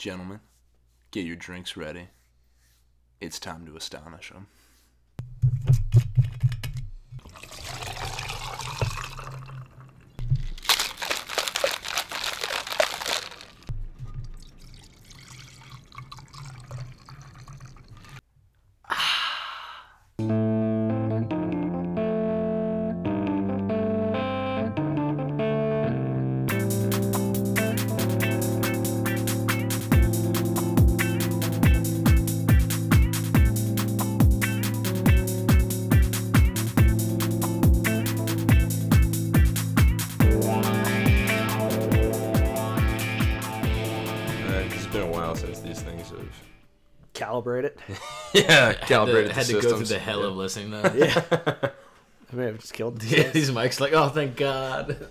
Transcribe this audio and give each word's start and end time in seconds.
Gentlemen, 0.00 0.40
get 1.10 1.26
your 1.26 1.36
drinks 1.36 1.76
ready. 1.76 2.08
It's 3.20 3.38
time 3.38 3.66
to 3.66 3.76
astonish 3.76 4.32
them. 4.32 4.46
calibrated 48.86 49.30
to, 49.30 49.34
had 49.36 49.46
the 49.46 49.52
to 49.54 49.60
go 49.60 49.76
through 49.76 49.86
the 49.86 49.98
hell 49.98 50.22
of 50.24 50.36
listening 50.36 50.70
though. 50.70 50.82
Yeah. 50.94 51.22
I 52.32 52.36
may 52.36 52.44
have 52.46 52.58
just 52.60 52.72
killed 52.74 53.02
Yeah, 53.04 53.28
these 53.30 53.50
mics 53.50 53.80
like, 53.80 53.92
oh 53.92 54.08
thank 54.08 54.36
God. 54.36 55.08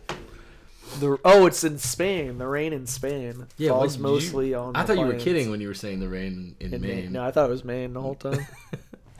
The 1.00 1.20
oh, 1.24 1.46
it's 1.46 1.64
in 1.64 1.78
Spain. 1.78 2.38
The 2.40 2.48
rain 2.48 2.74
in 2.74 2.88
Spain 2.88 3.46
Yeah, 3.58 3.70
falls 3.72 3.98
what- 3.98 4.12
mostly 4.12 4.50
you- 4.50 4.56
on. 4.58 4.76
I 4.76 4.82
the 4.84 4.88
thought 4.96 5.02
you 5.02 5.06
were 5.08 5.20
kidding 5.20 5.52
when 5.52 5.62
you 5.62 5.68
were 5.68 5.74
saying 5.74 6.00
the 6.00 6.10
rain 6.10 6.56
in, 6.60 6.74
in 6.74 6.82
Maine. 6.82 6.96
Maine. 6.96 7.12
No, 7.12 7.24
I 7.24 7.32
thought 7.32 7.46
it 7.48 7.52
was 7.52 7.64
Maine 7.66 7.94
the 7.94 8.02
whole 8.02 8.16
time. 8.16 8.46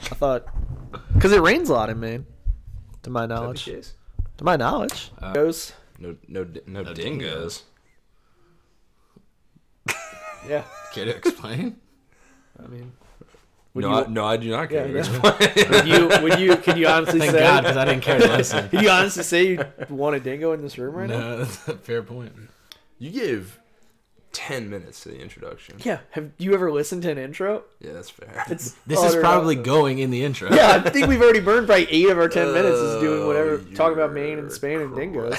I 0.02 0.14
thought 0.14 0.46
because 1.14 1.32
it 1.32 1.40
rains 1.42 1.68
a 1.68 1.74
lot 1.74 1.90
in 1.90 2.00
Maine, 2.00 2.26
to 3.02 3.10
my 3.10 3.24
Is 3.24 3.28
that 3.28 3.34
the 3.34 3.40
knowledge. 3.42 3.64
To 4.38 4.44
my 4.44 4.56
knowledge, 4.56 5.10
Uh, 5.20 5.32
goes. 5.32 5.72
No, 5.98 6.16
no, 6.26 6.44
di- 6.44 6.62
no, 6.66 6.82
No 6.82 6.94
dingoes. 6.94 7.64
Yeah, 10.48 10.64
Care 10.94 11.04
to 11.04 11.14
explain? 11.16 11.76
I 12.62 12.66
mean, 12.66 12.92
would 13.74 13.82
No, 13.84 13.90
you, 13.98 14.04
I, 14.04 14.08
no, 14.08 14.24
I 14.24 14.36
do 14.36 14.50
not 14.50 14.68
care. 14.70 14.88
yeah. 14.88 14.98
explain. 14.98 15.70
would 15.70 15.86
you? 15.86 16.08
Would 16.22 16.40
you? 16.40 16.56
Can 16.56 16.76
you 16.76 16.86
honestly 16.88 17.20
Thank 17.20 17.32
say? 17.32 17.40
God, 17.40 17.62
because 17.62 17.76
I 17.76 17.84
didn't 17.84 18.02
care 18.02 18.18
to 18.18 18.26
listen. 18.28 18.68
Can 18.70 18.82
you 18.82 18.90
honestly 18.90 19.22
say 19.22 19.44
you 19.46 19.64
want 19.88 20.16
a 20.16 20.20
dingo 20.20 20.52
in 20.52 20.62
this 20.62 20.76
room 20.78 20.94
right 20.94 21.08
now? 21.08 21.18
no, 21.18 21.36
that's 21.44 21.68
a 21.68 21.76
fair 21.76 22.02
point. 22.02 22.32
you 22.98 23.10
gave 23.10 23.58
ten 24.32 24.70
minutes 24.70 25.00
to 25.02 25.08
the 25.08 25.20
introduction. 25.20 25.76
Yeah. 25.84 25.98
Have 26.10 26.30
you 26.38 26.54
ever 26.54 26.70
listened 26.70 27.02
to 27.02 27.10
an 27.10 27.18
intro? 27.18 27.64
Yeah, 27.80 27.92
that's 27.94 28.10
fair. 28.10 28.44
It's 28.50 28.72
This 28.86 29.02
is 29.02 29.16
probably 29.16 29.56
nonsense. 29.56 29.66
going 29.74 29.98
in 29.98 30.10
the 30.10 30.24
intro. 30.24 30.52
Yeah, 30.54 30.82
I 30.84 30.90
think 30.90 31.08
we've 31.08 31.20
already 31.22 31.40
burned 31.40 31.66
probably 31.66 31.86
eight 31.90 32.08
of 32.10 32.18
our 32.18 32.28
ten 32.28 32.48
oh, 32.48 32.52
minutes 32.54 32.76
is 32.78 33.00
doing 33.00 33.26
whatever, 33.26 33.54
Oh, 33.54 33.74
talking 33.74 33.94
about 33.98 34.12
Maine 34.12 34.34
and 34.38 34.42
you're 34.42 34.50
Spain 34.50 34.80
and 34.80 34.94
dingoes. 34.96 35.36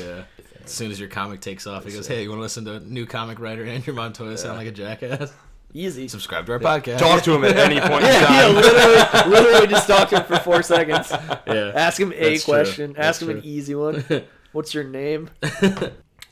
yeah. 0.00 0.22
As 0.64 0.70
soon 0.70 0.90
as 0.92 1.00
your 1.00 1.08
comic 1.08 1.40
takes 1.40 1.66
off, 1.66 1.84
he 1.84 1.90
goes, 1.90 2.06
"Hey, 2.06 2.22
you 2.22 2.28
want 2.28 2.38
to 2.38 2.42
listen 2.42 2.64
to 2.66 2.78
new 2.80 3.04
comic 3.06 3.40
writer 3.40 3.64
Andrew 3.64 3.92
Montoya 3.94 4.38
sound 4.38 4.56
like 4.58 4.68
a 4.68 4.72
jackass? 4.72 5.32
Easy. 5.72 6.08
Subscribe 6.08 6.44
to 6.46 6.52
our 6.52 6.58
podcast." 6.58 6.98
Talk 6.98 7.22
to 7.24 7.32
him 7.34 7.44
at 7.44 7.56
any 7.56 7.80
point 7.88 8.02
in 8.04 8.10
Yeah, 8.10 8.30
yeah, 8.30 8.48
literally, 8.48 9.30
literally 9.30 9.66
just 9.68 9.86
talk 9.88 10.08
to 10.10 10.18
him 10.20 10.24
for 10.26 10.38
four 10.40 10.62
seconds. 10.74 11.10
Yeah. 11.46 11.72
Ask 11.74 11.98
him 12.00 12.12
a 12.12 12.30
That's 12.30 12.44
true. 12.44 12.54
question. 12.54 12.92
That's 12.94 13.06
Ask 13.06 13.22
him 13.22 13.30
an 13.30 13.40
easy 13.44 13.74
one. 13.74 14.04
What's 14.52 14.74
your 14.74 14.84
name? 14.84 15.30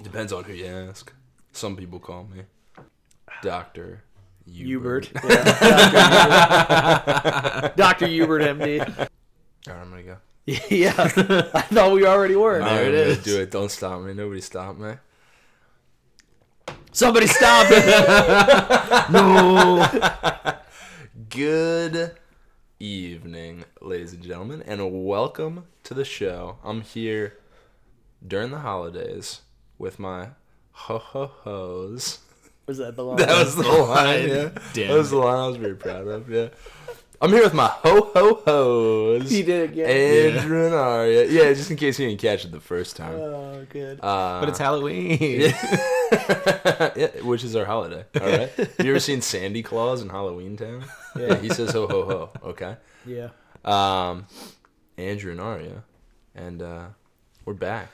Depends 0.02 0.32
on 0.32 0.44
who 0.44 0.52
you 0.52 0.66
ask. 0.66 1.12
Some 1.52 1.76
people 1.76 1.98
call 2.00 2.24
me 2.24 2.42
Doctor 3.42 4.02
Hubert. 4.50 5.10
Yeah, 5.24 5.58
Dr. 7.76 8.06
Hubert, 8.06 8.42
MD. 8.42 8.80
All 8.80 8.86
right, 8.86 9.08
I'm 9.68 9.90
gonna 9.90 10.02
go. 10.02 10.16
Yeah, 10.46 10.94
I 10.96 11.08
thought 11.62 11.92
we 11.92 12.06
already 12.06 12.34
were. 12.36 12.62
All 12.62 12.68
There 12.68 12.84
right, 12.84 12.94
it 12.94 13.08
I'm 13.08 13.14
gonna. 13.14 13.24
Do 13.24 13.40
it. 13.42 13.50
Don't 13.50 13.70
stop 13.70 14.00
me. 14.00 14.14
Nobody 14.14 14.40
stop 14.40 14.78
me. 14.78 14.92
Somebody 16.98 17.28
stop 17.28 17.68
it. 17.70 17.86
No. 19.12 19.86
Good 21.28 22.16
evening, 22.80 23.64
ladies 23.80 24.14
and 24.14 24.22
gentlemen, 24.24 24.64
and 24.66 25.06
welcome 25.06 25.66
to 25.84 25.94
the 25.94 26.04
show. 26.04 26.58
I'm 26.64 26.80
here 26.80 27.38
during 28.26 28.50
the 28.50 28.58
holidays 28.58 29.42
with 29.78 30.00
my 30.00 30.30
ho 30.72 30.98
ho 30.98 31.30
ho's. 31.44 32.18
Was 32.66 32.78
that 32.78 32.96
the 32.96 33.04
line? 33.04 33.18
That 33.18 33.44
was 33.44 33.54
the 33.54 33.62
line. 33.62 34.28
Yeah, 34.28 34.48
Damn 34.72 34.88
that 34.88 34.98
was 34.98 35.10
the 35.10 35.18
line 35.18 35.38
I 35.38 35.46
was 35.46 35.56
very 35.56 35.76
proud 35.76 36.08
of. 36.08 36.28
Yeah, 36.28 36.48
I'm 37.20 37.30
here 37.32 37.42
with 37.42 37.54
my 37.54 37.66
ho 37.66 38.10
ho 38.14 38.42
ho's. 38.44 39.28
He 39.30 39.42
did 39.42 39.70
it 39.70 39.72
again. 39.72 40.36
Andrew 40.38 40.66
and 40.66 40.74
Aria. 40.74 41.24
Yeah, 41.26 41.52
just 41.52 41.68
in 41.70 41.76
case 41.76 41.98
you 41.98 42.06
didn't 42.08 42.20
catch 42.20 42.44
it 42.44 42.52
the 42.52 42.60
first 42.60 42.96
time. 42.96 43.14
Oh, 43.14 43.66
good. 43.68 43.98
Uh, 44.00 44.38
But 44.40 44.48
it's 44.50 44.58
Halloween. 44.58 45.18
yeah, 46.12 47.08
which 47.22 47.42
is 47.42 47.56
our 47.56 47.64
holiday. 47.64 48.04
All 48.20 48.26
right. 48.28 48.50
Have 48.50 48.86
you 48.86 48.90
ever 48.92 49.00
seen 49.00 49.20
Sandy 49.20 49.62
Claws 49.64 50.00
in 50.00 50.08
Halloween 50.10 50.56
Town? 50.56 50.84
Yeah, 51.18 51.36
he 51.38 51.48
says 51.48 51.72
ho 51.72 51.88
ho 51.88 52.04
ho. 52.04 52.30
Okay. 52.50 52.76
Yeah. 53.04 53.30
Um, 53.64 54.26
Andrew 54.96 55.32
and 55.32 55.40
Aria, 55.40 55.82
and 56.36 56.62
uh, 56.62 56.86
we're 57.44 57.54
back. 57.54 57.88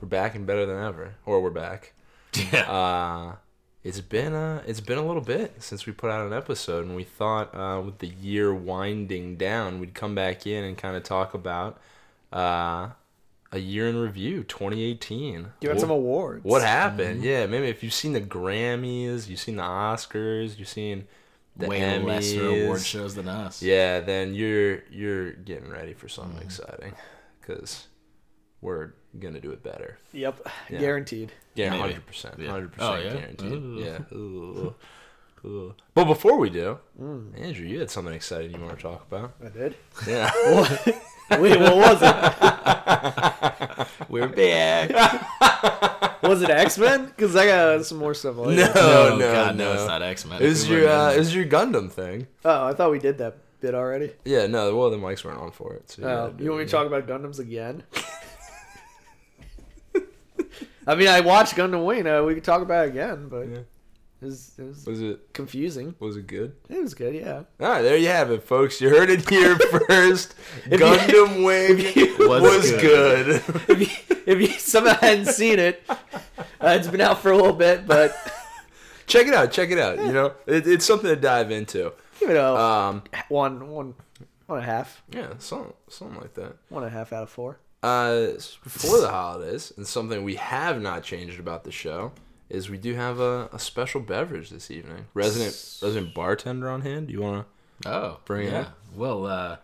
We're 0.00 0.08
back 0.08 0.34
and 0.34 0.46
better 0.46 0.64
than 0.64 0.82
ever, 0.82 1.14
or 1.26 1.42
we're 1.42 1.50
back. 1.50 1.92
Yeah. 2.52 2.62
Uh, 2.68 3.36
it's 3.84 4.00
been 4.00 4.32
uh, 4.32 4.62
it's 4.66 4.80
been 4.80 4.98
a 4.98 5.06
little 5.06 5.22
bit 5.22 5.62
since 5.62 5.86
we 5.86 5.92
put 5.92 6.10
out 6.10 6.26
an 6.26 6.32
episode, 6.32 6.86
and 6.86 6.96
we 6.96 7.04
thought 7.04 7.54
uh, 7.54 7.80
with 7.84 7.98
the 7.98 8.08
year 8.08 8.52
winding 8.54 9.36
down, 9.36 9.78
we'd 9.78 9.94
come 9.94 10.14
back 10.14 10.46
in 10.46 10.64
and 10.64 10.76
kind 10.78 10.96
of 10.96 11.02
talk 11.02 11.34
about 11.34 11.78
uh, 12.32 12.88
a 13.52 13.58
year 13.58 13.86
in 13.88 13.96
review, 13.96 14.42
2018. 14.44 15.52
Give 15.60 15.70
out 15.70 15.74
What- 15.74 15.80
some 15.80 15.90
awards. 15.90 16.44
what 16.44 16.62
happened? 16.62 17.22
Yeah, 17.22 17.46
maybe 17.46 17.68
if 17.68 17.82
you've 17.82 17.92
seen 17.94 18.14
the 18.14 18.20
Grammys, 18.20 19.28
you've 19.28 19.38
seen 19.38 19.56
the 19.56 19.62
Oscars, 19.62 20.58
you've 20.58 20.66
seen 20.68 21.06
the 21.56 21.68
Way 21.68 21.80
Emmys, 21.80 22.04
lesser 22.06 22.48
award 22.64 22.80
shows 22.82 23.14
than 23.14 23.28
us. 23.28 23.62
yeah, 23.62 24.00
then 24.00 24.34
you're 24.34 24.82
you're 24.90 25.32
getting 25.32 25.68
ready 25.70 25.92
for 25.92 26.08
something 26.08 26.40
Mm. 26.40 26.44
exciting, 26.44 26.94
because 27.40 27.86
we're 28.60 28.90
gonna 29.20 29.40
do 29.40 29.52
it 29.52 29.62
better. 29.62 29.98
Yep. 30.12 30.48
Yeah. 30.70 30.80
Guaranteed. 30.80 31.30
Yeah, 31.54 31.70
hundred 31.74 32.04
percent, 32.06 32.34
Yeah. 32.38 32.50
hundred 32.50 32.72
Oh, 32.78 32.92
percent 32.92 33.04
yeah? 33.04 33.20
guaranteed. 33.20 33.52
Ooh. 33.52 33.78
Yeah. 33.78 33.98
Ooh. 34.16 34.74
Ooh. 35.46 35.74
But 35.94 36.04
before 36.06 36.38
we 36.38 36.48
do, 36.50 36.78
Mm. 37.00 37.38
Andrew, 37.40 37.66
you 37.66 37.78
had 37.80 37.90
something 37.90 38.14
exciting 38.14 38.52
you 38.52 38.60
want 38.60 38.76
to 38.76 38.82
talk 38.82 39.06
about? 39.10 39.34
I 39.44 39.48
did. 39.48 39.74
Yeah. 40.06 40.30
Wait, 41.38 41.58
what 41.60 41.76
was 41.76 41.98
it? 42.02 42.14
We're 44.08 44.28
back. 44.28 44.90
Was 46.22 46.40
it 46.42 46.50
X 46.50 46.78
Men? 46.78 47.06
Because 47.06 47.36
I 47.36 47.46
got 47.46 47.84
some 47.84 47.98
more 47.98 48.14
stuff. 48.14 48.36
Later. 48.38 48.62
No, 48.74 49.08
no, 49.10 49.16
no, 49.18 49.32
God, 49.32 49.56
no, 49.56 49.64
no. 49.64 49.72
it's 49.74 49.86
not 49.86 50.02
X 50.02 50.24
Men. 50.26 50.40
it 50.42 50.46
was 50.48 50.68
your 50.68 50.88
uh, 50.88 51.12
it 51.12 51.18
was 51.18 51.34
your 51.34 51.44
Gundam 51.46 51.90
thing. 51.90 52.26
Oh, 52.44 52.66
I 52.66 52.72
thought 52.72 52.90
we 52.90 52.98
did 52.98 53.18
that 53.18 53.36
bit 53.60 53.74
already. 53.74 54.12
Yeah. 54.24 54.46
No. 54.46 54.74
Well, 54.76 54.90
the 54.90 54.96
mics 54.96 55.24
weren't 55.24 55.38
on 55.38 55.50
for 55.50 55.74
it. 55.74 55.90
So 55.90 56.02
you 56.02 56.08
Oh, 56.08 56.34
you 56.38 56.48
want 56.50 56.58
me 56.58 56.62
it 56.64 56.66
to 56.66 56.72
talk 56.72 56.86
about 56.86 57.06
Gundams 57.06 57.38
again? 57.38 57.82
I 60.86 60.94
mean, 60.94 61.08
I 61.08 61.20
watched 61.20 61.54
Gundam 61.54 61.84
Wing. 61.84 62.06
Uh, 62.06 62.22
we 62.22 62.34
could 62.34 62.44
talk 62.44 62.62
about 62.62 62.86
it 62.86 62.90
again, 62.90 63.28
but 63.28 63.48
Yeah. 63.48 63.58
it, 63.58 63.66
was, 64.26 64.52
it 64.58 64.64
was 64.64 64.86
Was 64.86 65.00
it 65.00 65.32
confusing. 65.32 65.94
was 65.98 66.16
it 66.16 66.26
good? 66.26 66.54
It 66.68 66.80
was 66.82 66.94
good, 66.94 67.14
yeah. 67.14 67.42
All 67.60 67.68
right, 67.68 67.82
there 67.82 67.96
you 67.96 68.08
have 68.08 68.30
it, 68.30 68.42
folks. 68.42 68.80
You 68.80 68.90
heard 68.90 69.10
it 69.10 69.28
here 69.28 69.56
first. 69.88 70.34
If 70.66 70.72
you- 70.72 70.86
Gundam 70.86 71.44
Wing 71.44 72.18
Was 72.28 72.42
was, 72.42 72.70
good. 72.72 73.42
good. 73.42 73.70
if 73.70 73.80
you, 73.80 74.16
if 74.26 74.40
you 74.40 74.46
somehow 74.58 74.94
hadn't 75.00 75.26
seen 75.26 75.58
it, 75.58 75.82
uh, 75.88 75.96
it's 76.60 76.88
been 76.88 77.00
out 77.00 77.20
for 77.20 77.30
a 77.32 77.36
little 77.36 77.52
bit, 77.52 77.86
but 77.86 78.14
check 79.06 79.26
it 79.26 79.34
out. 79.34 79.50
Check 79.52 79.70
it 79.70 79.78
out. 79.78 79.98
You 79.98 80.12
know, 80.12 80.34
it, 80.46 80.66
it's 80.66 80.84
something 80.86 81.08
to 81.10 81.16
dive 81.16 81.50
into. 81.50 81.92
give 82.20 82.30
it 82.30 82.36
a 82.36 82.54
Um, 82.56 83.02
one, 83.28 83.68
one, 83.70 83.94
one 84.46 84.58
and 84.58 84.68
a 84.68 84.70
half, 84.70 85.02
yeah, 85.10 85.28
something, 85.38 85.72
something 85.88 86.20
like 86.20 86.34
that. 86.34 86.56
one 86.68 86.82
and 86.84 86.92
a 86.94 86.96
half 86.96 87.12
out 87.12 87.22
of 87.24 87.30
four. 87.30 87.58
Uh, 87.84 88.32
before 88.62 88.98
the 88.98 89.10
holidays, 89.10 89.70
and 89.76 89.86
something 89.86 90.24
we 90.24 90.36
have 90.36 90.80
not 90.80 91.02
changed 91.02 91.38
about 91.38 91.64
the 91.64 91.70
show 91.70 92.12
is 92.48 92.70
we 92.70 92.78
do 92.78 92.94
have 92.94 93.20
a, 93.20 93.50
a 93.52 93.58
special 93.58 94.00
beverage 94.00 94.48
this 94.48 94.70
evening. 94.70 95.04
Resident 95.12 95.52
resident 95.82 96.14
bartender 96.14 96.70
on 96.70 96.80
hand. 96.80 97.08
Do 97.08 97.12
you 97.12 97.20
want 97.20 97.46
to? 97.82 97.90
Oh, 97.90 98.20
Bring 98.24 98.46
it 98.46 98.52
yeah. 98.52 98.60
up. 98.60 98.78
Well, 98.96 99.26
uh, 99.26 99.56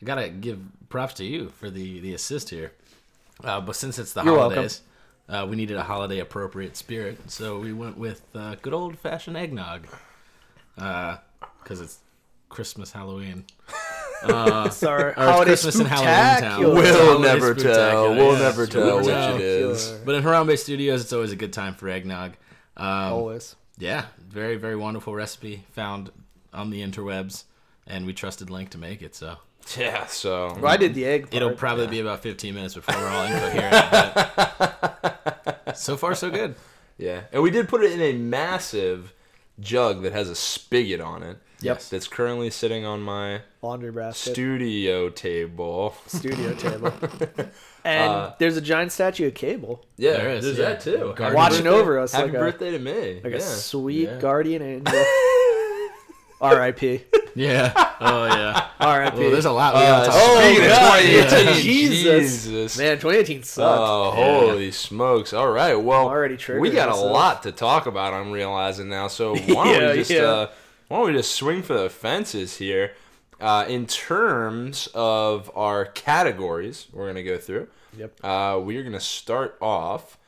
I 0.00 0.04
gotta 0.04 0.28
give 0.28 0.60
props 0.88 1.14
to 1.14 1.24
you 1.24 1.48
for 1.48 1.68
the 1.68 1.98
the 1.98 2.14
assist 2.14 2.50
here. 2.50 2.70
Uh, 3.42 3.60
but 3.60 3.74
since 3.74 3.98
it's 3.98 4.12
the 4.12 4.22
You're 4.22 4.38
holidays, 4.38 4.82
uh, 5.28 5.44
we 5.50 5.56
needed 5.56 5.78
a 5.78 5.82
holiday 5.82 6.20
appropriate 6.20 6.76
spirit, 6.76 7.28
so 7.28 7.58
we 7.58 7.72
went 7.72 7.98
with 7.98 8.22
uh, 8.36 8.54
good 8.62 8.72
old 8.72 8.96
fashioned 8.96 9.36
eggnog. 9.36 9.88
Because 10.76 11.80
it's 11.80 11.98
Christmas, 12.50 12.92
Halloween. 12.92 13.46
Uh, 14.22 14.68
Sorry, 14.70 15.10
or 15.12 15.14
holiday 15.14 15.50
Christmas 15.50 15.78
in 15.78 15.86
Halloween 15.86 16.40
Town. 16.42 16.60
We'll 16.60 17.06
holiday 17.06 17.22
never 17.22 17.54
tell. 17.54 18.14
We'll 18.14 18.32
yeah. 18.32 18.38
never 18.38 18.66
tell 18.66 18.96
which 18.98 19.06
Spooktacular. 19.06 19.34
it 19.36 19.40
is. 19.40 19.90
But 20.04 20.14
in 20.16 20.22
Harambe 20.22 20.58
Studios, 20.58 21.02
it's 21.02 21.12
always 21.12 21.32
a 21.32 21.36
good 21.36 21.52
time 21.52 21.74
for 21.74 21.88
eggnog. 21.88 22.32
Um, 22.76 22.86
Always. 23.12 23.54
Yeah, 23.78 24.06
very 24.28 24.56
very 24.56 24.76
wonderful 24.76 25.14
recipe 25.14 25.64
found 25.72 26.10
on 26.52 26.70
the 26.70 26.82
interwebs, 26.82 27.44
and 27.86 28.06
we 28.06 28.12
trusted 28.12 28.50
Link 28.50 28.70
to 28.70 28.78
make 28.78 29.02
it. 29.02 29.14
So 29.14 29.36
Yeah, 29.76 30.06
so 30.06 30.54
Well, 30.54 30.66
I 30.72 30.76
did 30.76 30.94
the 30.94 31.04
egg. 31.04 31.22
Part. 31.24 31.34
it'll 31.34 31.52
probably 31.54 31.86
be 31.86 32.00
about 32.00 32.22
15 32.22 32.54
minutes 32.54 32.74
before 32.74 32.96
we're 32.96 33.08
all 33.08 33.24
incoherent. 33.24 34.16
so 35.76 35.96
far, 35.96 36.14
so 36.14 36.30
good. 36.30 36.54
yeah, 36.96 37.22
and 37.32 37.42
we 37.42 37.50
did 37.50 37.68
put 37.68 37.82
it 37.84 37.92
in 37.92 38.00
a 38.00 38.12
massive 38.14 39.12
jug 39.60 40.02
that 40.02 40.12
has 40.12 40.28
a 40.28 40.34
spigot 40.34 41.00
on 41.00 41.22
it. 41.22 41.38
Yep. 41.60 41.82
That's 41.90 42.06
currently 42.06 42.50
sitting 42.50 42.84
on 42.84 43.02
my 43.02 43.40
laundry 43.62 43.90
basket, 43.90 44.30
studio 44.32 45.08
table. 45.10 45.94
studio 46.06 46.54
table, 46.54 46.92
and 47.84 48.10
Uh, 48.12 48.32
there's 48.38 48.56
a 48.56 48.60
giant 48.60 48.92
statue 48.92 49.26
of 49.26 49.34
Cable 49.34 49.84
Yeah, 49.96 50.12
There 50.12 50.30
is, 50.30 50.44
there's 50.44 50.58
yeah. 50.58 50.64
that 50.70 50.80
too. 50.80 51.12
Guardian 51.16 51.34
watching 51.34 51.64
birthday- 51.64 51.80
over 51.80 51.98
us 51.98 52.12
Happy 52.12 52.26
like 52.26 52.34
a 52.34 52.38
birthday 52.38 52.70
to 52.70 52.78
me. 52.78 53.14
like 53.24 53.32
yeah. 53.32 53.38
a 53.38 53.40
sweet 53.40 54.08
Yeah. 54.08 54.18
guardian 54.20 54.62
angel. 54.62 55.04
R.I.P. 56.40 57.02
Yeah. 57.34 57.72
Oh 58.00 58.24
yeah. 58.26 58.68
R.I.P. 58.80 59.16
Well, 59.20 59.30
there's 59.30 59.44
a 59.44 59.52
lot 59.52 59.74
we 59.74 59.80
Uh, 59.80 59.86
gotta 59.86 60.06
talk 60.06 60.16
Oh, 60.16 60.40
speaking 60.40 60.64
of 60.64 60.70
God, 60.70 61.00
2018, 61.02 61.46
yeah. 61.46 61.52
Jesus. 61.54 62.44
Jesus. 62.44 62.78
Man, 62.78 62.96
2018 62.98 63.42
sucked. 63.44 63.78
Oh, 63.80 64.10
holy 64.10 64.72
smokes. 64.72 65.32
All 65.32 65.48
right. 65.48 65.76
Well, 65.76 66.00
I'm 66.00 66.06
already 66.08 66.36
triggered 66.36 66.62
we 66.62 66.70
got 66.70 66.88
a 66.88 66.92
myself. 66.92 67.12
lot 67.12 67.42
to 67.44 67.52
talk 67.52 67.86
about, 67.86 68.12
I'm 68.12 68.32
realizing 68.32 68.88
now. 68.88 69.06
So 69.06 69.36
why 69.36 69.44
don't 69.72 69.80
Yeah, 69.82 69.90
we 69.92 69.96
just 69.98 70.10
yeah. 70.10 70.22
uh, 70.22 70.48
why 70.88 70.98
don't 70.98 71.06
we 71.06 71.12
just 71.12 71.34
swing 71.34 71.62
for 71.62 71.74
the 71.74 71.88
fences 71.90 72.56
here? 72.58 72.92
Uh, 73.40 73.64
in 73.68 73.86
terms 73.86 74.88
of 74.94 75.50
our 75.54 75.84
categories, 75.84 76.88
we're 76.92 77.06
gonna 77.06 77.22
go 77.22 77.38
through. 77.38 77.68
Yep. 77.96 78.24
Uh, 78.24 78.60
we 78.62 78.76
are 78.78 78.82
gonna 78.82 78.98
start 79.00 79.56
off. 79.60 80.18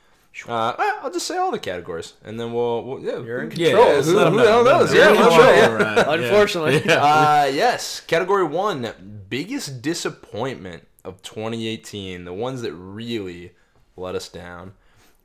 Uh, 0.47 0.73
I'll 0.77 1.11
just 1.11 1.27
say 1.27 1.35
all 1.37 1.51
the 1.51 1.59
categories, 1.59 2.13
and 2.23 2.39
then 2.39 2.53
we'll, 2.53 2.83
we'll 2.85 2.99
yeah. 3.01 3.19
You're 3.19 3.41
in 3.41 3.49
control. 3.49 3.85
Yeah, 3.85 3.95
just 3.97 4.09
who, 4.09 4.15
let 4.15 4.27
'em 4.27 4.33
who 4.33 4.39
the 4.39 4.47
hell 4.47 4.63
knows? 4.63 4.93
Yeah, 4.93 5.09
Let 5.09 5.09
'em 5.09 5.15
that's 5.23 5.35
know. 5.35 5.41
right. 5.43 5.55
yeah. 5.57 5.67
All 5.67 5.75
right, 5.75 6.19
yeah. 6.21 6.25
Unfortunately. 6.27 6.81
Yeah. 6.85 7.03
Uh, 7.03 7.51
yes. 7.53 7.99
Category 8.01 8.45
one, 8.45 9.25
biggest 9.27 9.81
disappointment 9.81 10.87
of 11.03 11.21
2018. 11.21 12.23
The 12.23 12.31
ones 12.33 12.61
that 12.61 12.71
really 12.73 13.51
let 13.97 14.15
us 14.15 14.29
down. 14.29 14.71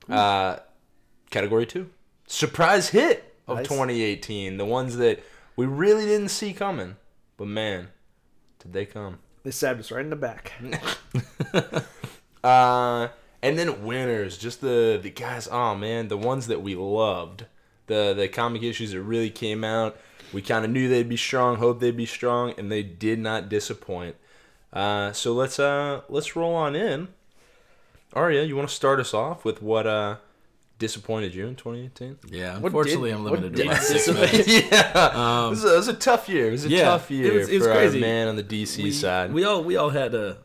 Uh, 0.08 0.56
category 1.30 1.66
two, 1.66 1.88
surprise 2.26 2.88
hit 2.88 3.35
of 3.46 3.58
Nice. 3.58 3.68
2018. 3.68 4.56
The 4.56 4.64
ones 4.64 4.96
that 4.96 5.22
we 5.56 5.66
really 5.66 6.04
didn't 6.04 6.28
see 6.28 6.52
coming, 6.52 6.96
but 7.36 7.46
man, 7.46 7.88
did 8.58 8.72
they 8.72 8.86
come? 8.86 9.18
They 9.44 9.50
stabbed 9.52 9.80
us 9.80 9.90
right 9.90 10.04
in 10.04 10.10
the 10.10 10.16
back. 10.16 10.52
Uh, 12.44 13.08
and 13.42 13.58
then 13.58 13.84
winners, 13.84 14.38
just 14.38 14.60
the 14.60 15.00
the 15.02 15.10
guys. 15.10 15.48
Oh 15.50 15.74
man, 15.74 16.06
the 16.06 16.16
ones 16.16 16.46
that 16.46 16.62
we 16.62 16.76
loved, 16.76 17.46
the 17.88 18.14
the 18.16 18.28
comic 18.28 18.62
issues 18.62 18.92
that 18.92 19.02
really 19.02 19.30
came 19.30 19.64
out. 19.64 19.96
We 20.32 20.42
kind 20.42 20.64
of 20.64 20.70
knew 20.70 20.88
they'd 20.88 21.08
be 21.08 21.16
strong, 21.16 21.56
hoped 21.56 21.80
they'd 21.80 21.96
be 21.96 22.06
strong, 22.06 22.54
and 22.56 22.70
they 22.70 22.84
did 22.84 23.18
not 23.18 23.48
disappoint. 23.48 24.14
Uh, 24.72 25.10
so 25.12 25.32
let's 25.32 25.58
uh 25.58 26.02
let's 26.08 26.36
roll 26.36 26.54
on 26.54 26.76
in. 26.76 27.08
Arya, 28.12 28.44
you 28.44 28.54
want 28.54 28.68
to 28.68 28.74
start 28.74 29.00
us 29.00 29.12
off 29.12 29.44
with 29.44 29.60
what 29.60 29.88
uh 29.88 30.16
disappointed 30.78 31.34
you 31.34 31.46
in 31.46 31.56
2018? 31.56 32.18
Yeah. 32.28 32.56
Unfortunately, 32.62 33.10
did- 33.10 33.16
I'm 33.18 33.24
limited 33.24 33.56
to 33.56 33.62
about 33.62 33.82
six 33.82 34.06
dissipate? 34.06 34.32
minutes. 34.46 34.48
yeah, 34.72 35.46
it, 35.46 35.50
was 35.50 35.64
a, 35.64 35.74
it 35.74 35.76
was 35.76 35.88
a 35.88 35.94
tough 35.94 36.28
year. 36.28 36.48
It 36.48 36.52
was 36.52 36.64
a 36.66 36.68
yeah, 36.68 36.84
tough 36.84 37.10
it 37.10 37.14
year 37.14 37.32
was- 37.34 37.48
it 37.48 37.58
was 37.58 37.66
for 37.66 37.72
crazy. 37.74 37.98
our 37.98 38.00
man 38.00 38.28
on 38.28 38.36
the 38.36 38.42
DC 38.44 38.82
we, 38.82 38.90
side. 38.92 39.32
we 39.32 39.44
all 39.44 39.62
we 39.64 39.76
all 39.76 39.90
had 39.90 40.14
a 40.14 40.38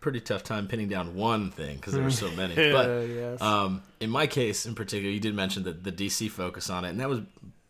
pretty 0.00 0.20
tough 0.20 0.42
time 0.44 0.68
pinning 0.68 0.88
down 0.88 1.14
one 1.16 1.50
thing 1.50 1.76
because 1.76 1.92
there 1.92 2.02
were 2.02 2.10
so 2.10 2.30
many. 2.32 2.54
But 2.72 2.88
Uh, 2.90 3.00
yes. 3.00 3.40
um, 3.40 3.82
in 4.00 4.10
my 4.10 4.26
case, 4.26 4.66
in 4.66 4.74
particular, 4.74 5.12
you 5.12 5.20
did 5.20 5.34
mention 5.34 5.62
the 5.64 5.72
the 5.72 5.92
DC 5.92 6.30
focus 6.30 6.68
on 6.70 6.84
it, 6.84 6.90
and 6.90 7.00
that 7.00 7.08
was 7.08 7.20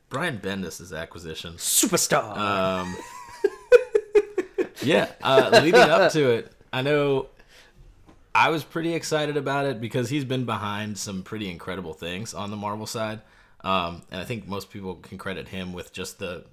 Brian 0.09 0.39
Bendis' 0.39 0.97
acquisition. 0.97 1.55
Superstar. 1.55 2.37
Um, 2.37 2.97
yeah, 4.83 5.11
uh, 5.23 5.61
leading 5.63 5.81
up 5.81 6.13
to 6.13 6.31
it, 6.31 6.53
I 6.73 6.83
know 6.83 7.27
I 8.37 8.51
was 8.51 8.65
pretty 8.65 8.95
excited 8.95 9.37
about 9.37 9.67
it 9.67 9.81
because 9.81 10.11
he's 10.11 10.25
been 10.25 10.45
behind 10.45 10.99
some 10.99 11.23
pretty 11.23 11.51
incredible 11.51 11.95
things 11.95 12.35
on 12.35 12.51
the 12.51 12.57
Marvel 12.57 12.87
side, 12.87 13.21
um, 13.63 14.03
and 14.11 14.21
I 14.21 14.25
think 14.25 14.47
most 14.47 14.71
people 14.71 14.97
can 14.97 15.17
credit 15.19 15.49
him 15.49 15.73
with 15.73 15.93
just 15.93 16.19
the 16.19 16.45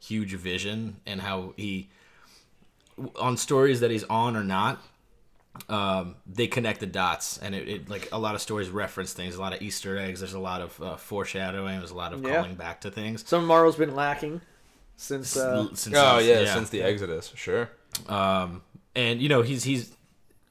huge 0.00 0.32
vision 0.34 0.96
and 1.06 1.20
how 1.20 1.52
he 1.56 1.88
on 3.16 3.36
stories 3.36 3.80
that 3.80 3.90
he's 3.90 4.04
on 4.04 4.36
or 4.36 4.44
not 4.44 4.78
um, 5.68 6.14
they 6.26 6.46
connect 6.46 6.80
the 6.80 6.86
dots 6.86 7.38
and 7.38 7.54
it, 7.54 7.68
it 7.68 7.88
like 7.88 8.08
a 8.12 8.18
lot 8.18 8.34
of 8.34 8.40
stories 8.42 8.68
reference 8.68 9.12
things 9.14 9.34
a 9.36 9.40
lot 9.40 9.52
of 9.54 9.60
easter 9.62 9.96
eggs 9.98 10.20
there's 10.20 10.34
a 10.34 10.38
lot 10.38 10.60
of 10.60 10.80
uh, 10.82 10.96
foreshadowing 10.96 11.78
there's 11.78 11.90
a 11.90 11.94
lot 11.96 12.12
of 12.12 12.22
Yeah. 12.22 12.36
calling 12.36 12.54
back 12.54 12.82
to 12.82 12.90
things 12.90 13.26
Some 13.26 13.46
Marvel's 13.46 13.76
been 13.76 13.94
lacking 13.94 14.42
since. 14.96 15.36
Uh, 15.36 15.68
Since 15.74 15.96
oh 15.96 16.18
he's- 16.18 16.46
yeah, 16.46 16.54
since 16.54 16.70
the 16.70 16.82
Exodus, 16.82 17.32
sure. 17.34 17.68
Um, 18.08 18.62
and 18.94 19.20
you 19.20 19.28
know 19.28 19.42
he's 19.42 19.64
he's 19.64 19.90
it- 19.90 19.95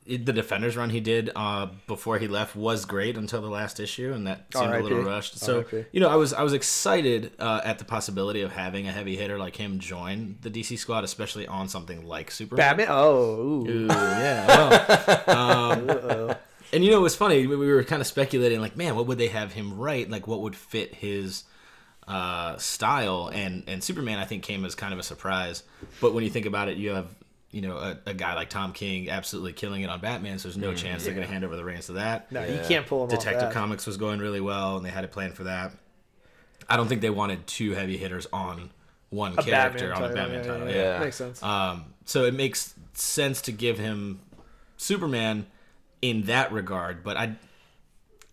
the 0.05 0.33
defenders 0.33 0.77
run 0.77 0.91
he 0.91 0.99
did 0.99 1.31
uh, 1.35 1.67
before 1.87 2.19
he 2.19 2.27
left 2.27 2.55
was 2.55 2.85
great 2.85 3.17
until 3.17 3.41
the 3.41 3.49
last 3.49 3.79
issue, 3.79 4.13
and 4.13 4.27
that 4.27 4.45
seemed 4.53 4.73
a 4.73 4.79
little 4.79 5.01
rushed. 5.01 5.39
So 5.39 5.65
you 5.91 5.99
know 5.99 6.09
I 6.09 6.15
was 6.15 6.31
I 6.31 6.43
was 6.43 6.53
excited 6.53 7.31
uh, 7.39 7.61
at 7.63 7.79
the 7.79 7.85
possibility 7.85 8.41
of 8.41 8.51
having 8.51 8.87
a 8.87 8.91
heavy 8.91 9.15
hitter 9.15 9.39
like 9.39 9.55
him 9.55 9.79
join 9.79 10.37
the 10.41 10.51
DC 10.51 10.77
squad, 10.77 11.03
especially 11.03 11.47
on 11.47 11.67
something 11.67 12.05
like 12.05 12.29
Superman. 12.29 12.57
Batman. 12.57 12.87
Oh, 12.89 13.35
ooh. 13.35 13.67
Ooh, 13.67 13.87
yeah. 13.87 14.47
Well, 15.27 15.29
um, 16.31 16.35
and 16.71 16.83
you 16.83 16.91
know, 16.91 16.97
it 16.97 17.03
was 17.03 17.15
funny. 17.15 17.47
We 17.47 17.55
we 17.55 17.71
were 17.71 17.83
kind 17.83 18.01
of 18.01 18.07
speculating, 18.07 18.61
like, 18.61 18.77
man, 18.77 18.95
what 18.95 19.07
would 19.07 19.17
they 19.17 19.29
have 19.29 19.53
him 19.53 19.77
write? 19.77 20.09
Like, 20.09 20.27
what 20.27 20.41
would 20.41 20.55
fit 20.55 20.93
his 20.93 21.45
uh, 22.07 22.57
style? 22.57 23.31
And 23.33 23.63
and 23.65 23.83
Superman, 23.83 24.19
I 24.19 24.25
think, 24.25 24.43
came 24.43 24.65
as 24.65 24.75
kind 24.75 24.93
of 24.93 24.99
a 24.99 25.03
surprise. 25.03 25.63
But 25.99 26.13
when 26.13 26.23
you 26.23 26.29
think 26.29 26.45
about 26.45 26.69
it, 26.69 26.77
you 26.77 26.91
have 26.91 27.07
you 27.55 27.61
know 27.61 27.77
a, 27.77 27.97
a 28.07 28.13
guy 28.13 28.35
like 28.35 28.49
Tom 28.49 28.73
King 28.73 29.09
absolutely 29.09 29.53
killing 29.53 29.81
it 29.81 29.89
on 29.89 30.01
Batman. 30.01 30.37
So 30.39 30.49
there's 30.49 30.57
no 30.57 30.73
chance 30.73 31.05
they're 31.05 31.13
going 31.13 31.25
to 31.25 31.31
hand 31.31 31.45
over 31.45 31.55
the 31.55 31.63
reins 31.63 31.85
to 31.85 31.93
that. 31.93 32.29
No, 32.29 32.43
you 32.43 32.59
can't 32.67 32.85
pull 32.85 33.03
him 33.03 33.09
Detective 33.09 33.43
off 33.43 33.49
that. 33.49 33.53
Comics 33.53 33.87
was 33.87 33.95
going 33.95 34.19
really 34.19 34.41
well, 34.41 34.75
and 34.75 34.85
they 34.85 34.89
had 34.89 35.05
a 35.05 35.07
plan 35.07 35.31
for 35.31 35.45
that. 35.45 35.71
I 36.67 36.75
don't 36.75 36.87
think 36.87 36.99
they 36.99 37.09
wanted 37.09 37.47
two 37.47 37.71
heavy 37.71 37.95
hitters 37.95 38.27
on 38.33 38.71
one 39.09 39.35
A 39.37 39.43
character 39.43 39.89
Batman 39.89 40.03
on 40.03 40.11
a 40.11 40.13
Batman 40.13 40.43
yeah, 40.43 40.51
title. 40.51 40.67
yeah, 40.67 40.75
yeah. 40.75 40.93
Yeah. 40.95 40.99
Makes 40.99 41.15
sense. 41.15 41.41
Um, 41.41 41.85
so 42.03 42.25
it 42.25 42.33
makes 42.33 42.73
sense 42.93 43.41
to 43.43 43.53
give 43.53 43.79
him 43.79 44.19
Superman 44.75 45.47
in 46.01 46.23
that 46.23 46.51
regard, 46.51 47.03
but 47.03 47.15
I 47.15 47.37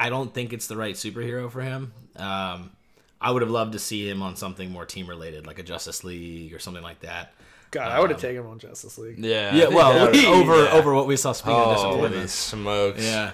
I 0.01 0.11
don't 0.11 0.35
think 0.35 0.53
it's 0.53 0.67
the 0.67 0.77
right 0.77 0.97
superhero 0.97 1.49
for 1.49 1.61
him. 1.61 1.93
Um, 2.17 2.73
I 3.21 3.31
would 3.31 3.43
have 3.43 3.53
loved 3.53 3.75
to 3.75 3.79
see 3.79 4.09
him 4.09 4.21
on 4.21 4.35
something 4.35 4.73
more 4.73 4.85
team 4.85 5.07
related, 5.07 5.47
like 5.47 5.61
a 5.61 5.63
Justice 5.63 6.03
League 6.03 6.53
or 6.53 6.59
something 6.59 6.83
like 6.83 7.01
that. 7.01 7.35
God, 7.73 7.91
I 7.91 7.99
would 8.01 8.11
have 8.11 8.21
taken 8.21 8.43
him 8.43 8.51
on 8.51 8.59
Justice 8.59 8.99
League. 8.99 9.19
Yeah. 9.19 9.55
Yeah, 9.55 9.69
well, 9.69 9.95
that 9.95 10.25
over 10.27 10.65
yeah. 10.65 10.73
over 10.73 10.95
what 10.95 11.07
we 11.07 11.17
saw. 11.17 11.33
Speaking 11.33 11.55
of 11.55 11.77
Holy 11.77 12.11
disappointment, 12.11 12.31
smokes. 12.31 13.03
yeah. 13.03 13.33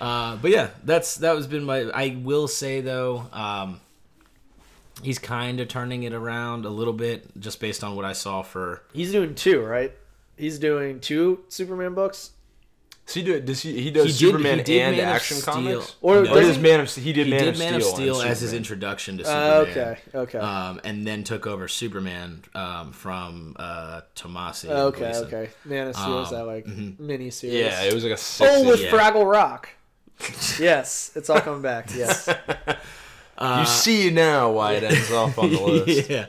Uh, 0.00 0.36
but 0.36 0.50
yeah, 0.50 0.70
that's 0.84 1.16
that 1.16 1.36
was 1.36 1.46
been 1.46 1.64
my. 1.64 1.82
I 1.90 2.18
will 2.22 2.48
say 2.48 2.80
though, 2.80 3.26
um, 3.32 3.80
he's 5.02 5.18
kind 5.18 5.60
of 5.60 5.68
turning 5.68 6.04
it 6.04 6.14
around 6.14 6.64
a 6.64 6.70
little 6.70 6.94
bit, 6.94 7.38
just 7.38 7.60
based 7.60 7.84
on 7.84 7.94
what 7.94 8.06
I 8.06 8.14
saw 8.14 8.42
for 8.42 8.82
He's 8.94 9.12
doing 9.12 9.34
two, 9.34 9.60
right? 9.62 9.92
He's 10.36 10.58
doing 10.58 11.00
two 11.00 11.44
Superman 11.48 11.94
books. 11.94 12.30
Does 13.08 13.14
he 13.14 13.22
do? 13.22 13.40
Does 13.40 13.62
he? 13.62 13.80
He 13.82 13.90
does 13.90 14.04
He 14.04 14.10
did- 14.10 14.18
Superman 14.18 14.58
he 14.58 14.64
did 14.64 14.80
and 14.82 14.96
Man 14.98 15.08
Action 15.08 15.40
comics. 15.40 15.96
Or 16.02 16.18
Or 16.18 16.24
does 16.24 16.46
does 16.46 16.56
he- 16.56 16.62
Man 16.62 16.80
of 16.80 16.94
he 16.94 17.12
did 17.14 17.24
he 17.26 17.30
Man 17.32 17.40
did 17.44 17.54
of 17.54 17.58
Man 17.58 17.72
Steel, 17.80 17.88
of 17.88 17.94
Steel 17.94 18.20
and 18.20 18.28
as 18.30 18.40
his 18.42 18.52
introduction 18.52 19.16
to 19.16 19.24
Uh, 19.24 19.64
Superman. 19.64 19.96
okay, 20.12 20.18
okay, 20.18 20.38
Um, 20.38 20.80
and 20.84 21.06
then 21.06 21.24
took 21.24 21.46
over 21.46 21.68
Superman 21.68 22.44
um, 22.54 22.92
from 22.92 23.56
uh, 23.58 24.02
Tomasi. 24.14 24.68
okay, 24.68 25.12
okay. 25.16 25.48
Man 25.64 25.88
of 25.88 25.96
Steel 25.96 26.20
is 26.22 26.28
Um, 26.28 26.34
that 26.34 26.44
like 26.44 26.66
mini 26.66 27.30
series? 27.30 27.56
Yeah, 27.56 27.82
it 27.84 27.94
was 27.94 28.04
like 28.04 28.12
a 28.12 28.16
six. 28.18 28.50
Oh, 28.52 28.68
with 28.68 28.82
yeah. 28.82 28.90
Fraggle 28.90 29.24
Rock. 29.30 29.70
yes, 30.60 31.10
it's 31.14 31.30
all 31.30 31.40
coming 31.40 31.62
back. 31.62 31.88
Yes. 31.96 32.28
you 33.40 33.64
see 33.66 34.10
now 34.10 34.50
why 34.50 34.72
it 34.74 34.82
ends 34.82 35.10
off 35.12 35.38
on 35.38 35.50
the 35.52 35.60
list. 35.62 36.10
yeah. 36.10 36.26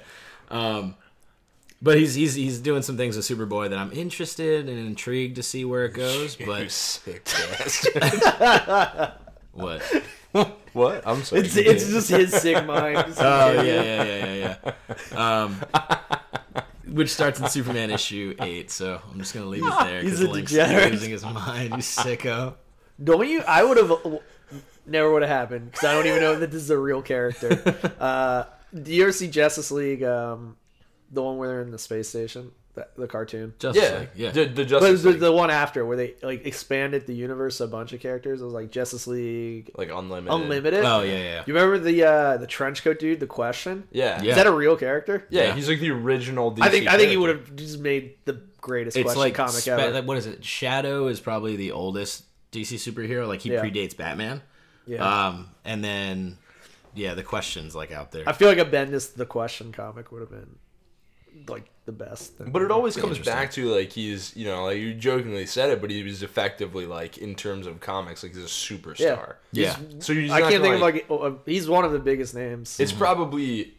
Um, 0.49 0.95
but 1.81 1.97
he's 1.97 2.13
he's 2.15 2.35
he's 2.35 2.59
doing 2.59 2.81
some 2.81 2.97
things 2.97 3.15
with 3.15 3.25
Superboy 3.25 3.69
that 3.69 3.79
I'm 3.79 3.91
interested 3.91 4.67
and 4.69 4.77
intrigued 4.79 5.35
to 5.37 5.43
see 5.43 5.65
where 5.65 5.85
it 5.85 5.93
goes. 5.93 6.39
You 6.39 6.45
But 6.45 6.71
sick 6.71 7.25
bastard. 7.57 9.11
what? 9.53 9.81
what? 10.73 11.03
I'm 11.05 11.23
sorry. 11.23 11.41
it's 11.41 11.55
it's 11.57 11.89
just 11.89 12.09
his 12.09 12.33
sick 12.33 12.65
mind. 12.65 12.97
Oh 13.19 13.51
yeah, 13.51 13.61
yeah, 13.63 14.03
yeah, 14.03 14.33
yeah, 14.33 14.71
yeah. 15.15 15.43
Um, 15.43 15.55
which 16.87 17.09
starts 17.11 17.39
in 17.39 17.47
Superman 17.49 17.91
issue 17.91 18.35
eight. 18.41 18.71
So 18.71 19.01
I'm 19.11 19.19
just 19.19 19.33
gonna 19.33 19.45
leave 19.47 19.65
it 19.65 19.73
there. 19.83 20.01
He's 20.01 20.11
'cause 20.19 20.21
a 20.21 20.29
Link's 20.29 20.51
degenerate. 20.51 20.91
losing 20.91 21.11
his 21.11 21.23
mind. 21.23 21.71
You 21.71 21.77
sicko. 21.77 22.55
Don't 23.03 23.27
you? 23.27 23.41
I 23.47 23.63
would 23.63 23.77
have 23.77 23.91
never 24.85 25.11
would 25.11 25.21
have 25.21 25.31
happened 25.31 25.71
because 25.71 25.85
I 25.85 25.93
don't 25.93 26.05
even 26.07 26.19
know 26.21 26.35
that 26.39 26.51
this 26.51 26.61
is 26.61 26.69
a 26.69 26.77
real 26.77 27.01
character. 27.01 27.55
Uh, 27.99 28.45
do 28.83 28.93
you 28.93 29.03
ever 29.03 29.11
see 29.11 29.27
Justice 29.27 29.71
League? 29.71 30.03
Um, 30.03 30.55
the 31.11 31.21
one 31.23 31.37
where 31.37 31.47
they're 31.47 31.61
in 31.61 31.71
the 31.71 31.79
space 31.79 32.09
station. 32.09 32.51
the, 32.75 32.87
the 32.97 33.07
cartoon. 33.07 33.53
Justice 33.59 33.83
Yeah, 33.83 33.99
League. 33.99 34.09
Yeah. 34.15 34.31
The, 34.31 34.45
the 34.45 34.65
Justice 34.65 35.01
the, 35.03 35.09
League, 35.09 35.19
the 35.19 35.31
one 35.31 35.49
after 35.49 35.85
where 35.85 35.97
they 35.97 36.13
like 36.21 36.45
expanded 36.45 37.07
the 37.07 37.13
universe 37.15 37.59
a 37.61 37.67
bunch 37.67 37.93
of 37.93 37.99
characters. 37.99 38.41
It 38.41 38.45
was 38.45 38.53
like 38.53 38.71
Justice 38.71 39.07
League 39.07 39.71
like 39.75 39.89
unlimited. 39.91 40.33
Unlimited. 40.41 40.85
oh 40.85 41.01
yeah, 41.01 41.17
yeah. 41.17 41.43
You 41.45 41.53
remember 41.53 41.79
the 41.79 42.03
uh 42.03 42.37
the 42.37 42.47
trench 42.47 42.83
coat 42.83 42.99
dude? 42.99 43.19
The 43.19 43.27
question. 43.27 43.87
Yeah, 43.91 44.21
Yeah. 44.21 44.29
Is 44.31 44.35
that 44.37 44.47
a 44.47 44.51
real 44.51 44.77
character? 44.77 45.25
yeah, 45.29 45.45
Yeah. 45.45 45.55
He's 45.55 45.67
like 45.67 45.79
the 45.79 45.91
original. 45.91 46.51
DC 46.53 46.61
I 46.63 46.69
think 46.69 46.87
I 46.87 46.97
think 46.97 47.09
he 47.11 47.17
would 47.17 47.29
have 47.35 47.55
just 47.55 47.79
made 47.79 48.13
the 48.25 48.41
greatest 48.61 48.95
It's 48.97 49.03
question 49.05 49.19
like, 49.19 49.33
comic 49.35 49.53
spe- 49.53 49.67
ever. 49.69 49.91
like, 49.91 50.05
what 50.05 50.17
is 50.17 50.27
it? 50.27 50.45
Shadow 50.45 51.07
is 51.07 51.19
probably 51.19 51.55
the 51.55 51.71
oldest 51.71 52.25
DC 52.51 52.75
superhero. 52.75 53.27
Like 53.27 53.41
he 53.41 53.51
Yeah. 53.51 53.63
predates 53.63 53.95
Batman. 53.97 54.41
yeah. 54.85 55.27
Um, 55.27 55.49
and 55.65 55.83
then 55.83 56.37
yeah, 56.93 57.13
the 57.13 57.23
questions 57.23 57.75
like 57.75 57.91
out 57.91 58.11
there. 58.11 58.23
I 58.27 58.33
feel 58.33 58.47
like 58.47 58.57
a 58.59 58.65
Bendis 58.65 59.13
the 59.15 59.25
question 59.25 59.71
comic 59.71 60.11
would 60.11 60.21
have 60.21 60.29
been 60.31 60.55
like 61.47 61.69
the 61.85 61.91
best. 61.91 62.33
Thing. 62.37 62.51
But 62.51 62.61
it 62.61 62.71
always 62.71 62.95
comes 62.95 63.19
back 63.19 63.51
to 63.53 63.65
like 63.73 63.91
he's, 63.91 64.35
you 64.35 64.45
know, 64.45 64.65
like 64.65 64.77
you 64.77 64.93
jokingly 64.93 65.45
said 65.45 65.69
it, 65.69 65.81
but 65.81 65.89
he 65.89 66.03
was 66.03 66.21
effectively 66.23 66.85
like 66.85 67.17
in 67.17 67.35
terms 67.35 67.65
of 67.67 67.79
comics, 67.79 68.23
like 68.23 68.33
he's 68.35 68.43
a 68.43 68.47
superstar. 68.47 69.35
yeah. 69.51 69.77
So 69.99 70.13
you're 70.13 70.33
I 70.33 70.41
can't 70.41 70.53
gonna, 70.53 70.63
think 70.63 70.75
of 70.75 70.81
like 70.81 71.05
oh, 71.09 71.17
uh, 71.19 71.33
he's 71.45 71.67
one 71.67 71.85
of 71.85 71.91
the 71.91 71.99
biggest 71.99 72.35
names. 72.35 72.79
It's 72.79 72.91
probably 72.91 73.73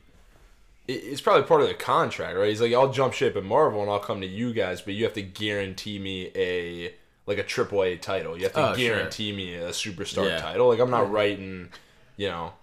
it's 0.88 1.20
probably 1.20 1.44
part 1.46 1.60
of 1.60 1.68
the 1.68 1.74
contract, 1.74 2.36
right? 2.36 2.48
He's 2.48 2.60
like, 2.60 2.72
I'll 2.72 2.90
jump 2.90 3.12
ship 3.14 3.36
at 3.36 3.44
Marvel 3.44 3.80
and 3.82 3.90
I'll 3.90 4.00
come 4.00 4.20
to 4.22 4.26
you 4.26 4.52
guys, 4.52 4.80
but 4.80 4.94
you 4.94 5.04
have 5.04 5.12
to 5.14 5.22
guarantee 5.22 5.98
me 5.98 6.30
a 6.34 6.92
like 7.26 7.38
a 7.38 7.44
triple 7.44 7.84
A 7.84 7.96
title. 7.96 8.36
You 8.36 8.44
have 8.44 8.54
to 8.54 8.70
Oh, 8.70 8.74
sure. 8.76 8.96
guarantee 8.96 9.32
me 9.32 9.54
a 9.54 9.68
superstar 9.68 10.28
Yeah. 10.28 10.40
title. 10.40 10.68
Like 10.68 10.80
I'm 10.80 10.90
not 10.90 11.12
writing, 11.12 11.68
you 12.16 12.28
know, 12.28 12.54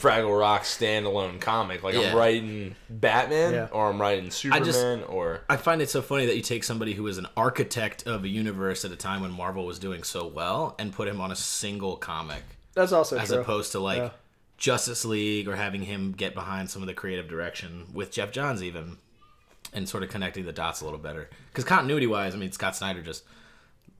Fraggle 0.00 0.38
Rock 0.38 0.62
standalone 0.62 1.40
comic. 1.40 1.82
Like 1.82 1.94
Yeah. 1.94 2.10
I'm 2.10 2.16
writing 2.16 2.76
Batman 2.88 3.52
Yeah. 3.54 3.68
or 3.72 3.88
I'm 3.90 4.00
writing 4.00 4.30
Superman 4.30 4.64
just- 4.64 5.08
or 5.08 5.40
I 5.48 5.56
find 5.56 5.82
it 5.82 5.90
so 5.90 6.00
funny 6.02 6.26
that 6.26 6.36
you 6.36 6.42
take 6.42 6.64
somebody 6.64 6.94
who 6.94 7.02
was 7.02 7.18
an 7.18 7.26
architect 7.36 8.06
of 8.06 8.24
a 8.24 8.28
universe 8.28 8.84
at 8.84 8.90
a 8.92 8.96
time 8.96 9.20
when 9.22 9.30
Marvel 9.32 9.66
was 9.66 9.78
doing 9.78 10.02
so 10.02 10.26
well 10.26 10.74
and 10.78 10.92
put 10.92 11.06
him 11.08 11.20
on 11.20 11.30
a 11.30 11.36
single 11.36 11.96
comic 11.96 12.42
That's 12.74 12.92
also 12.92 13.18
as 13.18 13.28
true. 13.28 13.38
opposed 13.40 13.72
to 13.72 13.80
like 13.80 13.98
Yeah. 13.98 14.10
Justice 14.56 15.04
League 15.04 15.48
or 15.48 15.56
having 15.56 15.82
him 15.82 16.12
get 16.12 16.34
behind 16.34 16.70
some 16.70 16.82
of 16.82 16.86
the 16.88 16.94
creative 16.94 17.28
direction 17.28 17.86
with 17.94 18.10
Geoff 18.10 18.30
Johns 18.30 18.62
even 18.62 18.98
and 19.72 19.88
sort 19.88 20.02
of 20.02 20.10
connecting 20.10 20.44
the 20.44 20.52
dots 20.52 20.80
a 20.80 20.84
little 20.84 20.98
better. 20.98 21.30
Because 21.52 21.64
continuity 21.64 22.06
wise, 22.06 22.34
I 22.34 22.38
mean 22.38 22.52
Scott 22.52 22.76
Snyder 22.76 23.02
just 23.02 23.24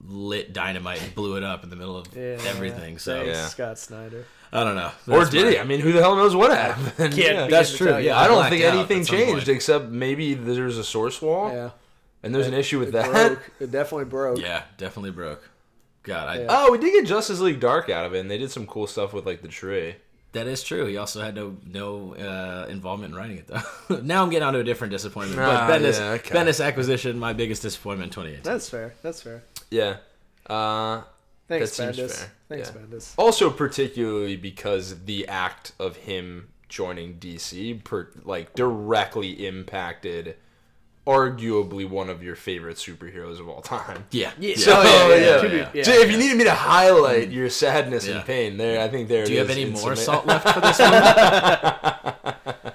lit 0.07 0.53
dynamite 0.53 1.01
and 1.01 1.13
blew 1.15 1.35
it 1.37 1.43
up 1.43 1.63
in 1.63 1.69
the 1.69 1.75
middle 1.75 1.97
of 1.97 2.07
Yeah, 2.15 2.37
everything. 2.47 2.97
So 2.97 3.23
Yeah. 3.23 3.47
Scott 3.47 3.77
Snyder. 3.79 4.25
I 4.53 4.63
don't 4.63 4.75
know. 4.75 4.91
or 5.09 5.25
did 5.25 5.45
my- 5.45 5.51
he? 5.51 5.59
I 5.59 5.63
mean, 5.63 5.79
who 5.79 5.91
the 5.93 6.01
hell 6.01 6.15
knows 6.15 6.35
what 6.35 6.51
happened? 6.51 7.13
Yeah. 7.13 7.47
That's 7.49 7.75
true, 7.75 7.97
yeah. 7.97 8.19
I 8.19 8.27
don't 8.27 8.49
think 8.49 8.63
anything 8.63 9.05
changed 9.05 9.45
point. 9.45 9.47
except 9.47 9.85
maybe 9.89 10.33
there's 10.33 10.77
a 10.77 10.83
source 10.83 11.21
wall 11.21 11.51
Yeah, 11.51 11.69
and 12.23 12.33
there's 12.35 12.47
an 12.47 12.53
issue 12.53 12.79
with 12.79 12.89
it 12.89 12.91
that. 12.93 13.11
broke. 13.11 13.51
It 13.61 13.71
definitely 13.71 14.05
broke. 14.05 14.39
Yeah, 14.39 14.63
definitely 14.77 15.11
broke. 15.11 15.47
God, 16.03 16.27
I, 16.27 16.39
Yeah. 16.41 16.47
Oh, 16.49 16.71
we 16.71 16.79
did 16.79 16.91
get 16.93 17.05
Justice 17.05 17.39
League 17.39 17.59
Dark 17.59 17.89
out 17.89 18.05
of 18.05 18.15
it, 18.15 18.19
and 18.19 18.29
they 18.31 18.37
did 18.39 18.51
some 18.51 18.65
cool 18.65 18.87
stuff 18.87 19.13
with 19.13 19.25
like 19.25 19.41
the 19.41 19.47
tree. 19.47 19.95
That 20.33 20.47
is 20.47 20.63
true. 20.63 20.85
He 20.85 20.95
also 20.97 21.21
had 21.21 21.35
no 21.35 21.57
no 21.65 22.15
uh, 22.15 22.65
involvement 22.69 23.13
in 23.13 23.19
writing 23.19 23.37
it 23.37 23.47
though. 23.47 23.99
now 24.01 24.23
I'm 24.23 24.29
getting 24.29 24.47
onto 24.47 24.59
a 24.59 24.63
different 24.63 24.91
disappointment. 24.91 25.39
Ah, 25.41 25.67
but 25.67 25.81
Bendis, 25.81 25.99
yeah, 25.99 26.11
okay. 26.11 26.33
Bendis 26.33 26.65
acquisition, 26.65 27.19
my 27.19 27.33
biggest 27.33 27.61
disappointment 27.61 28.07
in 28.11 28.13
2018. 28.13 28.43
That's 28.43 28.69
fair. 28.69 28.93
That's 29.01 29.21
fair. 29.21 29.43
Yeah. 29.71 29.97
Uh, 30.47 31.01
Thanks, 31.47 31.75
That 31.77 31.93
seems 31.95 31.97
Bendis. 32.11 32.15
fair. 32.17 32.31
Thanks, 32.49 32.71
Yeah. 32.73 32.81
Bendis. 32.81 33.13
also, 33.17 33.49
particularly 33.49 34.35
because 34.37 35.03
the 35.05 35.27
act 35.27 35.71
of 35.79 35.95
him 35.97 36.49
joining 36.69 37.15
DC, 37.15 37.83
per, 37.83 38.09
like 38.23 38.53
directly 38.55 39.45
impacted, 39.45 40.35
arguably 41.05 41.89
one 41.89 42.09
of 42.09 42.21
your 42.23 42.35
favorite 42.35 42.77
superheroes 42.77 43.39
of 43.39 43.49
all 43.49 43.61
time. 43.61 44.05
Yeah. 44.11 44.31
Yeah. 44.39 44.55
So, 44.55 44.73
Oh, 44.77 44.83
yeah, 44.83 45.15
yeah, 45.15 45.17
yeah, 45.17 45.41
yeah. 45.41 45.51
yeah. 45.57 45.69
Yeah. 45.73 45.83
So 45.83 45.91
if 45.93 46.09
you 46.11 46.17
needed 46.17 46.37
me 46.37 46.43
to 46.45 46.53
highlight 46.53 47.29
your 47.31 47.49
sadness 47.49 48.07
Yeah. 48.07 48.17
and 48.17 48.25
pain, 48.25 48.55
there, 48.57 48.81
I 48.81 48.87
think 48.87 49.09
there. 49.09 49.25
Do 49.25 49.31
it 49.31 49.35
you 49.35 49.39
have 49.41 49.49
any 49.49 49.63
in 49.63 49.71
more 49.71 49.95
some- 49.95 50.23
salt 50.23 50.25
left 50.27 50.47
for 50.49 50.61
this 50.61 50.79
one? 50.79 50.91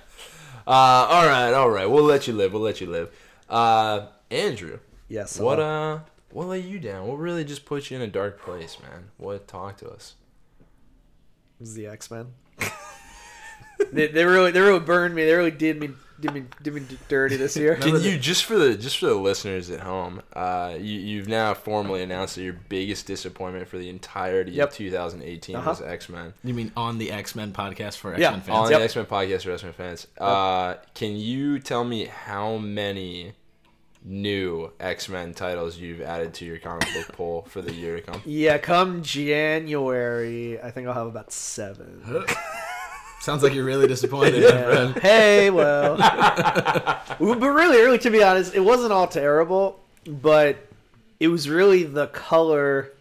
Uh, 0.69 1.07
all 1.09 1.25
right, 1.27 1.53
all 1.53 1.71
right. 1.71 1.87
We'll 1.89 2.03
let 2.03 2.27
you 2.27 2.33
live. 2.33 2.53
We'll 2.53 2.61
let 2.63 2.81
you 2.81 2.89
live. 2.89 3.13
Uh, 3.49 4.07
Andrew, 4.33 4.81
Yes. 5.09 5.39
what 5.39 5.61
uh, 5.61 5.63
uh, 5.63 6.01
what 6.37 6.49
lay 6.49 6.61
you 6.61 6.79
down? 6.79 7.07
What 7.09 7.19
really 7.19 7.45
just 7.45 7.65
put 7.65 7.91
you 7.91 7.97
in 7.97 8.03
a 8.03 8.07
dark 8.07 8.41
place, 8.41 8.77
man? 8.83 9.05
What 9.17 9.49
talk 9.49 9.79
to 9.79 9.89
us? 9.91 10.15
was 11.59 11.75
the 11.75 11.87
X 11.87 12.11
Men. 12.11 12.27
they, 13.93 14.09
they 14.09 14.25
really 14.25 14.51
they 14.51 14.61
really 14.61 14.81
burned 14.81 15.15
me. 15.15 15.25
They 15.25 15.33
really 15.35 15.51
did 15.51 15.81
me 15.81 15.91
did 16.21 16.33
me 16.35 16.45
did 16.63 16.75
me 16.75 16.83
dirty 17.09 17.37
this 17.37 17.57
year. 17.57 17.77
Can 17.77 18.01
you 18.03 18.19
just 18.19 18.45
for 18.45 18.57
the 18.59 18.75
just 18.77 18.99
for 18.99 19.07
the 19.07 19.15
listeners 19.15 19.71
at 19.71 19.81
home? 19.81 20.23
Uh, 20.35 20.75
you 20.79 20.99
you've 21.01 21.29
now 21.29 21.55
formally 21.55 22.03
announced 22.03 22.35
that 22.37 22.43
your 22.43 22.53
biggest 22.69 23.07
disappointment 23.07 23.69
for 23.69 23.79
the 23.79 23.89
entirety 23.89 24.53
Yep. 24.53 24.69
of 24.69 24.75
2018 24.75 25.57
Uh-huh. 25.57 25.71
was 25.71 25.81
X 25.81 26.09
Men. 26.11 26.35
you 26.45 26.53
mean 26.55 26.71
on 26.77 26.99
the 26.99 27.11
X 27.13 27.35
Men 27.35 27.53
podcast 27.53 27.97
for 27.97 28.13
X 28.13 28.21
Yeah. 28.21 28.31
Men 28.33 28.41
On 28.41 28.45
fans? 28.47 28.71
Yep. 28.71 28.79
the 28.81 28.85
X 28.85 28.97
Men 28.97 29.07
podcast 29.07 29.43
for 29.45 29.53
X 29.53 29.63
Men 29.63 29.73
fans, 29.73 30.07
uh, 30.19 30.75
can 30.95 31.17
you 31.17 31.59
tell 31.59 31.85
me 31.85 32.05
how 32.07 32.57
many 32.59 33.33
new 34.09 34.71
X 34.79 35.09
Men 35.09 35.35
titles 35.35 35.77
you've 35.77 36.01
added 36.01 36.33
to 36.35 36.45
your 36.45 36.59
comic 36.59 36.87
book 36.95 37.09
pool 37.17 37.43
for 37.51 37.61
the 37.61 37.73
year 37.75 37.97
to 37.97 38.03
come? 38.03 38.23
Yeah, 38.27 38.57
come 38.59 39.03
January, 39.03 40.61
I 40.61 40.71
think 40.71 40.87
I'll 40.89 40.95
have 40.95 41.07
about 41.09 41.33
seven. 41.33 42.25
Sounds 43.21 43.43
like 43.43 43.53
you're 43.55 43.65
really 43.65 43.89
disappointed, 43.89 44.43
Yeah. 44.43 44.65
friend. 44.65 44.97
Hey, 45.03 45.51
well, 45.51 45.97
but 45.97 47.41
really, 47.49 47.79
really, 47.79 47.99
to 47.99 48.11
be 48.11 48.23
honest, 48.23 48.55
it 48.55 48.61
wasn't 48.61 48.93
all 48.93 49.09
terrible, 49.09 49.81
but 50.07 50.57
it 51.19 51.29
was 51.29 51.49
really 51.49 51.83
the 51.83 52.07
color 52.09 52.93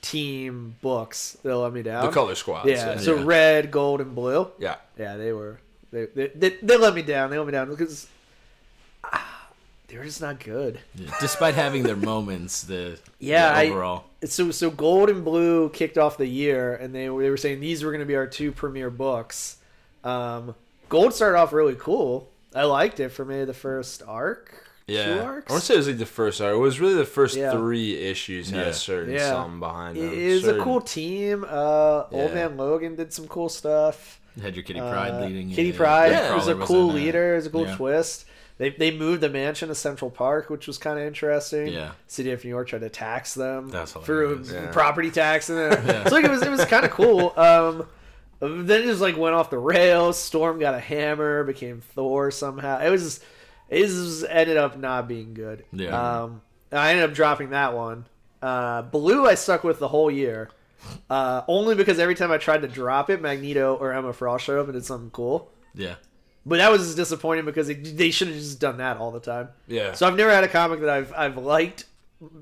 team 0.00 0.74
books 0.80 1.36
that 1.42 1.56
let 1.56 1.72
me 1.72 1.82
down. 1.82 2.06
The 2.06 2.12
Color 2.12 2.34
Squad. 2.34 2.66
yeah. 2.66 2.96
So 2.98 3.16
Yeah. 3.16 3.22
red, 3.24 3.70
gold, 3.70 4.00
and 4.00 4.14
blue. 4.14 4.48
yeah. 4.58 4.76
Yeah, 4.98 5.16
they 5.16 5.32
were. 5.32 5.60
They 5.92 6.06
they, 6.06 6.26
they, 6.28 6.50
they 6.62 6.76
let 6.76 6.94
me 6.94 7.02
down. 7.02 7.30
They 7.30 7.38
let 7.38 7.46
me 7.46 7.52
down 7.52 7.68
because 7.68 8.06
ah, 9.04 9.37
they 9.88 9.98
were 9.98 10.04
just 10.04 10.20
not 10.20 10.38
good. 10.42 10.78
Yeah. 10.94 11.10
Despite 11.20 11.54
having 11.54 11.82
their 11.82 11.96
moments, 11.96 12.62
the 12.62 12.98
Yeah, 13.18 13.52
the 13.52 13.58
I- 13.58 13.70
overall. 13.70 14.04
So 14.24 14.50
so 14.50 14.70
gold 14.70 15.10
and 15.10 15.24
blue 15.24 15.68
kicked 15.70 15.96
off 15.98 16.16
the 16.18 16.26
year, 16.26 16.74
and 16.74 16.94
they 16.94 17.08
were, 17.08 17.22
they 17.22 17.30
were 17.30 17.36
saying 17.36 17.60
these 17.60 17.82
were 17.84 17.90
going 17.90 18.00
to 18.00 18.06
be 18.06 18.16
our 18.16 18.26
two 18.26 18.50
premier 18.52 18.90
books. 18.90 19.56
Um, 20.04 20.54
gold 20.88 21.14
started 21.14 21.38
off 21.38 21.52
really 21.52 21.76
cool. 21.76 22.28
I 22.54 22.64
liked 22.64 22.98
it 23.00 23.10
for 23.10 23.24
maybe 23.24 23.44
the 23.44 23.54
first 23.54 24.02
arc. 24.06 24.52
Two 24.88 24.94
Yeah, 24.94 25.20
arcs. 25.22 25.50
I 25.50 25.52
want 25.52 25.60
to 25.62 25.66
say 25.66 25.74
it 25.74 25.76
was 25.76 25.86
like 25.88 25.98
the 25.98 26.06
first 26.06 26.40
arc. 26.40 26.54
It 26.54 26.58
was 26.58 26.80
really 26.80 26.94
the 26.94 27.04
first 27.04 27.36
Yeah. 27.36 27.52
three 27.52 27.94
issues 27.96 28.50
had 28.50 28.60
Yeah. 28.60 28.66
a 28.66 28.72
certain 28.74 29.14
Yeah. 29.14 29.28
something 29.30 29.60
behind 29.60 29.96
them. 29.98 30.08
It 30.08 30.14
is 30.18 30.44
a 30.44 30.46
certain- 30.46 30.64
cool 30.64 30.80
team. 30.80 31.44
Uh, 31.48 32.04
Old 32.10 32.32
Man 32.34 32.56
Logan 32.56 32.96
did 32.96 33.12
some 33.12 33.28
cool 33.28 33.48
stuff. 33.48 34.18
had 34.40 34.54
your 34.54 34.62
Kitty 34.62 34.78
Pryde 34.80 35.14
Uh, 35.14 35.20
leading. 35.26 35.50
Kitty. 35.50 35.72
Pryde 35.72 36.12
Yeah. 36.12 36.34
was 36.34 36.46
a 36.48 36.54
cool 36.54 36.92
leader. 36.92 37.32
It 37.34 37.36
was 37.38 37.46
a 37.46 37.50
cool 37.50 37.66
Yeah. 37.66 37.76
twist. 37.76 38.24
They, 38.58 38.70
they 38.70 38.90
moved 38.90 39.20
the 39.20 39.30
mansion 39.30 39.68
to 39.68 39.74
Central 39.74 40.10
Park, 40.10 40.50
which 40.50 40.66
was 40.66 40.78
kind 40.78 40.98
of 40.98 41.06
interesting. 41.06 41.68
Yeah. 41.68 41.92
City 42.08 42.32
of 42.32 42.42
New 42.42 42.50
York 42.50 42.68
tried 42.68 42.80
to 42.80 42.90
tax 42.90 43.34
them 43.34 43.68
That's 43.70 43.92
for. 43.92 44.34
Yeah. 44.34 44.70
property 44.72 45.10
tax, 45.12 45.48
and 45.48 45.58
then, 45.58 46.06
so 46.06 46.14
like 46.14 46.24
it 46.24 46.30
was 46.30 46.42
it 46.42 46.50
was 46.50 46.64
kind 46.64 46.84
of 46.84 46.90
cool. 46.90 47.32
Um, 47.38 47.86
then 48.40 48.82
it 48.82 48.86
just 48.86 49.00
like 49.00 49.16
went 49.16 49.34
off 49.34 49.50
the 49.50 49.58
rails. 49.58 50.18
Storm 50.18 50.58
got 50.60 50.74
a 50.74 50.80
hammer, 50.80 51.42
became 51.44 51.80
Thor 51.80 52.30
somehow. 52.30 52.78
It 52.80 52.90
was 52.90 53.20
it 53.68 53.86
just 53.86 54.24
ended 54.28 54.56
up 54.56 54.76
not 54.78 55.08
being 55.08 55.34
good. 55.34 55.64
Yeah. 55.72 56.22
Um, 56.22 56.42
I 56.70 56.90
ended 56.90 57.08
up 57.08 57.14
dropping 57.14 57.50
that 57.50 57.74
one. 57.74 58.06
Uh, 58.42 58.82
Blue 58.82 59.26
I 59.26 59.34
stuck 59.34 59.64
with 59.64 59.78
the 59.78 59.88
whole 59.88 60.10
year. 60.10 60.50
Uh, 61.10 61.42
only 61.48 61.74
because 61.74 61.98
every 61.98 62.14
time 62.14 62.30
I 62.30 62.38
tried 62.38 62.62
to 62.62 62.68
drop 62.68 63.10
it, 63.10 63.20
Magneto 63.20 63.74
or 63.74 63.92
Emma 63.92 64.12
Frost 64.12 64.44
showed 64.44 64.60
up 64.60 64.66
and 64.66 64.74
did 64.74 64.84
something 64.84 65.10
cool. 65.10 65.50
Yeah. 65.74 65.96
But 66.48 66.58
that 66.58 66.70
was 66.72 66.94
disappointing 66.94 67.44
because 67.44 67.66
they, 67.66 67.74
they 67.74 68.10
should 68.10 68.28
have 68.28 68.36
just 68.36 68.58
done 68.58 68.78
that 68.78 68.96
all 68.96 69.10
the 69.10 69.20
time. 69.20 69.50
Yeah. 69.66 69.92
So 69.92 70.06
I've 70.06 70.16
never 70.16 70.30
had 70.30 70.44
a 70.44 70.48
comic 70.48 70.80
that 70.80 70.88
I've 70.88 71.12
I've 71.16 71.36
liked 71.36 71.84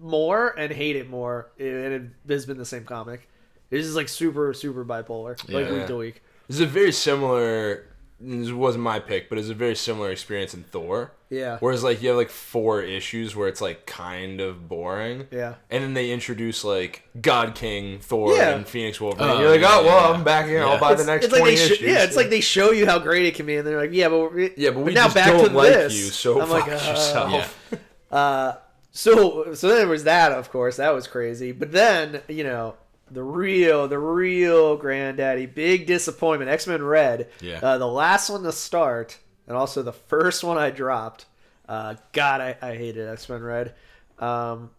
more 0.00 0.48
and 0.58 0.72
hated 0.72 1.10
more, 1.10 1.50
and 1.58 1.68
it 1.68 2.02
has 2.28 2.46
been 2.46 2.56
the 2.58 2.64
same 2.64 2.84
comic. 2.84 3.28
It's 3.70 3.84
just 3.84 3.96
like 3.96 4.08
super 4.08 4.54
super 4.54 4.84
bipolar, 4.84 5.36
like 5.52 5.66
Yeah. 5.66 5.72
week 5.72 5.86
to 5.88 5.96
week. 5.96 6.22
This 6.46 6.56
is 6.56 6.60
a 6.62 6.66
very 6.66 6.92
similar. 6.92 7.84
This 8.18 8.50
wasn't 8.50 8.82
my 8.84 8.98
pick, 8.98 9.28
but 9.28 9.36
it's 9.36 9.50
a 9.50 9.54
very 9.54 9.74
similar 9.76 10.10
experience 10.10 10.54
in 10.54 10.62
Thor. 10.62 11.12
Yeah. 11.28 11.58
Whereas 11.60 11.84
like 11.84 12.00
you 12.00 12.08
have 12.08 12.16
like 12.16 12.30
four 12.30 12.80
issues 12.80 13.36
where 13.36 13.46
it's 13.46 13.60
like 13.60 13.84
kind 13.84 14.40
of 14.40 14.68
boring. 14.68 15.26
Yeah. 15.30 15.56
And 15.70 15.84
then 15.84 15.92
they 15.92 16.10
introduce 16.10 16.64
like 16.64 17.02
God 17.20 17.54
King, 17.54 17.98
Thor, 17.98 18.34
Yeah. 18.34 18.54
and 18.54 18.66
Phoenix 18.66 19.00
Wolverine. 19.02 19.28
Oh, 19.30 19.40
You're 19.40 19.50
like, 19.50 19.60
oh 19.70 19.84
well, 19.84 20.10
yeah. 20.10 20.16
I'm 20.16 20.24
back 20.24 20.46
in. 20.46 20.62
I'll 20.62 20.78
buy 20.80 20.92
It's, 20.92 21.02
the 21.04 21.06
next 21.12 21.24
it's 21.26 21.32
like 21.32 21.40
twenty 21.42 21.56
sh- 21.56 21.70
issues. 21.72 21.80
yeah, 21.82 22.04
it's 22.04 22.16
like 22.16 22.30
they 22.30 22.40
show 22.40 22.70
you 22.70 22.86
how 22.86 22.98
great 22.98 23.26
it 23.26 23.34
can 23.34 23.44
be, 23.44 23.56
and 23.56 23.66
they're 23.66 23.80
like, 23.80 23.92
yeah, 23.92 24.08
but 24.08 24.18
we're, 24.32 24.50
Yeah, 24.56 24.70
but 24.70 24.80
we 24.80 24.94
now 24.94 25.04
just 25.04 25.14
back 25.16 25.26
don't 25.32 25.48
to 25.50 25.54
like 25.54 25.72
this. 25.74 25.94
you, 25.94 26.04
so 26.04 26.40
I'm 26.40 26.48
fuck 26.48 26.66
like, 26.68 26.68
uh, 26.82 26.88
yourself. 26.90 27.68
Yeah. 27.72 27.78
Uh, 28.18 28.54
so 28.92 29.52
so 29.52 29.68
then 29.68 29.76
there 29.78 29.88
was 29.88 30.04
that, 30.04 30.32
of 30.32 30.50
course, 30.50 30.76
that 30.78 30.94
was 30.94 31.06
crazy. 31.06 31.52
But 31.52 31.72
then 31.72 32.22
you 32.28 32.44
know 32.44 32.76
the 33.10 33.22
real 33.22 33.88
the 33.88 33.98
real 33.98 34.76
granddaddy 34.76 35.46
big 35.46 35.86
disappointment 35.86 36.50
X 36.50 36.66
Men 36.66 36.82
Red. 36.82 37.28
Yeah. 37.40 37.60
Uh, 37.62 37.78
the 37.78 37.86
last 37.86 38.30
one 38.30 38.42
to 38.42 38.52
start, 38.52 39.18
and 39.46 39.56
also 39.56 39.82
the 39.82 39.92
first 39.92 40.42
one 40.42 40.58
I 40.58 40.70
dropped. 40.70 41.26
Uh, 41.68 41.94
God, 42.12 42.40
I, 42.40 42.56
I 42.62 42.76
hated 42.76 43.08
X 43.08 43.28
Men 43.28 43.42
Red. 43.42 43.74
Um, 44.18 44.70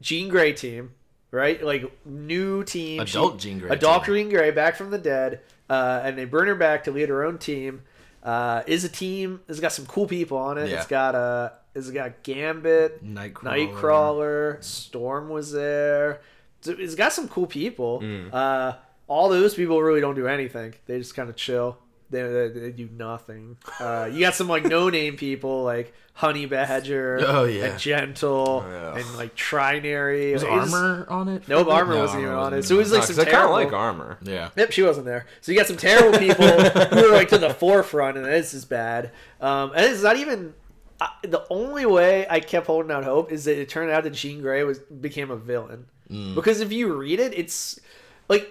Jean 0.00 0.28
Grey 0.28 0.52
team, 0.52 0.92
right? 1.30 1.62
Like 1.62 1.90
new 2.04 2.64
team. 2.64 3.00
Adult 3.00 3.38
Jean 3.38 3.58
Grey 3.58 3.70
Adult 3.70 4.04
team. 4.04 4.14
Jean 4.14 4.28
Grey 4.30 4.50
back 4.50 4.76
from 4.76 4.90
the 4.90 4.98
dead, 4.98 5.40
uh, 5.70 6.00
and 6.02 6.18
they 6.18 6.24
bring 6.24 6.48
her 6.48 6.54
back 6.54 6.84
to 6.84 6.90
lead 6.90 7.08
her 7.08 7.24
own 7.24 7.38
team. 7.38 7.82
Uh, 8.22 8.62
is 8.66 8.84
a 8.84 8.88
team. 8.88 9.40
It's 9.48 9.58
got 9.58 9.72
some 9.72 9.86
cool 9.86 10.06
people 10.06 10.38
on 10.38 10.56
it. 10.56 10.68
Yeah. 10.68 10.76
It's 10.76 10.86
got 10.86 11.14
uh, 11.14 11.50
it's 11.74 11.90
got 11.90 12.22
Gambit, 12.22 13.04
Nightcrawler. 13.04 13.72
Nightcrawler, 13.74 14.64
Storm 14.64 15.28
was 15.28 15.52
there. 15.52 16.20
So 16.62 16.74
It's 16.78 16.94
got 16.94 17.12
some 17.12 17.28
cool 17.28 17.46
people. 17.46 18.00
Mm. 18.00 18.32
Uh, 18.32 18.76
all 19.08 19.28
those 19.28 19.54
people 19.54 19.80
really 19.82 20.00
don't 20.00 20.14
do 20.14 20.26
anything. 20.26 20.74
They 20.86 20.98
just 20.98 21.14
kind 21.14 21.28
of 21.28 21.36
chill. 21.36 21.76
They, 22.10 22.22
they, 22.22 22.48
they 22.48 22.70
do 22.72 22.88
nothing. 22.94 23.56
Uh, 23.80 24.08
you 24.12 24.20
got 24.20 24.34
some 24.34 24.46
like 24.48 24.64
no 24.64 24.88
name 24.90 25.16
people 25.16 25.62
like 25.64 25.94
Honey 26.14 26.44
Badger, 26.44 27.20
Oh, 27.26 27.44
yeah. 27.44 27.64
and 27.66 27.78
Gentle, 27.80 28.62
yeah. 28.68 28.96
and 28.96 29.16
like 29.16 29.34
Trinary. 29.34 30.34
Was 30.34 30.42
It 30.42 30.50
was- 30.50 30.72
armor 30.74 31.06
on 31.08 31.28
it? 31.28 31.48
Nope, 31.48 31.68
armor 31.68 31.94
No, 31.94 32.00
wasn't 32.02 32.22
even 32.24 32.34
on 32.34 32.52
it. 32.52 32.64
So 32.64 32.74
it 32.74 32.78
was 32.78 32.90
No, 32.92 32.98
like 32.98 33.06
'cause 33.06 33.16
some 33.16 33.26
I 33.26 33.30
kind 33.30 33.44
of 33.44 33.50
like 33.52 33.72
armor. 33.72 34.18
Yeah. 34.22 34.50
Yep, 34.56 34.72
she 34.72 34.82
wasn't 34.82 35.06
there. 35.06 35.24
So 35.40 35.52
you 35.52 35.58
got 35.58 35.66
some 35.66 35.78
terrible 35.78 36.18
people 36.18 36.44
who 36.48 37.06
are 37.08 37.12
like 37.12 37.28
to 37.30 37.38
the 37.38 37.54
forefront, 37.54 38.18
and 38.18 38.26
this 38.26 38.52
is 38.52 38.66
bad. 38.66 39.10
Um, 39.40 39.72
and 39.74 39.86
it's 39.86 40.02
not 40.02 40.16
even 40.18 40.52
I, 41.00 41.08
the 41.22 41.44
only 41.50 41.86
way 41.86 42.26
I 42.28 42.40
kept 42.40 42.66
holding 42.66 42.92
out 42.92 43.04
hope 43.04 43.32
is 43.32 43.44
that 43.46 43.58
it 43.58 43.68
turned 43.70 43.90
out 43.90 44.04
that 44.04 44.10
Jean 44.12 44.42
Grey 44.42 44.64
was 44.64 44.78
became 44.80 45.30
a 45.30 45.36
villain. 45.36 45.86
Mm. 46.12 46.34
Because 46.34 46.60
if 46.60 46.70
you 46.70 46.92
read 46.92 47.18
it, 47.18 47.32
it's 47.36 47.80
like 48.28 48.48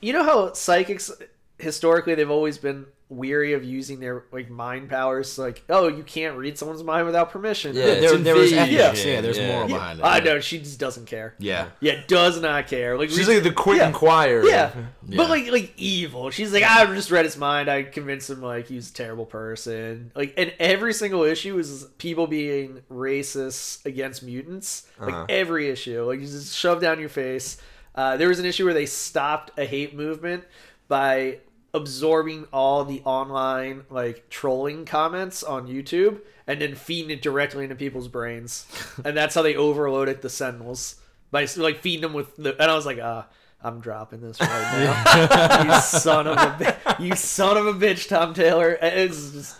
you 0.00 0.12
know 0.12 0.22
how 0.22 0.52
psychics 0.52 1.10
historically 1.58 2.14
they've 2.14 2.30
always 2.30 2.56
been 2.56 2.86
weary 3.10 3.52
of 3.54 3.64
using 3.64 3.98
their 4.00 4.24
like 4.32 4.48
mind 4.48 4.88
powers. 4.88 5.36
Like, 5.36 5.62
oh, 5.68 5.88
you 5.88 6.02
can't 6.04 6.36
read 6.38 6.56
someone's 6.56 6.82
mind 6.84 7.04
without 7.06 7.30
permission. 7.30 7.74
Yeah, 7.76 7.86
there, 8.00 8.16
there 8.16 8.34
was 8.36 8.52
invasion. 8.52 8.78
ethics. 8.80 9.04
Yeah, 9.04 9.20
there's 9.20 9.36
Yeah. 9.36 9.48
moral 9.48 9.68
Yeah, 9.68 9.76
behind 9.76 9.98
it. 9.98 10.02
I 10.04 10.20
know 10.20 10.40
she 10.40 10.58
just 10.60 10.78
doesn't 10.78 11.06
care. 11.06 11.34
Yeah. 11.38 11.70
Yeah, 11.80 12.00
does 12.06 12.40
not 12.40 12.68
care. 12.68 12.96
Like 12.96 13.10
She's 13.10 13.26
read- 13.26 13.34
like 13.34 13.42
the 13.42 13.52
quick 13.52 13.78
Yeah. 13.78 13.90
Choir. 13.92 14.44
Yeah. 14.46 14.70
Yeah. 15.08 15.16
But 15.16 15.28
like 15.28 15.50
like 15.50 15.72
evil. 15.76 16.30
She's 16.30 16.52
like, 16.52 16.62
I 16.62 16.86
just 16.94 17.10
read 17.10 17.24
his 17.24 17.36
mind. 17.36 17.68
I 17.68 17.82
convinced 17.82 18.30
him 18.30 18.40
like 18.42 18.68
he's 18.68 18.90
a 18.90 18.94
terrible 18.94 19.26
person. 19.26 20.12
Like 20.14 20.34
and 20.38 20.52
every 20.60 20.94
single 20.94 21.24
issue 21.24 21.58
is 21.58 21.86
people 21.98 22.28
being 22.28 22.82
racist 22.90 23.84
against 23.84 24.22
mutants. 24.22 24.86
Like 25.00 25.12
Uh-huh. 25.12 25.26
every 25.28 25.68
issue. 25.68 26.04
Like 26.04 26.20
you 26.20 26.26
just 26.26 26.56
shove 26.56 26.80
down 26.80 27.00
your 27.00 27.08
face. 27.08 27.56
Uh, 27.92 28.16
there 28.16 28.28
was 28.28 28.38
an 28.38 28.44
issue 28.46 28.64
where 28.64 28.72
they 28.74 28.86
stopped 28.86 29.58
a 29.58 29.64
hate 29.64 29.96
movement 29.96 30.44
by 30.86 31.38
absorbing 31.72 32.46
all 32.52 32.84
the 32.84 33.00
online 33.04 33.84
like 33.90 34.28
trolling 34.28 34.84
comments 34.84 35.42
on 35.42 35.68
YouTube 35.68 36.20
and 36.46 36.60
then 36.60 36.74
feeding 36.74 37.10
it 37.10 37.22
directly 37.22 37.64
into 37.64 37.76
people's 37.76 38.08
brains. 38.08 38.66
and 39.04 39.16
that's 39.16 39.34
how 39.34 39.42
they 39.42 39.54
overloaded 39.54 40.22
the 40.22 40.30
Sentinels 40.30 40.96
by 41.30 41.46
like 41.56 41.78
feeding 41.80 42.02
them 42.02 42.12
with 42.12 42.36
the. 42.36 42.60
And 42.60 42.70
I 42.70 42.74
was 42.74 42.86
like, 42.86 42.98
ah, 43.02 43.26
I'm 43.62 43.80
dropping 43.80 44.20
this 44.20 44.40
right 44.40 44.48
now. 44.48 45.62
you 45.74 45.80
son 45.80 46.26
of 46.26 46.36
a 46.36 46.96
you 46.98 47.14
son 47.14 47.56
of 47.56 47.66
a 47.66 47.72
bitch, 47.74 48.08
Tom 48.08 48.34
Taylor. 48.34 48.78
It's 48.80 49.32
just 49.32 49.56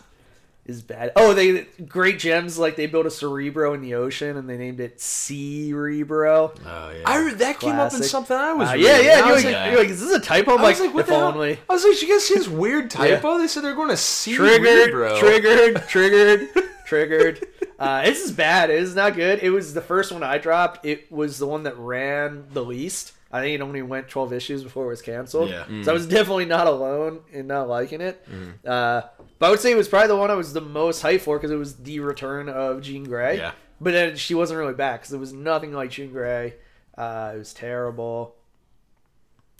is 0.71 0.83
bad. 0.83 1.12
Oh, 1.17 1.35
they 1.35 1.67
great 1.87 2.19
gems 2.19 2.59
like 2.59 2.77
they 2.77 2.87
built 2.87 3.05
a 3.07 3.11
Cerebro 3.11 3.75
in 3.75 3.81
the 3.83 3.95
ocean 3.95 4.37
and 4.37 4.49
they 4.49 4.57
named 4.57 4.81
it 4.81 5.00
Cerebro. 5.00 6.53
Oh 6.67 6.91
yeah. 6.91 7.03
I 7.07 7.19
re- 7.25 7.35
that 7.35 7.61
came 7.61 7.75
up 7.77 7.93
in 7.95 8.03
something 8.03 8.37
I 8.37 8.53
was 8.53 8.69
Uh, 8.69 8.73
reading. 8.73 8.87
yeah, 8.87 9.00
yeah. 9.00 9.12
I 9.12 9.27
You're 9.27 9.35
was 9.35 9.45
like, 9.45 9.55
like, 9.55 9.71
you're 9.71 9.81
like, 9.81 9.89
is 9.91 10.00
this 10.00 10.17
a 10.17 10.21
typo? 10.21 10.53
I'm 10.55 10.59
I 10.61 10.69
was 10.69 10.81
like, 10.81 10.87
like, 10.89 10.95
what 10.95 11.07
the 11.07 11.15
hell? 11.17 11.29
only. 11.29 11.59
I 11.69 11.73
was 11.73 11.85
like, 11.85 12.00
you 12.03 12.09
guys 12.09 12.25
see 12.27 12.35
this 12.35 12.49
weird 12.49 12.91
typo? 13.00 13.39
They 13.39 13.47
said 13.49 13.65
they're 13.65 13.75
going 13.75 13.89
to 13.91 13.97
Cerebro. 13.97 15.19
Triggered, 15.19 15.83
triggered, 15.87 15.89
triggered, 15.89 16.49
triggered. 16.87 17.47
Uh, 17.79 18.03
this 18.05 18.23
is 18.25 18.33
bad. 18.33 18.71
It 18.71 18.83
is 18.83 18.95
not 18.95 19.15
good. 19.17 19.41
It 19.43 19.50
was 19.50 19.73
the 19.75 19.81
first 19.81 20.12
one 20.12 20.23
I 20.23 20.39
dropped. 20.39 20.85
It 20.85 21.11
was 21.11 21.39
the 21.39 21.47
one 21.47 21.62
that 21.65 21.79
ran 21.79 22.47
the 22.53 22.65
least. 22.65 23.12
I 23.33 23.41
think 23.41 23.55
it 23.55 23.62
only 23.62 23.81
went 23.81 24.09
12 24.09 24.33
issues 24.33 24.65
before 24.65 24.87
it 24.87 24.89
was 24.89 25.03
canceled. 25.03 25.50
Yeah. 25.50 25.65
So 25.85 25.93
I 25.93 25.95
was 25.95 26.07
definitely 26.07 26.47
not 26.47 26.67
alone 26.67 27.21
in 27.33 27.47
not 27.47 27.69
liking 27.69 28.00
it. 28.00 28.27
Uh, 28.67 29.03
but 29.40 29.47
I 29.47 29.50
would 29.50 29.59
say 29.59 29.73
it 29.73 29.76
was 29.76 29.88
probably 29.88 30.09
the 30.09 30.16
one 30.16 30.30
I 30.30 30.35
was 30.35 30.52
the 30.52 30.61
most 30.61 31.02
hyped 31.02 31.23
for 31.23 31.38
because 31.38 31.50
it 31.50 31.56
was 31.56 31.76
the 31.76 31.99
return 32.00 32.49
of 32.49 32.82
Jean 32.82 33.04
Grey. 33.04 33.38
Yeah. 33.38 33.52
But 33.80 33.92
then 33.92 34.17
she 34.17 34.34
wasn't 34.34 34.58
really 34.58 34.75
back 34.75 35.00
because 35.00 35.15
it 35.15 35.19
was 35.19 35.32
nothing 35.32 35.73
like 35.73 35.91
Jean 35.91 36.12
Grey. 36.12 36.54
Uh, 36.97 37.32
it 37.34 37.38
was 37.38 37.54
terrible. 37.54 38.36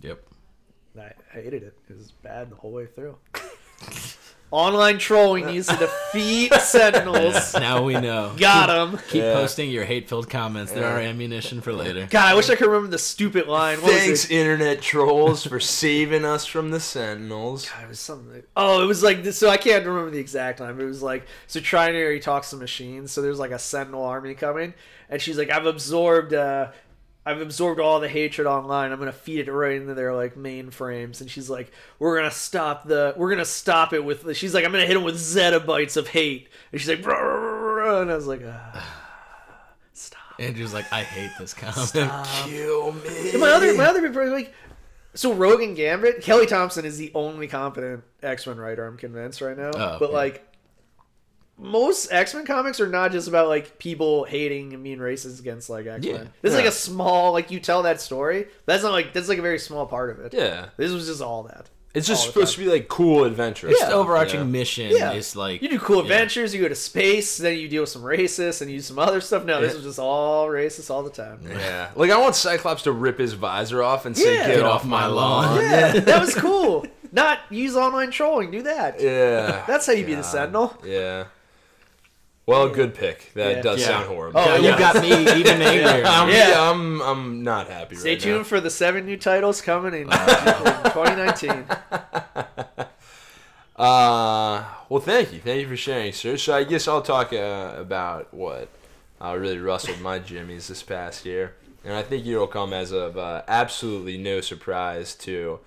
Yep. 0.03 0.23
I 0.99 1.13
hated 1.33 1.63
it. 1.63 1.79
It 1.89 1.97
was 1.97 2.11
bad 2.11 2.51
the 2.51 2.57
whole 2.57 2.73
way 2.73 2.87
through. 2.87 3.17
Online 4.53 4.99
trolling 4.99 5.47
needs 5.47 5.69
to 5.69 5.77
defeat 5.77 6.53
Sentinels. 6.61 7.55
Now 7.55 7.85
we 7.85 7.95
know. 7.95 8.35
Got 8.37 8.69
him. 8.69 8.99
Keep 9.09 9.23
Yeah. 9.23 9.35
posting 9.35 9.71
your 9.71 9.85
hate-filled 9.85 10.29
comments. 10.29 10.73
There 10.73 10.85
are 10.85 10.99
ammunition 10.99 11.61
for 11.61 11.73
later. 11.73 12.09
God, 12.11 12.27
I 12.27 12.35
wish 12.35 12.51
I 12.51 12.57
could 12.57 12.67
remember 12.67 12.89
the 12.89 12.99
stupid 12.99 13.47
line. 13.47 13.81
What 13.81 13.93
Thanks, 13.93 14.09
was 14.09 14.25
it? 14.25 14.35
internet 14.35 14.83
trolls, 14.83 15.47
for 15.47 15.61
saving 15.61 16.25
us 16.25 16.47
from 16.47 16.73
the 16.73 16.81
Sentinels. 16.81 17.69
God, 17.69 17.85
it 17.85 17.89
was 17.91 18.01
something. 18.01 18.43
Oh, 18.57 18.83
it 18.83 18.87
was 18.87 19.05
like 19.05 19.23
this. 19.23 19.39
So 19.39 19.49
I 19.49 19.57
can't 19.57 19.87
remember 19.87 20.11
the 20.11 20.19
exact 20.19 20.59
line. 20.59 20.75
But 20.77 20.83
it 20.83 20.89
was 20.89 21.03
like 21.03 21.27
so. 21.47 21.61
Trinary 21.61 22.21
talks 22.21 22.51
to 22.51 22.57
machines. 22.57 23.13
So 23.13 23.23
there's 23.23 23.39
like 23.39 23.53
a 23.53 23.59
Sentinel 23.59 24.03
army 24.05 24.35
coming, 24.35 24.75
and 25.09 25.23
she's 25.23 25.39
like, 25.39 25.51
"I've 25.51 25.67
absorbed." 25.67 26.35
uh 26.35 26.73
I've 27.25 27.41
absorbed 27.41 27.81
all 27.81 28.01
the 28.01 28.09
hatred 28.09 28.47
online. 28.47 28.93
I'm 28.93 28.99
gonna 28.99 29.13
feed 29.13 29.47
it 29.47 29.53
right 29.53 29.81
into 29.81 29.95
their 29.95 30.15
like 30.15 30.37
mainframes, 30.37 31.21
and 31.21 31.31
she's 31.31 31.51
like, 31.51 31.71
"We're 31.99 32.17
gonna 32.17 32.31
stop 32.31 32.87
the. 32.87 33.15
We're 33.17 33.31
gonna 33.31 33.45
stop 33.45 33.93
it 33.93 34.05
with." 34.05 34.37
She's 34.37 34.55
like, 34.55 34.65
"I'm 34.65 34.73
gonna 34.73 34.87
hit 34.87 34.95
them 34.95 35.05
with 35.05 35.17
zettabytes 35.17 35.97
of 35.97 36.09
hate," 36.09 36.49
and 36.73 36.81
she's 36.81 36.89
like, 36.89 37.03
"Bruh, 37.03 37.13
bruh, 37.13 37.77
bruh," 37.77 38.03
and 38.03 38.11
I 38.11 38.15
was 38.15 38.27
like, 38.27 38.41
ah, 38.47 38.99
"Stop." 39.93 40.21
Andrew's 40.39 40.73
like, 40.73 40.91
I 40.91 41.03
hate 41.03 41.31
this 41.39 41.53
comic. 41.53 42.11
Kill 42.49 42.93
me. 42.93 43.31
And 43.33 43.41
my 43.41 43.51
other 43.51 43.75
my 43.75 43.85
other 43.85 44.01
people 44.01 44.15
problem, 44.15 44.33
like 44.33 44.55
so 45.15 45.35
Rogan 45.35 45.75
Gambit, 45.75 46.23
Kelly 46.23 46.47
Thompson 46.47 46.85
is 46.85 46.97
the 46.97 47.11
only 47.15 47.49
competent 47.49 48.05
X 48.23 48.47
Men 48.47 48.59
writer 48.59 48.87
I'm 48.87 48.97
convinced 48.97 49.41
right 49.41 49.57
now. 49.57 49.71
Oh, 49.75 49.97
but 49.99 50.11
yeah. 50.11 50.17
like 50.17 50.47
most 51.61 52.11
X 52.11 52.35
Men 52.35 52.47
comics 52.47 52.81
are 52.81 52.89
not 52.89 53.13
just 53.13 53.29
about 53.29 53.49
like 53.49 53.79
people 53.79 54.25
hating 54.25 54.73
and 54.73 54.83
being 54.83 54.99
racist 54.99 55.39
against 55.41 55.69
like 55.71 55.87
X 55.87 56.05
Men. 56.05 56.15
Yeah. 56.15 56.25
This 56.43 56.53
is 56.53 56.57
like 56.57 56.67
a 56.67 56.73
small 56.73 57.33
like 57.33 57.51
you 57.51 57.61
tell 57.61 57.83
that 57.83 58.01
story. 58.01 58.47
That's 58.67 58.83
not 58.83 58.93
like 58.93 59.13
that's 59.13 59.29
like 59.29 59.39
a 59.39 59.43
very 59.43 59.59
small 59.59 59.87
part 59.87 60.11
of 60.11 60.21
it. 60.21 60.35
Yeah. 60.35 60.71
This 60.77 60.91
was 60.93 61.07
just 61.07 61.21
all 61.23 61.43
that. 61.45 61.69
It's 61.93 62.07
just 62.07 62.21
All 62.21 62.27
the 62.29 62.33
supposed 62.33 62.55
to 62.55 62.61
be 62.61 62.71
like 62.71 62.87
cool 62.87 63.25
adventure. 63.25 63.69
It's 63.69 63.81
Yeah. 63.81 63.89
the 63.89 63.95
overarching 63.97 64.39
Yeah. 64.41 64.47
mission 64.47 64.91
Yeah. 64.93 65.13
is 65.13 65.35
like 65.35 65.61
You 65.61 65.69
do 65.69 65.79
cool 65.81 65.97
yeah. 65.97 66.03
adventures, 66.03 66.55
you 66.55 66.63
go 66.63 66.69
to 66.69 66.75
space, 66.77 67.37
then 67.39 67.59
you 67.59 67.67
deal 67.69 67.83
with 67.83 67.91
some 67.91 68.03
racists 68.05 68.63
and 68.63 68.71
you 68.71 68.77
do 68.77 68.83
some 68.83 68.99
other 69.01 69.21
stuff. 69.21 69.45
No, 69.45 69.61
this 69.61 69.75
was 69.75 69.83
just 69.83 69.99
all 69.99 70.47
racist 70.47 70.89
all 70.89 71.03
the 71.03 71.11
time. 71.11 71.41
Yeah. 71.49 71.89
Like 71.97 72.11
I 72.13 72.17
want 72.19 72.37
Cyclops 72.37 72.83
to 72.85 72.93
rip 72.93 73.19
his 73.19 73.33
visor 73.33 73.83
off 73.83 74.07
and 74.07 74.17
say, 74.17 74.37
Yeah. 74.37 74.47
"Get, 74.47 74.57
Get 74.59 74.63
off, 74.65 74.83
off 74.83 74.85
my 74.87 75.01
my 75.01 75.07
lawn." 75.09 75.57
lawn. 75.57 75.65
Yeah, 75.65 75.93
that 76.01 76.21
was 76.21 76.35
cool. 76.37 76.87
Not 77.13 77.41
use 77.51 77.75
online 77.75 78.13
trolling. 78.13 78.53
Do 78.53 78.63
that. 78.63 79.01
Yeah. 79.01 79.65
That's 79.67 79.85
how 79.85 79.93
you 79.93 80.07
be 80.07 80.15
the 80.15 80.23
Sentinel. 80.23 80.77
Yeah. 80.87 81.25
Well, 82.51 82.69
good 82.69 82.95
pick. 82.95 83.33
That 83.35 83.57
Yeah. 83.57 83.63
does 83.63 83.81
Yeah. 83.81 83.87
sound 83.87 84.07
horrible. 84.09 84.41
Oh, 84.41 84.45
Yeah, 84.45 84.57
yeah. 84.57 84.73
You 84.73 84.79
got 84.79 85.03
me 85.03 85.41
even 85.41 85.63
angrier. 85.71 86.05
I'm, 86.07 86.29
Yeah. 86.29 86.49
yeah. 86.51 86.71
I'm 86.71 87.01
I'm 87.03 87.43
not 87.45 87.69
happy 87.69 87.95
Stay 87.97 88.11
right 88.11 88.21
tuned 88.21 88.39
now. 88.39 88.45
for 88.45 88.61
the 88.61 88.71
seven 88.71 89.07
new 89.07 89.17
titles 89.17 89.61
coming 89.63 89.95
in, 89.95 90.01
in 90.03 90.09
2019. 90.09 91.65
Uh, 93.77 94.63
well, 94.91 95.01
thank 95.01 95.33
you, 95.33 95.39
thank 95.41 95.63
you 95.63 95.69
for 95.69 95.77
sharing, 95.77 96.13
sir. 96.13 96.37
So 96.37 96.55
I 96.55 96.65
guess 96.65 96.87
I'll 96.87 97.01
talk 97.01 97.33
uh, 97.33 97.73
about 97.79 98.33
what 98.35 98.69
uh, 99.23 99.35
really 99.39 99.59
rustled 99.59 100.01
my 100.03 100.19
jimmies 100.19 100.69
this 100.69 100.83
past 100.83 101.25
year, 101.25 101.55
and 101.83 101.95
I 101.95 102.03
think 102.03 102.27
it'll 102.27 102.47
come 102.47 102.75
as 102.75 102.93
of 102.93 103.17
uh, 103.17 103.41
absolutely 103.49 104.19
no 104.19 104.43
surprise 104.43 105.15
to 105.17 105.61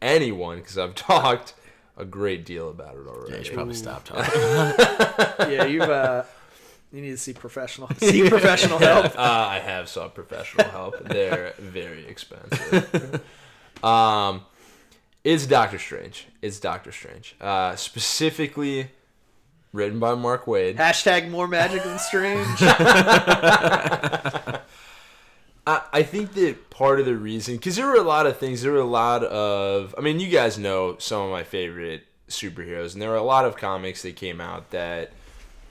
anyone 0.00 0.58
because 0.60 0.78
I've 0.78 0.94
talked 0.94 1.52
a 1.96 2.04
great 2.04 2.44
deal 2.44 2.70
about 2.70 2.94
it 2.96 3.00
Yeah, 3.30 3.36
you 3.38 3.44
should 3.44 3.54
probably 3.54 3.74
stop 3.74 4.04
talking. 4.06 4.32
Yeah, 5.52 5.64
you've 5.64 5.82
uh, 5.82 6.24
you 6.92 7.00
need 7.02 7.10
to 7.12 7.16
see 7.18 7.32
professional, 7.32 7.88
seek 7.98 8.28
professional 8.28 8.78
help. 8.90 9.06
uh, 9.16 9.20
I 9.20 9.58
have 9.60 9.88
sought 9.88 10.14
professional 10.14 10.68
help. 10.68 11.02
They're 11.08 11.54
very 11.58 12.06
expensive. 12.06 13.22
um, 13.82 14.42
it's 15.24 15.46
Doctor 15.46 15.78
Strange. 15.78 16.26
It's 16.42 16.58
Doctor 16.60 16.92
Strange. 16.92 17.34
Uh, 17.40 17.76
specifically 17.76 18.90
written 19.72 19.98
by 19.98 20.14
Mark 20.14 20.44
Waid. 20.46 20.76
Hashtag 20.76 21.30
more 21.30 21.48
magic 21.48 21.82
than 21.82 21.98
strange. 21.98 22.46
I, 25.66 25.82
I 25.92 26.02
think 26.02 26.32
that 26.34 26.70
part 26.70 26.98
of 27.00 27.06
the 27.06 27.16
reason, 27.16 27.56
because 27.56 27.76
there 27.76 27.86
were 27.86 27.96
a 27.96 28.02
lot 28.02 28.26
of 28.26 28.38
things, 28.38 28.62
there 28.62 28.72
were 28.72 28.78
a 28.78 28.84
lot 28.84 29.22
of, 29.24 29.94
I 29.96 30.00
mean, 30.00 30.18
you 30.20 30.28
guys 30.28 30.58
know 30.58 30.96
some 30.98 31.22
of 31.22 31.30
my 31.30 31.44
favorite 31.44 32.04
superheroes, 32.28 32.92
and 32.94 33.02
there 33.02 33.10
were 33.10 33.16
a 33.16 33.22
lot 33.22 33.44
of 33.44 33.56
comics 33.56 34.02
that 34.02 34.16
came 34.16 34.40
out 34.40 34.70
that 34.70 35.12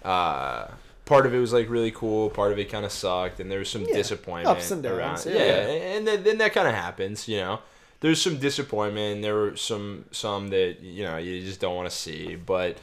uh, 0.03 0.67
part 1.05 1.25
of 1.25 1.33
it 1.33 1.39
was 1.39 1.51
like 1.53 1.69
really 1.69 1.91
cool, 1.91 2.29
part 2.29 2.51
of 2.51 2.59
it 2.59 2.69
kind 2.71 2.85
of 2.85 2.91
sucked, 2.91 3.39
and 3.39 3.51
there 3.51 3.59
was 3.59 3.69
some 3.69 3.83
Yeah, 3.83 3.95
disappointment 3.95 4.47
ups 4.57 4.71
and 4.71 4.81
downs, 4.83 5.25
around. 5.25 5.35
yeah. 5.35 5.43
Yeah, 5.45 5.67
and 5.95 6.07
then, 6.07 6.23
then 6.23 6.37
that 6.39 6.53
kind 6.53 6.67
of 6.67 6.73
happens, 6.73 7.27
you 7.27 7.37
know. 7.37 7.59
There's 7.99 8.19
some 8.21 8.37
disappointment. 8.39 9.21
There 9.21 9.35
were 9.35 9.55
some 9.55 10.05
some 10.11 10.47
that 10.49 10.77
you 10.81 11.03
know 11.03 11.17
you 11.17 11.41
just 11.41 11.59
don't 11.59 11.75
want 11.75 11.87
to 11.87 11.95
see, 11.95 12.35
but 12.35 12.77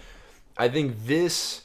I 0.57 0.69
think 0.69 1.07
this 1.07 1.63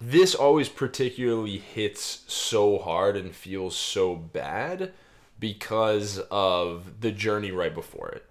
this 0.00 0.34
always 0.34 0.68
particularly 0.68 1.58
hits 1.58 2.22
so 2.26 2.78
hard 2.78 3.16
and 3.16 3.34
feels 3.34 3.76
so 3.76 4.14
bad 4.14 4.92
because 5.38 6.18
of 6.30 7.00
the 7.00 7.10
journey 7.10 7.50
right 7.50 7.74
before 7.74 8.08
it. 8.08 8.24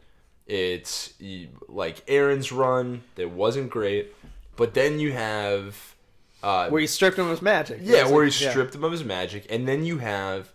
It's 0.46 1.14
like 1.68 2.04
Aaron's 2.08 2.52
run 2.52 3.04
that 3.16 3.32
wasn't 3.32 3.70
great, 3.70 4.14
but 4.56 4.74
then 4.74 5.00
you 5.00 5.12
have 5.12 5.96
uh, 6.42 6.70
Where 6.70 6.80
he 6.82 6.88
stripped 6.88 7.18
him 7.18 7.26
of 7.26 7.32
his 7.32 7.42
magic. 7.42 7.80
yeah, 7.82 8.08
where 8.10 8.26
he 8.26 8.44
yeah. 8.44 8.52
stripped 8.52 8.74
him 8.74 8.84
of 8.84 8.92
his 8.92 9.04
magic, 9.04 9.46
and 9.50 9.68
then 9.68 9.84
you 9.84 9.98
have 9.98 10.52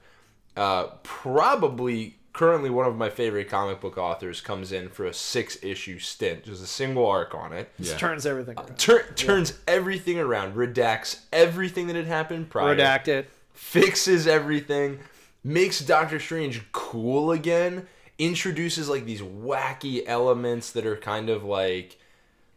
uh, 0.57 0.85
probably 1.03 2.17
currently 2.33 2.71
one 2.71 2.87
of 2.87 2.97
my 2.97 3.11
favorite 3.11 3.49
comic 3.49 3.81
book 3.81 3.99
authors 3.99 4.41
comes 4.41 4.73
in 4.73 4.89
for 4.89 5.05
a 5.05 5.13
six 5.13 5.59
issue 5.63 5.99
stint, 5.99 6.45
just 6.45 6.63
a 6.63 6.67
single 6.67 7.07
arc 7.07 7.35
on 7.35 7.53
it. 7.53 7.71
Just 7.79 7.93
Yeah. 7.93 7.99
turns 7.99 8.25
everything 8.27 8.59
uh, 8.59 8.63
around. 8.63 8.79
Tur- 8.79 9.13
turns 9.17 9.59
everything 9.69 10.19
around, 10.19 10.55
redacts 10.55 11.21
everything 11.33 11.87
that 11.89 11.97
had 11.97 12.07
happened 12.07 12.49
prior, 12.51 12.75
Redact 12.77 13.09
it. 13.09 13.31
fixes 13.53 14.27
everything, 14.27 14.99
makes 15.45 15.81
Doctor 15.81 16.19
Strange 16.19 16.63
cool 16.73 17.33
again, 17.33 17.87
introduces 18.19 18.89
like 18.89 19.05
these 19.05 19.21
wacky 19.23 20.03
elements 20.07 20.71
that 20.73 20.87
are 20.87 20.97
kind 20.97 21.29
of 21.29 21.45
like 21.45 21.99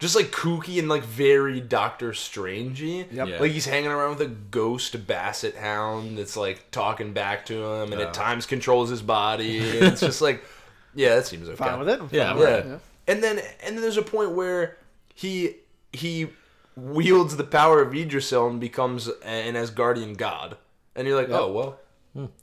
just 0.06 0.16
like 0.16 0.32
kooky 0.32 0.80
and 0.80 0.88
like 0.90 1.04
very 1.04 1.60
Doctor 1.60 2.12
Strangey. 2.12 3.06
Yep. 3.12 3.28
Yeah. 3.28 3.40
Like 3.40 3.52
he's 3.52 3.66
hanging 3.66 3.92
around 3.92 4.18
with 4.18 4.22
a 4.22 4.32
ghost 4.32 5.06
basset 5.08 5.56
hound 5.56 6.18
that's 6.18 6.38
like 6.38 6.72
talking 6.72 7.14
back 7.14 7.46
to 7.48 7.64
him 7.64 7.92
and 7.92 8.02
Oh. 8.02 8.06
at 8.06 8.14
times 8.14 8.46
controls 8.46 8.90
his 8.90 9.02
body. 9.02 9.58
it's 9.58 10.02
just 10.02 10.22
like, 10.22 10.44
yeah, 10.96 11.16
that 11.16 11.26
seems 11.26 11.48
okay. 11.50 11.56
Fine 11.58 11.80
with 11.80 11.90
it. 11.90 12.00
I'm 12.00 12.10
Yeah, 12.12 12.34
with 12.34 12.48
Yeah. 12.50 12.74
it, 12.76 12.80
And 13.08 13.24
then 13.24 13.40
and 13.64 13.76
then 13.76 13.82
there's 13.82 13.98
a 13.98 14.02
point 14.02 14.32
where 14.32 14.78
he 15.14 15.56
he 15.94 16.28
wields 16.76 17.38
the 17.38 17.44
power 17.44 17.82
of 17.82 17.94
Idrisil 17.94 18.50
and 18.50 18.60
becomes 18.60 19.08
an 19.24 19.56
Asgardian 19.56 20.18
god. 20.18 20.58
And 20.96 21.08
you're 21.08 21.16
like, 21.20 21.30
oh 21.30 21.52
well, 21.52 21.80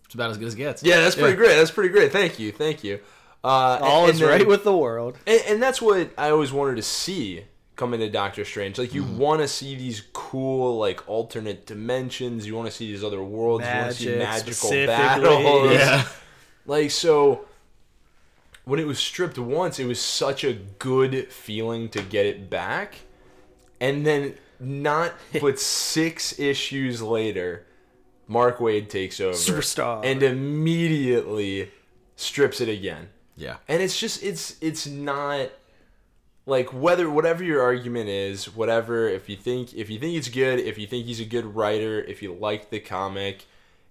It's 0.05 0.15
about 0.15 0.31
as 0.31 0.39
good 0.39 0.49
as 0.49 0.55
it 0.55 0.59
gets. 0.59 0.83
yeah, 0.83 1.01
that's 1.01 1.15
pretty 1.17 1.37
great. 1.37 1.57
That's 1.57 1.71
pretty 1.71 1.91
great. 1.91 2.13
Thank 2.13 2.39
you, 2.39 2.53
thank 2.53 2.83
you. 2.85 3.01
Uh, 3.45 3.79
All 3.83 4.05
and 4.05 4.13
is 4.15 4.21
then- 4.21 4.29
right 4.29 4.47
with 4.47 4.63
the 4.65 4.77
world. 4.77 5.19
and, 5.27 5.43
and 5.49 5.63
that's 5.63 5.83
what 5.83 6.11
I 6.17 6.31
always 6.31 6.53
wanted 6.53 6.77
to 6.77 6.83
see 6.83 7.45
come 7.77 7.95
into 7.95 8.09
Doctor 8.11 8.45
Strange. 8.45 8.79
Like 8.79 8.91
Mm-hmm. 8.91 8.97
you 9.13 9.19
want 9.19 9.41
to 9.41 9.49
see 9.49 9.75
these 9.75 10.03
cool 10.13 10.79
like 10.79 11.09
alternate 11.09 11.67
dimensions. 11.67 12.47
You 12.47 12.55
want 12.55 12.69
to 12.69 12.75
see 12.75 12.91
these 12.93 13.03
other 13.05 13.23
worlds. 13.23 13.65
you 13.67 13.73
want 13.75 13.91
to 13.93 13.97
see 13.97 14.17
magical 14.17 14.71
battles. 14.87 15.73
Yeah. 15.73 16.05
Like 16.65 16.91
so 16.93 17.47
when 18.65 18.79
it 18.79 18.87
was 18.87 19.01
stripped 19.01 19.37
once, 19.39 19.81
it 19.81 19.87
was 19.87 20.01
such 20.01 20.45
a 20.45 20.53
good 20.53 21.33
feeling 21.33 21.89
to 21.89 22.03
get 22.03 22.25
it 22.27 22.49
back. 22.49 22.95
And 23.81 24.07
then 24.07 24.35
not 24.61 25.15
but 25.41 25.59
6 25.59 26.39
issues 26.39 27.03
later, 27.03 27.67
Mark 28.29 28.59
Waid 28.59 28.89
takes 28.91 29.19
over 29.21 29.33
Superstar. 29.37 30.05
and 30.05 30.23
immediately 30.23 31.71
strips 32.15 32.61
it 32.61 32.69
again. 32.69 33.09
Yeah. 33.37 33.57
And 33.67 33.83
it's 33.83 33.99
just 33.99 34.23
it's 34.23 34.57
it's 34.61 34.87
not 34.87 35.49
like 36.47 36.73
whether 36.73 37.09
whatever 37.09 37.45
your 37.45 37.63
argument 37.63 38.09
is, 38.09 38.55
whatever 38.55 39.09
if 39.09 39.29
you 39.29 39.37
think 39.37 39.75
if 39.75 39.91
you 39.91 39.99
think 39.99 40.17
it's 40.17 40.29
good, 40.29 40.59
if 40.59 40.79
you 40.79 40.87
think 40.87 41.07
he's 41.07 41.21
a 41.21 41.25
good 41.25 41.55
writer, 41.55 42.01
if 42.01 42.23
you 42.23 42.35
like 42.35 42.71
the 42.71 42.81
comic, 42.81 43.47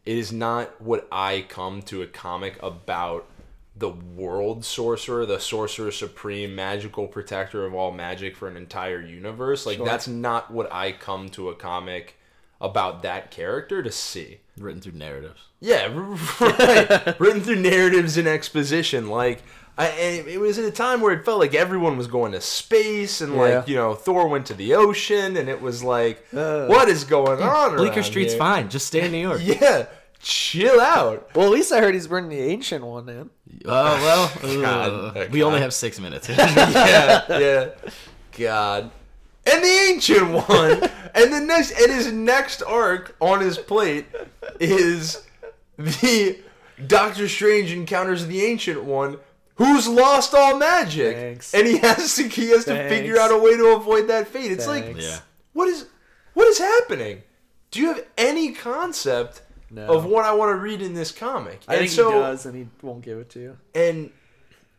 it 0.05 0.17
is 0.17 0.31
not 0.31 0.81
what 0.81 1.07
I 1.11 1.45
come 1.47 1.81
to 1.83 2.01
a 2.01 2.07
comic 2.07 2.61
about 2.61 3.27
the 3.75 3.89
world 3.89 4.65
sorcerer, 4.65 5.25
the 5.25 5.39
sorcerer 5.39 5.91
supreme, 5.91 6.53
magical 6.53 7.07
protector 7.07 7.65
of 7.65 7.73
all 7.73 7.91
magic 7.91 8.35
for 8.35 8.47
an 8.47 8.57
entire 8.57 9.01
universe. 9.01 9.65
Like 9.65 9.83
that's 9.83 10.07
not 10.07 10.51
what 10.51 10.71
I 10.71 10.91
come 10.91 11.29
to 11.29 11.49
a 11.49 11.55
comic 11.55 12.17
about 12.59 13.01
that 13.01 13.31
character 13.31 13.81
to 13.81 13.91
see. 13.91 14.39
Written 14.57 14.81
through 14.81 14.93
narratives. 14.93 15.41
Yeah, 15.59 15.87
right. 16.39 17.19
Written 17.19 17.41
through 17.41 17.57
narratives 17.57 18.17
and 18.17 18.27
exposition. 18.27 19.09
Like, 19.09 19.41
I, 19.77 19.88
it 20.27 20.39
was 20.39 20.60
at 20.60 20.65
a 20.65 20.71
time 20.71 21.01
where 21.01 21.12
it 21.13 21.25
felt 21.25 21.39
like 21.39 21.55
everyone 21.55 21.97
was 21.97 22.05
going 22.07 22.34
to 22.34 22.41
space, 22.41 23.21
and 23.21 23.34
Yeah. 23.34 23.39
like 23.39 23.67
you 23.67 23.75
know, 23.75 23.95
Thor 23.95 24.27
went 24.27 24.45
to 24.47 24.53
the 24.53 24.75
ocean, 24.75 25.38
and 25.38 25.49
it 25.49 25.62
was 25.62 25.84
like, 25.84 26.23
Uh. 26.36 26.67
what 26.67 26.88
is 26.89 27.03
going 27.03 27.41
on? 27.41 27.77
Bleecker 27.77 28.03
Street's 28.03 28.34
here? 28.34 28.39
fine. 28.39 28.69
Just 28.69 28.88
stay 28.88 29.05
in 29.05 29.12
New 29.12 29.17
York. 29.29 29.41
Yeah, 29.43 29.86
chill 30.19 30.79
out. 30.79 31.29
Well, 31.36 31.45
at 31.47 31.51
least 31.51 31.71
I 31.71 31.79
heard 31.79 31.93
he's 31.95 32.07
bringing 32.07 32.29
the 32.29 32.39
ancient 32.41 32.86
one 32.86 33.10
in. 33.10 33.29
Oh 33.65 34.31
well. 34.43 34.62
God. 34.62 35.17
uh, 35.17 35.25
we 35.31 35.41
only 35.43 35.60
have 35.62 35.73
six 35.73 35.99
minutes. 35.99 36.29
yeah, 36.29 37.25
yeah. 37.29 37.69
God. 38.38 38.91
And 39.43 39.63
the 39.63 39.67
ancient 39.89 40.29
one, 40.31 40.84
and 41.15 41.34
the 41.34 41.39
next, 41.39 41.71
and 41.71 41.91
his 41.91 42.12
next 42.12 42.62
arc 42.62 43.15
on 43.19 43.39
his 43.41 43.57
plate 43.57 44.05
is 44.60 45.23
the 45.79 46.38
Doctor 46.86 47.27
Strange 47.27 47.71
encounters 47.73 48.27
the 48.27 48.43
ancient 48.43 48.84
one, 48.84 49.17
who's 49.65 49.88
lost 49.88 50.34
all 50.34 50.58
magic, 50.58 51.15
Thanks. 51.15 51.54
and 51.54 51.67
he 51.67 51.78
has 51.80 52.15
to 52.15 52.28
he 52.28 52.50
has 52.50 52.65
to 52.65 52.71
Thanks. 52.74 52.93
figure 52.95 53.17
out 53.19 53.32
a 53.32 53.38
way 53.38 53.56
to 53.58 53.76
avoid 53.76 54.08
that 54.08 54.28
fate. 54.28 54.52
It's 54.52 54.67
like, 54.67 54.95
yeah. 54.97 55.19
what 55.54 55.67
is 55.67 55.88
what 56.34 56.47
is 56.47 56.58
happening? 56.58 57.24
Do 57.71 57.80
you 57.82 57.88
have 57.88 58.06
any 58.17 58.52
concept 58.54 59.41
No. 59.69 59.88
of 59.88 60.06
what 60.06 60.26
I 60.26 60.34
want 60.34 60.50
to 60.52 60.56
read 60.62 60.82
in 60.82 60.93
this 60.93 61.12
comic? 61.12 61.62
I 61.67 61.74
And 61.76 61.80
think 61.82 61.91
so- 61.91 62.12
he 62.12 62.19
does, 62.19 62.45
and 62.45 62.56
he 62.56 62.67
won't 62.82 63.02
give 63.02 63.17
it 63.17 63.30
to 63.32 63.39
you. 63.39 63.58
and 63.76 64.12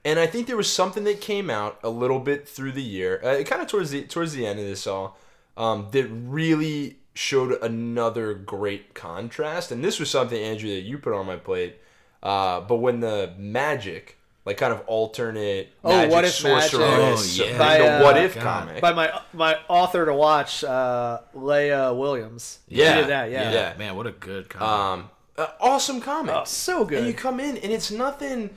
and 0.05 0.18
I 0.18 0.27
think 0.27 0.49
there 0.49 0.57
was 0.57 0.71
something 0.73 1.05
that 1.05 1.21
came 1.21 1.49
out 1.49 1.79
a 1.85 1.88
little 1.88 2.18
bit 2.18 2.49
through 2.49 2.73
the 2.73 2.83
year, 2.83 3.21
uh, 3.23 3.42
kind 3.45 3.62
of 3.62 3.68
towards 3.68 3.90
the 3.92 4.03
towards 4.03 4.33
the 4.35 4.45
end 4.47 4.59
of 4.59 4.64
this 4.66 4.87
all, 4.87 5.16
um, 5.57 5.88
that 5.92 6.07
really 6.09 6.97
showed 7.14 7.53
another 7.62 8.35
great 8.35 8.95
contrast. 8.95 9.71
And 9.71 9.85
this 9.85 10.01
was 10.01 10.11
something 10.11 10.42
Andrew 10.42 10.71
that 10.71 10.81
you 10.81 10.99
put 10.99 11.12
on 11.12 11.27
my 11.27 11.37
plate. 11.37 11.77
Uh, 12.23 12.61
but 12.62 12.77
when 12.77 13.01
the 13.01 13.33
magic, 13.38 14.16
like 14.44 14.57
kind 14.57 14.72
of 14.72 14.83
alternate 14.87 15.72
Oh, 15.85 15.90
magic 15.90 16.12
What 16.12 16.24
If 16.24 16.33
sorcerer, 16.33 16.81
Magic. 16.81 17.42
Oh, 17.42 17.44
yeah. 17.46 17.59
By, 17.59 17.78
the 17.78 17.85
uh, 17.92 18.02
What 18.02 18.16
If 18.16 18.35
God. 18.35 18.42
comic. 18.42 18.81
By 18.83 18.92
my 18.92 19.20
my 19.33 19.57
author 19.68 20.07
to 20.07 20.14
watch, 20.14 20.64
uh, 20.64 21.20
Leah 21.35 21.94
Williams. 21.94 22.59
She 22.68 22.76
Yeah. 22.76 22.96
did 22.96 23.07
that. 23.09 23.31
Yeah. 23.31 23.52
Yeah. 23.52 23.74
Man, 23.78 23.94
what 23.96 24.07
a 24.07 24.12
good 24.12 24.48
comic. 24.48 24.68
um, 24.68 25.11
uh, 25.38 25.46
awesome 25.61 26.00
comic. 26.00 26.35
Oh, 26.35 26.44
so 26.44 26.85
good. 26.85 26.98
And 26.98 27.07
you 27.07 27.14
come 27.14 27.38
in, 27.40 27.57
and 27.57 27.72
it's 27.72 27.90
nothing. 27.90 28.50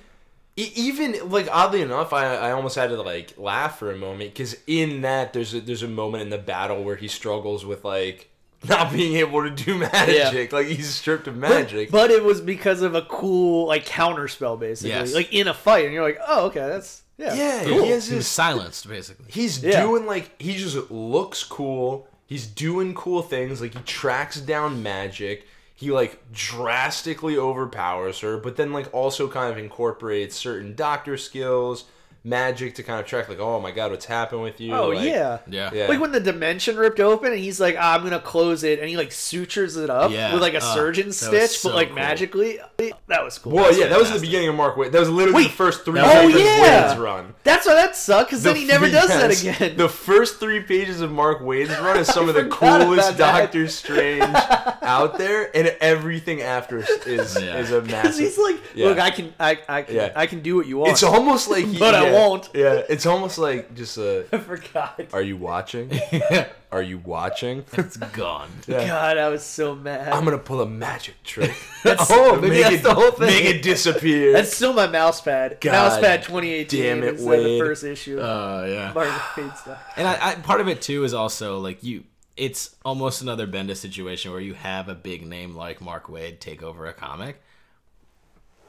e- 0.58 0.71
Even 0.76 1.30
like 1.30 1.48
oddly 1.52 1.82
enough, 1.82 2.13
I, 2.13 2.36
I 2.36 2.52
almost 2.52 2.76
had 2.76 2.89
to 2.89 3.02
like 3.02 3.34
laugh 3.38 3.78
for 3.80 3.91
a 3.91 3.98
moment 3.98 4.34
because 4.34 4.58
in 4.67 5.02
that 5.02 5.34
there's 5.34 5.54
a, 5.54 5.62
there's 5.62 5.84
a 5.84 5.88
moment 5.88 6.24
in 6.24 6.30
the 6.30 6.38
battle 6.38 6.84
where 6.84 6.95
he 6.95 7.08
struggles 7.08 7.65
with 7.65 7.86
like 7.86 8.30
not 8.68 8.91
being 8.91 9.15
able 9.18 9.44
to 9.44 9.50
do 9.50 9.78
magic, 9.78 10.52
like 10.54 10.68
he's 10.68 10.89
stripped 10.89 11.28
of 11.28 11.36
magic. 11.36 11.91
But 11.91 12.12
it 12.12 12.24
was 12.24 12.41
because 12.41 12.82
of 12.82 12.96
a 12.96 13.02
cool 13.04 13.68
like 13.68 13.86
counter 13.86 14.28
spell, 14.28 14.58
basically, 14.58 14.89
Yes. 14.91 15.13
like 15.13 15.32
in 15.34 15.48
a 15.48 15.54
fight, 15.54 15.86
and 15.86 15.94
you're 15.94 16.04
like, 16.04 16.20
oh, 16.28 16.46
okay, 16.48 16.62
that's 16.68 17.04
yeah, 17.18 17.34
yeah, 17.34 17.63
cool. 17.65 17.84
he 17.84 17.89
has 17.91 18.08
he 18.08 18.15
was 18.15 18.28
silenced, 18.28 18.88
basically. 18.88 19.26
He's 19.30 19.63
Yeah. 19.63 19.82
doing 19.82 20.06
like 20.06 20.39
he 20.41 20.56
just 20.56 20.89
looks 20.91 21.44
cool. 21.44 22.08
He's 22.28 22.48
doing 22.48 22.94
cool 22.96 23.22
things. 23.22 23.62
Like 23.62 23.74
he 23.74 23.80
tracks 23.84 24.39
down 24.41 24.82
magic. 24.82 25.48
He 25.78 25.91
like 25.91 26.20
drastically 26.32 27.38
overpowers 27.38 28.20
her, 28.22 28.38
but 28.38 28.56
then 28.56 28.72
like 28.74 28.91
also 28.94 29.28
kind 29.28 29.52
of 29.52 29.58
incorporates 29.58 30.36
certain 30.36 30.74
doctor 30.76 31.18
skills, 31.18 31.86
magic 32.26 32.74
to 32.76 32.84
kind 32.84 33.00
of 33.00 33.06
track 33.06 33.30
like, 33.30 33.40
oh 33.40 33.62
my 33.62 33.70
god, 33.72 33.92
what's 33.92 34.06
happened 34.06 34.42
with 34.42 34.60
you? 34.60 34.74
Oh 34.74 34.90
Like, 34.90 35.06
yeah. 35.06 35.38
Yeah. 35.48 35.70
Yeah. 35.74 35.88
Like 35.88 36.00
when 36.02 36.12
the 36.12 36.20
dimension 36.20 36.76
ripped 36.76 37.00
open 37.00 37.32
and 37.32 37.40
he's 37.40 37.60
like, 37.60 37.76
"Ah, 37.80 37.94
I'm 37.96 38.04
gonna 38.04 38.20
close 38.20 38.64
it, 38.64 38.80
and 38.80 38.90
he 38.90 38.98
like 38.98 39.12
sutures 39.12 39.78
it 39.78 39.90
up 39.90 40.12
Yeah. 40.12 40.34
with 40.34 40.42
like 40.42 40.56
a 40.56 40.58
Uh, 40.58 40.74
surgeon 40.74 41.12
stitch, 41.12 41.52
so 41.60 41.70
but 41.70 41.76
like 41.76 41.88
cool. 41.90 41.96
magically. 41.96 42.60
That 43.08 43.24
was 43.24 43.38
cool. 43.38 43.54
Well, 43.54 43.78
yeah, 43.78 43.88
that 43.88 44.00
was 44.00 44.12
the 44.12 44.20
beginning 44.20 44.50
of 44.50 44.56
Mark 44.56 44.76
Waid. 44.76 44.92
That 44.92 45.00
was 45.00 45.10
literally 45.10 45.44
Wait. 45.44 45.48
the 45.48 45.54
first 45.54 45.86
three 45.86 46.02
pages 46.02 46.36
Oh, 46.36 46.40
of 46.40 46.44
yeah. 46.46 46.88
Waid's 46.90 47.00
run. 47.00 47.34
That's 47.44 47.66
why 47.68 47.76
that 47.76 47.96
sucked 47.96 48.32
because 48.32 48.42
then 48.44 48.56
he 48.56 48.66
never 48.66 48.90
does 48.90 49.10
yes, 49.10 49.42
that 49.44 49.58
again. 49.60 49.78
The 49.78 49.88
first 49.90 50.40
three 50.40 50.62
pages 50.62 51.02
of 51.02 51.12
Mark 51.12 51.42
Waid's 51.42 51.70
run 51.80 51.98
is 52.00 52.08
some 52.08 52.28
of 52.28 52.34
the 52.36 52.46
coolest 52.50 53.12
about 53.12 53.18
that. 53.18 53.42
Doctor 53.44 53.68
Strange 53.68 54.24
out 54.82 55.18
there, 55.20 55.56
and 55.56 55.68
everything 55.80 56.42
after 56.42 56.80
is 56.80 56.90
is, 57.06 57.42
Yeah. 57.42 57.58
is 57.60 57.72
a 57.72 57.82
Because 57.86 58.04
massive. 58.04 58.20
he's 58.26 58.38
like, 58.40 58.58
Yeah. 58.74 58.88
look, 58.88 59.00
I 59.00 59.12
can, 59.12 59.34
I, 59.40 59.60
I 59.70 59.82
can, 59.84 59.96
Yeah. 59.96 60.12
I 60.16 60.26
can 60.26 60.40
do 60.42 60.56
what 60.56 60.66
you 60.66 60.78
want. 60.78 60.92
It's 60.92 61.04
almost 61.04 61.50
like 61.50 61.66
he, 61.66 61.78
But 61.78 61.94
I 61.96 62.10
yeah, 62.10 62.14
won't. 62.15 62.49
Yeah, 62.56 62.82
it's 62.89 63.06
almost 63.06 63.38
like 63.38 63.75
just 63.75 63.97
a. 63.97 64.25
I 64.34 64.38
forgot. 64.38 65.08
Are 65.13 65.21
you 65.21 65.38
watching? 65.38 65.91
Are 66.71 66.82
you 66.82 66.97
watching? 66.97 67.65
It's 67.73 67.97
gone. 67.97 68.49
Yeah. 68.67 68.88
God, 68.88 69.17
I 69.17 69.30
was 69.30 69.43
so 69.43 69.75
mad. 69.75 70.12
I'm 70.12 70.23
gonna 70.23 70.38
pull 70.38 70.62
a 70.62 70.65
magic 70.65 71.21
trick. 71.23 71.54
oh, 71.86 72.36
maybe 72.41 72.49
make 72.49 72.63
that's 72.63 72.75
it, 72.75 72.84
the 72.84 72.93
whole 72.93 73.12
thing. 73.12 73.28
Make 73.28 73.45
it 73.45 73.62
disappear. 73.62 74.34
That's 74.34 74.56
still 74.56 74.73
my 74.73 74.88
mouse 74.88 75.21
pad. 75.21 75.58
God 75.62 75.71
mouse 75.71 75.99
pad 75.99 76.23
2018 76.23 76.82
damn 76.82 77.04
it, 77.04 77.15
is 77.15 77.28
uh, 77.28 77.32
the 77.32 77.60
first 77.60 77.84
issue. 77.84 78.19
Uh, 78.19 78.65
yeah. 78.67 78.91
Martin 78.93 79.13
Wade 79.38 79.58
stuff. 79.58 79.84
And 79.95 80.08
I, 80.08 80.32
I, 80.32 80.36
part 80.36 80.62
of 80.62 80.67
it 80.67 80.82
too 80.82 81.04
is 81.04 81.13
also 81.13 81.60
like 81.60 81.84
you. 81.84 82.06
It's 82.38 82.75
almost 82.84 83.21
another 83.21 83.47
Bendis 83.47 83.78
situation 83.78 84.32
where 84.32 84.41
you 84.41 84.56
have 84.56 84.89
a 84.89 84.95
big 84.95 85.25
name 85.25 85.56
like 85.56 85.80
Mark 85.80 86.08
Waid 86.08 86.39
take 86.39 86.62
over 86.62 86.86
a 86.86 86.93
comic, 86.93 87.41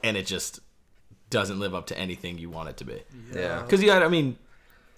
and 0.03 0.15
it 0.15 0.25
just 0.25 0.61
doesn't 1.29 1.59
live 1.59 1.73
up 1.75 1.87
to 1.87 1.97
anything 1.97 2.37
you 2.37 2.49
want 2.49 2.69
it 2.69 2.77
to 2.77 2.85
be. 2.85 3.01
yeah. 3.35 3.61
Because 3.61 3.81
you 3.81 3.87
got, 3.87 4.01
I 4.03 4.07
mean, 4.07 4.37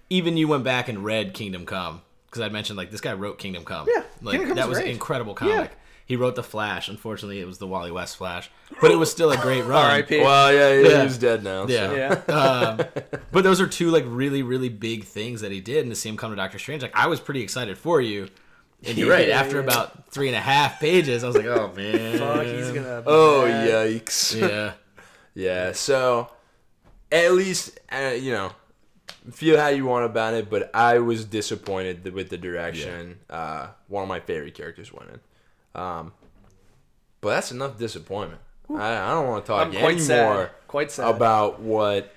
even 0.10 0.38
you 0.38 0.48
went 0.48 0.63
back 0.63 0.89
and 0.89 1.04
read 1.04 1.34
Kingdom 1.34 1.65
Come, 1.65 2.02
because 2.28 2.42
I 2.42 2.50
mentioned 2.50 2.78
like 2.78 2.92
this 2.92 3.02
guy 3.02 3.13
wrote 3.13 3.39
Kingdom 3.39 3.63
Come. 3.65 3.88
Yeah, 3.94 4.04
like 4.22 4.34
Kingdom 4.39 4.48
Come's 4.50 4.56
that 4.60 4.70
was 4.70 4.78
an 4.78 4.84
great. 4.86 4.94
incredible 4.94 5.38
Yeah. 5.42 5.56
comic. 5.56 5.72
He 6.06 6.15
wrote 6.15 6.34
the 6.34 6.42
Flash. 6.42 6.89
Unfortunately, 6.89 7.39
it 7.39 7.46
was 7.46 7.60
the 7.60 7.68
Wally 7.68 7.92
West 7.92 8.18
Flash, 8.18 8.50
but 8.82 8.89
it 8.89 8.96
was 8.96 9.12
still 9.12 9.30
a 9.32 9.38
great 9.38 9.62
run. 9.65 9.86
R.I.P. 9.86 10.20
Well, 10.22 10.52
yeah, 10.52 10.89
Yeah. 10.89 11.04
he's 11.04 11.20
dead 11.20 11.44
now. 11.44 11.68
so. 11.68 11.72
Yeah. 11.94 12.22
Yeah. 12.28 12.34
um, 12.34 12.78
but 13.32 13.44
those 13.44 13.62
are 13.62 13.68
two 13.68 13.92
like 13.92 14.06
really 14.08 14.42
really 14.42 14.70
big 14.70 15.04
things 15.04 15.42
that 15.42 15.52
he 15.52 15.62
did, 15.62 15.84
and 15.84 15.92
to 15.92 15.96
see 15.96 16.10
him 16.10 16.18
come 16.18 16.32
to 16.32 16.36
Doctor 16.36 16.58
Strange, 16.58 16.82
like 16.82 16.96
I 16.96 17.06
was 17.08 17.20
pretty 17.20 17.42
excited 17.42 17.78
for 17.78 18.02
you. 18.02 18.28
And 18.86 18.98
you're 18.98 19.10
right. 19.12 19.28
Yeah. 19.28 19.39
After 19.39 19.60
about 19.60 20.10
three 20.12 20.30
and 20.30 20.36
a 20.38 20.39
half 20.39 20.80
pages, 20.80 21.24
I 21.24 21.28
was 21.28 21.36
like, 21.36 21.46
"Oh 21.46 21.72
man, 21.76 22.18
Fuck, 22.18 22.46
he's 22.46 22.72
gonna. 22.72 23.02
be 23.02 23.08
Oh 23.08 23.46
mad. 23.46 23.70
yikes! 23.70 24.39
yeah, 24.39 24.72
Yeah, 25.36 25.72
so 25.74 26.30
at 27.12 27.32
least 27.34 27.80
uh, 27.92 28.13
you 28.18 28.32
know 28.32 28.52
feel 29.32 29.60
how 29.60 29.68
you 29.68 29.86
want 29.86 30.06
about 30.06 30.34
it, 30.34 30.50
but 30.50 30.70
I 30.74 31.00
was 31.00 31.26
disappointed 31.26 32.12
with 32.13 32.30
the 32.30 32.38
direction. 32.38 33.20
Uh, 33.30 33.68
one 33.88 34.04
of 34.04 34.10
my 34.10 34.20
favorite 34.20 34.54
characters 34.56 34.92
went 34.94 35.10
in, 35.12 35.82
um, 35.82 36.13
but 37.22 37.30
that's 37.30 37.52
enough 37.52 37.78
disappointment. 37.78 38.42
I, 38.76 38.96
I 38.98 39.10
don't 39.12 39.28
want 39.28 39.46
to 39.46 39.48
talk 39.52 39.65
I'm 39.68 39.72
quite 39.72 39.84
anymore 40.00 40.00
sad. 40.02 40.50
Quite 40.68 40.92
sad. 40.92 41.15
about 41.15 41.60
what 41.60 42.13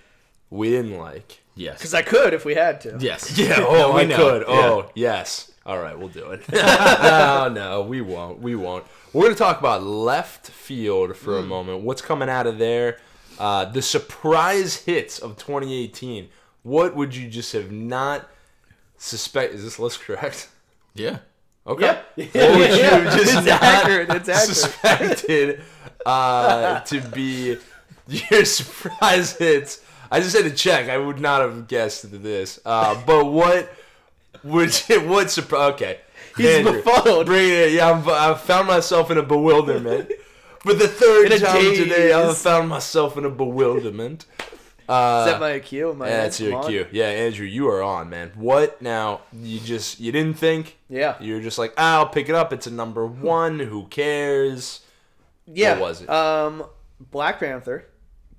we 0.51 0.69
didn't 0.71 0.99
like. 0.99 1.41
yes, 1.55 1.79
because 1.79 1.95
I 1.95 2.03
could 2.03 2.35
if 2.35 2.45
we 2.45 2.55
had 2.55 2.81
to. 2.83 2.97
yes, 3.01 3.39
Yeah, 3.39 3.57
No, 3.59 3.67
oh, 3.69 3.95
we 3.95 4.03
I 4.03 4.05
know. 4.05 4.17
could. 4.17 4.43
Yeah. 4.43 4.47
Oh, 4.49 4.91
yes. 4.95 5.51
All 5.65 5.79
right, 5.79 5.97
we'll 5.99 6.09
do 6.09 6.27
it. 6.33 6.43
no, 6.53 7.49
no, 7.55 7.83
we 7.83 8.01
won't. 8.01 8.41
We 8.41 8.55
won't. 8.57 8.85
We're 9.13 9.23
going 9.25 9.35
to 9.35 9.39
talk 9.39 9.61
about 9.61 9.83
left 9.83 10.49
field 10.49 11.17
for 11.17 11.39
a 11.39 11.43
moment. 11.43 11.81
What's 11.83 12.01
coming 12.01 12.29
out 12.31 12.47
of 12.47 12.59
there? 12.59 12.99
Uh, 13.39 13.67
the 13.67 13.83
surprise 13.83 14.77
hits 14.77 15.19
of 15.19 15.37
2018. 15.37 16.29
What 16.63 16.97
would 16.97 17.15
you 17.15 17.29
just 17.29 17.53
have 17.53 17.71
not 17.71 18.29
suspect? 18.97 19.53
Is 19.55 19.65
this 19.65 19.79
list 19.79 20.01
correct? 20.01 20.49
yeah. 20.95 21.19
Okay. 21.65 22.01
Yeah. 22.17 22.27
What 22.35 22.59
would 22.59 22.71
you 22.71 22.77
Yeah. 22.83 23.05
just 23.17 23.35
It's 23.37 23.47
not 23.47 23.63
accurate. 23.63 24.11
It's 24.11 24.29
accurate. 24.29 24.57
suspected 24.57 25.61
uh, 26.05 26.81
to 26.81 27.01
be 27.01 27.57
your 28.09 28.45
surprise 28.45 29.37
hits? 29.37 29.81
I 30.11 30.19
just 30.21 30.35
had 30.37 30.45
to 30.45 30.51
check. 30.51 30.89
I 30.89 30.99
would 30.99 31.21
not 31.21 31.41
have 31.41 31.69
guessed 31.69 32.11
this. 32.23 32.59
Uh, 32.65 33.01
but 33.07 33.27
what 33.27 33.73
would 34.43 34.83
you, 34.89 35.01
what 35.09 35.31
surprise? 35.31 35.75
Okay, 35.75 36.01
He's 36.37 36.65
befuddled. 36.65 37.27
Bring 37.27 37.49
it. 37.49 37.73
Yeah, 37.73 37.91
I'm, 37.91 38.09
I 38.09 38.35
found 38.35 38.69
myself 38.69 39.11
in 39.11 39.19
a 39.19 39.23
bewilderment. 39.23 40.11
For 40.61 40.75
the 40.75 40.89
third 40.89 41.31
time 41.41 41.75
today, 41.75 42.15
I 42.15 42.33
found 42.35 42.69
myself 42.69 43.17
in 43.17 43.25
a 43.25 43.31
bewilderment. 43.31 44.27
Uh, 44.89 45.25
Is 45.27 45.33
that 45.33 45.41
my 45.41 45.59
cue? 45.59 45.95
My 45.95 46.09
yeah, 46.09 46.23
that's 46.23 46.41
your 46.41 46.57
on. 46.57 46.69
cue. 46.69 46.87
Yeah, 46.93 47.07
Andrew, 47.07 47.47
you 47.47 47.69
are 47.69 47.83
on, 47.83 48.11
man. 48.11 48.33
What 48.35 48.83
now? 48.83 49.23
You 49.33 49.59
just 49.61 50.01
you 50.01 50.13
didn't 50.13 50.35
think? 50.35 50.79
Yeah. 50.89 51.17
You're 51.21 51.41
just 51.41 51.59
like, 51.59 51.73
ah, 51.79 51.99
I'll 51.99 52.09
pick 52.09 52.29
it 52.29 52.35
up. 52.35 52.53
It's 52.53 52.67
a 52.67 52.71
number 52.71 53.07
one. 53.07 53.59
Who 53.61 53.87
cares? 53.87 54.81
Yeah. 55.47 55.73
What 55.73 55.81
was 55.81 56.03
it? 56.03 56.11
Um, 56.11 56.65
Black 57.01 57.41
Panther, 57.41 57.87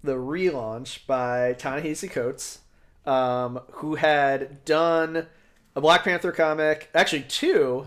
the 0.04 0.16
relaunch 0.16 1.06
by 1.08 1.54
Ta-Nehisi 1.54 2.12
Coates, 2.12 2.60
um, 3.06 3.62
who 3.72 3.96
had 3.96 4.64
done 4.66 5.28
a 5.76 5.82
Black 5.82 6.04
Panther 6.04 6.32
comic, 6.32 6.90
actually 6.94 7.24
2 7.24 7.86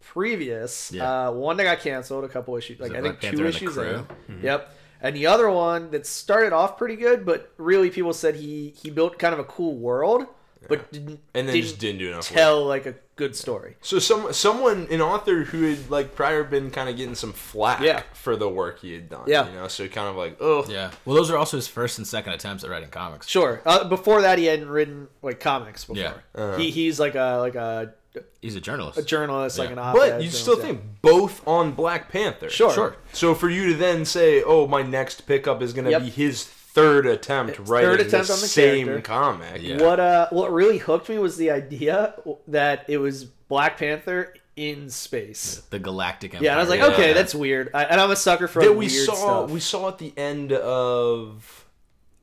previous. 0.00 0.88
Mm-hmm. 0.88 0.96
Yeah. 0.96 1.28
Uh, 1.28 1.32
one 1.32 1.56
that 1.56 1.64
got 1.64 1.80
canceled, 1.80 2.24
a 2.24 2.28
couple 2.28 2.56
issues, 2.56 2.78
like 2.80 2.92
I 2.92 3.00
think 3.00 3.20
Black 3.20 3.20
two 3.20 3.26
Panther 3.28 3.44
and 3.44 3.52
the 3.52 3.56
issues 3.56 3.74
Crew? 3.74 3.82
in. 3.84 4.04
Mm-hmm. 4.36 4.44
Yep. 4.46 4.76
And 5.00 5.16
the 5.16 5.26
other 5.26 5.50
one 5.50 5.90
that 5.90 6.06
started 6.06 6.52
off 6.52 6.78
pretty 6.78 6.96
good, 6.96 7.26
but 7.26 7.52
really 7.58 7.90
people 7.90 8.12
said 8.12 8.36
he 8.36 8.72
he 8.76 8.90
built 8.90 9.18
kind 9.18 9.34
of 9.34 9.40
a 9.40 9.44
cool 9.44 9.76
world, 9.76 10.26
but 10.68 10.90
didn't 10.92 11.20
And 11.34 11.46
then 11.48 11.54
didn't 11.54 11.62
just 11.68 11.78
didn't 11.78 11.98
do 11.98 12.08
enough. 12.08 12.30
work. 12.30 12.36
tell 12.36 12.64
like 12.66 12.86
a 12.86 12.94
good 13.16 13.36
story. 13.36 13.76
So 13.80 13.98
some 13.98 14.32
someone 14.32 14.86
an 14.90 15.00
author 15.00 15.44
who 15.44 15.62
had 15.70 15.90
like 15.90 16.14
prior 16.14 16.42
been 16.44 16.70
kind 16.70 16.88
of 16.88 16.96
getting 16.96 17.14
some 17.14 17.32
flack 17.32 17.80
Yeah. 17.80 18.02
for 18.12 18.36
the 18.36 18.48
work 18.48 18.80
he 18.80 18.92
had 18.92 19.08
done. 19.08 19.24
Yeah. 19.26 19.48
You 19.48 19.54
know, 19.54 19.68
so 19.68 19.86
kind 19.88 20.08
of 20.08 20.16
like, 20.16 20.36
oh, 20.40 20.64
Yeah. 20.68 20.90
Well, 21.04 21.14
those 21.16 21.30
are 21.30 21.36
also 21.36 21.56
his 21.56 21.68
first 21.68 21.98
and 21.98 22.06
second 22.06 22.32
attempts 22.32 22.64
at 22.64 22.70
writing 22.70 22.88
comics. 22.90 23.28
Sure. 23.28 23.62
Uh, 23.64 23.88
before 23.88 24.22
that, 24.22 24.38
he 24.38 24.46
hadn't 24.46 24.68
written 24.68 25.08
like 25.22 25.40
comics 25.40 25.84
before. 25.84 26.02
Yeah. 26.02 26.12
Uh-huh. 26.34 26.56
he 26.56 26.70
he's 26.70 26.98
like 26.98 27.14
a 27.14 27.38
like 27.38 27.54
a, 27.54 27.94
He's 28.40 28.54
a 28.54 28.60
journalist. 28.60 28.96
a 28.96 29.02
journalist, 29.02 29.58
like 29.58 29.70
an 29.72 29.78
op. 29.80 29.96
But 29.96 30.22
you 30.22 30.30
still 30.30 30.54
think 30.56 30.80
both 31.02 31.44
on 31.48 31.72
Black 31.72 32.12
Panther. 32.12 32.48
Sure. 32.48 32.72
Sure. 32.72 32.96
So 33.12 33.34
for 33.34 33.50
you 33.50 33.70
to 33.70 33.74
then 33.74 34.04
say, 34.04 34.40
"Oh, 34.40 34.68
my 34.68 34.82
next 34.82 35.26
pickup 35.26 35.60
is 35.62 35.72
going 35.72 35.86
to 35.86 35.90
Yep. 35.90 36.02
be 36.02 36.10
his 36.10 36.44
third 36.74 37.06
attempt 37.06 37.56
Third 37.56 37.68
writing 37.68 38.06
attempt 38.06 38.26
the 38.28 38.34
on 38.34 38.40
the 38.40 38.46
same 38.48 38.86
character. 38.86 39.06
comic." 39.06 39.62
Yeah. 39.62 39.80
what 39.82 39.98
uh 40.00 40.28
what 40.30 40.52
really 40.52 40.78
hooked 40.78 41.08
me 41.08 41.18
was 41.18 41.36
the 41.36 41.50
idea 41.50 42.14
that 42.48 42.84
it 42.88 42.98
was 42.98 43.24
Black 43.24 43.78
Panther 43.78 44.34
in 44.56 44.88
space. 44.90 45.62
the 45.70 45.78
Galactic 45.80 46.32
Empire. 46.34 46.44
Yeah, 46.44 46.50
and 46.52 46.58
I 46.60 46.62
was 46.62 46.70
like, 46.70 46.78
Yeah. 46.80 46.86
okay, 46.92 47.12
that's 47.12 47.34
weird. 47.34 47.70
I, 47.74 47.84
and 47.84 48.00
I'm 48.00 48.10
a 48.10 48.16
sucker 48.16 48.46
for 48.46 48.60
That 48.62 48.68
like, 48.70 48.78
we 48.78 48.88
saw 48.88 49.14
stuff. 49.14 49.50
we 49.50 49.58
saw 49.60 49.88
at 49.88 49.98
the 49.98 50.12
end 50.16 50.52
of 50.52 51.64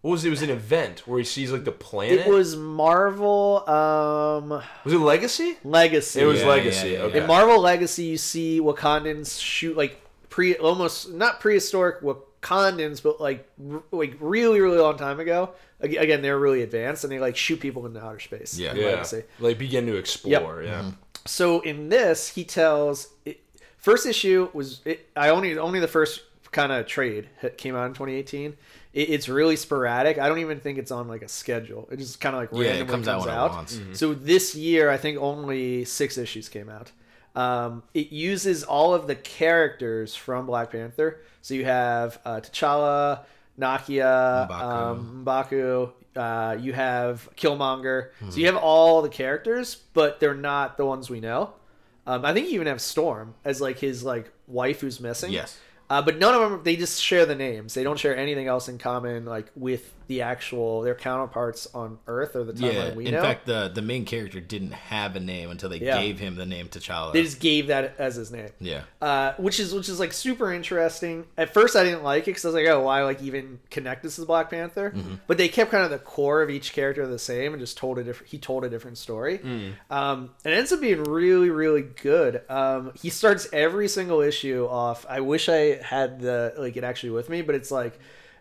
what 0.01 0.11
was 0.11 0.23
it? 0.25 0.27
It 0.29 0.31
was 0.31 0.41
an 0.41 0.49
event 0.49 1.05
where 1.07 1.19
he 1.19 1.25
sees 1.25 1.51
like 1.51 1.63
the 1.65 1.71
planet. 1.71 2.19
it 2.25 2.27
was 2.27 2.55
Marvel 2.55 3.69
um 3.69 4.49
Was 4.83 4.93
it 4.93 4.97
Legacy? 4.99 5.57
Legacy. 5.63 6.21
It 6.21 6.25
was 6.25 6.39
Yeah, 6.41 6.47
Legacy. 6.47 6.87
yeah, 6.89 6.93
yeah, 6.93 7.03
okay. 7.03 7.19
In 7.19 7.27
Marvel 7.27 7.59
Legacy, 7.59 8.05
you 8.05 8.17
see 8.17 8.59
Wakandans 8.61 9.39
shoot 9.39 9.75
like 9.77 10.01
pre, 10.29 10.55
almost 10.55 11.11
not 11.11 11.39
prehistoric 11.39 12.01
Wakandans, 12.41 13.01
but 13.03 13.21
like 13.21 13.47
r- 13.71 13.83
like 13.91 14.15
really 14.19 14.59
really 14.59 14.77
long 14.77 14.97
time 14.97 15.19
ago. 15.19 15.51
Again, 15.79 16.21
they're 16.21 16.37
really 16.37 16.61
advanced, 16.61 17.03
and 17.03 17.11
they 17.11 17.19
like 17.19 17.35
shoot 17.35 17.59
people 17.59 17.85
into 17.87 18.03
outer 18.03 18.19
space. 18.19 18.57
Yeah. 18.57 18.71
in 18.71 18.77
yeah. 18.77 18.85
Legacy. 18.87 19.23
Like 19.39 19.57
begin 19.57 19.85
to 19.87 19.95
explore. 19.95 20.61
Yeah. 20.63 20.91
So 21.25 21.61
in 21.61 21.89
this, 21.89 22.29
he 22.29 22.43
tells 22.43 23.07
it, 23.25 23.39
first 23.77 24.05
issue 24.05 24.49
was 24.53 24.81
it, 24.85 25.09
I 25.15 25.29
only 25.29 25.57
only 25.57 25.79
the 25.79 25.87
first 25.87 26.21
kind 26.51 26.71
of 26.71 26.85
trade 26.85 27.29
came 27.57 27.75
out 27.75 27.85
in 27.85 27.93
2018. 27.93 28.55
It, 28.93 29.09
it's 29.09 29.27
really 29.29 29.55
sporadic. 29.55 30.19
I 30.19 30.27
don't 30.27 30.39
even 30.39 30.59
think 30.59 30.77
it's 30.77 30.91
on 30.91 31.07
like 31.07 31.21
a 31.23 31.27
schedule. 31.27 31.87
It 31.91 31.97
just 31.97 32.19
kind 32.21 32.35
of 32.35 32.41
like 32.41 32.49
Yeah, 32.51 32.73
it 32.73 32.77
randomly 32.79 32.91
comes 32.91 33.07
out 33.07 33.13
comes 33.21 33.25
when 33.25 33.33
it 33.35 33.37
out. 33.37 33.51
wants. 33.51 33.79
So 33.93 34.13
this 34.13 34.53
year, 34.55 34.89
I 34.91 34.97
think 34.97 35.17
only 35.19 35.85
six 35.85 36.17
issues 36.17 36.47
came 36.49 36.69
out. 36.69 36.91
Um, 37.35 37.83
it 37.93 38.11
uses 38.11 38.63
all 38.63 38.93
of 38.93 39.07
the 39.07 39.15
characters 39.15 40.15
from 40.15 40.45
Black 40.45 40.71
Panther. 40.71 41.21
So 41.41 41.53
you 41.53 41.65
have 41.65 42.19
uh, 42.25 42.39
T'Challa, 42.41 43.21
Nakia, 43.59 44.47
M'Baku. 44.49 44.61
um, 44.61 45.25
M'Baku. 45.25 45.91
Uh, 46.15 46.57
you 46.59 46.73
have 46.73 47.29
Killmonger. 47.35 48.09
Hmm. 48.19 48.29
So 48.29 48.37
you 48.39 48.45
have 48.47 48.57
all 48.57 49.01
the 49.01 49.09
characters, 49.09 49.75
but 49.93 50.19
they're 50.19 50.33
not 50.33 50.77
the 50.77 50.85
ones 50.85 51.09
we 51.09 51.19
know. 51.19 51.53
Um, 52.05 52.25
I 52.25 52.33
think 52.33 52.47
you 52.47 52.55
even 52.55 52.67
have 52.67 52.81
Storm 52.81 53.35
as 53.45 53.61
like 53.61 53.79
his 53.79 54.03
like 54.03 54.31
wife 54.47 54.81
who's 54.81 54.99
missing. 54.99 55.31
Yes. 55.31 55.57
Uh, 55.91 56.01
but 56.01 56.17
none 56.17 56.33
of 56.33 56.41
them. 56.49 56.61
They 56.63 56.75
just 56.77 57.01
share 57.03 57.25
the 57.25 57.35
names. 57.35 57.73
They 57.73 57.83
don't 57.83 57.99
share 57.99 58.15
anything 58.15 58.47
else 58.47 58.69
in 58.69 58.77
common, 58.77 59.25
like 59.25 59.51
with 59.55 59.93
the 60.07 60.21
actual 60.23 60.81
their 60.81 60.95
counterparts 60.95 61.67
on 61.73 61.97
Earth 62.05 62.35
or 62.35 62.43
the 62.43 62.51
timeline 62.51 62.73
Yeah. 62.73 62.93
we 62.95 63.05
In 63.05 63.13
know. 63.13 63.21
fact, 63.21 63.45
the 63.45 63.71
the 63.73 63.81
main 63.81 64.03
character 64.05 64.39
didn't 64.41 64.73
have 64.73 65.15
a 65.15 65.19
name 65.21 65.49
until 65.51 65.69
they 65.69 65.77
Yeah. 65.79 66.01
gave 66.01 66.19
him 66.19 66.35
the 66.35 66.45
name 66.45 66.67
T'Challa. 66.67 67.13
they 67.13 67.23
just 67.23 67.39
gave 67.39 67.67
that 67.67 67.95
as 67.97 68.15
his 68.15 68.29
name. 68.31 68.49
yeah. 68.59 68.81
uh, 69.01 69.33
which 69.37 69.59
is 69.59 69.73
which 69.73 69.87
is 69.89 69.99
like 70.01 70.11
super 70.13 70.51
interesting. 70.53 71.25
At 71.37 71.53
first, 71.53 71.75
I 71.77 71.83
didn't 71.83 72.03
like 72.03 72.23
it 72.23 72.25
because 72.31 72.43
I 72.45 72.47
was 72.49 72.55
like, 72.55 72.67
oh, 72.67 72.81
why 72.81 73.03
like 73.03 73.21
even 73.21 73.59
connect 73.69 74.03
this 74.03 74.15
to 74.17 74.25
Black 74.25 74.49
Panther? 74.49 74.91
Mm-hmm. 74.95 75.15
But 75.27 75.37
they 75.37 75.47
kept 75.47 75.71
kind 75.71 75.83
of 75.85 75.91
the 75.91 75.99
core 75.99 76.41
of 76.41 76.49
each 76.49 76.73
character 76.73 77.05
the 77.07 77.19
same 77.19 77.53
and 77.53 77.59
just 77.61 77.77
told 77.77 77.97
a 77.97 78.03
different. 78.03 78.29
He 78.31 78.37
told 78.37 78.63
a 78.65 78.69
different 78.69 78.97
story, 78.97 79.37
Mm. 79.39 79.73
um, 79.89 80.31
and 80.43 80.53
it 80.53 80.57
ends 80.57 80.71
up 80.73 80.81
being 80.81 81.03
really 81.03 81.49
really 81.49 81.83
good. 81.83 82.41
Um, 82.49 82.91
he 83.01 83.09
starts 83.09 83.47
every 83.53 83.87
single 83.87 84.21
issue 84.21 84.67
off. 84.69 85.05
I 85.09 85.21
wish 85.21 85.47
I 85.49 85.80
had 85.81 86.19
the 86.19 86.53
like 86.57 86.77
it 86.77 86.83
actually 86.83 87.11
with 87.11 87.29
me, 87.29 87.41
but 87.41 87.55
it's 87.55 87.71
like 87.71 87.99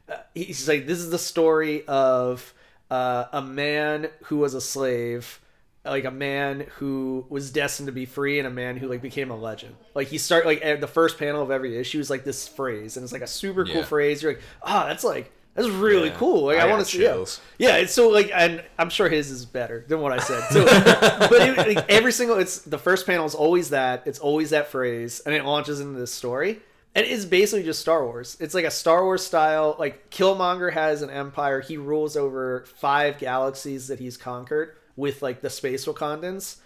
uh, 0.08 0.16
he's 0.34 0.68
like 0.68 0.86
this 0.86 0.98
is 0.98 1.10
the 1.10 1.18
story 1.18 1.84
of 1.86 2.52
uh, 2.90 3.26
a 3.32 3.42
man 3.42 4.08
who 4.24 4.38
was 4.38 4.54
a 4.54 4.60
slave 4.60 5.40
like 5.84 6.04
a 6.04 6.10
man 6.10 6.66
who 6.76 7.24
was 7.30 7.50
destined 7.50 7.86
to 7.86 7.92
be 7.92 8.04
free 8.04 8.38
and 8.38 8.46
a 8.46 8.50
man 8.50 8.76
who 8.76 8.86
like 8.86 9.00
became 9.00 9.30
a 9.30 9.36
legend 9.36 9.74
like 9.94 10.08
he 10.08 10.18
start 10.18 10.44
like 10.44 10.62
at 10.62 10.80
the 10.80 10.86
first 10.86 11.16
panel 11.18 11.40
of 11.42 11.50
every 11.50 11.76
issue 11.78 11.98
is 11.98 12.10
like 12.10 12.22
this 12.22 12.46
phrase 12.46 12.96
and 12.96 13.04
it's 13.04 13.12
like 13.14 13.22
a 13.22 13.26
super 13.26 13.64
cool 13.64 13.76
Yeah. 13.76 13.84
phree 13.84 14.14
you're 14.16 14.32
like 14.32 14.42
ah 14.62 14.84
that's 14.86 15.04
like 15.04 15.32
that's 15.54 15.68
really 15.68 16.08
Yeah. 16.10 16.16
cool 16.16 16.44
like 16.46 16.58
I 16.58 16.66
i, 16.66 16.70
want 16.70 16.84
to 16.84 16.90
see 16.90 17.02
yeah. 17.02 17.24
yeah 17.58 17.76
it's 17.76 17.94
so 17.94 18.10
like 18.10 18.30
and 18.34 18.62
i'm 18.78 18.90
sure 18.90 19.08
his 19.08 19.30
is 19.30 19.46
better 19.46 19.84
than 19.88 20.00
what 20.00 20.12
i 20.12 20.18
said 20.18 20.42
so 20.50 20.64
but 21.30 21.32
it, 21.32 21.56
like, 21.76 21.88
every 21.90 22.12
single 22.12 22.36
it's 22.38 22.58
the 22.58 22.78
first 22.78 23.06
panel 23.06 23.24
is 23.24 23.34
always 23.34 23.70
that 23.70 24.02
it's 24.04 24.18
always 24.18 24.50
that 24.50 24.68
phrase 24.68 25.20
and 25.20 25.34
it 25.34 25.46
launches 25.46 25.80
into 25.80 25.98
this 25.98 26.12
story 26.12 26.60
and 26.94 27.06
it's 27.06 27.24
basically 27.24 27.62
just 27.64 27.80
Star 27.80 28.04
Wars. 28.04 28.36
It's 28.40 28.54
like 28.54 28.64
a 28.64 28.70
Star 28.70 29.04
Wars 29.04 29.24
style. 29.24 29.76
Like 29.78 30.10
Killmonger 30.10 30.72
has 30.72 31.02
an 31.02 31.10
empire. 31.10 31.60
He 31.60 31.76
rules 31.76 32.16
over 32.16 32.64
five 32.76 33.18
galaxies 33.18 33.88
that 33.88 33.98
he's 34.00 34.16
conquered 34.16 34.76
with 34.96 35.22
like 35.22 35.40
the 35.40 35.50
space 35.50 35.86
Wakandans. 35.86 36.56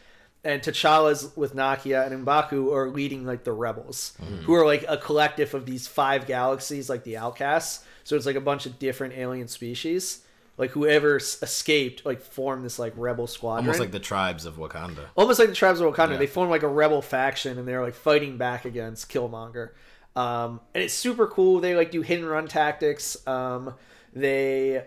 And 0.46 0.60
T'Challa's 0.60 1.34
with 1.36 1.54
Nakia 1.54 2.06
and 2.10 2.26
M'Baku 2.26 2.70
are 2.74 2.90
leading 2.90 3.24
like 3.24 3.44
the 3.44 3.52
rebels, 3.52 4.12
who 4.42 4.52
are 4.54 4.66
like 4.66 4.84
a 4.86 4.98
collective 4.98 5.54
of 5.54 5.64
these 5.64 5.86
five 5.88 6.26
galaxies, 6.26 6.90
like 6.90 7.02
the 7.04 7.16
outcasts. 7.16 7.82
So 8.04 8.14
it's 8.14 8.26
like 8.26 8.36
a 8.36 8.42
bunch 8.42 8.66
of 8.66 8.78
different 8.78 9.14
alien 9.16 9.48
species. 9.48 10.20
like 10.58 10.70
whoever 10.72 11.16
s- 11.16 11.42
escaped 11.42 12.04
like 12.06 12.20
formed 12.20 12.62
this 12.64 12.78
like 12.78 12.92
rebel 12.96 13.26
squadron 13.26 13.64
Almost 13.64 13.80
like 13.80 13.90
the 13.90 13.98
tribes 13.98 14.44
of 14.44 14.56
Wakanda. 14.56 15.06
almost 15.16 15.38
like 15.40 15.48
the 15.48 15.54
tribes 15.54 15.80
of 15.80 15.92
Wakanda. 15.92 16.10
Yeah. 16.12 16.16
They 16.18 16.26
formed 16.26 16.50
like 16.50 16.62
a 16.62 16.68
rebel 16.68 17.00
faction, 17.02 17.58
and 17.58 17.66
they're 17.66 17.82
like 17.82 17.94
fighting 17.94 18.36
back 18.36 18.64
against 18.66 19.10
Killmonger. 19.10 19.70
Um, 20.16 20.60
and 20.74 20.82
it's 20.84 20.94
super 20.94 21.26
cool. 21.26 21.60
They 21.60 21.74
like 21.74 21.90
do 21.90 22.02
hit 22.02 22.20
and 22.20 22.28
run 22.28 22.46
tactics. 22.48 23.16
Um, 23.26 23.74
they 24.12 24.84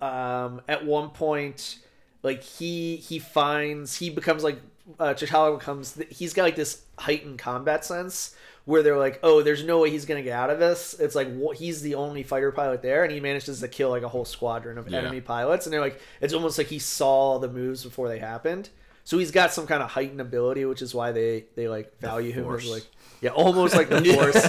um, 0.00 0.62
at 0.68 0.84
one 0.86 1.10
point, 1.10 1.78
like 2.22 2.42
he 2.42 2.96
he 2.96 3.18
finds 3.18 3.96
he 3.96 4.10
becomes 4.10 4.42
like 4.42 4.58
uh, 4.98 5.14
T'Challa 5.14 5.58
becomes 5.58 6.00
he's 6.10 6.32
got 6.32 6.44
like 6.44 6.56
this 6.56 6.82
heightened 6.98 7.38
combat 7.38 7.84
sense 7.84 8.34
where 8.66 8.82
they're 8.82 8.98
like, 8.98 9.18
oh, 9.22 9.42
there's 9.42 9.64
no 9.64 9.80
way 9.80 9.90
he's 9.90 10.04
gonna 10.06 10.22
get 10.22 10.32
out 10.32 10.48
of 10.50 10.58
this. 10.58 10.94
It's 10.98 11.14
like 11.14 11.28
wh- 11.28 11.54
he's 11.56 11.82
the 11.82 11.94
only 11.96 12.22
fighter 12.22 12.52
pilot 12.52 12.82
there, 12.82 13.04
and 13.04 13.12
he 13.12 13.20
manages 13.20 13.60
to 13.60 13.68
kill 13.68 13.90
like 13.90 14.02
a 14.02 14.08
whole 14.08 14.24
squadron 14.24 14.78
of 14.78 14.88
Yeah. 14.88 14.98
enemy 14.98 15.20
pilots. 15.20 15.66
And 15.66 15.72
they're 15.72 15.80
like, 15.80 16.00
it's 16.20 16.32
almost 16.34 16.56
like 16.56 16.68
he 16.68 16.78
saw 16.78 17.38
the 17.38 17.48
moves 17.48 17.84
before 17.84 18.08
they 18.08 18.18
happened. 18.18 18.68
So 19.04 19.18
he's 19.18 19.30
got 19.30 19.52
some 19.52 19.66
kind 19.66 19.82
of 19.82 19.90
heightened 19.90 20.20
ability, 20.20 20.64
which 20.66 20.82
is 20.82 20.94
why 20.94 21.12
they 21.12 21.44
they 21.56 21.68
like 21.68 21.98
value 22.00 22.32
him 22.32 22.50
as 22.54 22.66
like 22.66 22.84
yeah, 23.20 23.30
almost 23.30 23.74
like 23.74 23.88
the 23.88 24.02
force. 24.14 24.44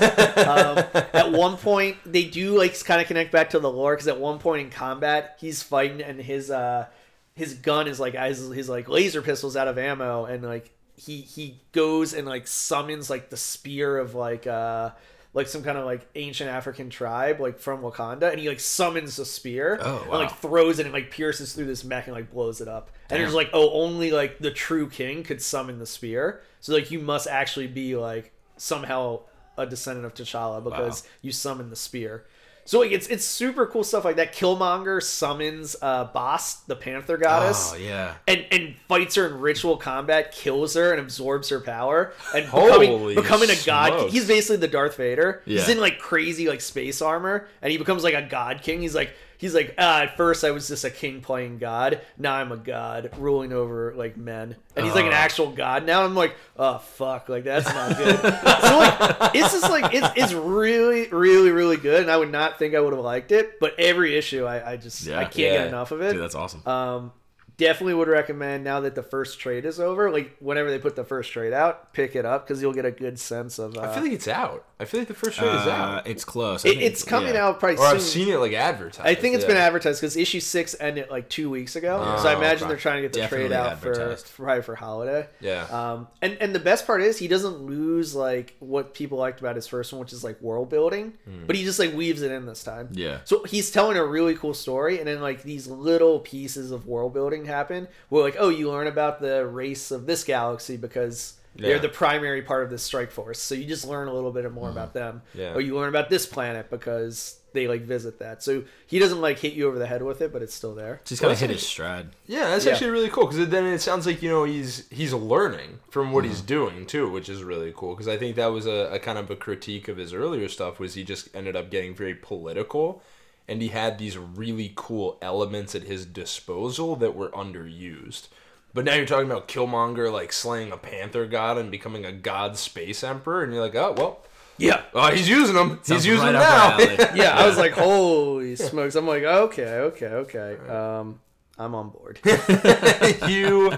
um, 0.48 1.06
at 1.14 1.32
one 1.32 1.58
point, 1.58 1.98
they 2.06 2.26
do 2.26 2.58
like 2.58 2.84
kind 2.86 3.02
of 3.02 3.08
connect 3.08 3.32
back 3.32 3.52
to 3.52 3.60
the 3.60 3.72
lore 3.72 3.94
because 3.96 4.08
at 4.08 4.20
one 4.20 4.40
point 4.40 4.62
in 4.66 4.70
combat, 4.72 5.38
he's 5.40 5.62
fighting 5.62 6.02
and 6.02 6.22
his 6.22 6.50
uh 6.50 6.88
his 7.36 7.54
gun 7.56 7.88
is 7.88 8.00
like 8.00 8.16
as 8.16 8.40
his 8.40 8.70
like 8.70 8.90
laser 8.90 9.22
pistols 9.22 9.56
out 9.56 9.68
of 9.68 9.78
ammo 9.78 10.26
and 10.26 10.44
like 10.44 10.72
he 10.96 11.22
he 11.22 11.60
goes 11.72 12.14
and 12.14 12.28
like 12.28 12.46
summons 12.48 13.10
like 13.10 13.30
the 13.30 13.38
spear 13.38 13.98
of 13.98 14.14
like 14.16 14.46
uh 14.46 14.92
like 15.34 15.48
some 15.48 15.64
kind 15.64 15.78
of 15.78 15.86
like 15.86 16.06
ancient 16.16 16.50
African 16.50 16.90
tribe 16.90 17.40
like 17.40 17.58
from 17.58 17.82
Wakanda 17.82 18.32
and 18.32 18.40
he 18.40 18.50
like 18.50 18.60
summons 18.60 19.16
the 19.16 19.26
spear 19.26 19.80
Oh, 19.82 20.02
and 20.02 20.12
like 20.12 20.36
throws 20.38 20.80
it 20.80 20.86
and 20.86 20.94
like 20.94 21.10
pierces 21.10 21.54
through 21.54 21.66
this 21.68 21.84
mech 21.86 22.08
and 22.08 22.16
like 22.16 22.32
blows 22.32 22.60
it 22.60 22.68
up. 22.68 22.92
And 23.10 23.22
it's 23.24 23.34
like 23.34 23.50
oh 23.54 23.72
only 23.72 24.12
like 24.12 24.40
the 24.40 24.52
true 24.52 24.90
king 24.90 25.24
could 25.24 25.42
summon 25.42 25.80
the 25.80 25.86
spear. 25.86 26.42
So 26.60 26.74
like 26.74 26.92
you 26.92 27.00
must 27.00 27.28
actually 27.28 27.68
be 27.68 27.96
like 27.96 28.34
somehow 28.62 29.20
a 29.58 29.66
descendant 29.66 30.06
of 30.06 30.14
T'Challa 30.14 30.64
because 30.64 31.04
you 31.22 31.32
summon 31.32 31.70
the 31.70 31.76
spear 31.76 32.26
so 32.64 32.80
like 32.80 32.92
it's 32.92 33.08
it's 33.08 33.26
super 33.26 33.66
cool 33.66 33.84
stuff 33.84 34.06
like 34.06 34.18
that 34.18 34.34
Killmonger 34.34 35.02
summons 35.02 35.76
uh 35.82 36.06
Bast 36.14 36.68
the 36.68 36.76
Panther 36.76 37.18
goddess 37.18 37.74
Oh 37.74 37.78
yeah. 37.78 38.14
and 38.28 38.46
and 38.52 38.76
fights 38.88 39.16
her 39.16 39.26
in 39.28 39.40
ritual 39.40 39.78
combat, 39.78 40.32
kills 40.32 40.76
her, 40.76 40.92
and 40.92 41.02
absorbs 41.02 41.50
her 41.50 41.60
power, 41.60 42.14
and 42.36 42.46
becoming, 42.46 42.90
Holy 43.00 43.16
becoming 43.16 43.50
a 43.50 43.56
god. 43.66 44.10
He's 44.12 44.28
basically 44.28 44.58
the 44.58 44.68
Darth 44.68 44.96
Vader. 44.98 45.42
He's 45.46 45.68
in 45.70 45.80
like 45.80 45.98
crazy 45.98 46.48
like 46.48 46.62
space 46.62 47.02
armor, 47.02 47.48
and 47.64 47.72
he 47.72 47.80
becomes 47.80 48.04
like 48.04 48.14
a 48.14 48.22
god 48.22 48.62
king. 48.62 48.82
He's 48.82 48.96
like 48.96 49.12
he's 49.42 49.54
like 49.54 49.76
ah, 49.78 50.04
at 50.04 50.16
first 50.16 50.46
I 50.46 50.52
was 50.52 50.70
just 50.70 50.86
a 50.86 50.90
king 50.90 51.20
playing 51.20 51.58
god. 51.58 52.00
Now 52.18 52.36
I'm 52.36 52.52
a 52.54 52.58
god 52.58 53.12
ruling 53.18 53.52
over 53.52 53.94
like 53.96 54.16
men, 54.16 54.56
and 54.76 54.86
he's 54.86 54.96
like 54.96 55.06
an 55.06 55.12
Oh. 55.12 55.16
actual 55.16 55.52
god. 55.52 55.86
Now 55.86 56.06
I'm 56.06 56.16
like 56.16 56.36
oh 56.56 56.78
fuck, 56.78 57.28
like 57.28 57.44
that's 57.44 57.68
not 57.68 57.98
good. 57.98 58.18
so 58.20 58.78
like 58.78 59.36
it's 59.36 59.52
just 59.52 59.70
like 59.70 59.94
it's 59.94 60.08
it's 60.16 60.34
really 60.34 61.10
really 61.10 61.50
really 61.52 61.78
good, 61.78 62.04
and 62.04 62.10
I 62.12 62.16
would 62.16 62.32
not 62.32 62.58
think 62.60 62.76
I 62.76 62.80
would 62.80 62.94
have 62.94 63.04
liked 63.04 63.34
it, 63.34 63.60
but 63.60 63.78
every 63.78 64.16
issue 64.16 64.46
I 64.46 64.72
I 64.74 64.78
just 64.78 65.04
Yeah. 65.06 65.20
I 65.20 65.24
can't 65.26 65.36
Yeah. 65.38 65.58
get 65.58 65.68
enough 65.68 65.92
of 65.92 66.02
it. 66.02 66.14
Dude, 66.14 66.22
that's 66.22 66.36
awesome. 66.36 66.66
Um, 66.68 67.12
definitely 67.58 67.94
would 67.94 68.08
recommend 68.08 68.64
now 68.64 68.80
that 68.80 68.96
the 68.96 69.04
first 69.04 69.40
trade 69.40 69.66
is 69.66 69.80
over. 69.80 70.10
Like 70.10 70.36
whenever 70.40 70.72
they 70.72 70.80
put 70.80 70.96
the 70.96 71.04
first 71.04 71.32
trade 71.32 71.54
out, 71.54 71.94
pick 71.94 72.16
it 72.16 72.26
up 72.26 72.48
because 72.48 72.62
you'll 72.62 72.74
get 72.74 72.86
a 72.86 72.92
good 72.92 73.20
sense 73.20 73.60
of. 73.60 73.78
Uh, 73.78 73.82
I 73.82 73.94
feel 73.94 74.04
like 74.04 74.14
it's 74.14 74.28
out. 74.28 74.66
I 74.82 74.86
feel 74.86 75.00
like 75.02 75.08
the 75.08 75.14
first 75.14 75.38
trade 75.38 75.48
is 75.54 75.68
Uh, 75.68 75.72
out. 75.72 76.08
it's 76.08 76.26
close. 76.26 76.66
I 76.66 76.70
it, 76.70 76.72
think- 76.74 76.82
it's 76.84 77.04
coming 77.04 77.36
yeah. 77.36 77.46
out 77.48 77.60
probably 77.60 77.78
soon. 77.78 77.86
Or 77.86 77.90
soon. 77.90 77.96
I've 77.98 78.02
seen 78.02 78.30
it 78.30 78.38
like 78.38 78.54
advertised. 78.54 79.08
I 79.08 79.16
think 79.16 79.36
it's 79.36 79.44
yeah. 79.44 79.50
been 79.50 79.58
advertised 79.58 80.02
because 80.02 80.18
issue 80.18 80.40
six 80.40 80.76
ended 80.80 81.10
like 81.10 81.30
two 81.30 81.50
weeks 81.50 81.76
ago, 81.76 82.18
so 82.22 82.28
I 82.28 82.34
Oh, 82.34 82.38
imagine 82.38 82.68
they're 82.68 82.78
trying 82.78 82.98
to 82.98 83.02
get 83.04 83.14
the 83.14 83.20
trade 83.28 83.50
Definitely 83.50 83.56
out 83.56 83.80
for, 83.80 83.92
advertised. 83.92 84.28
for 84.28 84.44
probably 84.44 84.64
for 84.64 84.76
holiday. 84.76 85.28
Yeah. 85.40 85.64
Um, 85.66 86.08
and 86.22 86.38
and 86.42 86.54
the 86.56 86.60
best 86.60 86.86
part 86.88 87.02
is 87.02 87.18
he 87.20 87.28
doesn't 87.28 87.60
lose 87.62 88.16
like 88.16 88.56
what 88.60 88.94
people 88.94 89.18
liked 89.18 89.40
about 89.40 89.56
his 89.56 89.68
first 89.68 89.94
one, 89.94 90.00
which 90.02 90.14
is 90.14 90.24
like 90.24 90.42
world 90.42 90.70
building, 90.70 91.14
Hmm. 91.26 91.46
but 91.46 91.56
he 91.56 91.64
just 91.64 91.78
like 91.80 91.94
weaves 91.94 92.22
it 92.24 92.32
in 92.32 92.46
this 92.48 92.64
time. 92.64 92.90
Yeah. 92.92 93.20
So 93.26 93.44
he's 93.44 93.70
telling 93.72 93.98
a 93.98 94.04
really 94.06 94.36
cool 94.36 94.54
story, 94.54 94.98
and 95.00 95.08
then 95.08 95.22
like 95.22 95.44
these 95.44 95.68
little 95.68 96.20
pieces 96.20 96.72
of 96.72 96.88
world 96.88 97.14
building 97.14 97.46
happen. 97.46 97.88
Where 98.10 98.24
like, 98.24 98.36
oh, 98.40 98.50
you 98.50 98.70
learn 98.72 98.88
about 98.88 99.22
the 99.22 99.46
race 99.46 99.92
of 99.92 100.06
this 100.08 100.24
galaxy 100.24 100.78
because 100.78 101.34
they're 101.56 101.80
the 101.80 101.90
primary 101.90 102.42
part 102.42 102.64
of 102.64 102.70
this 102.70 102.82
strike 102.84 103.12
force. 103.12 103.40
So 103.40 103.56
you 103.56 103.66
just 103.66 103.86
learn 103.88 104.08
a 104.08 104.14
little 104.14 104.32
bit 104.32 104.50
more 104.52 104.70
about 104.70 104.94
them. 104.94 105.22
Yeah. 105.34 105.54
Or 105.54 105.62
you 105.62 105.76
learn 105.76 105.90
about 105.90 106.10
this 106.10 106.26
planet 106.26 106.70
because 106.70 107.38
they 107.54 107.68
like 107.68 107.82
visit 107.82 108.20
that. 108.20 108.42
So 108.42 108.64
he 108.88 108.98
doesn't 109.00 109.20
like 109.20 109.38
hit 109.40 109.54
you 109.54 109.68
over 109.68 109.78
the 109.78 109.86
head 109.86 110.02
with 110.02 110.22
it, 110.22 110.32
but 110.32 110.42
it's 110.42 110.54
still 110.56 110.74
there. 110.74 111.02
Just 111.04 111.22
kind 111.22 111.34
of 111.34 111.40
hit 111.40 111.50
his 111.50 111.68
stride. 111.68 112.08
Yeah, 112.26 112.46
that's 112.50 112.66
Yeah. 112.66 112.72
actually 112.72 112.92
really 112.92 113.10
cool 113.10 113.28
because 113.28 113.50
then 113.50 113.66
it 113.66 113.80
sounds 113.80 114.06
like 114.06 114.22
you 114.22 114.30
know 114.30 114.46
he's 114.46 114.88
he's 114.90 115.14
learning 115.14 115.80
from 115.90 116.14
what 116.14 116.24
Mm-hmm. 116.24 116.32
he's 116.32 116.42
doing 116.42 116.86
too, 116.86 117.10
which 117.12 117.28
is 117.28 117.44
really 117.44 117.74
cool. 117.76 117.94
Because 117.96 118.08
I 118.08 118.18
think 118.18 118.38
that 118.38 118.48
was 118.48 118.66
a, 118.66 118.90
a 118.94 119.00
kind 119.00 119.18
of 119.18 119.30
a 119.30 119.36
critique 119.36 119.88
of 119.90 119.98
his 119.98 120.14
earlier 120.14 120.48
stuff 120.48 120.80
was 120.80 120.94
he 120.94 121.04
just 121.04 121.36
ended 121.36 121.56
up 121.58 121.70
getting 121.70 121.94
very 121.94 122.16
political, 122.16 123.04
and 123.50 123.62
he 123.62 123.68
had 123.68 123.98
these 123.98 124.18
really 124.18 124.72
cool 124.78 125.18
elements 125.22 125.76
at 125.76 125.84
his 125.84 126.06
disposal 126.06 126.96
that 126.96 127.14
were 127.16 127.30
underused. 127.32 128.30
But 128.74 128.86
now 128.86 128.96
you're 128.96 129.06
talking 129.06 129.30
about 129.30 129.48
Killmonger 129.48 130.12
like 130.12 130.32
slaying 130.32 130.72
a 130.72 130.78
Panther 130.78 131.26
god 131.26 131.58
and 131.58 131.70
becoming 131.72 132.06
a 132.06 132.12
god 132.12 132.58
space 132.58 133.04
emperor, 133.04 133.44
and 133.44 133.54
you're 133.54 133.62
like, 133.62 133.76
oh 133.76 133.94
well, 133.98 134.20
Yeah. 134.58 134.82
oh 134.94 135.12
he's 135.12 135.28
using 135.28 135.56
them. 135.56 135.80
He's 135.86 136.06
using 136.06 136.26
right 136.26 136.32
them 136.32 136.42
now. 136.42 136.74
our 136.74 136.82
alley. 136.82 136.98
Yeah, 137.20 137.38
I 137.38 137.46
was 137.48 137.58
like, 137.58 137.74
holy 137.74 138.56
smokes! 138.56 138.96
I'm 138.96 139.08
like, 139.08 139.24
okay, 139.24 139.64
okay, 139.92 140.06
okay. 140.08 140.58
Um, 140.70 141.20
I'm 141.58 141.76
on 141.76 141.90
board. 141.90 142.20
you 143.28 143.72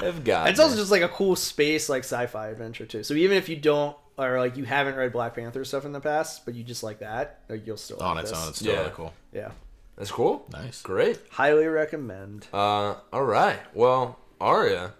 have 0.00 0.24
got. 0.24 0.48
It's 0.50 0.60
also 0.60 0.76
just 0.76 0.90
like 0.90 1.02
a 1.02 1.08
cool 1.08 1.36
space 1.36 1.88
like 1.88 2.04
sci-fi 2.04 2.48
adventure 2.48 2.86
too. 2.86 3.02
So 3.02 3.14
even 3.14 3.36
if 3.36 3.48
you 3.48 3.56
don't 3.56 3.96
or 4.18 4.38
like 4.38 4.56
you 4.56 4.64
haven't 4.64 4.96
read 4.96 5.12
Black 5.12 5.34
Panther 5.36 5.64
stuff 5.64 5.84
in 5.84 5.92
the 5.92 6.00
past, 6.00 6.44
but 6.44 6.54
you 6.54 6.64
just 6.64 6.82
like 6.82 6.98
that, 7.00 7.40
like 7.48 7.66
you'll 7.66 7.76
still 7.76 8.02
On 8.02 8.16
like 8.16 8.24
its 8.24 8.32
this. 8.32 8.42
own, 8.42 8.48
it's 8.48 8.58
totally 8.60 8.76
Yeah. 8.84 8.90
cool. 8.92 9.12
Yeah, 9.32 9.50
that's 9.96 10.10
cool. 10.10 10.46
Nice. 10.52 10.82
Great. 10.82 11.18
highly 11.30 11.66
recommend. 11.66 12.48
Uh, 12.52 12.94
all 13.12 13.24
right. 13.24 13.60
Well, 13.74 14.18
Arya, 14.40 14.92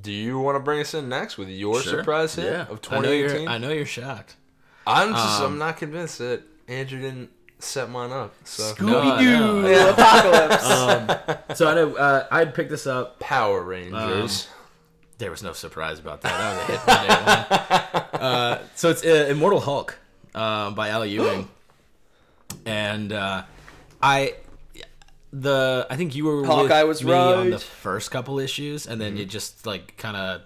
do 0.00 0.12
you 0.12 0.38
want 0.38 0.56
to 0.56 0.60
bring 0.60 0.80
us 0.80 0.94
in 0.94 1.08
next 1.08 1.38
with 1.38 1.48
your 1.48 1.80
Sure. 1.80 1.98
surprise 2.00 2.34
hit 2.34 2.44
yeah. 2.46 2.62
of 2.62 2.80
I 2.90 2.96
know, 2.96 3.02
2018? 3.02 3.48
I 3.48 3.58
know 3.58 3.70
you're 3.70 3.86
shocked. 3.86 4.36
I'm 4.86 5.12
just, 5.12 5.40
Um, 5.40 5.52
I'm 5.52 5.58
not 5.58 5.76
convinced 5.76 6.18
that 6.18 6.42
Andrew 6.68 7.00
didn't 7.00 7.30
set 7.58 7.90
mine 7.90 8.12
up. 8.12 8.34
So 8.44 8.74
No, 8.80 9.00
I 9.00 9.04
Scooby 9.04 9.18
Doo 9.18 9.62
know. 9.62 9.90
apocalypse. 9.90 10.64
Um, 11.48 11.56
so 11.56 11.68
I 11.68 11.74
know 11.74 11.96
uh, 11.96 12.26
I'd 12.30 12.54
picked 12.54 12.70
this 12.70 12.86
up. 12.86 13.18
Power 13.18 13.62
Rangers. 13.62 14.48
There 15.18 15.30
was 15.32 15.42
no 15.42 15.52
surprise 15.52 15.98
about 15.98 16.20
that. 16.22 16.30
That 16.38 16.54
was 16.54 16.62
a 16.62 16.72
hit 16.72 16.80
from 16.80 17.06
day 17.06 17.88
one. 17.88 18.04
Uh, 18.18 18.58
so 18.74 18.90
it's 18.90 19.04
uh, 19.04 19.26
Immortal 19.30 19.60
Hulk 19.60 19.96
uh, 20.34 20.70
by 20.72 20.88
Al 20.88 21.06
Ewing, 21.06 21.48
and 22.66 23.12
uh, 23.12 23.44
I 24.02 24.34
the 25.32 25.86
I 25.90 25.96
think 25.96 26.14
you 26.14 26.24
were 26.24 26.44
Hawkeye 26.44 26.82
with 26.82 27.02
was 27.02 27.04
me 27.04 27.12
on 27.12 27.50
the 27.50 27.58
first 27.58 28.10
couple 28.10 28.38
issues, 28.38 28.86
and 28.86 29.00
then 29.00 29.16
you 29.16 29.24
just 29.24 29.66
like 29.66 29.96
kind 29.96 30.16
of 30.16 30.42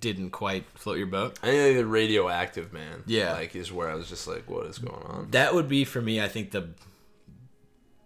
didn't 0.00 0.30
quite 0.30 0.66
float 0.78 0.98
your 0.98 1.06
boat. 1.06 1.38
I 1.42 1.46
think 1.46 1.76
the 1.76 1.86
radioactive 1.86 2.72
man. 2.72 3.04
Yeah. 3.06 3.32
Like 3.32 3.54
is 3.54 3.72
where 3.72 3.90
I 3.90 3.94
was 3.94 4.08
just 4.08 4.26
like, 4.26 4.48
what 4.48 4.66
is 4.66 4.78
going 4.78 5.02
on? 5.02 5.28
That 5.30 5.54
would 5.54 5.68
be 5.68 5.84
for 5.84 6.00
me. 6.00 6.20
I 6.20 6.28
think 6.28 6.50
the 6.50 6.70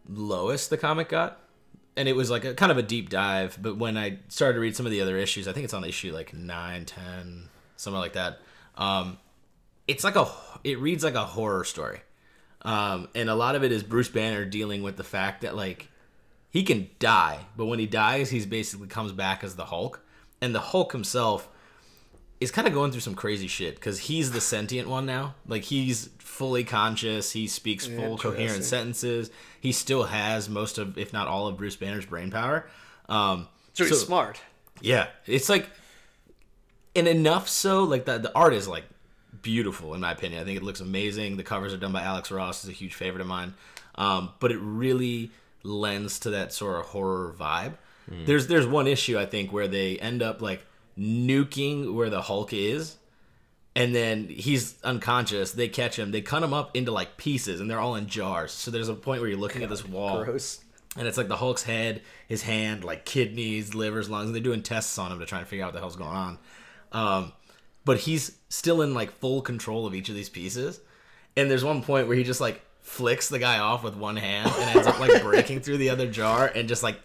lowest 0.09 0.71
the 0.71 0.77
comic 0.77 1.09
got, 1.09 1.41
and 1.97 2.09
it 2.09 2.17
was 2.17 2.31
like 2.31 2.45
a 2.45 2.55
kind 2.55 2.73
of 2.73 2.79
a 2.79 2.83
deep 2.83 3.11
dive. 3.11 3.59
But 3.61 3.77
when 3.77 3.97
I 3.97 4.19
started 4.29 4.55
to 4.55 4.61
read 4.61 4.77
some 4.77 4.87
of 4.87 4.93
the 4.93 5.01
other 5.01 5.17
issues, 5.17 5.47
I 5.49 5.53
think 5.53 5.65
it's 5.65 5.75
on 5.75 5.85
issue 5.85 6.13
like 6.13 6.35
9, 6.35 6.85
10, 6.85 7.49
something 7.77 8.01
like 8.01 8.15
that. 8.15 8.41
Um, 8.77 9.19
it's 9.87 10.05
like 10.05 10.17
a 10.17 10.29
it 10.65 10.79
reads 10.79 11.05
like 11.05 11.15
a 11.15 11.25
horror 11.25 11.65
story, 11.65 12.01
um, 12.63 13.09
and 13.15 13.29
a 13.31 13.35
lot 13.35 13.55
of 13.55 13.63
it 13.63 13.71
is 13.71 13.83
Bruce 13.83 14.09
Banner 14.09 14.45
dealing 14.45 14.83
with 14.83 14.97
the 14.97 15.05
fact 15.05 15.43
that 15.43 15.55
like 15.55 15.91
he 16.55 16.63
can 16.63 16.89
die, 17.01 17.41
but 17.57 17.67
when 17.67 17.81
he 17.81 17.87
dies, 17.87 18.31
he's 18.31 18.47
basically 18.47 18.87
comes 18.87 19.11
back 19.11 19.43
as 19.43 19.57
the 19.57 19.65
Hulk, 19.65 20.01
and 20.41 20.55
the 20.55 20.61
Hulk 20.61 20.93
himself 20.93 21.49
is 22.41 22.53
kind 22.53 22.69
of 22.69 22.73
going 22.73 22.93
through 22.93 23.01
some 23.01 23.17
crazy 23.17 23.49
shit 23.49 23.75
because 23.75 23.99
he's 23.99 24.31
the 24.31 24.41
sentient 24.41 24.89
one 24.89 25.05
now. 25.05 25.35
Like 25.49 25.65
he's 25.65 26.11
fully 26.21 26.63
conscious. 26.63 27.33
He 27.33 27.49
speaks 27.49 27.87
full 27.89 28.17
coherent 28.17 28.63
sentences. 28.63 29.33
He 29.61 29.73
still 29.73 30.05
has 30.05 30.49
most 30.49 30.79
of, 30.79 30.97
if 30.97 31.13
not 31.13 31.27
all 31.27 31.49
of, 31.49 31.57
Bruce 31.57 31.75
Banner's 31.75 32.07
brain 32.07 32.31
power. 32.31 32.69
Um, 33.09 33.49
so 33.73 33.83
he's 33.85 33.99
so- 33.99 34.07
smart. 34.07 34.41
yeah, 34.81 35.09
it's 35.27 35.49
like, 35.49 35.69
and 36.95 37.09
enough 37.09 37.49
so 37.49 37.83
like 37.83 38.05
the 38.05 38.19
the 38.19 38.33
art 38.37 38.55
is 38.55 38.69
like 38.69 38.85
beautiful 39.43 39.93
in 39.95 40.01
my 40.03 40.13
opinion. 40.13 40.41
I 40.41 40.45
think 40.45 40.57
it 40.57 40.63
looks 40.63 40.79
amazing. 40.79 41.37
The 41.37 41.43
covers 41.43 41.75
are 41.75 41.79
done 41.79 41.93
by 41.93 42.03
Alex 42.03 42.31
Ross, 42.31 42.63
is 42.63 42.71
a 42.71 42.73
huge 42.73 42.95
favorite 42.95 43.23
of 43.23 43.27
mine. 43.27 43.55
Um, 43.97 44.31
but 44.39 44.53
it 44.53 44.59
really 44.59 45.33
lends 45.65 46.21
to 46.21 46.31
that 46.31 46.53
sort 46.53 46.79
of 46.79 46.87
horror 46.87 47.35
vibe. 47.39 47.75
There's 48.07 48.47
there's 48.49 48.67
one 48.67 48.87
issue 48.87 49.19
I 49.19 49.25
think 49.25 49.51
where 49.51 49.67
they 49.67 49.99
end 49.99 50.23
up 50.23 50.43
like 50.43 50.65
nuking 50.99 51.95
where 51.95 52.11
the 52.11 52.23
Hulk 52.23 52.53
is. 52.53 52.97
And 53.77 53.93
then 53.93 54.29
he's 54.29 54.81
unconscious. 54.85 55.51
They 55.51 55.67
catch 55.67 55.99
him. 55.99 56.13
They 56.13 56.21
cut 56.21 56.45
him 56.45 56.55
up 56.55 56.77
into 56.77 56.93
like 56.93 57.17
pieces, 57.17 57.61
and 57.61 57.69
they're 57.69 57.81
all 57.81 57.97
in 57.97 58.07
jars. 58.07 58.53
So 58.53 58.71
there's 58.71 58.89
a 58.89 58.95
point 58.95 59.21
where 59.21 59.29
you're 59.29 59.39
looking 59.39 59.65
at 59.65 59.69
this 59.69 59.85
wall, 59.85 60.23
Gross. 60.23 60.61
and 60.97 61.09
it's 61.09 61.19
like 61.19 61.27
the 61.27 61.37
Hulk's 61.37 61.65
head, 61.65 62.03
his 62.29 62.43
hand, 62.43 62.85
like 62.85 63.05
kidneys, 63.05 63.75
livers, 63.75 64.09
lungs. 64.09 64.27
And 64.27 64.35
they're 64.35 64.43
doing 64.43 64.63
tests 64.63 64.97
on 64.97 65.11
him 65.11 65.19
to 65.19 65.27
try 65.27 65.41
and 65.41 65.49
figure 65.49 65.65
out 65.65 65.69
what 65.69 65.75
the 65.75 65.81
hell's 65.81 65.97
going 65.97 66.11
on. 66.11 66.39
Um, 66.93 67.33
but 67.85 67.99
he's 67.99 68.39
still 68.49 68.81
in 68.81 68.95
like 68.95 69.11
full 69.11 69.43
control 69.43 69.87
of 69.89 69.95
each 69.95 70.09
of 70.09 70.15
these 70.15 70.29
pieces. 70.29 70.81
And 71.37 71.51
there's 71.51 71.65
one 71.65 71.83
point 71.83 72.07
where 72.07 72.17
he 72.17 72.23
just 72.23 72.41
like 72.41 72.63
flicks 72.85 73.29
the 73.29 73.39
guy 73.41 73.59
off 73.59 73.83
with 73.83 73.97
one 73.97 74.15
hand 74.17 74.49
and 74.57 74.77
ends 74.77 74.87
up 74.87 75.01
like 75.01 75.21
breaking 75.23 75.59
through 75.61 75.79
the 75.79 75.91
other 75.91 76.07
jar 76.07 76.47
and 76.55 76.69
just 76.69 76.83
like 76.85 77.01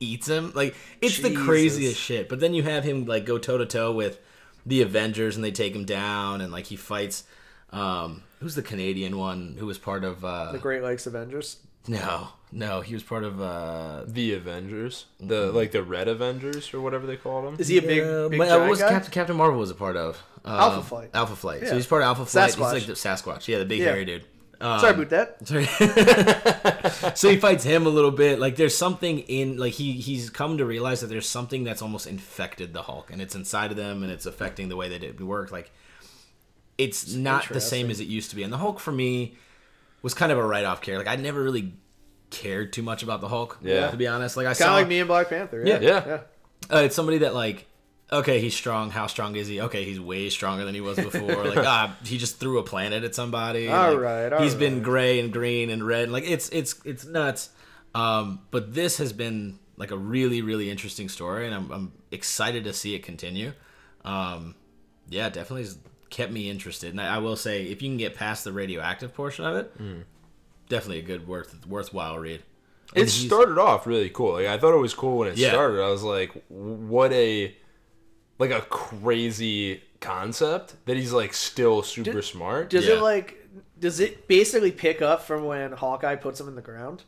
eats 0.00 0.26
him. 0.28 0.52
Like 0.54 0.74
it's 1.02 1.18
the 1.20 1.34
craziest 1.34 2.00
shit. 2.00 2.28
But 2.30 2.40
then 2.40 2.54
you 2.54 2.62
have 2.62 2.84
him 2.84 3.04
like 3.04 3.26
go 3.26 3.36
toe 3.36 3.58
to 3.58 3.66
toe 3.66 3.92
with 3.92 4.18
the 4.64 4.80
Avengers 4.80 5.36
and 5.36 5.44
they 5.44 5.50
take 5.52 5.74
him 5.74 5.84
down 5.84 6.40
and 6.40 6.50
like 6.50 6.66
he 6.66 6.76
fights. 6.76 7.24
Um, 7.70 8.22
who's 8.40 8.54
the 8.54 8.62
Canadian 8.62 9.18
one 9.18 9.56
who 9.58 9.66
was 9.66 9.76
part 9.76 10.04
of? 10.04 10.24
Uh, 10.24 10.52
The 10.52 10.58
Great 10.58 10.82
Lakes 10.82 11.06
Avengers. 11.06 11.58
no, 11.88 12.28
no, 12.52 12.80
he 12.80 12.94
was 12.94 13.02
part 13.02 13.24
of. 13.24 13.40
Uh, 13.40 14.04
The 14.06 14.34
Avengers, 14.34 15.06
the 15.18 15.50
like 15.50 15.72
the 15.72 15.82
Red 15.82 16.06
Avengers 16.06 16.72
or 16.72 16.80
whatever 16.80 17.06
they 17.06 17.16
called 17.16 17.44
them. 17.46 17.56
Is 17.58 17.66
he 17.68 17.78
a 17.78 17.82
big, 17.82 18.02
uh, 18.04 18.28
big 18.28 18.38
but, 18.38 18.48
uh, 18.48 18.60
what 18.60 18.70
was 18.70 18.78
guy? 18.80 18.90
Captain, 18.90 19.10
Captain 19.10 19.36
Marvel 19.36 19.58
was 19.58 19.70
a 19.70 19.74
part 19.74 19.96
of? 19.96 20.22
Uh, 20.44 20.50
Alpha 20.50 20.82
Flight. 20.88 21.10
Alpha 21.14 21.34
Flight. 21.34 21.62
Yeah. 21.62 21.70
So 21.70 21.74
he's 21.74 21.86
part 21.88 22.02
of 22.02 22.06
Alpha 22.06 22.24
Flight. 22.26 22.50
Sasquatch. 22.52 22.74
He's 22.74 22.86
like 22.86 22.86
the 22.86 22.92
Sasquatch. 22.92 23.48
Yeah, 23.48 23.58
the 23.58 23.64
big 23.64 23.80
Yeah. 23.80 23.86
hairy 23.86 24.04
dude. 24.04 24.24
Um, 24.64 24.80
Sorry 24.80 24.94
about 24.94 25.10
that. 25.10 25.46
Sorry. 26.96 27.10
so 27.14 27.28
he 27.28 27.36
fights 27.36 27.64
him 27.64 27.84
a 27.84 27.90
little 27.90 28.10
bit. 28.10 28.38
Like 28.38 28.56
there's 28.56 28.74
something 28.74 29.18
in 29.18 29.58
like 29.58 29.74
he 29.74 29.92
he's 29.92 30.30
come 30.30 30.56
to 30.56 30.64
realize 30.64 31.02
that 31.02 31.08
there's 31.08 31.28
something 31.28 31.64
that's 31.64 31.82
almost 31.82 32.06
infected 32.06 32.72
the 32.72 32.80
Hulk 32.80 33.10
and 33.12 33.20
it's 33.20 33.34
inside 33.34 33.70
of 33.70 33.76
them 33.76 34.02
and 34.02 34.10
it's 34.10 34.24
affecting 34.24 34.70
the 34.70 34.76
way 34.76 34.88
that 34.88 35.04
it 35.04 35.20
works. 35.20 35.52
Like 35.52 35.70
it's 36.78 37.12
not 37.12 37.46
the 37.50 37.60
same 37.60 37.90
as 37.90 38.00
it 38.00 38.08
used 38.08 38.30
to 38.30 38.36
be. 38.36 38.42
And 38.42 38.50
the 38.50 38.56
Hulk 38.56 38.80
for 38.80 38.90
me 38.90 39.36
was 40.00 40.14
kind 40.14 40.32
of 40.32 40.38
a 40.38 40.46
write 40.46 40.64
off 40.64 40.80
character. 40.80 41.04
Like 41.04 41.18
I 41.18 41.20
never 41.20 41.42
really 41.42 41.74
cared 42.30 42.72
too 42.72 42.82
much 42.82 43.02
about 43.02 43.20
the 43.20 43.28
Hulk. 43.28 43.58
Yeah. 43.60 43.90
To 43.90 43.98
be 43.98 44.06
honest, 44.06 44.34
like 44.38 44.46
I 44.46 44.50
Kind 44.50 44.56
saw 44.56 44.68
of 44.68 44.80
like 44.80 44.88
me 44.88 45.00
and 45.00 45.08
Black 45.08 45.28
Panther. 45.28 45.62
Yeah. 45.62 45.80
Yeah. 45.80 46.04
yeah. 46.06 46.20
uh, 46.74 46.82
it's 46.84 46.96
somebody 46.96 47.18
that 47.18 47.34
like 47.34 47.66
okay 48.12 48.40
he's 48.40 48.54
strong. 48.54 48.90
How 48.90 49.06
strong 49.06 49.34
is 49.36 49.48
he? 49.48 49.60
Okay 49.60 49.84
he's 49.84 50.00
way 50.00 50.28
stronger 50.30 50.64
than 50.64 50.74
he 50.74 50.80
was 50.80 50.96
before. 50.98 51.44
Like 51.44 51.58
ah 51.66 51.96
he 52.04 52.18
just 52.18 52.38
threw 52.38 52.58
a 52.58 52.62
planet 52.62 53.04
at 53.04 53.14
somebody. 53.14 53.68
All 53.68 53.92
like, 53.92 54.00
right, 54.00 54.32
all 54.32 54.42
he's 54.42 54.54
been 54.54 54.82
gray 54.82 55.20
and 55.20 55.32
green 55.32 55.70
and 55.70 55.86
red. 55.86 56.10
Like 56.10 56.24
it's 56.24 56.48
it's 56.50 56.80
it's 56.84 57.04
nuts. 57.04 57.50
Um 57.94 58.40
but 58.50 58.74
this 58.74 58.98
has 58.98 59.12
been 59.12 59.58
like 59.76 59.90
a 59.90 59.96
really 59.98 60.40
really 60.42 60.70
interesting 60.70 61.08
story 61.08 61.46
and 61.46 61.54
i'm, 61.54 61.70
I'm 61.72 61.92
excited 62.12 62.64
to 62.64 62.72
see 62.72 62.94
it 62.94 63.02
continue. 63.02 63.52
Um 64.04 64.54
yeah 65.08 65.28
definitely 65.28 65.62
has 65.62 65.78
kept 66.10 66.30
me 66.32 66.48
interested. 66.48 66.90
And 66.90 67.00
I, 67.00 67.16
I 67.16 67.18
will 67.18 67.36
say 67.36 67.64
if 67.64 67.82
you 67.82 67.88
can 67.88 67.96
get 67.96 68.14
past 68.14 68.44
the 68.44 68.52
radioactive 68.52 69.12
portion 69.14 69.44
of 69.44 69.56
it 69.56 69.72
definitely 70.68 70.98
a 71.00 71.02
good 71.02 71.26
worth 71.28 71.66
worthwhile 71.66 72.18
read. 72.18 72.42
It 72.94 73.00
And 73.00 73.10
started 73.10 73.58
off 73.58 73.86
really 73.86 74.10
cool. 74.10 74.34
Like 74.34 74.46
I 74.46 74.56
thought 74.58 74.74
it 74.74 74.80
was 74.80 74.94
cool 74.94 75.18
when 75.18 75.28
it 75.28 75.36
Yeah. 75.36 75.50
started. 75.50 75.82
I 75.82 75.90
was 75.90 76.02
like, 76.02 76.30
what 76.48 77.12
a 77.12 77.54
like 78.38 78.50
a 78.50 78.60
crazy 78.62 79.82
concept 80.00 80.74
that 80.86 80.96
he's 80.96 81.12
like 81.12 81.32
still 81.34 81.82
super 81.82 82.22
smart. 82.22 82.70
Does 82.70 82.86
Yeah. 82.86 82.94
it 82.94 83.02
like? 83.02 83.40
Does 83.78 84.00
it 84.00 84.28
basically 84.28 84.70
pick 84.72 85.02
up 85.02 85.22
from 85.22 85.44
when 85.44 85.72
Hawkeye 85.72 86.16
puts 86.16 86.40
him 86.40 86.48
in 86.48 86.54
the 86.54 86.62
ground, 86.62 87.02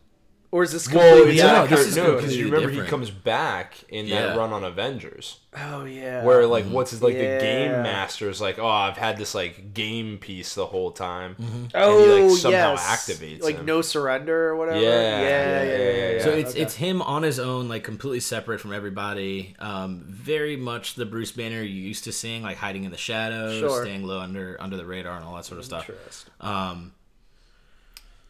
or 0.56 0.62
is 0.62 0.72
this 0.72 0.90
well, 0.90 1.16
completely 1.16 1.36
yeah, 1.38 1.46
no, 1.52 1.62
accurate? 1.64 1.80
this 1.80 1.88
is 1.88 1.96
no, 1.98 2.14
because 2.16 2.34
you 2.36 2.44
remember 2.46 2.68
different. 2.68 2.86
he 2.86 2.90
comes 2.90 3.10
back 3.10 3.74
in 3.90 4.06
Yeah. 4.06 4.28
that 4.28 4.38
run 4.38 4.52
on 4.54 4.64
Avengers, 4.64 5.38
Oh 5.54 5.84
yeah. 5.84 6.24
where 6.24 6.46
like 6.46 6.64
what's 6.64 6.92
his 6.92 7.02
like 7.02 7.14
Yeah. 7.14 7.34
the 7.36 7.40
game 7.44 7.72
master 7.82 8.30
is 8.30 8.40
like, 8.40 8.58
oh, 8.58 8.66
I've 8.66 8.96
had 8.96 9.18
this 9.18 9.34
like 9.34 9.74
game 9.74 10.16
piece 10.18 10.54
the 10.54 10.64
whole 10.66 10.92
time, 10.92 11.36
oh 11.74 12.02
and 12.02 12.10
he 12.22 12.22
like 12.28 12.38
somehow 12.38 12.72
yes. 12.72 12.86
activates 12.96 13.42
like 13.42 13.56
him. 13.58 13.66
no 13.66 13.82
surrender 13.82 14.48
or 14.48 14.56
whatever. 14.56 14.80
Yeah, 14.80 14.88
yeah, 14.90 15.20
yeah, 15.20 15.62
yeah. 15.62 15.76
yeah, 15.78 16.10
yeah, 16.12 16.22
So 16.24 16.30
it's 16.30 16.50
okay. 16.52 16.60
it's 16.62 16.74
him 16.76 17.02
on 17.02 17.22
his 17.22 17.38
own, 17.38 17.68
like 17.68 17.84
completely 17.84 18.20
separate 18.20 18.60
from 18.60 18.72
everybody. 18.72 19.54
Um, 19.58 20.04
very 20.08 20.56
much 20.56 20.94
the 20.94 21.04
Bruce 21.04 21.32
Banner 21.32 21.60
you 21.62 21.82
used 21.82 22.04
to 22.04 22.12
seeing, 22.12 22.42
like 22.42 22.56
hiding 22.56 22.84
in 22.84 22.90
the 22.92 22.96
shadows, 22.96 23.58
Sure. 23.58 23.82
staying 23.84 24.04
low 24.06 24.20
under 24.20 24.56
under 24.58 24.76
the 24.78 24.86
radar, 24.86 25.16
and 25.16 25.24
all 25.26 25.36
that 25.36 25.44
sort 25.44 25.58
of 25.58 25.66
stuff. 25.66 25.88
Interesting. 25.90 26.32
Um, 26.40 26.92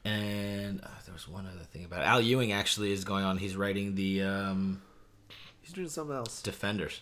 and 0.06 0.80
uh, 0.82 0.88
there 1.04 1.12
was 1.12 1.28
one 1.28 1.46
other 1.46 1.64
thing 1.64 1.84
about 1.84 2.00
it. 2.00 2.06
Al 2.06 2.20
Ewing 2.20 2.52
actually 2.52 2.92
is 2.92 3.04
going 3.04 3.24
on. 3.24 3.38
He's 3.38 3.56
writing 3.56 3.94
the 3.94 4.22
um, 4.22 4.82
He's 5.60 5.72
doing 5.72 5.88
something 5.88 6.14
else. 6.16 6.42
Defenders. 6.42 7.00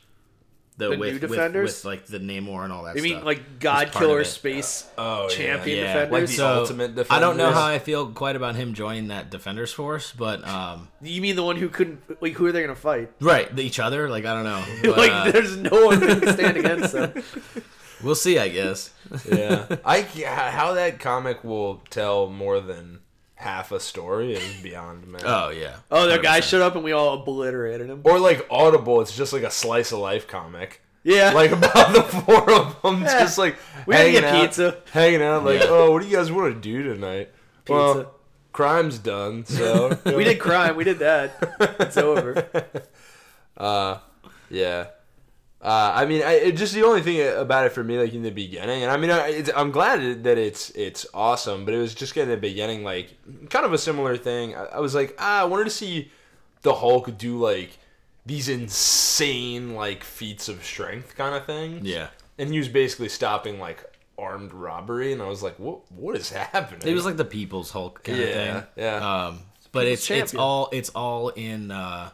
The, 0.76 0.88
The 0.88 0.98
with, 0.98 1.12
new 1.12 1.18
Defenders? 1.20 1.76
with, 1.76 1.84
like 1.84 2.06
the 2.06 2.18
Namor 2.18 2.64
and 2.64 2.72
all 2.72 2.82
that 2.84 2.96
stuff 2.96 3.06
I 3.06 3.14
mean, 3.14 3.24
like 3.24 3.60
God 3.60 3.86
He's 3.86 3.92
part 3.92 4.04
of 4.04 4.08
Killer 4.08 4.20
it. 4.22 4.24
Space 4.24 4.88
Oh. 4.98 5.28
Champion 5.28 5.78
yeah, 5.78 5.92
Defenders. 5.92 6.12
Like 6.12 6.26
the 6.26 6.32
so 6.32 6.60
Ultimate 6.60 7.06
I 7.10 7.20
don't 7.20 7.36
know 7.36 7.52
how 7.52 7.66
I 7.66 7.78
feel 7.78 8.08
quite 8.08 8.34
about 8.36 8.56
him 8.56 8.74
joining 8.74 9.08
that 9.08 9.30
Defenders 9.30 9.72
force, 9.72 10.12
but 10.16 10.44
um, 10.48 10.88
you 11.00 11.20
mean 11.20 11.36
the 11.36 11.44
one 11.44 11.56
who 11.56 11.68
couldn't? 11.68 12.00
Like, 12.22 12.32
who 12.32 12.46
are 12.46 12.52
they 12.52 12.62
gonna 12.62 12.74
fight? 12.74 13.10
right, 13.20 13.56
each 13.58 13.78
other. 13.78 14.08
Like 14.08 14.24
I 14.24 14.34
don't 14.34 14.44
know. 14.44 14.64
But, 14.82 14.98
like, 14.98 15.12
uh, 15.12 15.30
there's 15.30 15.56
no 15.56 15.86
one 15.86 16.00
who 16.00 16.20
can 16.20 16.32
stand 16.32 16.56
against 16.56 16.92
them. 16.92 17.22
we'll 18.04 18.14
see, 18.14 18.38
I 18.38 18.48
guess. 18.48 18.90
yeah, 19.30 19.66
I 19.84 20.02
how 20.02 20.74
that 20.74 21.00
comic 21.00 21.42
will 21.44 21.82
tell 21.90 22.28
more 22.28 22.60
than 22.60 23.00
half 23.36 23.72
a 23.72 23.80
story 23.80 24.34
is 24.34 24.62
beyond 24.62 25.06
me. 25.06 25.18
Oh 25.24 25.50
yeah. 25.50 25.76
Oh, 25.90 26.06
their 26.06 26.22
guy 26.22 26.40
100%. 26.40 26.42
showed 26.44 26.62
up 26.62 26.74
and 26.76 26.84
we 26.84 26.92
all 26.92 27.20
obliterated 27.20 27.88
him. 27.90 28.00
Or 28.04 28.18
like 28.18 28.46
Audible, 28.50 29.00
it's 29.00 29.14
just 29.16 29.32
like 29.32 29.42
a 29.42 29.50
slice 29.50 29.92
of 29.92 29.98
life 29.98 30.26
comic. 30.28 30.80
Yeah, 31.02 31.32
Like 31.32 31.50
about 31.50 31.92
the 31.92 32.02
four 32.02 32.50
of 32.50 32.80
them, 32.80 33.02
Yeah. 33.02 33.18
just 33.20 33.36
like 33.36 33.56
We 33.86 33.92
gotta 33.92 34.04
hanging 34.04 34.20
get 34.22 34.24
out, 34.34 34.40
pizza. 34.46 34.76
hanging 34.92 35.20
out. 35.20 35.44
Like, 35.44 35.60
Yeah. 35.60 35.66
oh, 35.68 35.90
what 35.90 36.00
do 36.00 36.08
you 36.08 36.16
guys 36.16 36.32
want 36.32 36.54
to 36.54 36.58
do 36.60 36.82
tonight? 36.94 37.28
Pizza. 37.66 37.74
Well, 37.74 38.14
crime's 38.52 38.98
done, 38.98 39.44
so 39.44 39.98
we 40.06 40.24
did 40.24 40.38
crime. 40.40 40.76
We 40.76 40.84
did 40.84 41.00
that. 41.00 41.76
It's 41.80 41.96
over. 41.98 42.46
Uh, 43.56 43.98
yeah. 44.50 44.86
Uh, 45.64 45.92
I 45.94 46.04
mean, 46.04 46.22
I, 46.22 46.32
it 46.34 46.52
just 46.58 46.74
the 46.74 46.82
only 46.84 47.00
thing 47.00 47.26
about 47.38 47.64
it 47.64 47.72
for 47.72 47.82
me, 47.82 47.98
like 47.98 48.12
in 48.12 48.22
the 48.22 48.30
beginning, 48.30 48.82
and 48.82 48.92
I 48.92 48.98
mean, 48.98 49.10
I, 49.10 49.28
it's, 49.28 49.50
I'm 49.56 49.70
glad 49.70 50.22
that 50.24 50.36
it's 50.36 50.68
it's 50.70 51.06
awesome, 51.14 51.64
but 51.64 51.72
it 51.72 51.78
was 51.78 51.94
just 51.94 52.14
getting 52.14 52.28
the 52.30 52.36
beginning, 52.36 52.84
like 52.84 53.14
kind 53.48 53.64
of 53.64 53.72
a 53.72 53.78
similar 53.78 54.16
thing. 54.18 54.54
I, 54.54 54.64
I 54.64 54.80
was 54.80 54.94
like, 54.94 55.16
ah, 55.18 55.40
I 55.40 55.44
wanted 55.44 55.64
to 55.64 55.70
see 55.70 56.12
the 56.60 56.74
Hulk 56.74 57.16
do 57.16 57.38
like 57.38 57.78
these 58.26 58.48
insane 58.50 59.74
like 59.74 60.04
feats 60.04 60.48
of 60.50 60.62
strength 60.64 61.16
kind 61.16 61.34
of 61.34 61.46
thing. 61.46 61.80
Yeah. 61.82 62.08
and 62.38 62.50
he 62.50 62.58
was 62.58 62.68
basically 62.68 63.08
stopping 63.08 63.58
like 63.58 63.82
armed 64.18 64.52
robbery, 64.52 65.12
and 65.14 65.22
I 65.22 65.28
was 65.28 65.42
like, 65.42 65.58
what 65.58 65.90
What 65.90 66.14
is 66.16 66.30
happening? 66.30 66.86
It 66.86 66.94
was 66.94 67.06
like 67.06 67.16
the 67.16 67.24
People's 67.24 67.70
Hulk 67.70 68.02
kind 68.04 68.20
of 68.20 68.28
Yeah, 68.28 68.34
thing. 68.60 68.62
yeah. 68.76 69.26
Um, 69.26 69.38
but 69.72 69.86
it's 69.86 70.10
it's 70.10 70.34
all 70.34 70.68
it's 70.72 70.90
all 70.90 71.30
in 71.30 71.70
uh, 71.70 72.10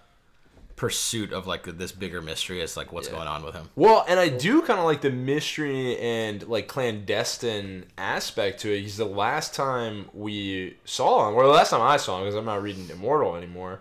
pursuit 0.81 1.31
of 1.31 1.47
like 1.47 1.65
this 1.77 1.93
bigger 1.93 2.23
mystery 2.23 2.63
as 2.63 2.75
like 2.75 2.91
what's 2.91 3.07
Yeah. 3.09 3.17
going 3.17 3.29
on 3.29 3.45
with 3.45 3.55
him. 3.55 3.69
Well, 3.77 4.03
and 4.09 4.19
I 4.19 4.31
do 4.31 4.63
kind 4.63 4.79
of 4.81 4.87
like 4.87 5.03
the 5.03 5.11
mystery 5.11 5.99
and 5.99 6.43
like 6.49 6.69
clandestine 6.69 7.85
aspect 7.99 8.61
to 8.61 8.73
it. 8.75 8.81
He's 8.81 8.97
the 8.97 9.05
last 9.05 9.53
time 9.55 10.09
we 10.15 10.79
saw 10.87 11.29
him, 11.29 11.35
or 11.35 11.43
the 11.45 11.51
last 11.53 11.69
time 11.69 11.83
I 11.83 11.99
saw 11.99 12.17
him, 12.17 12.23
because 12.25 12.35
I'm 12.35 12.47
not 12.47 12.63
reading 12.63 12.89
Immortal 12.89 13.37
anymore. 13.37 13.81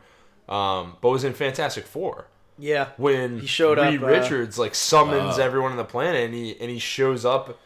Um, 0.50 0.98
but 1.00 1.10
was 1.10 1.24
in 1.24 1.34
Fantastic 1.34 1.86
Four 1.86 2.26
Yeah. 2.58 2.88
when 2.98 3.40
He 3.40 3.48
showed 3.48 3.78
Reed 3.78 4.00
up, 4.04 4.04
uh, 4.04 4.12
Richards 4.12 4.60
like 4.60 4.76
summons 4.76 5.40
Oh. 5.40 5.42
everyone 5.42 5.72
on 5.72 5.78
the 5.78 5.86
planet, 5.86 6.26
and 6.26 6.34
he 6.34 6.58
and 6.60 6.70
he 6.70 6.80
shows 6.80 7.24
up, 7.24 7.58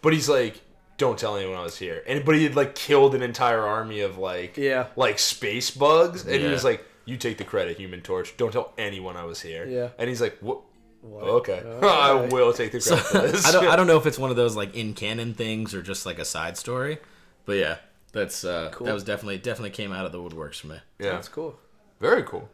but 0.00 0.12
he's 0.12 0.28
like, 0.28 0.60
"Don't 0.98 1.16
tell 1.18 1.36
anyone 1.36 1.56
I 1.56 1.62
was 1.62 1.78
here." 1.78 2.02
And 2.06 2.24
but 2.24 2.34
he 2.34 2.42
had 2.42 2.56
like 2.56 2.74
killed 2.74 3.14
an 3.14 3.22
entire 3.22 3.62
army 3.62 4.00
of 4.00 4.18
like 4.18 4.56
Yeah. 4.56 4.86
like 4.96 5.20
space 5.20 5.70
bugs, 5.70 6.26
and 6.26 6.34
he 6.42 6.48
was 6.48 6.64
like, 6.64 6.84
"You 7.04 7.16
take 7.16 7.38
the 7.38 7.44
credit, 7.44 7.78
Human 7.78 8.00
Torch. 8.00 8.36
Don't 8.36 8.52
tell 8.52 8.72
anyone 8.78 9.16
I 9.16 9.24
was 9.24 9.40
here." 9.40 9.66
Yeah. 9.66 9.88
and 9.98 10.08
he's 10.08 10.20
like, 10.20 10.38
"What?" 10.40 10.60
What? 11.02 11.24
Okay, 11.24 11.60
Okay. 11.64 11.86
I 11.88 12.14
will 12.30 12.52
take 12.52 12.70
the 12.70 12.80
credit 12.80 13.04
for 13.04 13.18
this. 13.26 13.44
I 13.46 13.50
don't 13.52 13.66
I 13.66 13.74
don't 13.74 13.88
know 13.88 13.96
if 13.96 14.06
it's 14.06 14.18
one 14.20 14.30
of 14.30 14.36
those 14.36 14.54
like 14.54 14.76
in 14.76 14.94
canon 14.94 15.34
things 15.34 15.74
or 15.74 15.82
just 15.82 16.06
like 16.06 16.20
a 16.20 16.24
side 16.24 16.56
story, 16.56 16.98
but 17.44 17.54
yeah, 17.54 17.78
that's 18.12 18.44
uh, 18.44 18.68
Cool. 18.72 18.86
that 18.86 18.94
was 18.94 19.02
definitely 19.02 19.38
definitely 19.38 19.70
came 19.70 19.92
out 19.92 20.06
of 20.06 20.12
the 20.12 20.18
woodworks 20.18 20.60
for 20.60 20.68
me. 20.68 20.76
yeah, 21.00 21.10
That's 21.12 21.26
cool. 21.28 21.58
very 21.98 22.22
cool. 22.22 22.48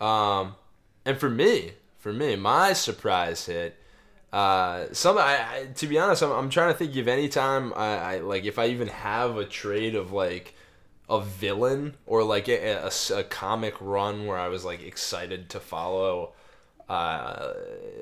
Um, 0.00 0.56
and 1.04 1.16
for 1.16 1.30
me, 1.30 1.74
for 1.98 2.12
me, 2.12 2.34
my 2.34 2.72
surprise 2.72 3.46
hit. 3.46 3.76
Uh, 4.32 4.86
some 4.92 5.16
I, 5.16 5.38
I 5.48 5.66
to 5.76 5.86
be 5.86 5.96
honest, 5.96 6.24
I'm, 6.24 6.32
I'm 6.32 6.50
trying 6.50 6.72
to 6.72 6.76
think 6.76 6.96
of 6.96 7.06
any 7.06 7.28
time 7.28 7.72
I, 7.76 7.96
I 7.98 8.18
like 8.18 8.44
if 8.46 8.58
I 8.58 8.66
even 8.66 8.88
have 8.88 9.36
a 9.36 9.44
trade 9.44 9.94
of 9.94 10.10
like 10.10 10.55
a 11.08 11.20
villain 11.20 11.94
or 12.06 12.22
like 12.24 12.48
a 12.48 12.90
a 13.14 13.22
comic 13.24 13.74
run 13.80 14.26
where 14.26 14.38
I 14.38 14.48
was 14.48 14.64
like 14.64 14.82
excited 14.82 15.50
to 15.50 15.60
follow, 15.60 16.32
uh, 16.88 17.52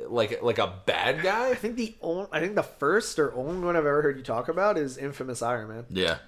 like 0.09 0.43
like 0.43 0.59
a 0.59 0.73
bad 0.87 1.23
guy. 1.23 1.51
I 1.51 1.55
think 1.55 1.77
the 1.77 1.95
only, 2.01 2.27
I 2.33 2.41
think 2.41 2.55
the 2.55 2.63
first 2.63 3.19
or 3.19 3.35
only 3.35 3.65
one 3.65 3.77
I've 3.77 3.87
ever 3.87 4.03
heard 4.03 4.17
you 4.17 4.23
talk 4.23 4.49
about 4.49 4.79
is 4.79 4.97
Infamous 4.97 5.43
Iron 5.43 5.69
Man. 5.69 5.85
Yeah, 5.91 6.19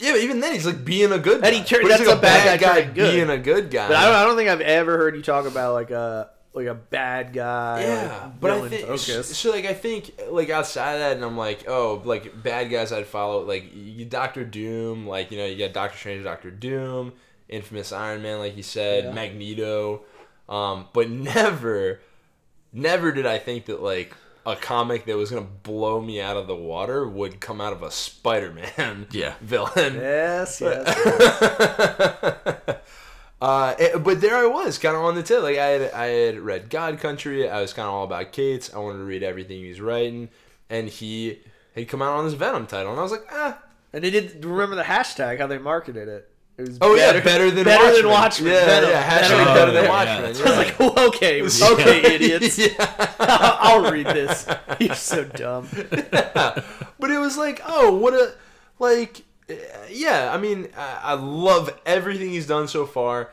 Yeah, 0.00 0.12
but 0.12 0.20
even 0.22 0.40
then 0.40 0.52
he's 0.52 0.66
like 0.66 0.84
being 0.84 1.12
a 1.12 1.18
good 1.18 1.42
guy. 1.42 1.48
And 1.48 1.56
he 1.56 1.62
tur- 1.64 1.82
But 1.82 1.88
that's 1.88 2.06
like 2.06 2.18
a 2.18 2.20
bad 2.20 2.60
guy 2.60 2.80
turning 2.80 2.94
good. 2.94 3.12
being 3.12 3.30
a 3.30 3.38
good 3.38 3.70
guy. 3.70 3.86
But 3.88 3.96
I 3.96 4.04
don't, 4.06 4.14
I 4.16 4.24
don't 4.24 4.36
think 4.36 4.50
I've 4.50 4.60
ever 4.60 4.96
heard 4.98 5.14
you 5.16 5.22
talk 5.22 5.46
about 5.46 5.74
like 5.74 5.90
a 5.92 6.30
like 6.54 6.66
a 6.66 6.74
bad 6.74 7.32
guy. 7.32 7.82
Yeah, 7.82 8.20
like, 8.24 8.40
but 8.40 8.50
I 8.52 8.68
think 8.68 8.86
focus. 8.86 9.36
so. 9.36 9.50
Like 9.50 9.64
I 9.66 9.74
think 9.74 10.12
like 10.30 10.50
outside 10.50 10.94
of 10.94 11.00
that, 11.00 11.16
and 11.16 11.24
I'm 11.24 11.36
like, 11.36 11.68
oh, 11.68 12.00
like 12.04 12.42
bad 12.42 12.70
guys 12.70 12.92
I'd 12.92 13.06
follow. 13.06 13.42
Like 13.44 13.70
you 13.74 14.04
Doctor 14.04 14.44
Doom, 14.44 15.06
like 15.06 15.30
you 15.30 15.38
know 15.38 15.46
you 15.46 15.58
got 15.58 15.72
Doctor 15.72 15.98
Strange, 15.98 16.24
Doctor 16.24 16.50
Doom. 16.50 17.12
infamous 17.48 17.92
Iron 17.92 18.22
Man, 18.22 18.38
like 18.38 18.56
you 18.56 18.62
said, 18.62 19.04
Yeah. 19.04 19.12
Magneto, 19.12 20.02
um, 20.48 20.86
but 20.92 21.10
never, 21.10 22.00
never 22.72 23.12
did 23.12 23.26
I 23.26 23.38
think 23.38 23.66
that 23.66 23.82
like 23.82 24.14
a 24.46 24.56
comic 24.56 25.04
that 25.06 25.16
was 25.16 25.30
gonna 25.30 25.42
blow 25.62 26.00
me 26.00 26.20
out 26.20 26.36
of 26.36 26.46
the 26.46 26.54
water 26.56 27.06
would 27.08 27.40
come 27.40 27.60
out 27.60 27.72
of 27.72 27.82
a 27.82 27.90
Spider-Man 27.90 29.06
Yeah. 29.10 29.34
villain. 29.40 29.94
Yes, 29.94 30.60
yes. 30.60 30.86
Uh, 33.44 33.74
eh, 33.78 33.98
but 33.98 34.22
there 34.22 34.36
I 34.36 34.46
was, 34.46 34.78
kind 34.78 34.96
of 34.96 35.02
on 35.02 35.14
the 35.14 35.22
tip. 35.22 35.42
Like 35.42 35.58
I 35.58 35.66
had, 35.66 35.92
I 35.92 36.06
had 36.06 36.38
read 36.38 36.70
God 36.70 36.98
Country. 36.98 37.46
I 37.46 37.60
was 37.60 37.74
kind 37.74 37.86
of 37.86 37.92
all 37.92 38.04
about 38.04 38.32
Cates. 38.32 38.72
I 38.72 38.78
wanted 38.78 38.98
to 38.98 39.04
read 39.04 39.22
everything 39.22 39.58
he 39.58 39.68
was 39.68 39.82
writing, 39.82 40.30
and 40.70 40.88
he 40.88 41.40
had 41.74 41.86
come 41.88 42.00
out 42.00 42.16
on 42.16 42.24
this 42.24 42.32
Venom 42.32 42.66
title, 42.66 42.92
and 42.92 42.98
I 42.98 43.02
was 43.02 43.12
like, 43.12 43.26
ah, 43.30 43.58
and 43.92 44.02
they 44.02 44.10
did 44.10 44.42
remember 44.42 44.76
the 44.76 44.82
hashtag 44.82 45.40
how 45.40 45.46
they 45.46 45.58
marketed 45.58 46.08
it. 46.08 46.30
It 46.56 46.68
was 46.68 46.78
oh 46.80 46.94
yeah, 46.94 47.20
better 47.20 47.50
than 47.50 47.64
better 47.64 47.84
Watchmen. 47.84 48.02
than 48.02 48.10
Watchmen. 48.12 48.52
Yeah, 48.52 48.64
Venom. 48.64 48.90
yeah, 48.90 49.10
hashtag 49.10 49.28
Better 49.28 49.44
better, 49.44 49.72
than 49.72 49.82
than 49.82 49.90
Watchmen. 49.90 50.22
Watchmen. 50.22 50.46
I 50.46 50.50
was 50.50 50.66
like, 50.66 50.76
oh, 50.80 51.08
okay, 51.08 51.42
okay, 51.72 52.14
idiots. 52.14 52.58
yeah. 52.78 53.06
I'll 53.60 53.92
read 53.92 54.06
this. 54.06 54.46
You're 54.80 54.94
so 54.94 55.24
dumb. 55.24 55.68
but 56.00 57.10
it 57.10 57.18
was 57.18 57.36
like, 57.36 57.60
oh, 57.66 57.94
what 57.94 58.14
a 58.14 58.32
like, 58.78 59.22
yeah. 59.90 60.30
I 60.32 60.38
mean, 60.38 60.68
I, 60.76 61.14
love 61.14 61.70
everything 61.84 62.30
he's 62.30 62.46
done 62.46 62.68
so 62.68 62.86
far. 62.86 63.30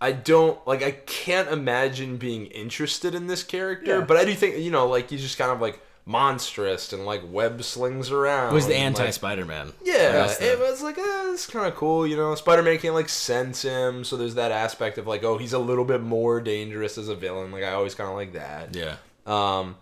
I 0.00 0.12
don't 0.12 0.64
like. 0.66 0.82
I 0.82 0.92
can't 0.92 1.48
imagine 1.48 2.16
being 2.16 2.46
interested 2.46 3.14
in 3.14 3.26
this 3.26 3.42
character, 3.42 3.98
Yeah. 3.98 4.04
but 4.04 4.16
I 4.16 4.24
do 4.24 4.34
think 4.34 4.58
you 4.58 4.70
know, 4.70 4.86
like 4.86 5.10
he's 5.10 5.20
just 5.20 5.36
kind 5.36 5.50
of 5.50 5.60
like 5.60 5.80
monstrous 6.06 6.92
and 6.92 7.04
like 7.04 7.22
web 7.30 7.62
slings 7.62 8.10
around. 8.10 8.50
It 8.50 8.54
was 8.54 8.66
the 8.66 8.76
anti 8.76 9.04
like, 9.04 9.12
Spider 9.12 9.44
Man. 9.44 9.72
yeah, 9.84 10.34
it 10.40 10.58
was 10.58 10.82
like, 10.82 10.98
eh, 10.98 11.32
it's 11.32 11.46
kind 11.46 11.66
of 11.66 11.74
cool, 11.76 12.06
you 12.06 12.16
know. 12.16 12.34
Spider 12.34 12.62
Man 12.62 12.78
can't 12.78 12.94
like 12.94 13.08
sense 13.08 13.62
him, 13.62 14.02
so 14.04 14.16
there's 14.16 14.34
that 14.34 14.52
aspect 14.52 14.98
of 14.98 15.06
like, 15.06 15.22
oh, 15.22 15.38
he's 15.38 15.52
a 15.52 15.58
little 15.58 15.84
bit 15.84 16.02
more 16.02 16.40
dangerous 16.40 16.98
as 16.98 17.08
a 17.08 17.14
villain. 17.14 17.52
Like 17.52 17.64
I 17.64 17.72
always 17.72 17.94
kind 17.94 18.08
of 18.08 18.16
like 18.16 18.32
that. 18.32 18.74
Yeah. 18.74 18.96
Um, 19.26 19.76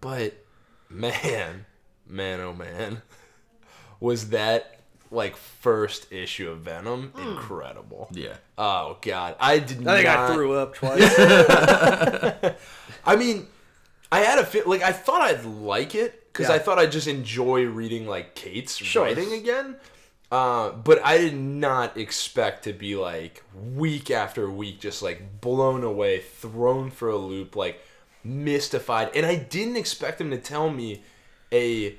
but 0.00 0.34
man, 0.88 1.66
man, 2.08 2.40
oh 2.40 2.54
man, 2.54 3.02
was 4.00 4.30
that 4.30 4.75
like 5.10 5.36
first 5.36 6.12
issue 6.12 6.50
of 6.50 6.58
Venom 6.60 7.12
incredible? 7.16 8.08
Yeah. 8.12 8.36
Oh 8.58 8.98
god, 9.02 9.36
I 9.40 9.58
did 9.58 9.86
I 9.86 9.96
think 9.96 10.06
not. 10.06 10.30
I 10.30 10.34
threw 10.34 10.52
up 10.54 10.74
twice. 10.74 11.14
I 13.04 13.16
mean, 13.16 13.46
I 14.10 14.20
had 14.20 14.38
a 14.38 14.44
fit 14.44 14.66
like 14.66 14.82
I 14.82 14.92
thought 14.92 15.22
I'd 15.22 15.44
like 15.44 15.94
it 15.94 16.32
because 16.32 16.48
Yeah. 16.48 16.56
I 16.56 16.58
thought 16.58 16.78
I'd 16.78 16.92
just 16.92 17.08
enjoy 17.08 17.64
reading 17.66 18.06
like 18.06 18.34
Cates 18.34 18.76
Sure. 18.76 19.04
writing 19.04 19.32
again. 19.32 19.76
Uh, 20.32 20.70
but 20.70 21.00
I 21.04 21.18
did 21.18 21.34
not 21.36 21.96
expect 21.96 22.64
to 22.64 22.72
be 22.72 22.96
like 22.96 23.44
week 23.74 24.10
after 24.10 24.50
week, 24.50 24.80
just 24.80 25.00
like 25.00 25.40
blown 25.40 25.84
away, 25.84 26.18
thrown 26.18 26.90
for 26.90 27.08
a 27.08 27.16
loop, 27.16 27.54
like 27.54 27.80
mystified. 28.24 29.10
And 29.14 29.24
I 29.24 29.36
didn't 29.36 29.76
expect 29.76 30.20
him 30.20 30.30
to 30.30 30.38
tell 30.38 30.68
me 30.68 31.02
a 31.52 31.94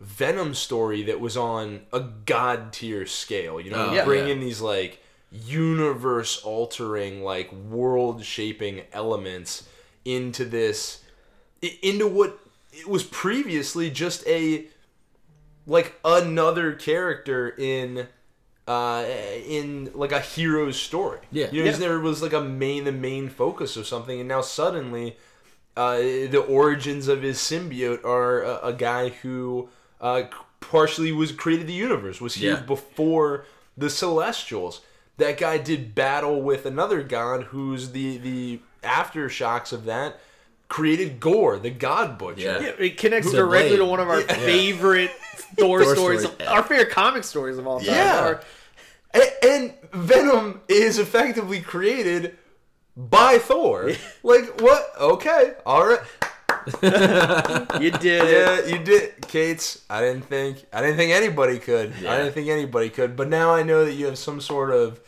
Venom 0.00 0.54
story 0.54 1.02
that 1.04 1.20
was 1.20 1.36
on 1.36 1.82
a 1.92 2.00
god 2.00 2.72
tier 2.72 3.04
scale. 3.06 3.60
You 3.60 3.70
know, 3.70 3.88
Oh, 3.90 3.94
yeah. 3.94 4.04
bring 4.04 4.26
yeah. 4.26 4.32
in 4.34 4.40
these 4.40 4.60
like 4.60 5.02
universe 5.30 6.40
altering, 6.42 7.22
like 7.22 7.52
world 7.52 8.24
shaping 8.24 8.82
elements 8.92 9.68
into 10.04 10.44
this, 10.44 11.02
into 11.82 12.06
what 12.06 12.38
it 12.72 12.88
was 12.88 13.02
previously 13.04 13.90
just 13.90 14.26
a 14.26 14.66
like 15.66 15.98
another 16.04 16.72
character 16.72 17.54
in 17.58 18.06
uh 18.66 19.04
in 19.46 19.90
like 19.94 20.12
a 20.12 20.20
hero's 20.20 20.80
story. 20.80 21.18
Yeah. 21.30 21.48
You 21.52 21.64
know, 21.64 21.70
Yeah. 21.70 21.76
never 21.78 22.00
was 22.00 22.22
like 22.22 22.32
a 22.32 22.40
main 22.40 22.84
the 22.84 22.92
main 22.92 23.28
focus 23.28 23.76
of 23.76 23.86
something 23.86 24.18
and 24.20 24.28
now 24.28 24.40
suddenly 24.40 25.16
uh 25.76 25.96
the 25.98 26.40
origins 26.48 27.08
of 27.08 27.22
his 27.22 27.38
symbiote 27.38 28.04
are 28.04 28.42
a, 28.42 28.60
a 28.68 28.72
guy 28.72 29.08
who 29.10 29.68
uh 30.00 30.22
partially 30.60 31.10
was 31.12 31.32
created 31.32 31.66
the 31.66 31.72
universe, 31.72 32.20
was 32.20 32.34
here 32.34 32.54
Yeah. 32.54 32.60
before 32.60 33.44
the 33.76 33.90
celestials. 33.90 34.80
That 35.16 35.36
guy 35.38 35.58
did 35.58 35.94
battle 35.94 36.40
with 36.42 36.64
another 36.66 37.02
god 37.02 37.44
who's 37.44 37.90
the 37.92 38.18
the 38.18 38.60
aftershocks 38.82 39.72
of 39.72 39.84
that 39.84 40.20
created 40.68 41.18
Gorr, 41.20 41.58
the 41.58 41.70
god 41.70 42.16
butcher. 42.18 42.40
Yeah. 42.42 42.60
Yeah, 42.60 42.72
it 42.78 42.96
connects 42.96 43.30
The 43.30 43.38
directly 43.38 43.76
to 43.76 43.84
one 43.84 44.00
of 44.00 44.08
our 44.08 44.20
favorite 44.22 45.10
Thor, 45.58 45.82
Thor 45.82 45.94
stories, 45.94 46.22
story, 46.22 46.46
our 46.46 46.62
favorite 46.62 46.90
comic 46.90 47.24
stories 47.24 47.58
of 47.58 47.66
all 47.66 47.78
time. 47.80 47.88
Yeah. 47.88 48.20
Our- 48.20 48.40
And, 49.12 49.32
and 49.42 49.74
Venom 49.92 50.60
is 50.68 50.98
effectively 51.00 51.60
created 51.60 52.36
by 52.96 53.38
Thor. 53.38 53.90
like 54.22 54.60
what? 54.60 54.92
Okay, 55.00 55.54
all 55.66 55.86
right. 55.88 56.00
you 57.80 57.90
did 57.90 58.04
it. 58.04 58.30
Yeah, 58.30 58.66
you 58.66 58.82
did, 58.82 59.26
Cates. 59.28 59.82
I 59.88 60.00
didn't 60.00 60.24
think. 60.24 60.64
I 60.72 60.80
didn't 60.80 60.96
think 60.96 61.12
anybody 61.12 61.58
could. 61.58 61.92
I 62.06 62.18
didn't 62.18 62.32
think 62.32 62.48
anybody 62.48 62.90
could. 62.90 63.16
But 63.16 63.28
now 63.28 63.54
I 63.54 63.62
know 63.62 63.84
that 63.84 63.94
you 63.94 64.06
have 64.06 64.18
some 64.18 64.40
sort 64.40 64.70
of 64.70 65.00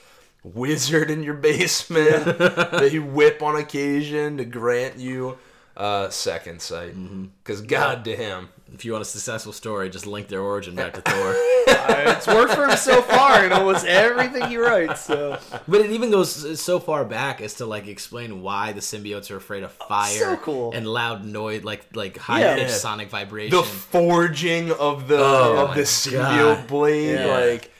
wizard 0.42 1.10
in 1.10 1.22
your 1.22 1.34
basement 1.48 2.24
that 2.38 2.90
you 2.92 3.02
whip 3.02 3.42
on 3.42 3.56
occasion 3.56 4.36
to 4.38 4.44
grant 4.44 4.98
you 4.98 5.38
uh, 5.76 6.08
second 6.10 6.60
sight. 6.60 6.94
Because 7.42 7.62
goddamn, 7.62 8.48
If 8.74 8.84
you 8.86 8.92
want 8.92 9.02
a 9.02 9.04
successful 9.04 9.52
story, 9.52 9.90
just 9.90 10.06
link 10.06 10.28
their 10.28 10.40
origin 10.40 10.74
back 10.74 10.94
to 10.94 11.00
Thor. 11.10 11.34
Uh, 11.68 12.14
it's 12.16 12.26
worked 12.26 12.54
for 12.54 12.66
him 12.66 12.76
so 12.76 13.02
far 13.02 13.44
in 13.44 13.52
almost 13.52 13.84
everything 13.86 14.46
he 14.48 14.56
writes. 14.56 15.02
So 15.02 15.38
But 15.68 15.82
it 15.82 15.90
even 15.90 16.10
goes 16.10 16.58
so 16.60 16.80
far 16.80 17.04
back 17.04 17.40
as 17.40 17.54
to 17.54 17.66
like 17.66 17.86
explain 17.86 18.40
why 18.42 18.72
the 18.72 18.80
symbiotes 18.80 19.30
are 19.30 19.36
afraid 19.36 19.62
of 19.62 19.72
fire 19.72 20.18
So 20.18 20.36
cool. 20.38 20.72
and 20.72 20.86
loud 20.86 21.24
noise, 21.24 21.64
like 21.64 21.84
like 21.94 22.16
high 22.16 22.40
Yeah. 22.40 22.54
pitched 22.56 22.70
sonic 22.70 23.10
vibration. 23.10 23.56
the 23.56 23.62
forging 23.62 24.70
of 24.72 25.06
the 25.08 25.18
Oh 25.18 25.58
of 25.64 25.68
my 25.70 25.74
the 25.74 25.80
God. 25.82 25.86
symbiote 25.86 26.66
blade, 26.68 27.14
Yeah. 27.20 27.26
like 27.26 27.70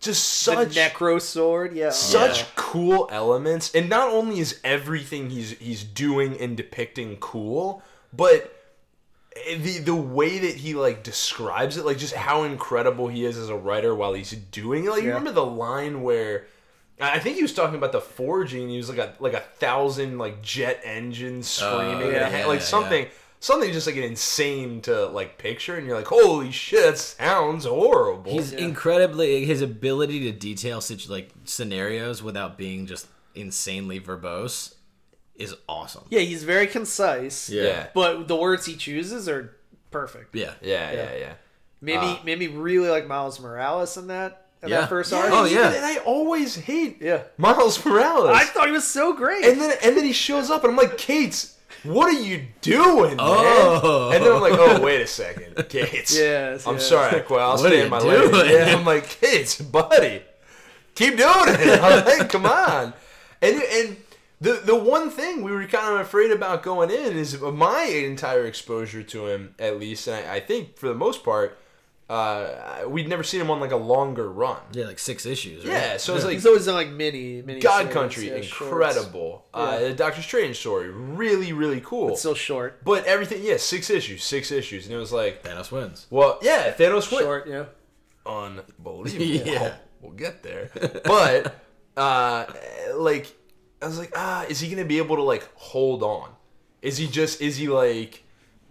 just 0.00 0.44
the 0.44 0.52
such 0.54 0.68
Necro 0.76 1.20
Sword, 1.20 1.74
yeah, 1.74 1.88
such 1.90 2.40
Yeah. 2.40 2.46
cool 2.56 3.08
elements 3.10 3.74
and 3.74 3.88
not 3.88 4.10
only 4.10 4.38
is 4.40 4.60
everything 4.62 5.30
he's 5.30 5.52
he's 5.52 5.82
doing 5.84 6.38
and 6.38 6.56
depicting 6.56 7.16
cool 7.16 7.82
but 8.12 8.53
the 9.58 9.78
the 9.78 9.94
way 9.94 10.38
that 10.38 10.54
he 10.54 10.74
like 10.74 11.02
describes 11.02 11.76
it 11.76 11.84
like 11.84 11.98
just 11.98 12.14
how 12.14 12.44
incredible 12.44 13.08
he 13.08 13.24
is 13.24 13.36
as 13.36 13.48
a 13.48 13.56
writer 13.56 13.94
while 13.94 14.12
he's 14.12 14.30
doing 14.30 14.84
it 14.84 14.90
like 14.90 15.02
you 15.02 15.08
remember 15.08 15.32
the 15.32 15.44
line 15.44 16.02
where 16.02 16.46
I 17.00 17.18
think 17.18 17.36
he 17.36 17.42
was 17.42 17.52
talking 17.52 17.76
about 17.76 17.92
the 17.92 18.00
forging. 18.00 18.68
He 18.68 18.76
was 18.76 18.88
like 18.88 18.98
a 18.98 19.14
like 19.18 19.32
a 19.32 19.40
thousand 19.40 20.18
like 20.18 20.42
jet 20.42 20.80
engines 20.84 21.60
oh, 21.62 21.78
screaming, 21.78 22.14
yeah. 22.14 22.28
and 22.28 22.36
it 22.36 22.46
like 22.46 22.60
Yeah, 22.60 22.66
something 22.66 23.06
something 23.40 23.72
just 23.72 23.86
like 23.86 23.96
an 23.96 24.04
insane 24.04 24.80
to 24.82 25.06
like 25.06 25.36
picture, 25.36 25.76
and 25.76 25.86
you're 25.86 25.96
like, 25.96 26.06
holy 26.06 26.52
shit, 26.52 26.84
that 26.84 26.98
sounds 26.98 27.64
horrible. 27.64 28.30
He's 28.30 28.52
incredibly 28.52 29.44
his 29.44 29.60
ability 29.60 30.20
to 30.30 30.32
detail 30.32 30.80
such 30.80 31.08
like 31.08 31.30
scenarios 31.44 32.22
without 32.22 32.56
being 32.56 32.86
just 32.86 33.08
insanely 33.34 33.98
verbose 33.98 34.74
is 35.36 35.54
awesome. 35.68 36.04
yeah. 36.10 36.20
He's 36.20 36.44
very 36.44 36.66
concise. 36.66 37.48
Yeah. 37.50 37.88
but 37.94 38.28
the 38.28 38.36
words 38.36 38.66
he 38.66 38.76
chooses 38.76 39.28
are 39.28 39.56
perfect. 39.90 40.34
Yeah. 40.34 40.54
yeah, 40.62 40.90
yeah, 40.92 40.96
Yeah. 41.12 41.16
yeah. 41.18 41.32
Made 41.80 42.00
me 42.00 42.12
uh, 42.12 42.24
made 42.24 42.38
me 42.38 42.46
really 42.46 42.88
like 42.88 43.06
Miles 43.06 43.38
Morales 43.40 43.96
in 43.96 44.06
that 44.06 44.46
in 44.62 44.68
Yeah. 44.70 44.80
that 44.82 44.88
first 44.88 45.12
Yeah. 45.12 45.18
arc. 45.18 45.30
Oh, 45.32 45.44
yeah. 45.44 45.70
And 45.72 45.84
I 45.84 45.98
always 45.98 46.54
hate 46.56 47.02
Yeah. 47.02 47.24
Miles 47.36 47.84
Morales. 47.84 48.30
I 48.34 48.44
thought 48.44 48.66
he 48.66 48.72
was 48.72 48.86
so 48.86 49.12
great. 49.12 49.44
and 49.44 49.60
then 49.60 49.76
and 49.82 49.96
then 49.96 50.04
he 50.04 50.12
shows 50.12 50.50
up, 50.50 50.62
and 50.64 50.70
I'm 50.70 50.76
like, 50.78 50.96
Cates, 50.96 51.58
what 51.82 52.08
are 52.08 52.18
you 52.18 52.46
doing, 52.62 53.16
Oh. 53.18 54.08
man? 54.10 54.16
And 54.16 54.24
then 54.24 54.32
I'm 54.32 54.40
like, 54.40 54.54
oh, 54.58 54.80
wait 54.80 55.02
a 55.02 55.06
second, 55.06 55.68
Cates. 55.68 56.16
Yes, 56.18 56.66
I'm 56.66 56.74
yes. 56.76 56.88
sorry, 56.88 57.16
I 57.16 57.20
quit. 57.20 57.40
I'll 57.40 57.56
What 57.56 57.66
are 57.66 57.68
stay 57.68 57.78
you 57.78 57.84
in 57.84 57.90
my 57.90 57.98
doing? 58.00 58.32
lane. 58.32 58.50
Yeah, 58.50 58.76
I'm 58.76 58.84
like, 58.86 59.06
Cates, 59.20 59.60
buddy, 59.60 60.22
keep 60.94 61.16
doing 61.18 61.48
it. 61.48 61.80
I'm 61.82 62.04
like, 62.06 62.30
come 62.30 62.46
on. 62.46 62.94
And 63.42 63.62
and 63.62 63.96
the 64.44 64.60
the 64.64 64.76
one 64.76 65.10
thing 65.10 65.42
we 65.42 65.50
were 65.52 65.64
kind 65.66 65.94
of 65.94 66.00
afraid 66.00 66.30
about 66.30 66.62
going 66.62 66.90
in 66.90 67.16
is 67.16 67.40
my 67.40 67.82
entire 67.84 68.46
exposure 68.46 69.02
to 69.02 69.26
him, 69.28 69.54
at 69.58 69.78
least, 69.80 70.06
and 70.06 70.16
I, 70.28 70.36
I 70.36 70.40
think 70.40 70.76
for 70.78 70.88
the 70.88 70.94
most 70.94 71.24
part, 71.24 71.58
uh, 72.10 72.84
we'd 72.86 73.08
never 73.08 73.22
seen 73.22 73.40
him 73.40 73.50
on 73.50 73.58
like 73.60 73.72
a 73.72 73.76
longer 73.76 74.30
run. 74.30 74.58
Yeah, 74.72 74.84
like 74.86 74.98
six 74.98 75.24
issues. 75.24 75.64
Right? 75.64 75.72
Yeah, 75.72 75.96
so 75.96 76.14
it's 76.14 76.24
like 76.24 76.34
He's 76.34 76.46
always 76.46 76.66
done 76.66 76.74
like 76.74 76.90
mini 76.90 77.40
mini. 77.42 77.60
God 77.60 77.80
series, 77.82 77.94
Country, 77.94 78.24
yeah, 78.28 78.40
shorts. 78.42 78.60
incredible. 78.60 79.46
Uh, 79.54 79.78
the 79.80 79.92
Doctor 79.94 80.20
Strange 80.22 80.58
story, 80.58 80.90
really, 80.90 81.52
really 81.52 81.80
cool. 81.80 82.10
It's 82.10 82.20
so 82.22 82.34
short. 82.34 82.84
but 82.84 83.04
everything, 83.06 83.42
yeah, 83.42 83.56
six 83.56 83.88
issues, 83.90 84.22
six 84.22 84.52
issues, 84.52 84.84
and 84.86 84.94
it 84.94 84.98
was 84.98 85.12
like, 85.12 85.42
Thanos 85.42 85.72
wins. 85.72 86.06
well, 86.10 86.38
yeah, 86.42 86.72
Thanos 86.72 87.10
wins. 87.10 87.22
Short, 87.24 87.46
yeah. 87.48 87.64
Unbelievable. 88.26 89.24
Yeah. 89.52 89.74
We'll 90.00 90.12
get 90.12 90.42
there. 90.42 90.68
But, 91.04 91.54
uh, 91.96 92.44
like, 92.94 93.34
I 93.84 93.86
was 93.88 93.98
like, 93.98 94.12
ah, 94.16 94.44
is 94.48 94.60
he 94.60 94.68
gonna 94.68 94.84
be 94.84 94.98
able 94.98 95.16
to 95.16 95.22
like 95.22 95.48
hold 95.54 96.02
on? 96.02 96.30
Is 96.82 96.96
he 96.96 97.06
just? 97.06 97.40
Is 97.40 97.56
he 97.56 97.68
like? 97.68 98.24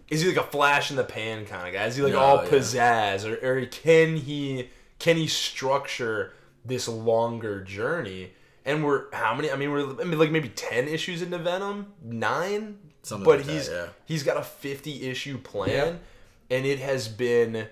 Is 0.08 0.20
he 0.20 0.28
like 0.28 0.36
a 0.36 0.50
flash 0.50 0.90
in 0.90 0.96
the 0.96 1.04
pan 1.04 1.46
kind 1.46 1.66
of 1.66 1.72
guy? 1.72 1.86
Is 1.86 1.96
he 1.96 2.02
like 2.02 2.12
No, 2.12 2.20
all 2.20 2.44
yeah. 2.44 2.50
pizzazz, 2.50 3.24
or, 3.24 3.60
or 3.60 3.66
can 3.66 4.16
he 4.16 4.68
can 4.98 5.16
he 5.16 5.26
structure 5.26 6.32
this 6.64 6.88
longer 6.88 7.62
journey. 7.62 8.32
And 8.64 8.82
we're 8.84 9.12
how 9.12 9.34
many? 9.34 9.50
I 9.50 9.56
mean, 9.56 9.70
we're 9.70 10.00
I 10.00 10.04
mean, 10.04 10.18
like 10.18 10.30
maybe 10.30 10.48
ten 10.48 10.88
issues 10.88 11.20
into 11.20 11.38
Venom, 11.38 11.92
nine. 12.02 12.78
Something 13.02 13.24
but 13.24 13.38
like 13.38 13.46
that, 13.46 13.52
he's 13.52 13.68
yeah. 13.68 13.86
he's 14.06 14.22
got 14.22 14.38
a 14.38 14.42
fifty 14.42 15.08
issue 15.08 15.36
plan, 15.36 16.00
and 16.50 16.64
it 16.64 16.78
has 16.78 17.06
been 17.06 17.66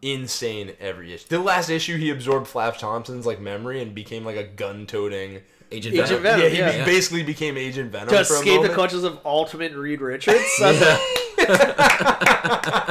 insane 0.00 0.72
every 0.78 1.12
issue. 1.12 1.26
The 1.28 1.40
last 1.40 1.68
issue, 1.68 1.96
he 1.96 2.10
absorbed 2.10 2.46
Flash 2.46 2.78
Thompson's 2.78 3.26
like 3.26 3.40
memory 3.40 3.82
and 3.82 3.94
became 3.94 4.24
like 4.24 4.36
a 4.36 4.44
gun 4.44 4.86
toting. 4.86 5.40
Agent, 5.70 5.94
Agent 5.94 6.08
Venom. 6.08 6.22
Venom. 6.22 6.40
Yeah, 6.40 6.48
he 6.48 6.58
yeah. 6.58 6.76
Yeah. 6.78 6.84
basically 6.84 7.22
became 7.22 7.58
Agent 7.58 7.92
Venom 7.92 8.08
to 8.08 8.24
for 8.24 8.34
a 8.34 8.38
escape 8.38 8.62
the 8.62 8.70
clutches 8.70 9.04
of 9.04 9.18
Ultimate 9.24 9.74
Reed 9.74 10.00
Richards. 10.00 10.38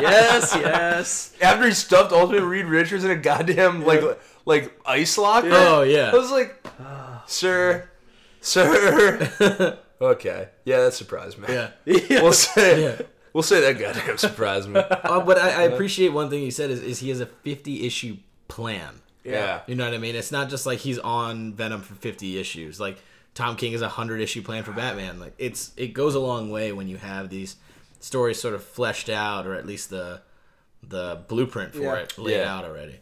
yes, 0.02 0.54
yes. 0.56 1.34
After 1.42 1.66
he 1.66 1.72
stuffed 1.74 2.12
Ultimate 2.12 2.46
Reed 2.46 2.66
Richards 2.66 3.04
in 3.04 3.12
a 3.12 3.16
goddamn 3.16 3.84
like 3.84 4.04
like 4.46 4.80
ice 4.86 5.18
locker. 5.18 5.50
Oh, 5.52 5.82
yeah. 5.82 6.12
I 6.12 6.16
was 6.16 6.32
like, 6.32 6.66
sir, 7.26 7.90
sir. 8.42 9.78
okay, 10.02 10.50
yeah, 10.66 10.82
that 10.82 10.94
surprised 10.94 11.38
me. 11.40 11.48
Yeah. 11.50 11.72
we'll 12.22 12.32
say 12.34 12.84
Yeah. 12.84 13.02
we'll 13.34 13.44
say 13.44 13.60
that 13.62 13.80
goddamn 13.80 14.18
surprised 14.18 14.70
me. 14.70 14.80
Uh, 14.80 15.20
but 15.22 15.38
I, 15.38 15.50
I 15.50 15.64
appreciate 15.64 16.10
one 16.10 16.30
thing 16.30 16.42
he 16.42 16.52
said 16.52 16.70
is, 16.70 16.82
is 16.82 17.00
he 17.00 17.10
has 17.10 17.20
a 17.20 17.26
50 17.26 17.86
issue 17.86 18.18
plan. 18.48 19.02
Yeah. 19.34 19.62
You 19.68 19.76
know 19.76 19.86
what 19.86 19.94
I 19.94 19.98
mean? 19.98 20.16
It's 20.16 20.32
not 20.32 20.50
just 20.50 20.66
like 20.66 20.80
he's 20.80 21.00
on 21.00 21.54
Venom 21.54 21.82
for 21.82 21.96
50 21.96 22.40
issues. 22.40 22.80
Like 22.80 22.98
Tom 23.34 23.56
King 23.56 23.72
has 23.74 23.82
a 23.82 23.86
100 23.86 24.22
issue 24.22 24.42
plan 24.42 24.64
for 24.64 24.72
Batman. 24.72 25.20
Like 25.20 25.34
it's 25.38 25.72
it 25.78 25.94
goes 25.94 26.16
a 26.16 26.20
long 26.20 26.50
way 26.50 26.72
when 26.72 26.88
you 26.88 26.98
have 26.98 27.30
these 27.30 27.56
stories 28.00 28.40
sort 28.42 28.54
of 28.54 28.64
fleshed 28.64 29.10
out 29.10 29.46
or 29.48 29.54
at 29.56 29.66
least 29.66 29.90
the 29.90 30.22
the 30.88 31.20
blueprint 31.28 31.74
for 31.74 31.82
Yeah. 31.82 31.96
it 31.96 32.18
laid 32.18 32.38
Yeah. 32.38 32.56
out 32.58 32.64
already. 32.66 33.00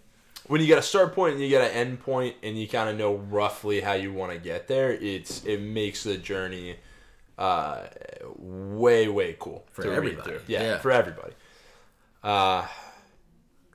when 0.47 0.61
you 0.61 0.67
got 0.67 0.77
a 0.77 0.81
start 0.83 1.13
point 1.15 1.33
and 1.33 1.43
you 1.43 1.49
got 1.49 1.61
an 1.69 1.71
end 1.75 1.99
point 1.99 2.35
and 2.43 2.57
you 2.57 2.67
kind 2.67 2.87
of 2.89 2.95
know 2.97 3.15
roughly 3.15 3.81
how 3.81 3.93
you 3.93 4.13
want 4.13 4.31
to 4.31 4.37
get 4.37 4.67
there, 4.67 4.91
it's 4.93 5.43
it 5.45 5.59
makes 5.59 6.03
the 6.03 6.17
journey 6.17 6.75
uh, 7.37 7.81
way 8.37 9.07
way 9.07 9.35
cool 9.39 9.65
For 9.71 9.81
to 9.83 9.89
read 9.89 9.97
everybody. 9.97 10.29
through. 10.29 10.41
Yeah, 10.47 10.61
Yeah. 10.63 10.77
for 10.79 10.91
everybody. 10.91 11.33
Uh, 12.23 12.65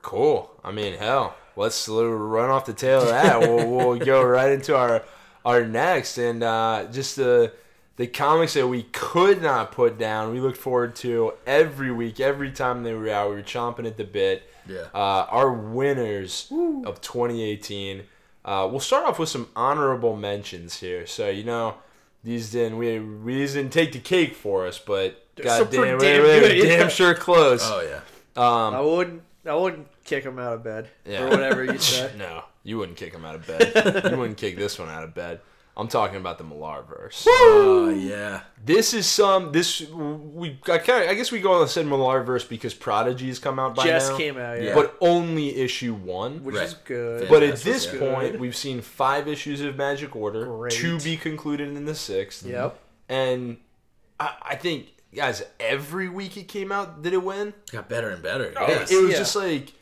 cool. 0.01 0.51
I 0.63 0.71
mean, 0.71 0.97
hell, 0.97 1.35
let's 1.61 1.87
run 1.87 2.49
off 2.49 2.65
the 2.65 2.73
tail 2.73 3.01
of 3.01 3.09
that. 3.09 3.39
we'll, 3.39 3.69
we'll 3.87 3.99
go 3.99 4.23
right 4.23 4.51
into 4.51 4.75
our 4.75 5.03
our 5.43 5.65
next 5.65 6.17
and 6.17 6.43
uh, 6.43 6.85
just 6.91 7.15
the 7.15 7.53
the 7.97 8.07
comics 8.07 8.53
that 8.53 8.67
we 8.67 8.83
could 8.83 9.41
not 9.41 9.71
put 9.71 9.97
down. 9.97 10.33
We 10.33 10.39
looked 10.39 10.57
forward 10.57 10.95
to 10.97 11.33
every 11.45 11.91
week, 11.91 12.19
every 12.19 12.51
time 12.51 12.83
they 12.83 12.93
were 12.93 13.09
out. 13.09 13.29
We 13.29 13.35
were 13.35 13.43
chomping 13.43 13.85
at 13.85 13.97
the 13.97 14.03
bit. 14.03 14.43
Yeah. 14.67 14.87
Uh, 14.93 15.25
our 15.29 15.51
winners 15.51 16.51
of 16.85 17.01
2018. 17.01 18.03
Uh, 18.43 18.67
we'll 18.71 18.79
start 18.79 19.05
off 19.05 19.19
with 19.19 19.29
some 19.29 19.49
honorable 19.55 20.15
mentions 20.15 20.79
here. 20.79 21.05
So 21.05 21.29
you 21.29 21.43
know, 21.43 21.75
these 22.23 22.51
didn't 22.51 22.77
we 22.77 22.99
we 22.99 23.35
these 23.35 23.53
didn't 23.53 23.73
take 23.73 23.91
the 23.91 23.99
cake 23.99 24.35
for 24.35 24.65
us, 24.65 24.79
but 24.79 25.25
so 25.37 25.43
goddamn, 25.43 25.67
pretty 25.67 25.93
we 25.93 26.01
damn 26.01 26.21
were 26.21 26.47
good, 26.47 26.61
damn 26.63 26.89
sure 26.89 27.13
close. 27.13 27.61
Oh 27.63 27.81
yeah. 27.81 28.01
Um, 28.35 28.73
I 28.73 28.81
wouldn't. 28.81 29.23
I 29.45 29.55
wouldn't 29.55 29.87
kick 30.03 30.23
him 30.23 30.37
out 30.39 30.53
of 30.53 30.63
bed 30.63 30.89
Yeah. 31.05 31.23
or 31.23 31.29
whatever 31.29 31.63
you 31.63 31.77
say. 31.79 32.11
no, 32.17 32.43
you 32.63 32.77
wouldn't 32.77 32.97
kick 32.97 33.13
him 33.13 33.25
out 33.25 33.35
of 33.35 33.47
bed. 33.47 34.11
you 34.11 34.17
wouldn't 34.17 34.37
kick 34.37 34.55
this 34.55 34.77
one 34.77 34.89
out 34.89 35.03
of 35.03 35.13
bed. 35.13 35.39
I'm 35.77 35.87
talking 35.87 36.17
about 36.17 36.37
the 36.37 36.43
Millarverse. 36.43 37.23
Oh 37.27 37.89
yeah. 37.89 38.41
This 38.63 38.93
is 38.93 39.07
some 39.07 39.53
this 39.53 39.79
we 39.89 40.59
I, 40.69 40.77
kinda, 40.79 41.09
I 41.09 41.13
guess 41.15 41.31
we 41.31 41.39
go 41.39 41.53
on 41.53 41.61
the 41.61 41.67
said 41.69 41.85
Millarverse 41.85 42.47
because 42.47 42.73
Prodigy's 42.73 43.39
come 43.39 43.57
out 43.57 43.73
by 43.75 43.85
Just 43.85 44.11
now, 44.11 44.17
came 44.17 44.37
out, 44.37 44.57
yeah, 44.57 44.67
Yeah. 44.69 44.75
but 44.75 44.95
only 44.99 45.55
issue 45.55 45.93
one. 45.93 46.43
which 46.43 46.55
Right. 46.57 46.65
is 46.65 46.73
good. 46.73 47.29
But 47.29 47.41
at 47.41 47.57
this 47.61 47.91
yeah. 47.91 47.99
point, 47.99 48.39
we've 48.41 48.55
seen 48.55 48.81
five 48.81 49.29
issues 49.29 49.61
of 49.61 49.77
Magic 49.77 50.13
Order 50.15 50.45
Great. 50.45 50.73
to 50.73 50.99
be 50.99 51.15
concluded 51.15 51.69
in 51.69 51.85
the 51.85 51.95
sixth. 51.95 52.45
Yep. 52.45 52.77
And 53.07 53.57
I, 54.19 54.35
I 54.41 54.55
think, 54.57 54.87
guys, 55.13 55.43
every 55.59 56.09
week 56.09 56.37
it 56.37 56.47
came 56.47 56.71
out, 56.71 57.01
did 57.01 57.13
it 57.13 57.23
win? 57.23 57.53
Got 57.71 57.89
better 57.89 58.09
and 58.09 58.21
better. 58.23 58.53
Oh, 58.57 58.67
yes. 58.67 58.91
It 58.91 59.01
was 59.01 59.11
Yeah. 59.11 59.17
just 59.17 59.35
like, 59.35 59.73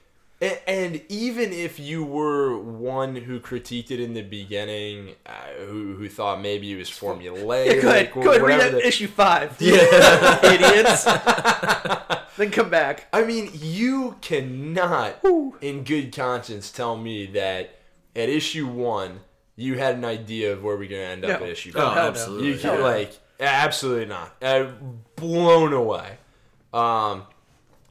and 0.68 1.02
even 1.10 1.52
if 1.52 1.80
you 1.80 2.04
were 2.04 2.58
one 2.58 3.16
who 3.18 3.40
critiqued 3.42 3.92
it 3.92 4.00
in 4.00 4.14
the 4.14 4.22
beginning, 4.22 5.16
uh, 5.26 5.32
who 5.66 5.96
who 5.96 6.08
thought 6.08 6.42
maybe 6.42 6.72
it 6.72 6.78
was 6.78 6.90
formulaic, 6.90 7.66
Yeah, 7.76 7.82
go 7.82 7.90
ahead. 7.90 8.08
wh- 8.12 8.14
Go 8.14 8.20
ahead. 8.32 8.42
Read 8.42 8.42
whatever 8.58 8.72
that 8.72 8.82
the- 8.82 8.88
issue 8.88 9.08
five. 9.08 9.56
Yeah. 9.60 10.40
Idiots. 10.54 11.04
then 12.38 12.52
come 12.52 12.70
back. 12.70 13.08
I 13.12 13.24
mean, 13.26 13.50
you 13.54 14.16
cannot, 14.22 15.16
in 15.62 15.84
good 15.84 16.16
conscience, 16.16 16.72
tell 16.72 16.96
me 16.96 17.26
that 17.28 17.76
at 18.16 18.30
issue 18.30 18.66
one 18.68 19.20
you 19.58 19.78
had 19.78 19.96
an 19.96 20.06
idea 20.06 20.54
of 20.54 20.64
where 20.64 20.78
we're 20.78 20.88
gonna 20.90 21.02
end 21.02 21.26
up 21.26 21.42
No. 21.42 21.46
at 21.46 21.52
issue 21.52 21.74
five. 21.74 21.84
hell 21.84 21.96
no. 22.04 22.08
absolutely. 22.10 22.48
You 22.54 22.58
can 22.58 22.76
Yeah. 22.78 22.84
like 22.86 23.12
absolutely 23.40 24.06
not. 24.06 24.36
Uh, 24.42 24.72
blown 25.16 25.74
away. 25.74 26.18
Um, 26.74 27.24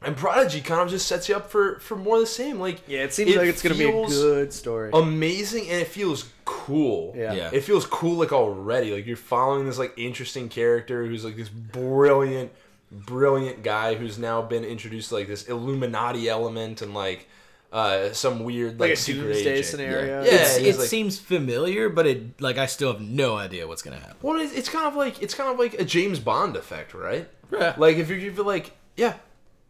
and 0.01 0.15
Prodigy 0.15 0.61
kind 0.61 0.81
of 0.81 0.89
just 0.89 1.07
sets 1.07 1.27
you 1.27 1.35
up 1.35 1.51
for 1.51 1.79
for 1.79 1.95
more 1.95 2.15
of 2.15 2.21
the 2.21 2.27
same. 2.27 2.59
Like 2.59 2.81
Yeah, 2.87 3.03
it 3.03 3.13
seems 3.13 3.35
like 3.35 3.47
it's 3.47 3.61
gonna 3.61 3.75
be 3.75 3.89
a 3.89 4.05
good 4.07 4.53
story. 4.53 4.91
amazing, 4.93 5.69
and 5.69 5.81
it 5.81 5.87
feels 5.87 6.29
cool. 6.45 7.13
Yeah. 7.17 7.33
Yeah. 7.33 7.49
It 7.51 7.61
feels 7.61 7.85
cool 7.85 8.15
like 8.15 8.31
already. 8.31 8.93
Like 8.93 9.05
you're 9.05 9.17
following 9.17 9.65
this 9.65 9.77
like 9.77 9.93
interesting 9.97 10.47
character 10.47 11.05
who's 11.05 11.25
like 11.25 11.35
this 11.35 11.49
brilliant, 11.49 12.51
brilliant 12.91 13.61
guy 13.61 13.95
who's 13.95 14.17
now 14.17 14.41
been 14.41 14.63
introduced 14.63 15.09
to 15.09 15.15
like 15.15 15.27
this 15.27 15.43
Illuminati 15.49 16.29
element 16.29 16.81
and 16.81 16.93
like 16.93 17.27
uh 17.71 18.11
some 18.13 18.43
weird 18.43 18.79
like, 18.79 18.89
like 18.89 18.91
a 18.93 18.95
secret 18.95 19.23
doomsday 19.33 19.51
agent. 19.53 19.65
scenario. 19.65 20.23
Yeah. 20.23 20.31
It's, 20.31 20.57
he's 20.57 20.75
it 20.75 20.79
like- 20.79 20.87
seems 20.89 21.19
familiar, 21.19 21.89
but 21.89 22.07
it 22.07 22.41
like 22.41 22.57
I 22.57 22.65
still 22.65 22.91
have 22.93 23.01
no 23.01 23.35
idea 23.37 23.67
what's 23.67 23.81
gonna 23.81 23.97
happen. 23.99 24.17
Well, 24.21 24.39
it's, 24.39 24.53
it's 24.53 24.69
kind 24.69 24.87
of 24.87 24.95
like 24.95 25.21
it's 25.21 25.33
kind 25.35 25.51
of 25.51 25.59
like 25.59 25.75
a 25.75 25.85
James 25.85 26.19
Bond 26.19 26.55
effect, 26.55 26.93
right? 26.93 27.27
Yeah. 27.51 27.75
Like 27.77 27.97
if 27.97 28.09
you're, 28.09 28.17
if 28.19 28.35
you're 28.37 28.45
like, 28.45 28.71
yeah, 28.95 29.13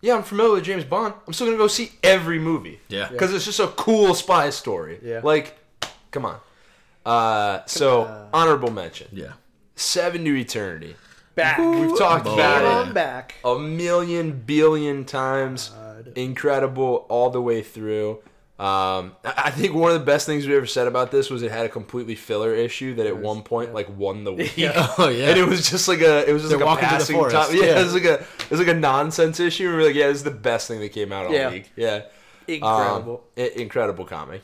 yeah, 0.02 0.16
I'm 0.16 0.24
familiar 0.24 0.54
with 0.54 0.64
James 0.64 0.84
Bond. 0.86 1.14
I'm 1.28 1.34
still 1.34 1.48
gonna 1.48 1.58
go 1.58 1.68
see 1.68 1.92
every 2.04 2.40
movie. 2.40 2.80
Yeah. 2.88 3.10
Because 3.10 3.34
it's 3.34 3.46
just 3.46 3.60
a 3.60 3.68
cool 3.68 4.14
spy 4.16 4.50
story. 4.50 5.00
Yeah. 5.04 5.20
Like, 5.24 5.58
come 6.12 6.26
on. 6.26 6.40
Uh, 7.06 7.62
so 7.66 8.04
on. 8.04 8.30
honorable 8.34 8.72
mention. 8.72 9.08
Yeah. 9.12 9.34
Seven 9.76 10.24
to 10.26 10.36
Eternity. 10.36 10.96
Back. 11.36 11.60
We've 11.60 11.98
talked 11.98 12.28
about 12.28 12.90
it 12.90 12.94
back. 12.94 13.36
a 13.46 13.58
million 13.58 14.32
billion 14.46 15.06
times. 15.06 15.72
God. 16.06 16.18
Incredible 16.18 17.06
all 17.10 17.30
the 17.30 17.42
way 17.42 17.62
through. 17.62 18.20
Um, 18.60 19.16
I 19.24 19.34
I 19.46 19.52
think 19.52 19.74
one 19.74 19.90
of 19.92 19.98
the 20.00 20.06
best 20.06 20.26
things 20.26 20.46
we 20.46 20.54
ever 20.56 20.66
said 20.66 20.86
about 20.88 21.12
this 21.12 21.30
was 21.30 21.44
it 21.44 21.52
had 21.52 21.66
a 21.66 21.70
completely 21.70 22.16
filler 22.16 22.54
issue 22.54 22.94
that 22.96 23.06
at 23.08 23.16
one 23.16 23.42
point 23.42 23.74
like 23.74 23.88
won 23.98 24.26
the 24.26 24.34
week. 24.40 24.54
Oh 24.98 25.08
yeah. 25.10 25.30
And 25.30 25.40
it 25.40 25.48
was 25.48 25.70
just 25.70 25.88
like 25.88 26.02
a, 26.02 26.28
it 26.30 26.34
was 26.34 26.42
just 26.42 26.50
They're 26.50 26.58
like 26.60 26.64
a 26.64 26.66
walking 26.68 26.88
through 26.90 26.98
the 26.98 27.00
passing 27.00 27.16
forest. 27.16 27.36
time. 27.52 27.56
Yeah, 27.56 27.64
Yeah. 27.64 27.80
it 27.80 27.84
was 27.86 27.94
like 27.94 28.04
a, 28.06 28.14
it 28.16 28.50
was 28.52 28.60
like 28.60 28.68
a 28.70 28.74
nonsense 28.74 29.40
issue. 29.40 29.64
And 29.68 29.74
we 29.78 29.82
were 29.82 29.88
like, 29.88 29.96
yeah, 29.96 30.08
this 30.08 30.18
is 30.18 30.24
the 30.26 30.32
best 30.32 30.68
thing 30.68 30.82
that 30.82 30.90
came 30.90 31.14
out 31.14 31.28
all 31.28 31.32
Yeah. 31.34 31.52
week. 31.52 31.72
Yeah, 31.78 32.02
Incredible. 32.48 33.24
Um, 33.38 33.44
i- 33.46 33.54
incredible 33.56 34.06
comic. 34.06 34.42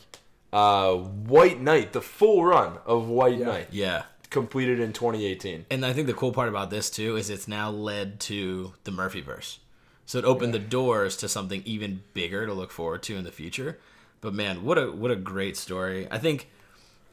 Uh, 0.54 0.94
White 0.96 1.60
Knight, 1.60 1.92
the 1.92 2.02
full 2.02 2.46
run 2.46 2.78
of 2.86 3.10
White 3.10 3.40
Knight, 3.40 3.68
yeah. 3.72 4.04
completed 4.30 4.80
in 4.80 4.94
2018. 4.94 5.66
And 5.70 5.86
I 5.86 5.92
think 5.92 6.08
the 6.08 6.14
cool 6.14 6.32
part 6.32 6.48
about 6.48 6.70
this 6.70 6.90
too 6.90 7.18
is 7.18 7.30
it's 7.30 7.48
now 7.50 7.70
led 7.70 8.22
to 8.22 8.74
the 8.86 8.92
Murphyverse. 8.92 9.58
So 10.06 10.20
it 10.20 10.26
opened 10.26 10.54
the 10.54 10.60
doors 10.60 11.18
to 11.18 11.28
something 11.28 11.62
even 11.66 12.04
bigger 12.14 12.46
to 12.46 12.54
look 12.54 12.72
forward 12.72 13.02
to 13.04 13.16
in 13.16 13.24
the 13.24 13.32
future. 13.32 13.80
But 14.22 14.34
man, 14.34 14.64
what 14.64 14.78
a 14.78 14.92
what 14.92 15.12
a 15.12 15.16
great 15.16 15.58
story. 15.58 16.08
I 16.12 16.18
think 16.20 16.50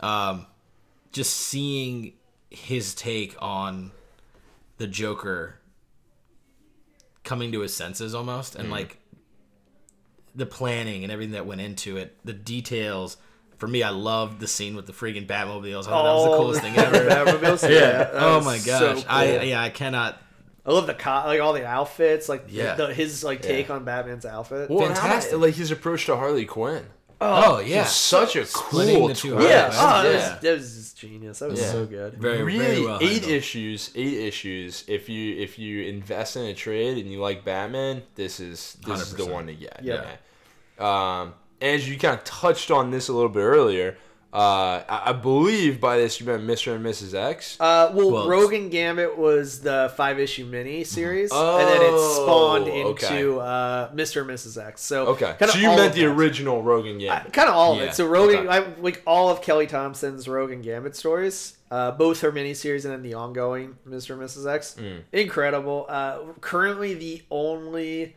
um, 0.00 0.46
just 1.12 1.34
seeing 1.34 2.12
his 2.50 2.94
take 2.94 3.34
on 3.40 3.92
the 4.78 4.86
Joker 4.86 5.56
coming 7.24 7.52
to 7.52 7.60
his 7.60 7.74
senses 7.74 8.14
almost 8.14 8.56
and 8.56 8.70
like 8.70 8.98
the 10.34 10.46
planning 10.46 11.02
and 11.02 11.12
everything 11.12 11.32
that 11.34 11.46
went 11.46 11.60
into 11.60 11.96
it, 11.96 12.16
the 12.24 12.32
details. 12.32 13.16
For 13.58 13.68
me, 13.68 13.82
I 13.84 13.90
loved 13.90 14.40
the 14.40 14.48
scene 14.48 14.74
with 14.74 14.86
the 14.86 14.92
freaking 14.92 15.26
Batmobiles. 15.26 15.82
I 15.86 15.90
thought 15.90 16.02
that 16.02 16.14
was 16.14 16.24
the 16.24 16.30
Oh, 16.30 16.36
coolest 16.36 16.60
thing 16.62 16.76
ever. 16.76 16.98
Batmobiles? 17.08 17.70
Yeah. 17.70 18.10
oh 18.12 18.40
my 18.42 18.58
so 18.58 18.94
gosh. 18.94 19.02
cool. 19.04 19.04
I 19.12 19.40
yeah. 19.42 19.62
I 19.62 19.70
cannot. 19.70 20.20
I 20.64 20.70
love 20.72 20.86
the 20.86 20.94
co- 20.94 21.24
like 21.26 21.40
all 21.40 21.52
the 21.52 21.66
outfits, 21.66 22.28
like 22.28 22.44
Yeah. 22.48 22.74
the, 22.76 22.94
his 22.94 23.24
like 23.24 23.42
take 23.42 23.68
on 23.70 23.84
Batman's 23.84 24.24
outfit. 24.24 24.70
Well, 24.70 24.86
and 24.86 24.96
how 24.96 25.02
Fantastic. 25.08 25.38
like 25.38 25.54
his 25.54 25.70
approach 25.70 26.06
to 26.06 26.16
Harley 26.16 26.44
Quinn. 26.46 26.84
Oh, 27.24 27.60
yeah. 27.60 27.82
It's 27.82 27.92
such 27.92 28.34
a 28.34 28.44
Splitting 28.44 28.96
cool 28.98 29.06
the 29.08 29.14
two 29.14 29.30
twist. 29.34 29.48
yeah, 29.48 29.70
Harleys. 29.72 29.78
oh, 29.78 30.02
that, 30.02 30.12
Yeah. 30.12 30.32
was, 30.34 30.40
that 30.42 30.52
was 30.54 30.74
just 30.76 30.98
genius. 30.98 31.38
That 31.38 31.50
was 31.50 31.60
Yeah. 31.60 31.70
so 31.70 31.86
good. 31.86 32.14
Very 32.14 32.42
really 32.42 32.58
very 32.58 32.84
well. 32.84 32.98
eight 33.00 33.10
handled. 33.12 33.30
issues 33.32 33.90
eight 33.94 34.18
issues 34.18 34.84
if 34.88 35.08
you 35.08 35.36
if 35.36 35.56
you 35.58 35.82
invest 35.84 36.36
in 36.36 36.42
a 36.46 36.54
trade 36.54 36.98
and 36.98 37.10
you 37.12 37.20
like 37.20 37.44
batman 37.44 38.02
this 38.16 38.40
is 38.40 38.76
this 38.86 39.00
is 39.02 39.14
the 39.14 39.22
100%. 39.24 39.30
one 39.32 39.46
to 39.46 39.54
get 39.54 39.80
Yeah. 39.84 40.04
yeah. 40.80 41.20
um 41.20 41.34
as 41.60 41.88
you 41.88 41.96
kind 41.98 42.18
of 42.18 42.24
touched 42.24 42.70
on 42.72 42.90
this 42.90 43.08
a 43.08 43.12
little 43.12 43.28
bit 43.28 43.42
earlier 43.42 43.96
Uh, 44.32 44.82
I, 44.88 45.10
I 45.10 45.12
believe 45.12 45.78
by 45.78 45.98
this 45.98 46.18
you 46.18 46.24
meant 46.26 46.42
Mr. 46.46 46.74
and 46.74 46.82
Mrs. 46.82 47.12
X. 47.12 47.58
Uh, 47.60 47.90
well, 47.92 48.10
Well, 48.10 48.28
Rogue 48.28 48.54
and 48.54 48.70
Gambit 48.70 49.18
was 49.18 49.60
the 49.60 49.92
five 49.94 50.18
issue 50.18 50.46
mini 50.46 50.84
series, 50.84 51.30
and 51.30 51.68
then 51.68 51.82
it 51.82 51.90
Oh, 51.92 52.22
spawned 52.24 52.64
okay. 52.68 53.18
into 53.20 53.40
uh, 53.40 53.92
Mr. 53.92 54.22
and 54.22 54.30
Mrs. 54.30 54.62
X. 54.64 54.80
So 54.80 55.08
okay, 55.08 55.34
kinda 55.38 55.52
so 55.52 55.58
you 55.58 55.66
meant 55.68 55.92
the 55.92 56.04
that. 56.06 56.12
original 56.12 56.62
Rogue 56.62 56.86
and 56.86 56.98
Gambit. 56.98 57.34
kind 57.34 57.50
of 57.50 57.54
all 57.54 57.72
of 57.74 57.78
Yeah, 57.80 57.84
it. 57.88 57.94
So 57.94 58.06
Rogan, 58.06 58.48
okay. 58.48 58.48
I, 58.48 58.60
like 58.80 59.02
all 59.06 59.28
of 59.28 59.42
Kelly 59.42 59.66
Thompson's 59.66 60.26
Rogue 60.26 60.50
and 60.50 60.64
Gambit 60.64 60.96
stories, 60.96 61.58
uh, 61.70 61.90
both 61.90 62.22
her 62.22 62.32
mini 62.32 62.54
series 62.54 62.86
and 62.86 62.94
then 62.94 63.02
the 63.02 63.12
ongoing 63.12 63.76
Mr. 63.86 64.14
and 64.14 64.22
Mrs. 64.22 64.50
X, 64.50 64.76
Mm. 64.80 65.02
incredible. 65.12 65.84
Uh, 65.90 66.20
currently, 66.40 66.94
the 66.94 67.20
only, 67.30 68.16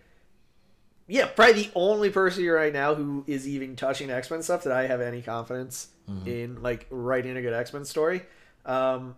yeah, 1.09 1.25
probably 1.25 1.63
the 1.63 1.71
only 1.75 2.09
person 2.09 2.45
right 2.47 2.71
now 2.71 2.95
who 2.95 3.25
is 3.27 3.45
even 3.45 3.75
touching 3.75 4.09
X 4.09 4.31
Men 4.31 4.41
stuff 4.41 4.63
that 4.63 4.71
I 4.71 4.87
have 4.87 5.01
any 5.01 5.21
confidence 5.21 5.87
Mm-hmm. 6.09 6.27
in, 6.27 6.61
like 6.61 6.85
writing 6.91 7.35
a 7.35 7.41
good 7.41 7.53
X 7.53 7.73
Men 7.73 7.83
story. 7.83 8.21
Um, 8.65 9.15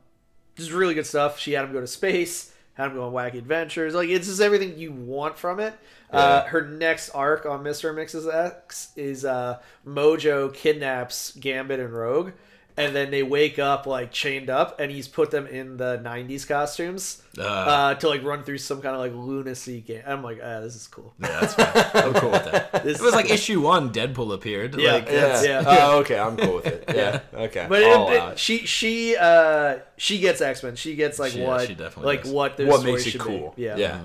just 0.56 0.72
really 0.72 0.94
good 0.94 1.06
stuff. 1.06 1.38
She 1.38 1.52
had 1.52 1.66
him 1.66 1.74
go 1.74 1.82
to 1.82 1.88
space, 1.88 2.54
had 2.76 2.88
him 2.88 2.94
go 2.94 3.06
on 3.06 3.12
wacky 3.12 3.38
adventures. 3.38 3.94
Like 3.94 4.10
it's 4.10 4.28
just 4.28 4.40
everything 4.40 4.78
you 4.78 4.94
want 4.94 5.38
from 5.38 5.60
it. 5.60 5.74
Uh, 6.10 6.44
her 6.44 6.62
next 6.62 7.10
arc 7.10 7.46
on 7.46 7.62
Mister 7.64 7.94
Mrs. 7.94 8.34
X 8.34 8.94
is 8.96 9.26
uh, 9.26 9.60
Mojo 9.86 10.54
kidnaps 10.54 11.32
Gambit 11.36 11.82
and 11.82 11.94
Rogue, 11.94 12.32
and 12.78 12.96
then 12.96 13.10
they 13.12 13.24
wake 13.24 13.58
up 13.60 13.86
like 13.88 14.12
chained 14.12 14.50
up, 14.50 14.80
and 14.80 14.92
he's 14.92 15.08
put 15.08 15.32
them 15.32 15.48
in 15.48 15.78
the 15.78 15.98
'90s 16.04 16.48
costumes 16.48 17.24
Uh, 17.38 17.42
uh, 17.44 17.94
to 17.96 18.08
like 18.08 18.24
run 18.24 18.44
through 18.44 18.60
some 18.60 18.82
kind 18.82 18.94
of 18.96 19.02
like 19.02 19.14
lunacy 19.14 19.82
game. 19.82 20.04
I'm 20.06 20.24
like, 20.24 20.40
ah, 20.44 20.60
this 20.62 20.76
is 20.76 20.88
cool. 20.88 21.14
yeah, 21.20 21.40
that's 21.42 21.54
fine. 21.56 22.04
I'm 22.06 22.14
cool 22.14 22.32
with 22.32 22.46
that. 22.52 22.84
This 22.84 23.00
It 23.00 23.04
was 23.04 23.14
like 23.16 23.30
issue 23.32 23.62
one, 23.62 23.92
Deadpool 23.92 24.34
appeared. 24.34 24.76
Yeah. 24.80 24.94
Like, 24.94 25.06
yeah. 25.08 25.14
that's- 25.14 25.46
yeah. 25.46 25.64
Oh, 25.66 26.00
okay. 26.00 26.20
I'm 26.20 26.38
cool 26.38 26.56
with 26.56 26.68
it. 26.68 26.86
Yeah. 26.96 27.22
Okay. 27.34 27.66
But 27.68 27.84
I'll 27.84 28.10
it, 28.10 28.16
allow 28.18 28.28
it- 28.30 28.32
it. 28.34 28.40
she 28.40 28.66
she 28.66 29.16
uh 29.18 29.80
she 29.98 30.20
gets 30.20 30.40
X 30.42 30.62
Men. 30.64 30.76
She 30.76 30.96
gets 30.96 31.18
like 31.20 31.32
She- 31.34 31.42
what 31.42 31.68
she 31.68 31.74
definitely 31.76 32.06
like 32.16 32.24
does. 32.24 32.32
what 32.32 32.58
their 32.58 32.68
what 32.68 32.80
story 32.82 32.92
makes 32.94 33.08
it 33.08 33.12
should 33.12 33.22
cool. 33.22 33.54
Be. 33.56 33.64
Yeah. 33.64 33.76
Yeah. 33.78 34.00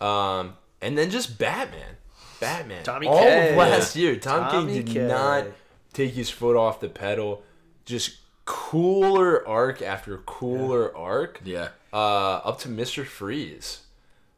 Um, 0.00 0.54
and 0.80 0.96
then 0.98 1.10
just 1.10 1.38
Batman. 1.38 1.96
Batman. 2.40 2.84
Tommy 2.84 3.06
All 3.06 3.18
K. 3.18 3.50
of 3.52 3.56
last 3.56 3.96
year, 3.96 4.16
Tom 4.16 4.50
Tommy 4.50 4.74
King 4.74 4.84
did 4.84 4.92
K. 4.94 5.06
not 5.08 5.46
take 5.92 6.12
his 6.14 6.28
foot 6.30 6.56
off 6.56 6.80
the 6.80 6.88
pedal. 6.88 7.42
Just 7.84 8.16
cooler 8.44 9.46
arc 9.46 9.82
after 9.82 10.18
cooler 10.18 10.94
arc. 10.96 11.40
yeah. 11.44 11.68
Uh, 11.92 12.36
up 12.44 12.58
to 12.60 12.68
Mister 12.68 13.04
Freeze. 13.04 13.80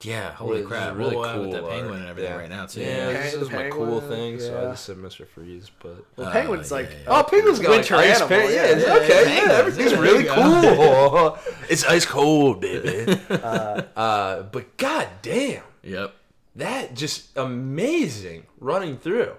Yeah, 0.02 0.30
holy 0.32 0.58
Which 0.60 0.68
crap. 0.68 0.94
really 0.94 1.16
Really 1.16 1.32
cool 1.32 1.42
with 1.44 1.52
the 1.52 1.62
penguin 1.62 1.84
arc. 1.86 2.00
and 2.00 2.08
everything 2.08 2.32
Yeah. 2.32 2.36
right 2.38 2.50
now, 2.50 2.66
too. 2.66 2.80
Yeah, 2.82 2.86
Yeah. 3.10 3.22
this 3.22 3.34
is 3.34 3.50
my 3.50 3.70
cool 3.70 4.00
Penguin, 4.02 4.08
thing, 4.10 4.40
so 4.40 4.58
I 4.58 4.70
just 4.72 4.84
said 4.84 4.98
Mister 4.98 5.24
Freeze. 5.24 5.70
But 5.82 6.04
Well, 6.16 6.28
Uh, 6.28 6.32
Penguin's 6.32 6.70
yeah, 6.70 6.76
like 6.76 6.90
yeah. 6.90 6.98
oh, 7.06 7.22
Penguin's 7.24 7.58
got 7.60 7.70
Winter 7.70 7.96
like 7.96 8.10
ice 8.10 8.20
animal, 8.20 8.28
pan- 8.28 8.52
yeah, 8.52 8.66
Yeah, 8.66 8.76
yeah, 8.76 8.94
okay, 8.96 9.36
yeah, 9.36 9.46
yeah, 9.46 9.52
everything's 9.54 9.90
there 9.92 10.02
really 10.02 10.24
cool. 10.24 11.38
it's 11.70 11.84
ice 11.86 12.04
cold, 12.04 12.60
baby. 12.60 13.18
uh, 13.30 14.42
but 14.42 14.76
god 14.76 15.08
damn. 15.22 15.62
Yep. 15.82 16.14
that 16.56 16.94
just 16.94 17.34
amazing 17.36 18.44
running 18.60 18.98
through. 18.98 19.32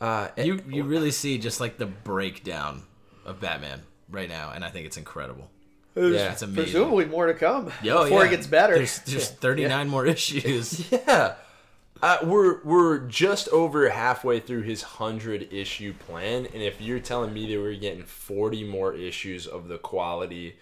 Uh, 0.00 0.28
You 0.36 0.62
you 0.68 0.84
really 0.84 1.10
see 1.10 1.36
just 1.36 1.58
like 1.60 1.78
the 1.78 1.86
breakdown 1.86 2.84
of 3.24 3.40
Batman 3.40 3.82
right 4.08 4.28
now, 4.28 4.50
and 4.50 4.64
I 4.64 4.70
think 4.70 4.86
it's 4.86 4.96
incredible. 4.96 5.50
There's 5.94 6.14
Yeah. 6.14 6.32
It's 6.32 6.42
amazing. 6.42 6.64
presumably 6.64 7.04
more 7.06 7.26
to 7.26 7.34
come 7.34 7.72
Yo, 7.82 8.04
before 8.04 8.20
yeah. 8.20 8.28
it 8.28 8.30
gets 8.30 8.46
better. 8.46 8.74
There's 8.74 9.00
just 9.04 9.38
39 9.38 9.88
more 9.88 10.06
issues. 10.06 10.90
yeah, 10.92 11.34
uh, 12.02 12.18
we're 12.22 12.62
we're 12.62 12.98
just 13.00 13.48
over 13.48 13.88
halfway 13.90 14.40
through 14.40 14.62
his 14.62 14.82
hundred 14.82 15.52
issue 15.52 15.92
plan, 15.92 16.46
and 16.46 16.62
if 16.62 16.80
you're 16.80 17.00
telling 17.00 17.34
me 17.34 17.52
that 17.52 17.60
we're 17.60 17.74
getting 17.74 18.04
forty 18.04 18.64
more 18.64 18.94
issues 18.94 19.46
of 19.46 19.68
the 19.68 19.78
quality 19.78 20.56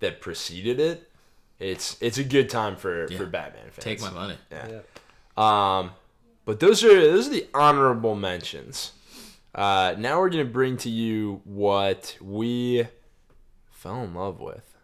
that 0.00 0.20
preceded 0.20 0.78
it, 0.78 1.10
it's 1.58 1.96
it's 2.00 2.18
a 2.18 2.24
good 2.24 2.48
time 2.48 2.76
for 2.76 3.08
for 3.08 3.26
Batman 3.26 3.64
fans. 3.70 3.84
Take 3.84 4.00
my 4.00 4.10
money. 4.10 4.36
Yeah. 4.52 4.68
Yeah. 4.68 5.78
Um, 5.78 5.90
but 6.44 6.60
those 6.60 6.84
are 6.84 6.94
those 6.94 7.28
are 7.28 7.32
the 7.32 7.46
honorable 7.54 8.14
mentions. 8.14 8.92
Uh, 9.54 9.94
now 9.98 10.18
we're 10.18 10.30
gonna 10.30 10.44
bring 10.44 10.76
to 10.78 10.90
you 10.90 11.40
what 11.44 12.16
we 12.20 12.86
fell 13.70 14.02
in 14.02 14.14
love 14.14 14.40
with. 14.40 14.74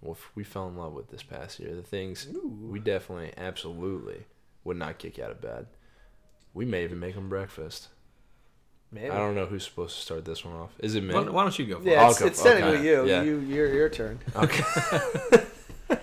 Well, 0.00 0.16
we 0.34 0.44
fell 0.44 0.68
in 0.68 0.76
love 0.76 0.92
with 0.92 1.08
this 1.08 1.22
past 1.22 1.58
year. 1.60 1.74
The 1.74 1.82
things 1.82 2.28
we 2.62 2.78
definitely, 2.78 3.32
absolutely 3.36 4.24
would 4.62 4.76
not 4.76 4.98
kick 4.98 5.18
out 5.18 5.30
of 5.30 5.40
bed. 5.40 5.66
We 6.52 6.64
may 6.64 6.84
even 6.84 7.00
make 7.00 7.14
them 7.14 7.28
breakfast. 7.28 7.88
Maybe. 8.92 9.10
I 9.10 9.18
don't 9.18 9.34
know 9.34 9.46
who's 9.46 9.64
supposed 9.64 9.96
to 9.96 10.02
start 10.02 10.24
this 10.24 10.44
one 10.44 10.54
off. 10.54 10.70
Is 10.78 10.94
it 10.94 11.02
me? 11.02 11.12
Why, 11.14 11.22
why 11.22 11.42
don't 11.42 11.58
you 11.58 11.66
go 11.66 11.80
for 11.80 11.88
Yeah, 11.88 12.08
it's, 12.08 12.20
go- 12.20 12.26
it's 12.26 12.40
technically 12.42 12.76
okay, 12.76 12.86
you. 12.86 13.06
yeah. 13.06 13.22
You 13.22 13.40
your 13.40 13.74
your 13.74 13.88
turn. 13.88 14.20
Okay. 14.36 14.62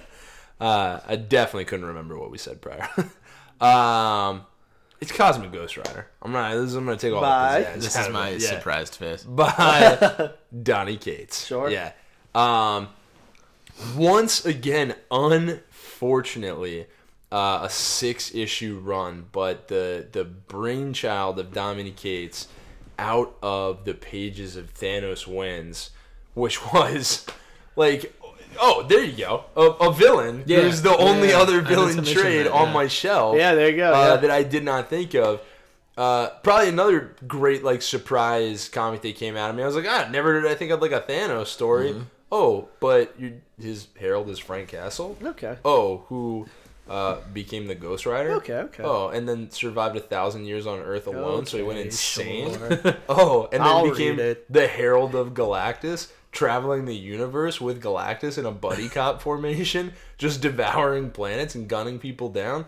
uh, 0.60 1.00
I 1.08 1.16
definitely 1.16 1.66
couldn't 1.66 1.86
remember 1.86 2.20
what 2.20 2.32
we 2.32 2.38
said 2.38 2.62
prior. 2.62 2.90
um, 3.62 4.46
it's 5.02 5.12
Cosmic 5.12 5.52
Ghost 5.52 5.78
Rider. 5.78 6.08
I'm 6.22 6.32
not. 6.32 6.54
This 6.54 6.70
is, 6.70 6.76
I'm 6.76 6.86
gonna 6.86 6.98
take 6.98 7.14
all 7.14 7.22
Bye. 7.22 7.62
the 7.62 7.66
pizzazz 7.66 7.82
This 7.82 7.96
is 7.98 8.10
my. 8.10 8.30
Yeah. 8.30 8.38
surprised 8.38 8.96
face. 8.96 9.24
by 9.28 10.30
Donny 10.64 10.98
Cates. 10.98 11.46
Sure. 11.46 11.70
Yeah. 11.70 11.92
Um, 12.36 12.90
once 13.98 14.46
again, 14.46 14.96
unfortunately, 15.10 16.88
uh, 17.32 17.62
a 17.64 17.70
six 17.70 18.34
issue 18.36 18.80
run, 18.80 19.26
but 19.32 19.68
the 19.68 20.08
the 20.12 20.24
brainchild 20.24 21.40
of 21.40 21.52
Dominic 21.52 21.96
Cates 21.96 22.48
out 23.00 23.36
of 23.42 23.86
the 23.86 23.94
pages 23.96 24.56
of 24.56 24.74
Thanos 24.74 25.26
Wins, 25.28 25.90
which 26.34 26.64
was 26.74 27.26
like. 27.76 28.16
Oh, 28.60 28.84
there 28.84 29.04
you 29.04 29.18
go. 29.18 29.46
A, 29.56 29.62
a 29.62 29.94
villain 29.94 30.44
Yeah. 30.46 30.62
who's 30.62 30.82
the 30.82 30.96
only 30.98 31.30
Yeah. 31.30 31.40
other 31.40 31.54
I 31.54 31.56
meant 31.62 31.68
to 31.68 31.74
villain 31.76 32.04
trade 32.06 32.46
that, 32.46 32.52
on 32.54 32.68
yeah. 32.68 32.74
my 32.74 32.88
shelf 32.88 33.36
Yeah, 33.38 33.56
there 33.56 33.70
you 33.70 33.78
go. 33.78 33.92
uh, 33.94 34.18
that 34.18 34.32
I 34.32 34.44
did 34.44 34.64
not 34.64 34.90
think 34.90 35.14
of. 35.16 35.42
Uh, 35.98 36.30
probably 36.42 36.70
another 36.70 37.16
great 37.28 37.64
like 37.64 37.82
surprise 37.82 38.70
comic 38.70 39.02
that 39.02 39.16
came 39.16 39.36
out 39.36 39.50
of 39.50 39.56
me. 39.56 39.64
I 39.64 39.66
was 39.66 39.76
like, 39.76 39.86
ah, 39.88 40.08
never 40.10 40.42
did 40.42 40.50
I 40.50 40.56
think 40.56 40.72
of 40.72 40.82
like 40.82 40.92
a 40.94 41.02
Thanos 41.02 41.48
story. 41.48 41.92
Mm-hmm. 41.92 42.04
Oh, 42.32 42.70
but 42.80 43.14
you, 43.20 43.42
his 43.60 43.88
herald 44.00 44.30
is 44.30 44.40
Frank 44.40 44.70
Castle. 44.70 45.18
okay. 45.22 45.58
Oh, 45.66 46.06
who 46.08 46.48
uh, 46.90 47.18
became 47.34 47.68
the 47.68 47.76
Ghost 47.76 48.06
Rider? 48.06 48.32
Okay, 48.34 48.54
okay. 48.56 48.84
Oh, 48.84 49.10
and 49.10 49.28
then 49.28 49.52
survived 49.52 49.98
a 49.98 50.00
thousand 50.00 50.46
years 50.46 50.66
on 50.66 50.80
Earth 50.80 51.08
alone, 51.08 51.46
so 51.46 51.58
he 51.58 51.64
went 51.64 51.80
insane. 51.80 52.54
sure. 52.58 52.70
oh, 53.10 53.44
and 53.52 53.62
then 53.62 53.62
I'll 53.62 53.90
became 53.90 54.16
the 54.50 54.68
Herald 54.68 55.14
of 55.14 55.34
Galactus, 55.34 56.10
traveling 56.32 56.86
the 56.86 56.96
universe 56.96 57.60
with 57.60 57.82
Galactus 57.82 58.38
in 58.38 58.46
a 58.46 58.52
buddy 58.52 58.90
cop 58.98 59.22
formation, 59.22 59.94
just 60.18 60.42
devouring 60.42 61.12
planets 61.12 61.56
and 61.56 61.68
gunning 61.68 62.00
people 62.00 62.30
down. 62.30 62.66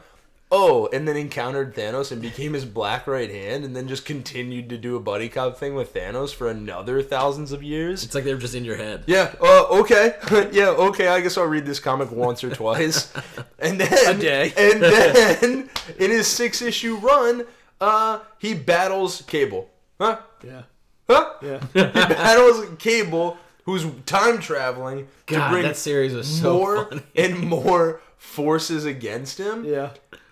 Oh, 0.55 0.87
and 0.93 1.07
then 1.07 1.17
encountered 1.17 1.73
Thanos 1.73 2.11
and 2.11 2.21
became 2.21 2.53
his 2.53 2.63
black 2.63 3.07
right 3.07 3.31
hand, 3.31 3.65
and 3.65 3.75
then 3.75 3.87
just 3.87 4.05
continued 4.05 4.69
to 4.69 4.77
do 4.77 4.95
a 4.95 4.99
buddy 4.99 5.27
cop 5.27 5.57
thing 5.57 5.73
with 5.73 5.95
Thanos 5.95 6.31
for 6.31 6.47
another 6.47 7.01
thousands 7.01 7.51
of 7.51 7.63
years. 7.63 8.03
It's 8.03 8.13
like 8.13 8.23
they're 8.23 8.37
just 8.37 8.53
in 8.53 8.63
your 8.63 8.75
head. 8.77 9.03
Yeah. 9.07 9.33
Uh, 9.41 9.65
okay. 9.79 10.13
yeah. 10.51 10.67
Okay. 10.67 11.07
I 11.07 11.21
guess 11.21 11.39
I'll 11.39 11.45
read 11.45 11.65
this 11.65 11.79
comic 11.79 12.11
once 12.11 12.43
or 12.43 12.51
twice, 12.51 13.11
and 13.59 13.81
then 13.81 14.15
A 14.15 14.19
day. 14.19 14.53
and 14.55 14.83
then 14.83 15.69
in 15.97 16.11
his 16.11 16.27
six 16.27 16.61
issue 16.61 16.97
run, 16.97 17.47
uh, 17.81 18.19
he 18.37 18.53
battles 18.53 19.23
Cable. 19.23 19.71
Huh? 19.99 20.19
Yeah. 20.45 20.61
Huh? 21.09 21.33
Yeah. 21.41 21.61
He 21.73 21.81
battles 21.81 22.67
Cable, 22.77 23.37
who's 23.65 23.85
time 24.05 24.39
traveling 24.39 25.07
to 25.27 25.47
bring 25.49 25.63
that 25.63 25.77
series 25.77 26.13
was 26.13 26.27
so 26.41 26.53
more 26.57 26.85
funny. 26.85 27.01
and 27.15 27.39
more 27.39 28.01
forces 28.17 28.85
against 28.85 29.37
him 29.37 29.65
Yeah. 29.65 29.91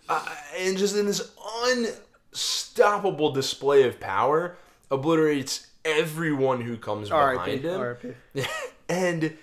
uh, 0.09 0.25
and 0.57 0.77
just 0.77 0.95
in 0.95 1.05
this 1.05 1.32
unstoppable 1.65 3.32
display 3.32 3.84
of 3.88 3.99
power, 3.99 4.55
obliterates 4.89 5.67
everyone 5.86 6.61
who 6.61 6.77
comes 6.77 7.09
behind 7.09 7.38
R.I.P. 7.39 7.57
him. 7.59 7.79
R.I.P. 7.79 8.43
and 8.89 9.38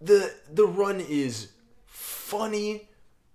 the 0.00 0.32
the 0.52 0.66
run 0.66 1.00
is 1.00 1.48
funny, 1.86 2.88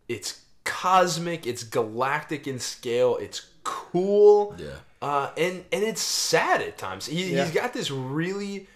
it's 0.08 0.42
cosmic, 0.64 1.46
it's 1.48 1.64
galactic 1.64 2.48
in 2.48 2.60
scale, 2.60 3.18
it's 3.18 3.48
cool. 3.64 4.56
Yeah. 4.58 4.70
Uh, 5.02 5.32
and 5.38 5.64
and 5.72 5.84
it's 5.84 6.02
sad 6.02 6.62
at 6.62 6.78
times. 6.78 7.08
He, 7.08 7.34
Yeah. 7.34 7.44
He's 7.46 7.54
got 7.54 7.74
this 7.74 7.90
really 7.92 8.68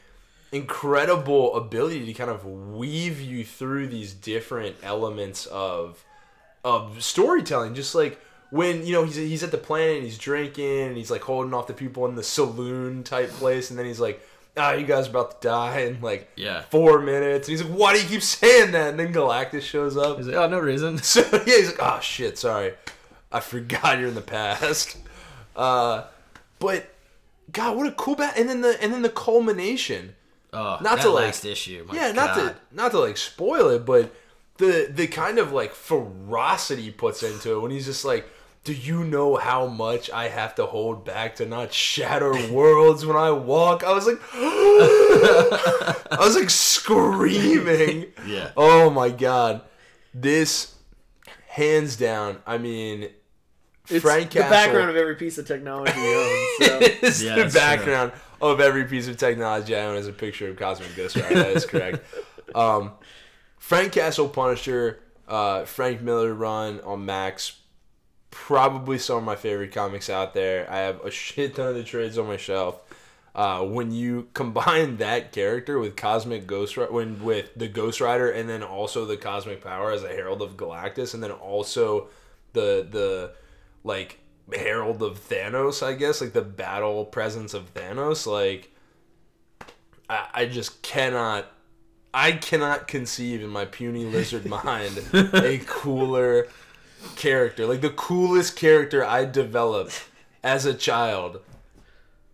incredible 0.56 1.56
ability 1.56 2.06
to 2.06 2.14
kind 2.14 2.30
of 2.30 2.46
weave 2.46 3.20
you 3.22 3.44
through 3.44 3.88
these 3.88 4.14
different 4.14 4.76
elements 4.84 5.46
of 5.48 6.04
of 6.64 7.04
storytelling. 7.04 7.76
Just 7.76 7.94
like 7.96 8.20
when 8.52 8.86
you 8.86 8.94
know 8.94 9.04
he's 9.04 9.16
he's 9.16 9.44
at 9.44 9.52
the 9.52 9.58
planet 9.58 9.96
and 9.98 10.04
he's 10.06 10.18
drinking 10.18 10.82
and 10.88 10.98
he's 10.98 11.12
like 11.12 11.22
holding 11.22 11.54
off 11.54 11.68
the 11.68 11.74
people 11.74 12.06
in 12.08 12.16
the 12.16 12.24
saloon 12.24 13.04
type 13.04 13.30
place, 13.32 13.70
and 13.70 13.78
then 13.78 13.86
he's 13.86 14.00
like, 14.00 14.20
"Ah, 14.58 14.74
you 14.74 14.86
guys 14.86 15.08
are 15.08 15.10
about 15.12 15.42
to 15.42 15.48
die 15.48 15.80
in 15.82 16.02
like 16.02 16.32
Yeah. 16.36 16.62
four 16.70 17.00
minutes," 17.02 17.48
and 17.48 17.58
he's 17.58 17.68
like, 17.68 17.78
"Why 17.78 17.94
do 17.94 18.02
you 18.02 18.08
keep 18.08 18.22
saying 18.24 18.72
that?" 18.72 18.90
And 18.92 19.00
then 19.00 19.14
Galactus 19.14 19.62
shows 19.64 19.98
up. 19.98 20.18
He's 20.18 20.28
like, 20.28 20.36
oh, 20.38 20.48
no 20.48 20.60
reason. 20.60 20.98
So 21.04 21.22
yeah, 21.46 21.58
he's 21.58 21.68
like, 21.68 21.80
oh 21.82 22.00
shit, 22.02 22.38
sorry, 22.38 22.74
I 23.32 23.40
forgot 23.42 24.00
you're 24.00 24.08
in 24.10 24.16
the 24.16 24.22
past. 24.22 24.98
Uh, 25.56 26.04
but 26.60 26.88
God, 27.52 27.78
what 27.78 27.88
a 27.88 27.92
cool 27.92 28.16
bat! 28.16 28.34
And 28.38 28.50
then 28.50 28.62
the 28.62 28.82
and 28.82 28.92
then 28.94 29.02
the 29.02 29.10
culmination. 29.10 30.16
Oh, 30.56 30.78
Not 30.82 30.98
that 30.98 31.02
to, 31.04 31.10
like- 31.10 31.46
issue. 31.46 31.86
my 31.88 31.96
yeah, 31.96 32.12
not 32.12 32.36
to 32.36 32.56
not 32.72 32.92
to 32.92 33.00
like 33.00 33.18
spoil 33.18 33.70
it, 33.70 33.86
but 33.86 34.14
the 34.58 34.90
the 34.90 35.08
kind 35.08 35.38
of 35.38 35.52
like 35.52 35.74
ferocity 35.74 36.84
he 36.84 36.92
puts 36.92 37.22
into 37.24 37.54
it 37.56 37.60
when 37.62 37.72
he's 37.72 37.86
just 37.86 38.06
like, 38.06 38.26
"Do 38.64 38.74
you 38.74 39.04
know 39.04 39.36
how 39.36 39.68
much 39.68 40.10
I 40.10 40.30
have 40.30 40.56
to 40.56 40.66
hold 40.66 41.04
back 41.04 41.36
to 41.38 41.46
not 41.46 41.74
shatter 41.74 42.32
worlds 42.52 43.06
when 43.06 43.18
I 43.18 43.32
walk?" 43.32 43.84
I 43.84 43.92
was 43.94 44.08
like, 44.08 44.20
I 44.34 46.18
was 46.20 46.36
like 46.36 46.50
screaming. 46.50 48.06
Yeah. 48.26 48.52
Oh 48.58 48.90
my 48.90 49.10
god, 49.10 49.62
this 50.14 50.74
hands 51.48 51.96
down. 51.96 52.38
I 52.48 52.58
mean, 52.58 53.10
It's 53.88 54.02
Frank 54.02 54.32
the 54.32 54.40
Castle 54.40 54.52
background 54.52 54.90
of 54.90 54.96
every 54.96 55.16
piece 55.16 55.38
of 55.38 55.46
technology 55.48 55.92
he 55.94 56.00
owns. 56.00 56.48
So. 56.60 56.80
is 57.06 57.24
Yeah, 57.24 57.36
the 57.36 57.44
that's 57.44 57.84
true. 57.84 57.94
Of 58.42 58.60
every 58.60 58.86
piece 58.86 59.08
of 59.08 59.18
technology 59.18 59.76
I 59.76 59.86
own 59.86 59.98
is 59.98 60.08
a 60.08 60.14
picture 60.14 60.50
of 60.50 60.58
Cosmic 60.58 60.96
Ghost 60.96 61.16
Rider. 61.16 61.36
That 61.36 61.52
is 61.52 61.66
correct. 61.66 62.04
um, 62.56 62.92
Frank 63.58 63.94
Castle 63.94 64.30
Punisher, 64.30 65.00
uh, 65.28 65.66
Frank 65.66 66.02
Miller 66.02 66.34
run 66.34 66.82
on 66.82 67.06
Max, 67.06 67.60
probably 68.32 69.00
some 69.00 69.18
of 69.18 69.24
my 69.24 69.36
favorite 69.36 69.72
comics 69.72 70.10
out 70.10 70.34
there. 70.34 70.70
I 70.70 70.78
have 70.78 71.00
a 71.02 71.12
shit 71.12 71.56
ton 71.56 71.70
of 71.70 71.76
the 71.76 71.84
trades 71.84 72.18
on 72.18 72.28
my 72.28 72.38
shelf. 72.38 72.82
Uh, 73.34 73.62
when 73.64 73.92
you 73.92 74.30
combine 74.34 74.98
that 74.98 75.32
character 75.32 75.80
with 75.80 75.96
Cosmic 75.96 76.48
Ghost 76.48 76.78
Rider, 76.78 76.92
when 76.92 77.24
with 77.24 77.54
the 77.56 77.68
Ghost 77.68 78.00
Rider, 78.00 78.30
and 78.30 78.48
then 78.50 78.64
also 78.64 79.06
the 79.06 79.18
Cosmic 79.18 79.62
Power 79.62 79.92
as 79.92 80.04
a 80.04 80.10
Herald 80.10 80.42
of 80.42 80.56
Galactus, 80.56 81.14
and 81.14 81.22
then 81.22 81.32
also 81.32 82.08
the 82.54 82.88
the 82.90 83.34
like 83.84 84.20
Herald 84.54 85.02
of 85.02 85.28
Thanos, 85.28 85.82
I 85.82 85.94
guess, 85.94 86.22
like 86.22 86.34
the 86.34 86.42
battle 86.42 87.06
presence 87.06 87.54
of 87.54 87.74
Thanos, 87.74 88.28
like 88.28 88.72
I, 90.10 90.28
I 90.34 90.46
just 90.46 90.82
cannot 90.82 91.52
I 92.14 92.32
cannot 92.32 92.88
conceive 92.88 93.42
in 93.44 93.50
my 93.50 93.66
puny 93.66 94.06
lizard 94.06 94.46
mind 94.64 95.04
a 95.14 95.60
cooler 95.66 96.48
character. 97.16 97.66
Like 97.66 97.82
the 97.82 97.90
coolest 97.90 98.56
character 98.56 99.04
I 99.04 99.26
developed 99.26 100.08
as 100.44 100.66
a 100.66 100.74
child. 100.74 101.42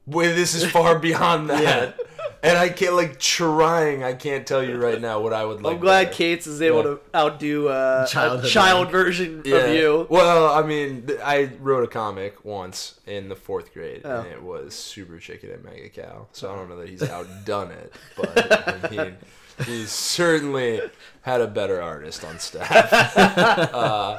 Boy, 0.05 0.33
this 0.33 0.53
is 0.53 0.69
far 0.69 0.99
beyond 0.99 1.49
that. 1.49 1.99
And 2.43 2.57
I 2.57 2.69
can't 2.69 2.95
like 2.95 3.19
trying. 3.19 4.03
I 4.03 4.13
can't 4.13 4.47
tell 4.47 4.63
you 4.63 4.77
right 4.77 4.99
now 4.99 5.19
what 5.19 5.31
I 5.31 5.45
would 5.45 5.61
like. 5.61 5.75
I'm 5.75 5.79
glad 5.79 6.05
better. 6.05 6.15
Cates 6.17 6.47
is 6.47 6.59
able 6.61 6.77
Yeah. 6.77 6.83
to 6.83 6.99
outdo 7.15 7.67
uh, 7.69 8.05
a 8.07 8.11
Childhood 8.11 8.49
child 8.49 8.89
version 8.91 9.43
Yeah. 9.45 9.57
of 9.57 9.75
you. 9.75 10.07
Well, 10.09 10.47
I 10.51 10.63
mean, 10.63 11.07
I 11.23 11.51
wrote 11.59 11.83
a 11.83 11.87
comic 11.87 12.43
once 12.43 12.99
in 13.05 13.29
the 13.29 13.35
fourth 13.35 13.73
grade, 13.75 14.01
Oh. 14.05 14.21
and 14.21 14.27
it 14.27 14.41
was 14.41 14.73
Super 14.73 15.19
Chicken 15.19 15.51
and 15.51 15.63
Mega 15.63 15.89
Cow. 15.89 16.27
So 16.31 16.51
I 16.51 16.55
don't 16.55 16.67
know 16.67 16.77
that 16.77 16.89
he's 16.89 17.03
outdone 17.09 17.71
it, 17.71 17.93
but 18.17 18.85
I 18.85 18.89
mean, 18.89 19.17
he's 19.65 19.91
certainly 19.91 20.81
had 21.21 21.41
a 21.41 21.47
better 21.47 21.79
artist 21.79 22.23
on 22.25 22.39
staff. 22.39 22.71
uh, 23.73 24.17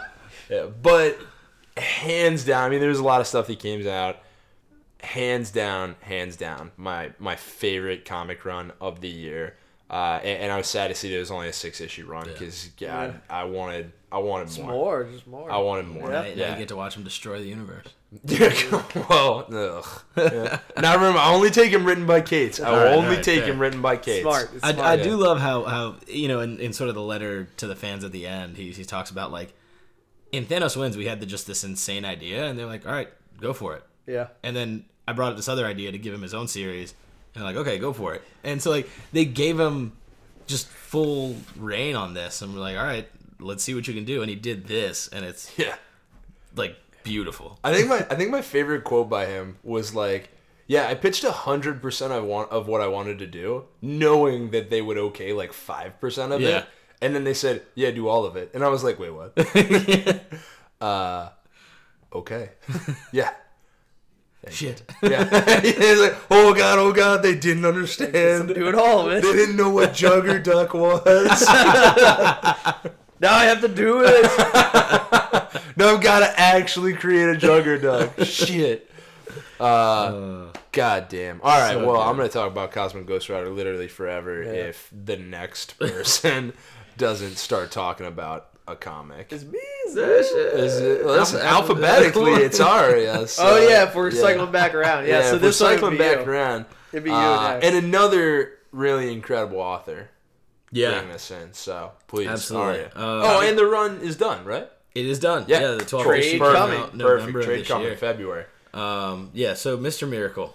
yeah, 0.49 0.67
but 0.81 1.19
hands 1.77 2.45
down, 2.45 2.65
I 2.65 2.69
mean, 2.69 2.81
there's 2.81 2.99
a 3.01 3.05
lot 3.05 3.21
of 3.21 3.27
stuff 3.27 3.49
that 3.49 3.59
came 3.59 3.85
out. 3.89 4.19
Hands 5.03 5.51
down, 5.51 5.97
hands 6.01 6.37
down, 6.37 6.71
my 6.77 7.11
my 7.19 7.37
favorite 7.37 8.05
comic 8.05 8.45
run 8.45 8.73
of 8.81 9.01
the 9.01 9.09
year. 9.09 9.57
Uh, 9.91 10.21
and, 10.23 10.45
and 10.45 10.53
I 10.53 10.57
was 10.57 10.69
sad 10.69 10.89
to 10.89 10.95
see 10.95 11.11
there 11.11 11.19
was 11.19 11.31
only 11.31 11.49
a 11.49 11.53
six 11.53 11.81
issue 11.81 12.07
run 12.07 12.27
because 12.27 12.71
God, 12.79 13.21
I 13.29 13.45
wanted 13.45 13.93
I 14.11 14.19
wanted 14.19 14.49
Just 14.49 14.61
more. 14.61 14.71
more, 14.71 15.05
just 15.05 15.27
more. 15.27 15.51
I 15.51 15.59
wanted 15.59 15.89
more. 15.89 16.11
Yeah. 16.11 16.23
Now, 16.23 16.35
now 16.35 16.53
you 16.53 16.59
get 16.59 16.69
to 16.69 16.77
watch 16.77 16.97
him 16.97 17.03
destroy 17.03 17.41
the 17.41 17.49
universe. 17.49 17.87
well, 19.09 19.47
ugh. 19.51 20.03
Yeah. 20.17 20.59
now 20.79 20.95
remember, 20.95 21.19
I 21.19 21.33
only 21.33 21.51
take 21.51 21.73
him 21.73 21.87
written 21.87 22.07
by 22.07 22.21
Cates. 22.21 22.61
I 22.61 22.71
will 22.71 22.79
only 22.79 23.09
alright, 23.09 23.23
take 23.23 23.41
fair. 23.41 23.53
him 23.53 23.59
written 23.59 23.81
by 23.81 23.97
Cates. 23.97 24.23
Smart. 24.23 24.51
It's 24.55 24.63
I, 24.63 24.73
smart. 24.73 24.87
I 24.87 24.95
yeah. 24.95 25.03
do 25.03 25.17
love 25.17 25.41
how, 25.41 25.65
how 25.65 25.97
you 26.07 26.29
know 26.29 26.41
in, 26.41 26.61
in 26.61 26.75
sort 26.75 26.91
of 26.91 26.95
the 26.95 27.03
letter 27.03 27.49
to 27.57 27.67
the 27.67 27.77
fans 27.77 28.05
at 28.05 28.13
the 28.13 28.27
end 28.27 28.59
he, 28.59 28.71
he 28.71 28.85
talks 28.85 29.11
about 29.11 29.33
like 29.33 29.55
in 30.31 30.45
Thanos 30.45 30.77
wins 30.77 30.97
we 30.97 31.07
had 31.07 31.21
the, 31.21 31.27
just 31.27 31.47
this 31.47 31.65
insane 31.65 32.05
idea 32.05 32.47
and 32.47 32.59
they're 32.59 32.67
like 32.67 32.87
all 32.87 32.93
right 32.93 33.09
go 33.41 33.55
for 33.55 33.77
it 33.77 33.85
yeah. 34.07 34.29
and 34.43 34.55
then 34.55 34.85
I 35.07 35.13
brought 35.13 35.31
up 35.33 35.37
this 35.37 35.49
other 35.49 35.67
idea 35.67 35.93
to 35.93 35.99
give 35.99 36.15
him 36.15 36.23
his 36.23 36.35
own 36.35 36.49
series 36.49 36.95
and 37.35 37.45
like 37.45 37.57
okay 37.57 37.79
go 37.79 37.93
for 37.93 38.15
it 38.15 38.23
and 38.45 38.61
so 38.63 38.71
like 38.71 38.89
they 39.13 39.25
gave 39.25 39.59
him 39.59 39.93
just 40.47 40.67
full 40.69 41.37
reign 41.57 41.97
on 41.97 42.15
this 42.15 42.43
and 42.43 42.53
we're 42.55 42.61
like 42.61 42.77
all 42.77 42.85
right 42.85 43.09
let's 43.41 43.63
see 43.65 43.75
what 43.75 43.89
you 43.89 43.95
can 43.95 44.05
do 44.05 44.21
and 44.23 44.29
he 44.31 44.37
did 44.37 44.67
this 44.67 45.09
and 45.09 45.25
it's 45.25 45.51
Yeah. 45.59 45.75
like 46.55 46.77
beautiful 47.05 47.59
I 47.65 47.75
think 47.75 47.89
my 47.89 47.99
I 48.11 48.15
think 48.15 48.31
my 48.31 48.43
favorite 48.43 48.85
quote 48.85 49.09
by 49.11 49.27
him 49.27 49.57
was 49.65 49.93
like, 49.95 50.29
"Yeah, 50.69 50.87
I 50.87 50.95
pitched 50.95 51.25
hundred 51.25 51.83
percent 51.83 52.13
I 52.13 52.21
want 52.21 52.51
of 52.53 52.69
what 52.69 52.81
I 52.81 52.87
wanted 52.87 53.19
to 53.19 53.27
do, 53.27 53.65
knowing 53.81 54.51
that 54.53 54.71
they 54.71 54.81
would 54.83 54.99
okay 54.99 55.33
like 55.33 55.53
five 55.53 55.99
percent 56.01 56.33
of 56.33 56.41
Yeah. 56.41 56.59
it." 56.59 56.67
And 57.01 57.13
then 57.17 57.25
they 57.25 57.35
said, 57.35 57.63
"Yeah, 57.75 57.91
do 57.91 58.07
all 58.07 58.25
of 58.25 58.37
it." 58.37 58.51
And 58.55 58.63
I 58.63 58.69
was 58.69 58.85
like, 58.85 59.01
"Wait, 59.01 59.11
what?" 59.11 59.33
uh, 60.81 61.31
okay, 62.13 62.51
yeah. 63.13 63.31
Shit 64.51 64.83
Yeah, 65.03 65.61
He's 65.61 66.01
like, 66.01 66.17
oh 66.31 66.55
god, 66.55 66.79
oh 66.79 66.93
god, 66.93 67.23
they 67.23 67.35
didn't 67.35 67.65
understand. 67.65 68.55
Do 68.55 68.69
it 68.69 68.75
all 68.75 69.11
of 69.11 69.23
They 69.23 69.33
didn't 69.33 69.57
know 69.57 69.71
what 69.71 69.93
Jugger 69.93 70.43
Duck 70.43 70.75
was. 70.75 71.47
Now 73.23 73.37
I 73.37 73.45
have 73.45 73.61
to 73.61 73.69
do 73.69 74.03
it. 74.05 74.25
now 75.77 75.95
I've 75.95 76.01
got 76.01 76.19
to 76.19 76.41
actually 76.41 76.93
create 76.93 77.29
a 77.29 77.39
Jugger 77.39 77.81
Duck. 77.81 78.27
Shit. 78.27 78.91
Uh, 79.61 80.49
god 80.73 81.09
damn. 81.09 81.41
All 81.41 81.57
right, 81.57 81.75
so 81.75 81.87
well, 81.87 81.99
good. 81.99 82.03
I'm 82.03 82.17
gonna 82.17 82.29
talk 82.29 82.51
about 82.51 82.73
Cosmic 82.73 83.07
Ghost 83.07 83.29
Rider 83.29 83.49
literally 83.49 83.87
forever 83.87 84.43
if 84.43 84.91
the 84.93 85.17
next 85.17 85.79
person 85.79 86.53
doesn't 86.99 87.37
start 87.39 87.71
talking 87.71 88.07
about 88.07 88.49
a 88.69 88.77
comic. 88.77 89.33
It's 89.33 89.45
me. 89.45 89.59
Is 89.87 89.97
Is 89.97 90.81
it, 90.81 91.05
listen, 91.05 91.41
alphabetically, 91.41 92.33
it's 92.33 92.61
Aria. 92.61 93.27
So, 93.27 93.43
oh 93.45 93.69
yeah, 93.69 93.85
if 93.89 93.95
we're 93.95 94.11
cycling 94.11 94.53
back 94.53 94.75
around. 94.75 95.07
Yeah, 95.07 95.19
Yeah, 95.21 95.31
so 95.31 95.37
if 95.37 95.43
this 95.43 95.61
we're 95.61 95.69
cycling 95.75 95.91
would 95.93 95.99
be 95.99 96.05
back 96.05 96.25
you. 96.25 96.33
around. 96.33 96.67
It'd 96.93 97.05
be 97.05 97.11
you 97.11 97.17
Uh, 97.17 97.55
next. 97.55 97.67
and 97.67 97.77
another 97.85 98.53
really 98.71 99.13
incredible 99.13 99.59
author 99.61 100.09
yeah 100.71 100.99
bring 101.01 101.13
this 101.13 101.31
in. 101.31 101.53
So 101.53 101.93
please, 102.07 102.29
Absolutely. 102.29 102.71
Aria. 102.81 102.87
Uh, 102.95 103.21
oh, 103.25 103.41
and 103.47 103.59
the 103.59 103.67
run 103.67 104.01
is 104.01 104.17
done, 104.17 104.45
right? 104.45 104.69
it 104.95 105.07
is 105.07 105.19
done 105.19 105.45
Yeah. 105.49 105.61
yeah, 105.61 105.71
the 105.73 105.85
12 105.85 106.07
Trade 106.07 106.25
issue 106.25 106.39
coming. 106.39 106.75
came 106.77 106.83
out 106.85 106.97
November 106.97 107.33
Perfect. 107.33 107.45
Trade 107.47 107.61
this 107.61 107.69
coming 107.69 107.87
year. 107.89 107.97
February. 107.97 108.45
Um, 108.75 109.31
yeah, 109.35 109.55
so 109.55 109.77
Mr. 109.79 110.09
Miracle, 110.09 110.55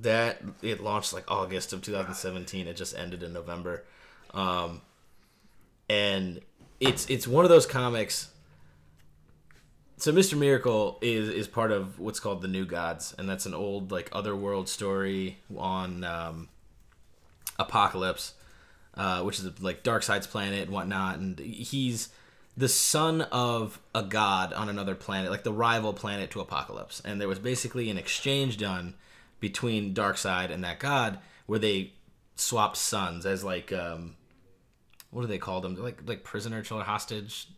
that 0.00 0.40
it 0.62 0.80
launched 0.82 1.12
like 1.12 1.30
August 1.30 1.72
of 1.72 1.82
2017. 1.82 2.66
It 2.68 2.76
just 2.76 2.96
ended 2.96 3.22
in 3.22 3.32
November, 3.32 3.84
um, 4.32 4.80
and 5.90 6.40
it's 6.80 7.08
it's 7.08 7.26
one 7.26 7.44
of 7.44 7.50
those 7.50 7.66
comics. 7.66 8.28
So 9.96 10.12
Mr. 10.12 10.38
Miracle 10.38 10.98
is 11.02 11.28
is 11.28 11.48
part 11.48 11.72
of 11.72 11.98
what's 11.98 12.20
called 12.20 12.42
the 12.42 12.48
New 12.48 12.64
Gods, 12.64 13.14
and 13.18 13.28
that's 13.28 13.46
an 13.46 13.54
old 13.54 13.90
like 13.90 14.08
otherworld 14.12 14.68
story 14.68 15.38
on 15.56 16.04
um, 16.04 16.48
Apokolips, 17.58 18.32
uh, 18.94 19.22
which 19.22 19.40
is 19.40 19.60
like 19.60 19.82
Darkseid's 19.82 20.26
planet 20.26 20.62
and 20.62 20.70
whatnot, 20.70 21.18
and 21.18 21.38
he's 21.38 22.10
the 22.56 22.68
son 22.68 23.22
of 23.22 23.80
a 23.94 24.02
god 24.02 24.52
on 24.52 24.68
another 24.68 24.94
planet, 24.96 25.30
like 25.30 25.44
the 25.44 25.52
rival 25.52 25.92
planet 25.92 26.30
to 26.32 26.40
Apokolips. 26.40 27.00
And 27.04 27.20
there 27.20 27.28
was 27.28 27.38
basically 27.38 27.88
an 27.88 27.98
exchange 27.98 28.56
done 28.56 28.94
between 29.38 29.94
Darkseid 29.94 30.50
and 30.50 30.64
that 30.64 30.80
god 30.80 31.18
where 31.46 31.60
they 31.60 31.92
swapped 32.34 32.76
sons 32.76 33.24
as 33.26 33.42
like 33.42 33.72
um 33.72 34.14
what 35.10 35.22
do 35.22 35.26
they 35.28 35.38
call 35.38 35.60
them? 35.60 35.74
They're 35.74 35.84
like 35.84 36.00
like 36.06 36.24
prisoner 36.24 36.62
or 36.70 36.82
hostage 36.82 37.48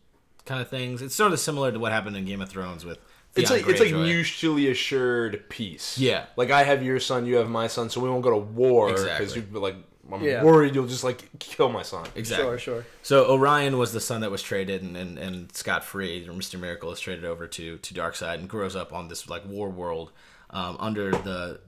kind 0.46 0.60
of 0.60 0.68
things. 0.68 1.02
It's 1.02 1.14
sort 1.14 1.32
of 1.32 1.40
similar 1.40 1.72
to 1.72 1.78
what 1.78 1.92
happened 1.92 2.16
in 2.16 2.24
Game 2.24 2.40
of 2.40 2.48
Thrones 2.48 2.84
with 2.84 2.98
It's 3.36 3.48
Theon 3.50 3.60
like 3.62 3.70
it's 3.70 3.80
like 3.80 3.92
mutually 3.92 4.68
assured 4.70 5.48
peace. 5.48 5.98
Yeah. 5.98 6.26
Like 6.36 6.50
I 6.50 6.62
have 6.64 6.82
your 6.82 7.00
son, 7.00 7.26
you 7.26 7.36
have 7.36 7.48
my 7.50 7.66
son, 7.66 7.90
so 7.90 8.00
we 8.00 8.08
won't 8.08 8.22
go 8.22 8.30
to 8.30 8.36
war 8.36 8.88
because 8.88 9.04
Exactly. 9.04 9.42
you 9.52 9.60
like 9.60 9.76
I'm 10.12 10.22
Yeah. 10.24 10.42
worried 10.42 10.74
you'll 10.74 10.88
just 10.88 11.04
like 11.04 11.28
kill 11.38 11.68
my 11.68 11.82
son. 11.82 12.04
exactly. 12.16 12.46
Sure, 12.46 12.58
sure. 12.58 12.86
So 13.02 13.30
Orion 13.30 13.78
was 13.78 13.92
the 13.92 14.00
son 14.00 14.22
that 14.22 14.30
was 14.32 14.42
traded, 14.42 14.82
and, 14.82 14.96
and, 14.96 15.18
and 15.18 15.52
Scott 15.54 15.84
Free, 15.84 16.26
or 16.28 16.32
Mister 16.32 16.58
Miracle, 16.58 16.90
is 16.90 16.98
traded 16.98 17.24
over 17.24 17.46
to 17.46 17.78
to 17.78 17.94
Darkseid 17.94 18.34
and 18.34 18.48
grows 18.48 18.74
up 18.74 18.92
on 18.92 19.06
this 19.08 19.28
like 19.28 19.46
war 19.46 19.68
world 19.70 20.10
um, 20.50 20.76
under 20.80 21.10
the 21.12 21.60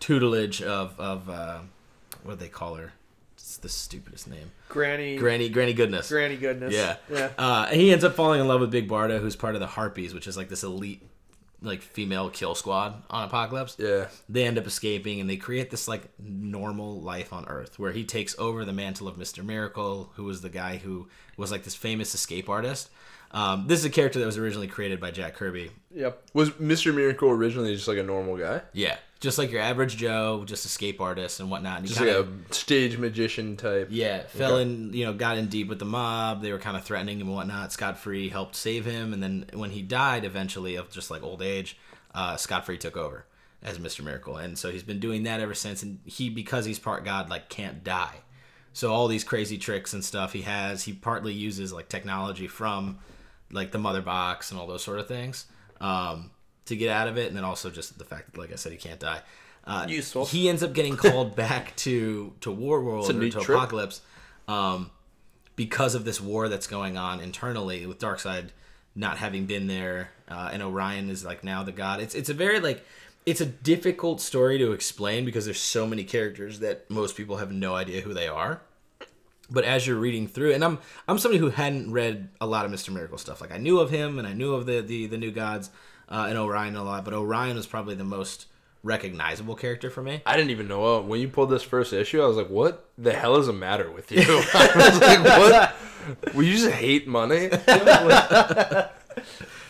tutelage 0.00 0.62
of 0.62 0.98
of 0.98 1.28
uh, 1.28 1.60
what 2.24 2.38
do 2.38 2.44
they 2.44 2.48
call 2.48 2.74
her? 2.74 2.92
It's 3.48 3.56
the 3.56 3.68
stupidest 3.70 4.28
name, 4.28 4.50
Granny. 4.68 5.16
Granny 5.16 5.48
Granny 5.48 5.72
Goodness. 5.72 6.10
Granny 6.10 6.36
goodness. 6.36 6.74
Yeah, 6.74 6.96
Yeah. 7.10 7.30
Uh, 7.38 7.66
he 7.68 7.90
ends 7.90 8.04
up 8.04 8.12
falling 8.14 8.42
in 8.42 8.46
love 8.46 8.60
with 8.60 8.70
Big 8.70 8.86
Barda, 8.86 9.20
who's 9.22 9.36
part 9.36 9.54
of 9.54 9.60
the 9.62 9.66
Harpies, 9.66 10.12
which 10.12 10.26
is 10.26 10.36
like 10.36 10.50
this 10.50 10.62
elite 10.62 11.02
like 11.62 11.80
female 11.80 12.28
kill 12.28 12.54
squad 12.54 13.02
on 13.08 13.28
Apokolips 13.28 13.76
Yeah. 13.78 14.08
they 14.28 14.44
end 14.44 14.58
up 14.58 14.66
escaping 14.68 15.18
and 15.18 15.28
they 15.30 15.36
create 15.38 15.70
this 15.70 15.88
like 15.88 16.02
normal 16.20 17.00
life 17.00 17.32
on 17.32 17.46
earth 17.48 17.78
where 17.80 17.90
he 17.90 18.04
takes 18.04 18.38
over 18.38 18.64
the 18.64 18.72
mantle 18.72 19.08
of 19.08 19.16
mr 19.16 19.44
miracle 19.44 20.12
who 20.14 20.22
was 20.22 20.40
the 20.40 20.50
guy 20.50 20.76
who 20.76 21.08
was 21.36 21.50
like 21.50 21.64
this 21.64 21.74
famous 21.74 22.14
escape 22.14 22.48
artist 22.48 22.90
Um, 23.32 23.66
this 23.66 23.80
is 23.80 23.84
a 23.86 23.90
character 23.90 24.20
that 24.20 24.26
was 24.26 24.38
originally 24.38 24.68
created 24.68 25.00
by 25.00 25.10
Jack 25.10 25.34
Kirby. 25.34 25.70
Yep. 25.94 26.28
Was 26.32 26.50
Mr. 26.50 26.94
Miracle 26.94 27.28
originally 27.28 27.74
just 27.74 27.86
like 27.88 27.98
a 27.98 28.02
normal 28.04 28.36
guy? 28.38 28.62
Yeah, 28.72 28.96
just 29.20 29.38
like 29.38 29.50
your 29.50 29.60
average 29.60 29.96
Joe, 29.96 30.44
just 30.46 30.64
escape 30.64 31.00
artist 31.00 31.40
and 31.40 31.50
whatnot. 31.50 31.78
And 31.78 31.86
Just 31.86 31.98
kinda- 31.98 32.20
like 32.20 32.28
a 32.50 32.54
stage 32.54 32.98
magician 32.98 33.56
type. 33.56 33.88
Yeah, 33.90 34.22
fell 34.26 34.58
in, 34.58 34.92
you 34.92 35.04
know, 35.04 35.12
got 35.12 35.38
in 35.38 35.46
deep 35.48 35.68
with 35.68 35.78
the 35.78 35.84
mob. 35.84 36.42
They 36.42 36.52
were 36.52 36.58
kind 36.58 36.76
of 36.76 36.84
threatening 36.84 37.20
him 37.20 37.26
and 37.28 37.36
whatnot. 37.36 37.72
Scott 37.72 37.98
Free 37.98 38.28
helped 38.28 38.54
save 38.54 38.84
him, 38.84 39.12
and 39.12 39.22
then 39.22 39.46
when 39.54 39.70
he 39.70 39.82
died 39.82 40.24
eventually 40.24 40.76
of 40.76 40.90
just 40.90 41.10
like 41.10 41.22
old 41.22 41.42
age, 41.42 41.76
uh, 42.14 42.36
Scott 42.36 42.64
Free 42.66 42.78
took 42.78 42.96
over 42.96 43.24
as 43.62 43.78
Mr. 43.78 44.04
Miracle, 44.04 44.36
and 44.36 44.56
so 44.56 44.70
he's 44.70 44.84
been 44.84 45.00
doing 45.00 45.24
that 45.24 45.40
ever 45.40 45.54
since. 45.54 45.82
And 45.82 45.98
he, 46.04 46.30
because 46.30 46.64
he's 46.64 46.78
part 46.78 47.04
god, 47.04 47.28
like 47.28 47.48
can't 47.48 47.82
die. 47.82 48.16
So 48.72 48.92
all 48.92 49.08
these 49.08 49.24
crazy 49.24 49.58
tricks 49.58 49.92
and 49.92 50.04
stuff 50.04 50.32
he 50.32 50.42
has, 50.42 50.84
he 50.84 50.92
partly 50.92 51.32
uses 51.32 51.72
like 51.72 51.88
technology 51.88 52.46
from 52.46 52.98
like 53.50 53.72
the 53.72 53.78
mother 53.78 54.02
box 54.02 54.52
and 54.52 54.60
all 54.60 54.66
those 54.68 54.84
sort 54.84 55.00
of 55.00 55.08
things 55.08 55.46
um, 55.80 56.30
to 56.68 56.76
get 56.76 56.88
out 56.88 57.08
of 57.08 57.18
it, 57.18 57.28
and 57.28 57.36
then 57.36 57.44
also 57.44 57.70
just 57.70 57.98
the 57.98 58.04
fact 58.04 58.32
that, 58.32 58.38
like 58.38 58.52
I 58.52 58.56
said, 58.56 58.72
he 58.72 58.78
can't 58.78 59.00
die. 59.00 59.20
Uh, 59.64 59.84
Useful. 59.86 60.24
He 60.24 60.48
ends 60.48 60.62
up 60.62 60.72
getting 60.72 60.96
called 60.96 61.36
back 61.36 61.76
to 61.76 62.32
to 62.40 62.50
War 62.50 62.80
World 62.80 63.10
or 63.10 63.20
to 63.20 63.30
trip. 63.30 63.58
Apokolips 63.58 64.00
um, 64.46 64.90
because 65.56 65.94
of 65.94 66.04
this 66.04 66.20
war 66.20 66.48
that's 66.48 66.66
going 66.66 66.96
on 66.96 67.20
internally 67.20 67.84
with 67.84 67.98
Darkseid 67.98 68.50
not 68.94 69.18
having 69.18 69.46
been 69.46 69.66
there, 69.66 70.10
uh, 70.28 70.50
and 70.52 70.62
Orion 70.62 71.10
is 71.10 71.24
like 71.24 71.44
now 71.44 71.62
the 71.62 71.72
god. 71.72 72.00
It's 72.00 72.14
it's 72.14 72.30
a 72.30 72.34
very 72.34 72.60
like 72.60 72.84
it's 73.26 73.42
a 73.42 73.46
difficult 73.46 74.20
story 74.22 74.56
to 74.58 74.72
explain 74.72 75.24
because 75.24 75.44
there's 75.44 75.60
so 75.60 75.86
many 75.86 76.02
characters 76.02 76.60
that 76.60 76.88
most 76.88 77.14
people 77.14 77.36
have 77.36 77.52
no 77.52 77.74
idea 77.74 78.00
who 78.00 78.14
they 78.14 78.28
are. 78.28 78.62
But 79.50 79.64
as 79.64 79.86
you're 79.86 79.96
reading 79.96 80.28
through, 80.28 80.54
and 80.54 80.64
I'm 80.64 80.78
I'm 81.06 81.18
somebody 81.18 81.38
who 81.38 81.50
hadn't 81.50 81.92
read 81.92 82.28
a 82.40 82.46
lot 82.46 82.64
of 82.64 82.70
Mister 82.70 82.90
Miracle 82.90 83.18
stuff. 83.18 83.40
Like 83.40 83.52
I 83.52 83.58
knew 83.58 83.80
of 83.80 83.90
him 83.90 84.18
and 84.18 84.26
I 84.26 84.32
knew 84.32 84.54
of 84.54 84.64
the 84.66 84.80
the, 84.80 85.06
the 85.06 85.18
new 85.18 85.30
gods 85.30 85.70
uh, 86.10 86.26
and 86.28 86.38
Orion 86.38 86.76
a 86.76 86.82
lot, 86.82 87.04
but 87.04 87.14
Orion 87.14 87.56
was 87.56 87.66
probably 87.66 87.94
the 87.94 88.04
most 88.04 88.46
recognizable 88.82 89.54
character 89.54 89.90
for 89.90 90.02
me. 90.02 90.22
I 90.24 90.36
didn't 90.36 90.50
even 90.50 90.68
know. 90.68 90.98
uh, 90.98 91.00
When 91.02 91.20
you 91.20 91.28
pulled 91.28 91.50
this 91.50 91.62
first 91.62 91.92
issue, 91.92 92.22
I 92.22 92.26
was 92.26 92.36
like, 92.36 92.48
what 92.48 92.88
the 92.96 93.12
hell 93.12 93.36
is 93.36 93.46
the 93.46 93.52
matter 93.52 93.90
with 93.90 94.10
you? 94.12 94.22
I 94.26 94.72
was 94.76 95.00
like, 95.00 95.24
what? 96.24 96.34
Will 96.34 96.44
you 96.44 96.54
just 96.56 96.70
hate 96.70 97.06
money? 97.08 97.50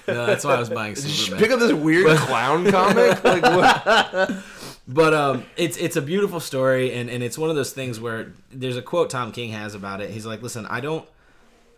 No, 0.06 0.24
that's 0.24 0.42
why 0.44 0.54
I 0.54 0.58
was 0.58 0.70
buying 0.70 0.94
Just 0.94 1.06
Superman. 1.08 1.38
pick 1.42 1.50
up 1.52 1.60
this 1.60 1.72
weird 1.72 2.16
clown 2.16 2.70
comic? 2.70 3.22
Like, 3.22 3.42
what? 3.42 4.42
But 4.86 5.12
um, 5.12 5.44
it's 5.58 5.76
it's 5.76 5.96
a 5.96 6.02
beautiful 6.02 6.40
story, 6.40 6.94
and, 6.94 7.10
and 7.10 7.22
it's 7.22 7.36
one 7.36 7.50
of 7.50 7.56
those 7.56 7.72
things 7.72 8.00
where 8.00 8.32
there's 8.50 8.78
a 8.78 8.82
quote 8.82 9.10
Tom 9.10 9.32
King 9.32 9.50
has 9.50 9.74
about 9.74 10.00
it. 10.00 10.08
He's 10.08 10.24
like, 10.24 10.40
"Listen, 10.40 10.64
I 10.64 10.80
don't, 10.80 11.06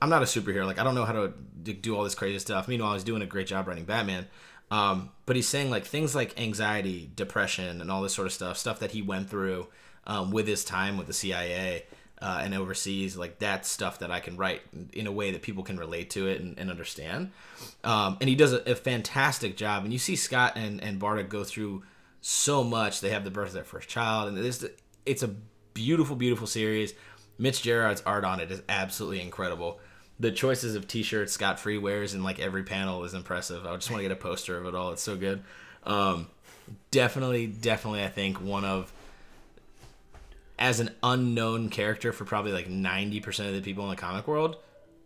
I'm 0.01 0.11
not 0.11 0.23
a 0.23 0.27
superhero. 0.27 0.65
Like, 0.65 0.79
I 0.79 0.85
don't 0.85 0.95
know 0.95 1.05
how 1.05 1.13
to 1.15 1.33
do 1.73 1.97
all 1.97 2.05
this 2.05 2.15
crazy 2.15 2.39
stuff. 2.39 2.69
Meanwhile, 2.69 2.93
he's 2.95 3.03
doing 3.03 3.21
a 3.23 3.27
great 3.27 3.49
job 3.49 3.67
writing 3.67 3.85
Batman. 3.85 4.29
Um, 4.71 5.11
but 5.27 5.37
he's 5.37 5.49
saying 5.49 5.71
like 5.71 5.85
things 5.85 6.15
like 6.15 6.41
anxiety, 6.41 7.11
depression, 7.15 7.81
and 7.81 7.91
all 7.91 8.03
this 8.03 8.15
sort 8.15 8.27
of 8.27 8.33
stuff, 8.33 8.57
stuff 8.57 8.79
that 8.81 8.93
he 8.93 9.03
went 9.03 9.29
through 9.29 9.67
um, 10.07 10.31
with 10.31 10.47
his 10.47 10.65
time 10.65 10.97
with 10.97 11.07
the 11.07 11.13
CIA 11.13 11.85
uh, 12.23 12.41
and 12.43 12.55
overseas. 12.55 13.17
Like 13.17 13.39
that's 13.39 13.69
stuff 13.69 13.99
that 14.01 14.11
I 14.11 14.21
can 14.21 14.37
write 14.37 14.63
in 14.93 15.07
a 15.07 15.13
way 15.13 15.33
that 15.33 15.43
people 15.43 15.63
can 15.63 15.77
relate 15.77 16.11
to 16.11 16.29
it 16.29 16.41
and, 16.41 16.59
and 16.59 16.71
understand. 16.71 17.33
Um, 17.83 18.17
and 18.21 18.29
he 18.29 18.37
does 18.37 18.53
a, 18.53 18.71
a 18.71 18.75
fantastic 18.75 19.57
job. 19.57 19.85
And 19.85 19.93
you 19.93 19.99
see 19.99 20.17
Scott 20.17 20.53
and 20.57 20.83
and 20.83 21.01
Barda 21.01 21.29
go 21.29 21.45
through 21.45 21.83
so 22.21 22.63
much. 22.63 23.01
They 23.01 23.11
have 23.11 23.25
the 23.25 23.31
birth 23.31 23.49
of 23.49 23.55
their 23.55 23.65
first 23.65 23.89
child, 23.89 24.29
and 24.29 24.39
it's 24.39 24.65
it's 25.07 25.23
a 25.23 25.35
beautiful, 25.75 26.17
beautiful 26.17 26.47
series. 26.47 26.95
Mitch 27.39 27.63
Gerads' 27.63 28.03
art 28.05 28.25
on 28.25 28.41
it 28.41 28.51
is 28.51 28.63
absolutely 28.69 29.23
incredible. 29.23 29.81
The 30.21 30.31
choices 30.31 30.75
of 30.75 30.87
T-shirts 30.87 31.33
Scott 31.33 31.59
Free 31.59 31.79
wears 31.79 32.15
in 32.15 32.23
like 32.23 32.39
every 32.39 32.63
panel 32.63 33.05
is 33.05 33.15
impressive. 33.15 33.67
I 33.67 33.75
just 33.75 33.91
want 33.91 34.01
to 34.01 34.09
get 34.09 34.13
a 34.13 34.21
poster 34.21 34.57
of 34.57 34.67
it 34.67 34.75
all. 34.75 34.93
It's 34.93 35.03
so 35.03 35.17
good. 35.17 35.43
Um, 35.85 36.29
definitely, 36.91 37.47
definitely, 37.47 38.05
I 38.05 38.09
think 38.09 38.41
one 38.41 38.65
of 38.65 38.93
as 40.59 40.79
an 40.79 40.91
unknown 41.03 41.71
character 41.71 42.13
for 42.13 42.25
probably 42.27 42.53
like 42.53 42.69
ninety 42.69 43.19
percent 43.19 43.49
of 43.49 43.55
the 43.55 43.63
people 43.63 43.85
in 43.85 43.91
the 43.91 43.97
comic 43.97 44.29
world. 44.29 44.57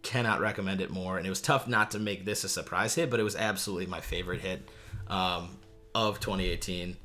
Cannot 0.02 0.40
recommend 0.40 0.82
it 0.82 0.90
more. 0.90 1.16
And 1.16 1.26
it 1.26 1.30
was 1.30 1.40
tough 1.40 1.66
not 1.66 1.92
to 1.92 1.98
make 1.98 2.26
this 2.26 2.44
a 2.44 2.48
surprise 2.48 2.94
hit, 2.94 3.08
but 3.08 3.20
it 3.20 3.22
was 3.22 3.36
absolutely 3.36 3.86
my 3.86 4.00
favorite 4.00 4.42
hit 4.42 4.68
um, 5.08 5.56
of 5.94 6.20
2018 6.20 6.96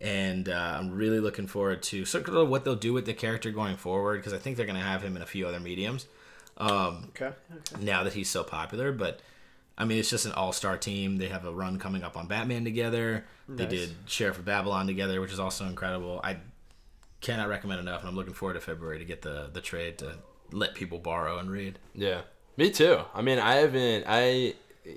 and 0.00 0.48
uh, 0.48 0.76
I'm 0.78 0.92
really 0.92 1.18
looking 1.18 1.46
forward 1.46 1.82
to 1.84 2.04
sort 2.04 2.28
of 2.28 2.48
what 2.48 2.64
they'll 2.64 2.76
do 2.76 2.92
with 2.92 3.04
the 3.04 3.14
character 3.14 3.50
going 3.50 3.76
forward 3.76 4.18
because 4.18 4.32
I 4.32 4.38
think 4.38 4.56
they're 4.56 4.66
going 4.66 4.78
to 4.78 4.84
have 4.84 5.02
him 5.02 5.16
in 5.16 5.22
a 5.22 5.26
few 5.26 5.46
other 5.46 5.58
mediums 5.58 6.06
um, 6.58 7.10
Okay. 7.10 7.34
now 7.80 8.04
that 8.04 8.12
he's 8.12 8.28
so 8.30 8.42
popular. 8.44 8.92
But 8.92 9.20
I 9.76 9.84
mean, 9.84 9.98
it's 9.98 10.10
just 10.10 10.26
an 10.26 10.32
all-star 10.32 10.76
team. 10.76 11.18
They 11.18 11.28
have 11.28 11.44
a 11.44 11.52
run 11.52 11.78
coming 11.78 12.02
up 12.02 12.16
on 12.16 12.26
Batman 12.26 12.64
together. 12.64 13.24
They 13.48 13.64
did 13.66 13.94
Sheriff 14.06 14.38
of 14.38 14.44
Babylon 14.44 14.86
together, 14.86 15.20
which 15.20 15.32
is 15.32 15.38
also 15.40 15.64
incredible. 15.66 16.20
I 16.22 16.38
cannot 17.20 17.48
recommend 17.48 17.80
enough, 17.80 18.00
and 18.00 18.08
I'm 18.10 18.16
looking 18.16 18.34
forward 18.34 18.54
to 18.54 18.60
February 18.60 18.98
to 18.98 19.04
get 19.04 19.22
the 19.22 19.48
the 19.52 19.60
trade 19.60 19.98
to 19.98 20.16
let 20.52 20.74
people 20.74 20.98
borrow 20.98 21.38
and 21.38 21.50
read. 21.50 21.78
Yeah, 21.94 22.22
me 22.56 22.70
too. 22.70 23.00
I 23.14 23.22
mean, 23.22 23.38
I 23.38 23.54
haven't. 23.56 24.04
I 24.06 24.54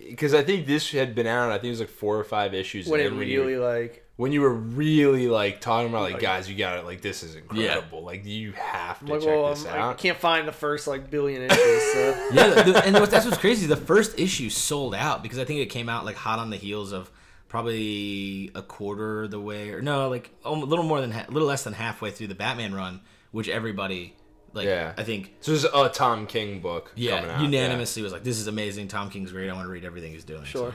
because 0.09 0.33
I 0.33 0.43
think 0.43 0.67
this 0.67 0.91
had 0.91 1.15
been 1.15 1.27
out. 1.27 1.49
I 1.51 1.55
think 1.55 1.65
it 1.65 1.69
was 1.71 1.79
like 1.81 1.89
four 1.89 2.17
or 2.17 2.23
five 2.23 2.53
issues. 2.53 2.87
When 2.87 2.99
it 2.99 3.07
in 3.07 3.17
when 3.17 3.27
you- 3.27 3.41
really 3.41 3.57
like 3.57 4.00
when 4.17 4.31
you 4.31 4.41
were 4.41 4.53
really 4.53 5.27
like 5.27 5.61
talking 5.61 5.89
about 5.89 6.03
like 6.11 6.19
guys, 6.21 6.49
you 6.49 6.55
got 6.55 6.77
it. 6.77 6.85
Like 6.85 7.01
this 7.01 7.23
is 7.23 7.35
Yeah. 7.35 7.41
incredible. 7.41 8.03
Like 8.03 8.25
you 8.25 8.51
have 8.53 8.99
to 8.99 9.05
like, 9.11 9.21
check 9.21 9.29
well, 9.29 9.49
this 9.49 9.65
I'm- 9.65 9.89
I 9.89 9.93
can't 9.93 10.17
find 10.17 10.47
the 10.47 10.51
first 10.51 10.85
like 10.87 11.09
billion 11.09 11.43
issues. 11.43 11.83
So. 11.93 12.27
yeah, 12.33 12.61
the, 12.63 12.83
and 12.85 12.93
what- 12.99 13.09
that's 13.09 13.25
what's 13.25 13.37
crazy. 13.37 13.65
The 13.67 13.75
first 13.77 14.19
issue 14.19 14.49
sold 14.49 14.93
out 14.93 15.23
because 15.23 15.39
I 15.39 15.45
think 15.45 15.59
it 15.59 15.67
came 15.67 15.89
out 15.89 16.05
like 16.05 16.15
hot 16.17 16.39
on 16.39 16.49
the 16.51 16.57
heels 16.57 16.91
of 16.91 17.11
probably 17.47 18.49
a 18.55 18.61
quarter 18.61 19.27
the 19.27 19.39
way, 19.39 19.71
or 19.71 19.81
no, 19.81 20.07
like 20.09 20.31
a 20.45 20.51
little 20.51 20.85
more 20.85 21.01
than, 21.01 21.11
a 21.11 21.25
little 21.29 21.47
less 21.47 21.63
than 21.63 21.73
halfway 21.73 22.09
through 22.11 22.27
the 22.27 22.35
Batman 22.35 22.73
run, 22.73 23.01
which 23.31 23.49
everybody, 23.49 24.15
like, 24.53 24.65
Yeah. 24.67 24.93
I 24.97 25.03
think, 25.03 25.33
So 25.41 25.51
this 25.51 25.63
is 25.65 25.69
a 25.73 25.89
Tom 25.89 26.27
King 26.27 26.59
book. 26.61 26.85
coming 26.95 27.03
yeah, 27.03 27.35
out, 27.35 27.41
unanimously 27.41 28.03
was 28.03 28.13
like, 28.13 28.23
this 28.23 28.37
is 28.39 28.47
amazing. 28.47 28.87
Tom 28.87 29.09
King's 29.09 29.31
great. 29.33 29.49
I 29.49 29.53
want 29.53 29.65
to 29.65 29.69
read 29.71 29.83
everything 29.83 30.13
he's 30.13 30.23
doing. 30.23 30.45
Sure. 30.45 30.73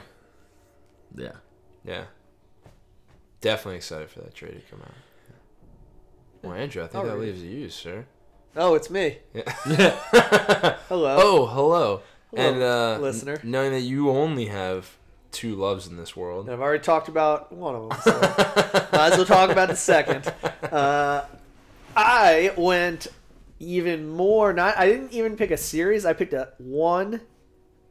So, 1.15 1.23
yeah. 1.23 1.31
Yeah. 1.83 2.03
Yeah. 3.41 3.51
Definitely 3.51 3.77
excited 3.77 4.09
for 4.09 4.19
that 4.21 4.33
trade 4.35 4.53
to 4.63 4.71
come 4.71 4.81
out. 4.83 4.93
Well, 6.43 6.53
Andrew, 6.53 6.83
I 6.83 6.87
think 6.87 7.03
I'll 7.03 7.09
that 7.11 7.17
read 7.17 7.35
leaves 7.35 7.43
you, 7.43 7.69
sir. 7.69 8.05
Oh, 8.55 8.73
it's 8.75 8.89
me. 8.89 9.17
Yeah. 9.33 9.43
Hello. 10.89 11.17
Oh, 11.19 11.45
hello. 11.45 12.01
Hello, 12.31 12.49
and 12.53 12.61
uh, 12.63 12.97
listener. 13.01 13.33
n- 13.43 13.51
knowing 13.51 13.71
that 13.71 13.81
you 13.81 14.09
only 14.09 14.45
have 14.47 14.97
two 15.31 15.55
loves 15.55 15.87
in 15.87 15.97
this 15.97 16.15
world. 16.15 16.45
And 16.45 16.53
I've 16.53 16.61
already 16.61 16.83
talked 16.83 17.07
about 17.07 17.51
one 17.51 17.75
of 17.75 17.89
them, 17.89 17.99
so 18.03 18.11
might 18.91 19.11
as 19.11 19.17
well 19.17 19.25
talk 19.25 19.49
about 19.49 19.69
the 19.69 19.75
second. 19.75 20.27
Uh, 20.71 21.25
I 21.95 22.53
went 22.57 23.07
even 23.59 24.07
more. 24.09 24.51
Not 24.53 24.77
I 24.77 24.87
didn't 24.87 25.13
even 25.13 25.35
pick 25.37 25.51
a 25.51 25.57
series. 25.57 26.05
I 26.05 26.13
picked 26.13 26.33
a 26.33 26.53
one 26.57 27.21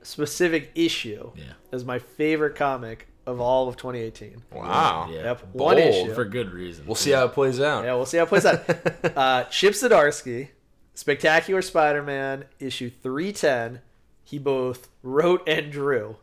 specific 0.02 0.70
issue 0.74 1.32
Yeah. 1.36 1.44
as 1.72 1.84
my 1.84 1.98
favorite 1.98 2.54
comic 2.56 3.08
of 3.26 3.40
all 3.40 3.68
of 3.68 3.76
2018. 3.76 4.42
Wow. 4.52 5.08
Yeah. 5.10 5.22
Yep, 5.24 5.42
one 5.52 5.76
Bold. 5.76 5.78
issue. 5.78 6.14
For 6.14 6.24
good 6.24 6.52
reason. 6.52 6.86
We'll 6.86 6.94
see 6.94 7.10
how 7.10 7.24
it 7.24 7.32
plays 7.32 7.60
out. 7.60 7.84
Yeah, 7.84 7.94
we'll 7.94 8.06
see 8.06 8.18
how 8.18 8.24
it 8.24 8.28
plays 8.28 8.46
out. 8.46 8.68
uh, 9.16 9.44
Chip 9.44 9.74
Zdarsky, 9.74 10.48
Spectacular 10.94 11.62
Spider-Man, 11.62 12.44
issue 12.58 12.90
310. 13.02 13.80
He 14.24 14.38
both 14.38 14.88
wrote 15.02 15.48
and 15.48 15.70
drew. 15.70 16.16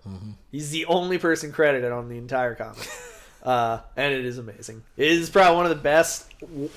He's 0.52 0.72
the 0.72 0.86
only 0.86 1.18
person 1.18 1.52
credited 1.52 1.92
on 1.92 2.10
the 2.10 2.18
entire 2.18 2.54
comic, 2.54 2.86
uh, 3.44 3.80
and 3.96 4.14
it 4.14 4.26
is 4.26 4.38
amazing. 4.38 4.84
It 4.98 5.10
is 5.10 5.30
probably 5.30 5.56
one 5.56 5.66
of 5.66 5.70
the 5.70 5.82
best, 5.82 6.30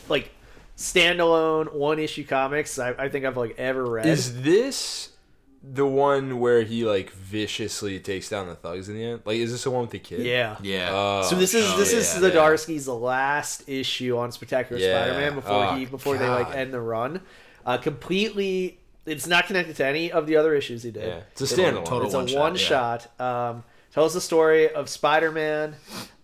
like, 0.09 0.31
standalone 0.77 1.73
one-issue 1.73 2.25
comics 2.27 2.79
I, 2.79 2.91
I 2.91 3.09
think 3.09 3.25
I've 3.25 3.37
like 3.37 3.59
ever 3.59 3.85
read. 3.85 4.07
Is 4.07 4.43
this 4.43 5.09
the 5.69 5.87
one 5.87 6.39
where 6.39 6.63
he 6.63 6.85
like 6.85 7.11
viciously 7.13 7.99
takes 8.01 8.29
down 8.29 8.47
the 8.47 8.55
thugs 8.55 8.89
in 8.89 8.95
the 8.95 9.05
end? 9.05 9.23
Like, 9.25 9.39
is 9.39 9.51
this 9.53 9.65
the 9.65 9.71
one 9.71 9.83
with 9.83 9.91
the 9.91 9.99
kid? 9.99 10.21
yeah. 10.21 10.57
Yeah. 10.63 10.91
Oh, 10.93 11.23
So 11.23 11.35
this 11.37 11.55
is 11.55 11.65
Oh, 11.69 11.77
this 11.77 11.93
yeah, 11.93 11.99
is 11.99 12.15
yeah. 12.23 12.31
Zdarsky's 12.31 12.87
last 12.89 13.69
issue 13.69 14.17
on 14.17 14.31
Spectacular 14.33 14.81
Yeah. 14.81 15.05
Spider-Man 15.05 15.35
before 15.35 15.65
Oh, 15.67 15.75
he 15.77 15.85
before 15.87 16.17
they 16.19 16.29
like 16.29 16.55
end 16.55 16.73
the 16.73 16.81
run. 16.81 17.21
Uh, 17.65 17.79
completely, 17.79 18.79
it's 19.07 19.27
not 19.27 19.47
connected 19.47 19.75
to 19.77 19.85
any 19.85 20.13
of 20.13 20.27
the 20.27 20.37
other 20.37 20.55
issues 20.55 20.83
he 20.85 20.91
did. 20.93 21.05
Yeah. 21.09 21.21
It's 21.33 21.41
a 21.41 21.45
It's 21.45 21.53
standalone. 21.55 21.85
total 21.85 22.05
It's 22.07 22.15
a 22.15 22.19
one-shot, 22.19 22.39
one 22.41 22.55
yeah. 22.55 22.61
shot. 22.61 23.21
Um, 23.21 23.65
tells 23.93 24.15
the 24.15 24.21
story 24.21 24.69
of 24.73 24.89
Spider-Man 24.89 25.75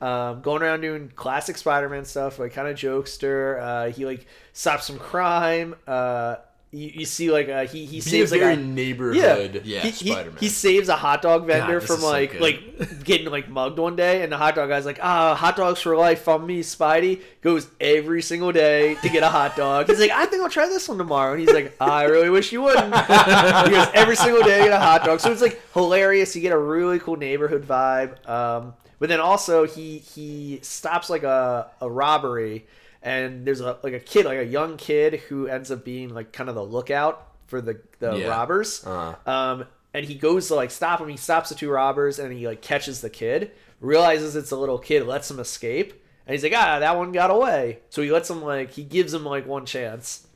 um, 0.01 0.41
going 0.43 0.63
around 0.63 0.83
doing 0.83 1.11
classic 1.17 1.57
Spider-Man 1.57 2.05
stuff, 2.05 2.39
like 2.39 2.53
kind 2.53 2.69
of 2.69 2.77
jokester. 2.77 3.61
Uh, 3.61 3.91
he 3.91 4.05
like 4.07 4.27
stops 4.53 4.87
some 4.87 4.99
crime. 4.99 5.75
Uh, 5.87 6.37
you, 6.75 6.91
you 7.01 7.05
see 7.05 7.31
like 7.31 7.49
uh, 7.51 7.67
he 7.67 7.85
he 7.85 7.93
Be 7.93 7.99
a 7.99 8.03
saves 8.03 8.31
like 8.33 8.41
very 8.41 8.55
a, 8.55 8.57
neighborhood 8.57 9.61
Yeah. 9.65 9.81
he, 9.83 9.91
he, 9.91 10.11
Spider-Man. 10.11 10.39
he 10.41 10.49
saves 10.49 10.89
a 10.89 10.97
hot 10.97 11.21
dog 11.21 11.47
vendor 11.47 11.79
this 11.81 11.87
from 11.87 11.97
is 11.97 12.03
so 12.03 12.09
like 12.09 12.41
like 12.41 13.05
getting 13.05 13.31
like 13.31 13.49
mugged 13.51 13.79
one 13.79 13.95
day, 13.95 14.23
and 14.23 14.33
the 14.33 14.39
hot 14.39 14.55
dog 14.55 14.71
guy's 14.71 14.87
like, 14.87 14.99
"Ah, 15.03 15.35
hot 15.35 15.57
dogs 15.57 15.81
for 15.83 15.95
life 15.97 16.27
on 16.29 16.47
me." 16.47 16.63
Spidey 16.63 17.21
goes 17.43 17.69
every 17.79 18.23
single 18.23 18.53
day 18.53 18.95
to 19.03 19.09
get 19.11 19.23
a 19.23 19.29
hot 19.29 19.55
dog. 19.55 19.87
He's 19.89 20.01
like, 20.01 20.11
"I 20.13 20.25
think 20.27 20.43
I'll 20.43 20.49
try 20.49 20.67
this 20.67 20.89
one 20.89 20.97
tomorrow," 20.99 21.33
and 21.33 21.41
he's 21.41 21.53
like, 21.53 21.77
"I 21.79 22.05
really 22.05 22.31
wish 22.31 22.53
you 22.53 22.63
wouldn't." 22.63 22.95
he 22.95 23.71
goes 23.71 23.89
every 23.93 24.17
single 24.17 24.43
day 24.43 24.59
to 24.59 24.65
get 24.65 24.73
a 24.73 24.81
hot 24.81 25.05
dog, 25.05 25.21
so 25.21 25.31
it's 25.31 25.43
like 25.43 25.61
hilarious. 25.75 26.35
You 26.35 26.41
get 26.41 26.53
a 26.53 26.59
really 26.59 26.99
cool 26.99 27.17
neighborhood 27.17 27.67
vibe. 27.69 28.27
Um, 28.29 28.73
but 28.99 29.09
then 29.11 29.21
also 29.21 29.67
he 29.67 29.99
he 29.99 30.61
stops 30.63 31.11
like 31.11 31.23
a 31.23 31.71
a 31.83 31.91
robbery, 31.91 32.65
and 33.03 33.45
there's 33.47 33.61
a 33.61 33.79
like 33.83 33.93
a 33.95 34.01
kid, 34.01 34.25
like 34.27 34.39
a 34.39 34.45
young 34.45 34.77
kid 34.77 35.15
who 35.29 35.47
ends 35.47 35.71
up 35.71 35.85
being 35.85 36.15
like 36.15 36.33
kind 36.33 36.49
of 36.49 36.55
the 36.55 36.65
lookout 36.65 37.27
for 37.47 37.61
the 37.61 37.81
the 37.99 38.17
Yeah. 38.17 38.29
robbers. 38.29 38.85
Uh-huh. 38.87 39.31
Um, 39.31 39.65
and 39.95 40.07
he 40.07 40.15
goes 40.15 40.49
to 40.49 40.55
like 40.55 40.71
stop 40.71 41.01
him. 41.01 41.09
He 41.09 41.17
stops 41.17 41.49
the 41.51 41.55
two 41.55 41.71
robbers 41.71 42.19
and 42.19 42.33
he 42.33 42.47
like 42.47 42.63
catches 42.63 43.01
the 43.01 43.11
kid. 43.11 43.51
Realizes 43.81 44.37
it's 44.37 44.53
a 44.53 44.57
little 44.57 44.79
kid, 44.79 45.05
lets 45.07 45.29
him 45.31 45.41
escape, 45.41 45.93
and 46.27 46.35
he's 46.35 46.45
like, 46.45 46.53
ah, 46.57 46.79
that 46.79 46.97
one 46.97 47.11
got 47.11 47.31
away. 47.33 47.81
So 47.91 48.01
he 48.01 48.13
lets 48.13 48.31
him 48.31 48.41
like 48.43 48.71
he 48.71 48.85
gives 48.85 49.13
him 49.13 49.25
like 49.25 49.47
one 49.47 49.67
chance. 49.67 50.27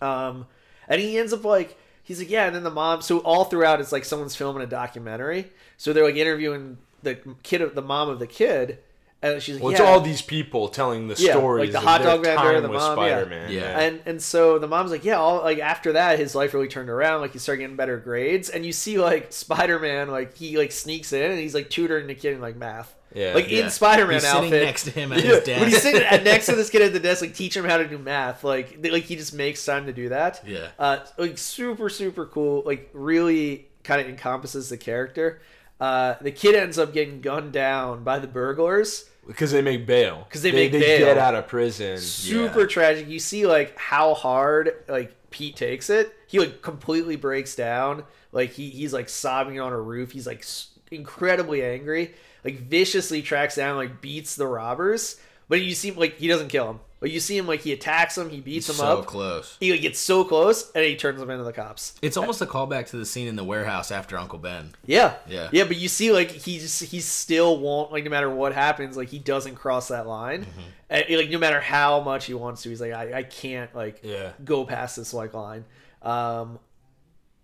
Um, 0.00 0.46
and 0.86 1.00
he 1.00 1.18
ends 1.18 1.32
up 1.32 1.44
like 1.44 1.76
he's 2.04 2.20
like, 2.20 2.30
yeah. 2.30 2.46
And 2.46 2.54
then 2.54 2.62
the 2.62 2.70
mom. 2.70 3.02
So 3.02 3.18
all 3.18 3.44
throughout, 3.44 3.80
it's 3.80 3.90
like 3.92 4.04
someone's 4.04 4.36
filming 4.36 4.62
a 4.62 4.66
documentary. 4.66 5.50
So 5.76 5.92
they're 5.92 6.04
like 6.04 6.14
interviewing 6.16 6.78
the 7.02 7.16
kid, 7.42 7.62
of 7.62 7.74
the 7.74 7.82
mom 7.82 8.08
of 8.08 8.18
the 8.20 8.26
kid, 8.26 8.78
and 9.20 9.42
she's 9.42 9.56
like, 9.56 9.64
well, 9.64 9.72
yeah. 9.72 9.78
it's 9.78 9.86
all 9.86 10.00
these 10.00 10.22
people 10.22 10.68
telling 10.68 11.08
the 11.08 11.14
Yeah, 11.18 11.32
like 11.32 11.38
stories. 11.38 11.72
the 11.72 11.78
of 11.78 11.84
hot 11.84 12.02
their 12.02 12.16
dog 12.16 12.24
vendor, 12.24 12.60
the 12.60 12.68
with 12.68 12.78
mom, 12.78 12.98
yeah. 12.98 13.04
Spider-Man. 13.14 13.50
Yeah. 13.52 13.80
And 13.80 14.00
and 14.06 14.22
so 14.22 14.58
the 14.60 14.68
mom's 14.68 14.90
like, 14.92 15.04
yeah, 15.04 15.16
all 15.16 15.42
like 15.42 15.58
after 15.58 15.92
that, 15.94 16.18
his 16.18 16.34
life 16.34 16.54
really 16.54 16.68
turned 16.68 16.88
around. 16.88 17.20
Like 17.22 17.32
he 17.32 17.38
started 17.38 17.60
getting 17.62 17.76
better 17.76 17.98
grades, 17.98 18.48
and 18.48 18.64
you 18.64 18.72
see 18.72 18.98
like 18.98 19.32
Spider 19.32 19.78
Man, 19.80 20.08
like 20.08 20.36
he 20.36 20.56
like 20.56 20.70
sneaks 20.70 21.12
in 21.12 21.30
and 21.32 21.40
he's 21.40 21.54
like 21.54 21.68
tutoring 21.68 22.06
the 22.06 22.14
kid 22.14 22.34
in 22.34 22.40
like 22.40 22.56
math. 22.56 22.94
Yeah, 23.14 23.32
like 23.34 23.50
yeah. 23.50 23.64
in 23.64 23.70
Spider 23.70 24.04
Man 24.06 24.14
He's 24.16 24.24
outfit. 24.26 24.50
sitting 24.50 24.66
next 24.66 24.84
to 24.84 24.90
him 24.90 25.12
at 25.12 25.24
Yeah, 25.24 25.30
his 25.36 25.44
desk. 25.44 25.60
when 25.60 25.70
he's 25.70 25.82
sitting 25.82 26.02
at, 26.02 26.24
next 26.24 26.46
to 26.46 26.54
this 26.54 26.68
kid 26.68 26.82
at 26.82 26.92
the 26.92 27.00
desk, 27.00 27.22
like 27.22 27.34
teach 27.34 27.56
him 27.56 27.64
how 27.64 27.78
to 27.78 27.88
do 27.88 27.96
math. 27.98 28.44
Like 28.44 28.80
they, 28.82 28.90
like 28.90 29.04
he 29.04 29.16
just 29.16 29.32
makes 29.34 29.64
time 29.64 29.86
to 29.86 29.92
do 29.92 30.10
that. 30.10 30.44
Yeah. 30.46 30.68
Uh, 30.78 30.98
like 31.16 31.38
super 31.38 31.88
super 31.88 32.26
cool. 32.26 32.62
Like 32.64 32.90
really 32.92 33.66
kind 33.82 34.00
of 34.00 34.08
encompasses 34.08 34.68
the 34.68 34.76
character. 34.76 35.40
Uh, 35.80 36.14
the 36.20 36.32
kid 36.32 36.54
ends 36.54 36.78
up 36.78 36.92
getting 36.92 37.20
gunned 37.20 37.52
down 37.52 38.02
by 38.04 38.18
the 38.18 38.26
burglars. 38.26 39.04
because 39.26 39.52
they 39.52 39.60
make 39.62 39.86
bail. 39.86 40.26
'Cause 40.30 40.40
they 40.42 40.50
make 40.52 40.72
they 40.72 40.80
bail. 40.80 40.98
get 41.06 41.18
out 41.18 41.34
of 41.34 41.46
prison. 41.46 41.98
super 41.98 42.60
Yeah. 42.60 42.66
tragic. 42.66 43.08
You 43.08 43.18
see 43.18 43.46
like 43.46 43.76
how 43.78 44.14
hard 44.14 44.72
like 44.88 45.14
Pete 45.30 45.54
takes 45.54 45.90
it. 45.90 46.14
He 46.26 46.38
like 46.38 46.62
completely 46.62 47.14
breaks 47.16 47.54
down. 47.54 48.04
Like 48.32 48.52
he 48.52 48.70
he's 48.70 48.92
like 48.94 49.08
sobbing 49.10 49.60
on 49.60 49.72
a 49.72 49.78
roof. 49.80 50.12
He's 50.12 50.26
like 50.26 50.38
s- 50.40 50.68
incredibly 50.90 51.62
angry. 51.62 52.14
Like 52.44 52.58
viciously 52.60 53.20
tracks 53.20 53.56
down 53.56 53.76
like 53.76 54.00
beats 54.00 54.34
the 54.34 54.46
robbers. 54.46 55.16
But 55.48 55.60
you 55.60 55.74
see 55.74 55.90
like 55.90 56.16
he 56.18 56.26
doesn't 56.28 56.48
kill 56.48 56.70
him. 56.70 56.80
But 57.00 57.12
you 57.12 57.20
see 57.20 57.36
him 57.38 57.46
like 57.46 57.60
he 57.60 57.72
attacks 57.72 58.16
them. 58.16 58.28
He 58.28 58.40
beats 58.40 58.66
them 58.66 58.76
so 58.76 58.98
up. 59.00 59.06
close. 59.06 59.56
He 59.60 59.70
like, 59.70 59.82
gets 59.82 60.00
so 60.00 60.24
close 60.24 60.70
and 60.72 60.84
he 60.84 60.96
turns 60.96 61.20
them 61.20 61.30
into 61.30 61.44
the 61.44 61.52
cops. 61.52 61.94
It's 62.02 62.16
almost 62.16 62.40
a 62.42 62.46
callback 62.46 62.88
to 62.88 62.96
the 62.96 63.06
scene 63.06 63.28
in 63.28 63.36
the 63.36 63.44
warehouse 63.44 63.92
after 63.92 64.18
Uncle 64.18 64.38
Ben. 64.40 64.72
Yeah, 64.84 65.14
Yeah. 65.28 65.48
yeah. 65.52 65.62
But 65.64 65.76
you 65.76 65.88
see, 65.88 66.10
like 66.10 66.30
he's 66.30 66.80
he 66.80 66.98
still 67.00 67.58
won't 67.60 67.92
like 67.92 68.02
no 68.02 68.10
matter 68.10 68.28
what 68.28 68.52
happens, 68.52 68.96
like 68.96 69.08
he 69.10 69.18
doesn't 69.20 69.54
cross 69.54 69.88
that 69.88 70.06
line. 70.08 70.42
Mm-hmm. 70.42 70.60
And, 70.90 71.04
like 71.16 71.30
no 71.30 71.38
matter 71.38 71.60
how 71.60 72.00
much 72.00 72.24
he 72.24 72.34
wants 72.34 72.62
to, 72.62 72.70
he's 72.70 72.80
like 72.80 72.92
I, 72.92 73.18
I 73.18 73.22
can't 73.22 73.72
like 73.76 74.00
Yeah. 74.02 74.32
go 74.44 74.64
past 74.64 74.96
this 74.96 75.14
like 75.14 75.34
line. 75.34 75.64
Um, 76.02 76.58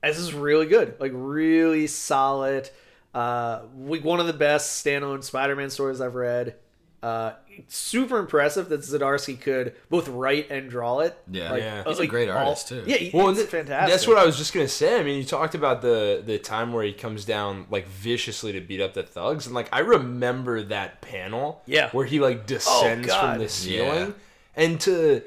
this 0.02 0.18
is 0.18 0.34
really 0.34 0.66
good, 0.66 0.96
like 0.98 1.12
really 1.14 1.86
solid. 1.86 2.68
Uh, 3.14 3.62
like 3.78 4.02
one 4.02 4.18
of 4.18 4.26
the 4.26 4.32
best 4.32 4.84
standalone 4.84 5.22
Spider-Man 5.22 5.70
stories 5.70 6.00
I've 6.00 6.16
read. 6.16 6.56
Uh, 7.02 7.34
super 7.68 8.18
impressive 8.18 8.68
that 8.68 8.80
Zdarsky 8.80 9.40
could 9.40 9.74
both 9.90 10.08
write 10.08 10.50
and 10.50 10.68
draw 10.70 11.00
it. 11.00 11.16
Yeah. 11.30 11.50
Like, 11.52 11.62
Yeah. 11.62 11.80
uh, 11.84 11.88
He's 11.88 11.98
a 11.98 12.00
like, 12.02 12.10
great 12.10 12.28
all- 12.28 12.38
artist, 12.48 12.68
too. 12.68 12.84
Yeah, 12.86 12.96
he- 12.96 13.10
Well, 13.12 13.28
it's 13.30 13.38
th- 13.38 13.50
fantastic. 13.50 13.90
That's 13.92 14.06
what 14.06 14.18
I 14.18 14.24
was 14.26 14.36
just 14.36 14.52
gonna 14.52 14.68
say. 14.68 14.98
I 14.98 15.02
mean, 15.02 15.18
you 15.18 15.24
talked 15.24 15.54
about 15.54 15.82
the 15.82 16.22
the 16.24 16.38
time 16.38 16.72
where 16.72 16.84
he 16.84 16.92
comes 16.92 17.24
down 17.24 17.66
like 17.70 17.86
viciously 17.88 18.52
to 18.52 18.60
beat 18.60 18.80
up 18.80 18.94
the 18.94 19.02
thugs, 19.02 19.46
and 19.46 19.54
like 19.54 19.68
I 19.72 19.80
remember 19.80 20.62
that 20.62 21.00
panel. 21.00 21.62
Yeah. 21.66 21.90
Where 21.90 22.06
he 22.06 22.20
like 22.20 22.46
descends 22.46 23.06
God. 23.08 23.20
from 23.34 23.38
the 23.42 23.48
ceiling, 23.48 24.14
and 24.56 24.80
to 24.82 25.22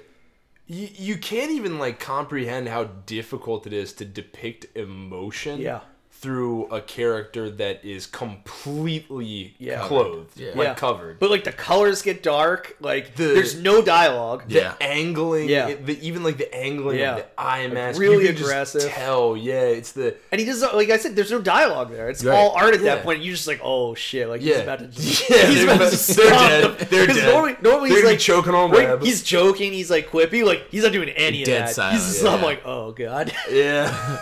you, 0.70 0.90
you 0.98 1.18
can't 1.18 1.52
even 1.52 1.80
like 1.80 2.00
comprehend 2.00 2.68
how 2.68 2.84
difficult 3.06 3.66
it 3.66 3.74
is 3.74 3.94
to 3.94 4.06
depict 4.06 4.66
emotion. 4.78 5.62
Yeah. 5.62 5.80
Through 6.20 6.65
a 6.72 6.82
character 6.82 7.49
that 7.49 7.86
is 7.86 8.07
completely 8.07 9.53
Yeah. 9.59 9.88
clothed, 9.88 10.32
Yeah. 10.39 10.47
like 10.55 10.68
Yeah. 10.70 10.74
covered. 10.74 11.20
But 11.20 11.30
like 11.30 11.43
the 11.43 11.51
colors 11.51 12.01
get 12.01 12.24
dark. 12.24 12.76
Like 12.82 13.15
The- 13.15 13.24
there's 13.36 13.55
no 13.55 13.82
dialogue. 13.84 14.43
the 14.47 14.55
Yeah. 14.55 14.74
angling, 14.82 15.47
Yeah. 15.49 15.68
it- 15.70 15.86
the, 15.86 16.05
even 16.05 16.24
like 16.24 16.38
the 16.38 16.53
angling 16.53 16.99
Yeah. 16.99 17.11
of 17.11 17.18
the 17.18 17.26
eye 17.38 17.68
mask, 17.68 17.99
really 17.99 18.22
you 18.24 18.28
can 18.30 18.38
just 18.38 18.49
aggressive. 18.49 18.89
tell, 18.91 19.38
yeah, 19.38 19.61
it's 19.61 19.91
the 19.91 20.15
And 20.32 20.39
he 20.41 20.45
does 20.47 20.61
like 20.74 20.89
I 20.89 20.97
said, 20.97 21.15
there's 21.15 21.32
no 21.32 21.39
dialogue 21.39 21.91
there. 21.91 22.09
It's 22.09 22.24
Right. 22.24 22.36
all 22.36 22.49
art 22.51 22.74
at 22.74 22.82
that 22.84 23.03
point. 23.03 23.22
You're 23.24 23.36
just 23.36 23.47
like, 23.47 23.59
oh 23.63 23.93
shit, 23.93 24.28
like 24.28 24.41
he's 24.41 24.57
about 24.57 24.80
to 24.80 24.86
just, 24.88 25.30
Yeah, 25.30 25.38
he's 25.45 25.55
they're 25.65 25.65
about 25.65 25.74
to 25.76 25.82
about- 25.84 25.91
just 25.91 26.18
they're 26.18 26.28
stop 26.28 26.49
dead. 26.49 26.63
them. 26.63 26.88
They're 26.89 27.05
'Cause 27.07 27.15
dead. 27.18 27.32
Normally, 27.34 27.55
normally 27.61 27.89
They're 27.89 27.97
he's 27.99 28.05
like 28.09 28.20
choking 28.20 28.55
on 28.55 28.72
right, 28.72 28.89
web. 28.89 29.03
He's 29.03 29.22
joking. 29.22 29.72
He's 29.72 29.91
like 29.91 30.09
quippy. 30.09 30.43
Like 30.43 30.63
he's 30.72 30.84
not 30.84 30.93
doing 30.93 31.09
any 31.09 31.43
of 31.43 31.45
Dead 31.45 31.68
that. 31.68 31.76
silent, 31.76 31.97
He's 32.01 32.07
just, 32.11 32.24
yeah. 32.24 32.34
I'm 32.34 32.41
like, 32.41 32.61
oh 32.65 32.91
god. 32.91 33.32
Yeah. 33.51 34.18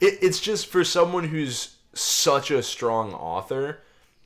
It, 0.00 0.18
it's 0.22 0.40
just 0.40 0.66
for 0.66 0.84
someone 0.84 1.24
who's 1.24 1.76
such 1.94 2.50
a 2.50 2.62
strong 2.62 3.12
author 3.14 3.78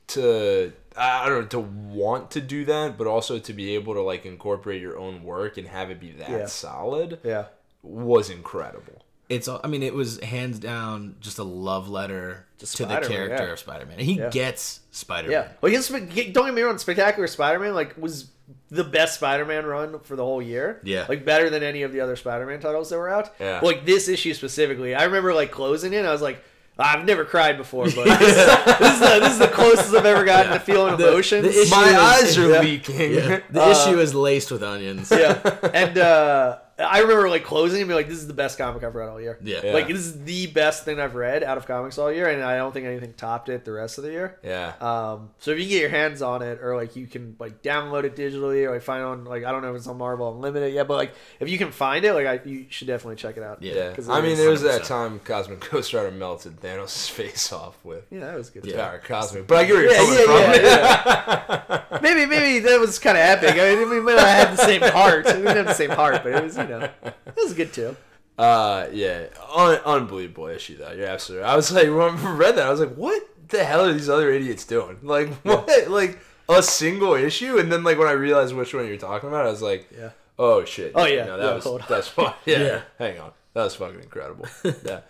to 0.07 0.73
I 0.97 1.29
don't 1.29 1.41
know 1.41 1.47
to 1.47 1.59
want 1.59 2.31
to 2.31 2.41
do 2.41 2.65
that, 2.65 2.97
but 2.97 3.07
also 3.07 3.39
to 3.39 3.53
be 3.53 3.75
able 3.75 3.93
to 3.93 4.01
like 4.01 4.25
incorporate 4.25 4.81
your 4.81 4.97
own 4.97 5.23
work 5.23 5.57
and 5.57 5.67
have 5.67 5.89
it 5.89 5.99
be 5.99 6.11
that 6.13 6.29
Yeah. 6.29 6.45
solid 6.47 7.19
Yeah. 7.23 7.45
was 7.81 8.29
incredible. 8.29 9.03
It's 9.29 9.47
all- 9.47 9.61
I 9.63 9.67
mean 9.67 9.83
it 9.83 9.93
was 9.93 10.19
hands 10.19 10.59
down 10.59 11.15
just 11.21 11.39
a 11.39 11.43
love 11.43 11.87
letter 11.87 12.45
to, 12.57 12.65
the 12.85 12.99
character 12.99 13.45
yeah. 13.45 13.53
of 13.53 13.59
Spider-Man. 13.59 13.97
And 13.99 14.05
he 14.05 14.15
Yeah. 14.19 14.29
gets 14.29 14.81
Spider-Man. 14.91 15.31
Yeah. 15.31 15.47
Well, 15.61 15.71
he's, 15.71 15.87
don't 15.87 16.09
get 16.45 16.53
me 16.53 16.61
wrong. 16.61 16.77
Spectacular 16.77 17.27
Spider-Man 17.27 17.73
like 17.73 17.95
was 17.97 18.25
the 18.69 18.83
best 18.83 19.15
Spider-Man 19.15 19.65
run 19.65 19.99
for 19.99 20.15
the 20.15 20.23
whole 20.23 20.41
year. 20.41 20.79
Yeah. 20.83 21.05
Like 21.09 21.25
better 21.25 21.49
than 21.49 21.63
any 21.63 21.83
of 21.83 21.91
the 21.93 22.01
other 22.01 22.15
Spider-Man 22.15 22.59
titles 22.59 22.89
that 22.89 22.97
were 22.97 23.09
out. 23.09 23.33
Yeah. 23.39 23.59
Like 23.61 23.85
this 23.85 24.07
issue 24.07 24.33
specifically, 24.33 24.95
I 24.95 25.03
remember 25.03 25.33
like 25.33 25.51
closing 25.51 25.93
it. 25.93 26.05
I 26.05 26.11
was 26.11 26.21
like. 26.21 26.43
I've 26.79 27.05
never 27.05 27.25
cried 27.25 27.57
before, 27.57 27.83
but 27.83 28.05
this, 28.19 28.29
is, 28.29 28.35
this, 28.79 28.93
is 28.93 28.99
the, 29.01 29.19
this 29.19 29.33
is 29.33 29.39
the 29.39 29.49
closest 29.49 29.93
I've 29.93 30.05
ever 30.05 30.23
gotten 30.25 30.53
to 30.53 30.59
feeling 30.59 30.95
emotions. 30.95 31.43
the 31.43 31.61
issue 31.61 31.69
My 31.75 31.89
is- 31.89 31.95
eyes 31.95 32.37
are 32.39 32.49
yeah. 32.49 32.59
leaking. 32.61 33.13
Yeah. 33.13 33.39
The 33.51 33.61
Uh, 33.61 33.69
issue 33.71 33.99
is 33.99 34.15
laced 34.15 34.49
with 34.51 34.63
onions. 34.63 35.11
yeah, 35.11 35.57
and 35.73 35.97
uh, 35.97 36.57
I 36.81 36.99
remember 36.99 37.29
like 37.29 37.43
closing 37.43 37.81
and 37.81 37.87
be 37.87 37.93
like, 37.93 38.07
"This 38.07 38.17
is 38.17 38.27
the 38.27 38.33
best 38.33 38.57
comic 38.57 38.83
I've 38.83 38.95
read 38.95 39.09
all 39.09 39.19
year." 39.21 39.37
Yeah. 39.41 39.61
Yeah. 39.63 39.73
Like 39.73 39.87
this 39.87 39.97
is 39.99 40.23
the 40.23 40.47
best 40.47 40.85
thing 40.85 40.99
I've 40.99 41.15
read 41.15 41.43
out 41.43 41.57
of 41.57 41.65
comics 41.67 41.97
all 41.97 42.11
year, 42.11 42.27
and 42.29 42.43
I 42.43 42.57
don't 42.57 42.73
think 42.73 42.85
anything 42.85 43.13
topped 43.13 43.49
it 43.49 43.65
the 43.65 43.71
rest 43.71 43.97
of 43.97 44.03
the 44.03 44.11
year. 44.11 44.39
Yeah. 44.43 44.73
Um, 44.81 45.29
so 45.39 45.51
if 45.51 45.57
you 45.59 45.63
can 45.65 45.69
get 45.71 45.81
your 45.81 45.89
hands 45.89 46.21
on 46.21 46.41
it, 46.41 46.59
or 46.61 46.75
like 46.75 46.95
you 46.95 47.07
can 47.07 47.35
like 47.39 47.61
download 47.61 48.03
it 48.03 48.15
digitally, 48.15 48.65
or 48.67 48.71
like 48.73 48.81
find 48.81 49.01
it 49.01 49.05
on 49.05 49.25
like 49.25 49.43
I 49.43 49.51
don't 49.51 49.61
know 49.61 49.71
if 49.71 49.75
it's 49.77 49.87
on 49.87 49.97
Marvel 49.97 50.33
Unlimited 50.33 50.73
yet, 50.73 50.87
but 50.87 50.97
like 50.97 51.13
if 51.39 51.49
you 51.49 51.57
can 51.57 51.71
find 51.71 52.03
it, 52.05 52.13
like 52.13 52.25
I, 52.27 52.39
you 52.45 52.65
should 52.69 52.87
definitely 52.87 53.15
check 53.17 53.37
it 53.37 53.43
out. 53.43 53.61
Yeah. 53.61 53.73
Yeah. 53.73 53.93
'Cause 53.93 54.09
I 54.09 54.21
mean, 54.21 54.37
there 54.37 54.49
was 54.49 54.61
that 54.63 54.81
100%. 54.81 54.87
time 54.87 55.19
Cosmic 55.19 55.69
Ghost 55.71 55.93
Rider 55.93 56.11
melted 56.11 56.59
Thanos' 56.61 57.09
face 57.09 57.51
off 57.53 57.77
with 57.83 58.05
yeah, 58.11 58.21
that 58.21 58.35
was 58.37 58.49
good. 58.49 58.65
Yeah. 58.65 58.87
Power 58.87 58.99
Cosmic. 58.99 59.47
But 59.47 59.57
I 59.57 59.65
get 59.65 59.73
where 59.73 59.83
you're 59.83 59.91
Yeah, 59.91 59.97
coming 59.97 60.19
yeah, 60.19 61.03
from. 61.03 61.51
yeah, 61.69 61.83
yeah. 61.91 61.99
maybe 62.01 62.25
maybe 62.25 62.59
that 62.59 62.79
was 62.79 62.97
kind 62.99 63.17
of 63.17 63.21
epic. 63.23 63.55
I 63.59 63.75
mean, 63.75 63.89
we 63.89 63.99
might 63.99 64.15
not 64.15 64.27
have 64.27 64.55
the 64.57 64.63
same 64.65 64.81
heart. 64.81 65.25
We 65.25 65.31
didn't 65.33 65.57
have 65.57 65.65
the 65.67 65.73
same 65.73 65.89
heart, 65.89 66.21
but 66.23 66.33
it 66.33 66.43
was 66.43 66.57
you 66.57 66.63
know 66.67 66.70
it 66.79 67.35
was 67.35 67.53
good 67.53 67.73
too. 67.73 67.95
Uh, 68.37 68.87
yeah, 68.91 69.25
Un- 69.53 69.81
unbelievable 69.85 70.47
issue 70.47 70.77
though. 70.77 70.91
You're 70.91 71.07
absolutely. 71.07 71.43
Right. 71.43 71.53
I 71.53 71.55
was 71.55 71.71
like, 71.71 71.87
when 71.89 72.01
I 72.25 72.33
read 72.35 72.55
that, 72.55 72.67
I 72.67 72.71
was 72.71 72.79
like, 72.79 72.95
what 72.95 73.21
the 73.49 73.63
hell 73.63 73.85
are 73.85 73.93
these 73.93 74.09
other 74.09 74.31
idiots 74.31 74.65
doing? 74.65 74.97
Like, 75.03 75.29
what? 75.43 75.69
Like 75.89 76.19
a 76.49 76.63
single 76.63 77.13
issue, 77.13 77.57
and 77.59 77.71
then 77.71 77.83
like 77.83 77.97
when 77.97 78.07
I 78.07 78.11
realized 78.13 78.55
which 78.55 78.73
one 78.73 78.87
you're 78.87 78.97
talking 78.97 79.29
about, 79.29 79.45
I 79.45 79.49
was 79.49 79.61
like, 79.61 79.87
Yeah. 79.95 80.09
oh 80.39 80.65
shit. 80.65 80.93
Oh, 80.95 81.05
yeah. 81.05 81.25
no, 81.25 81.37
that 81.37 81.45
Yeah, 81.45 81.53
was 81.55 81.63
hold 81.63 81.81
on. 81.81 81.87
that's 81.89 82.07
fun. 82.07 82.33
Yeah. 82.45 82.59
Yeah. 82.59 82.81
hang 82.97 83.19
on, 83.19 83.31
that 83.53 83.63
was 83.63 83.75
fucking 83.75 83.99
incredible. 84.01 84.47
yeah, 84.85 85.01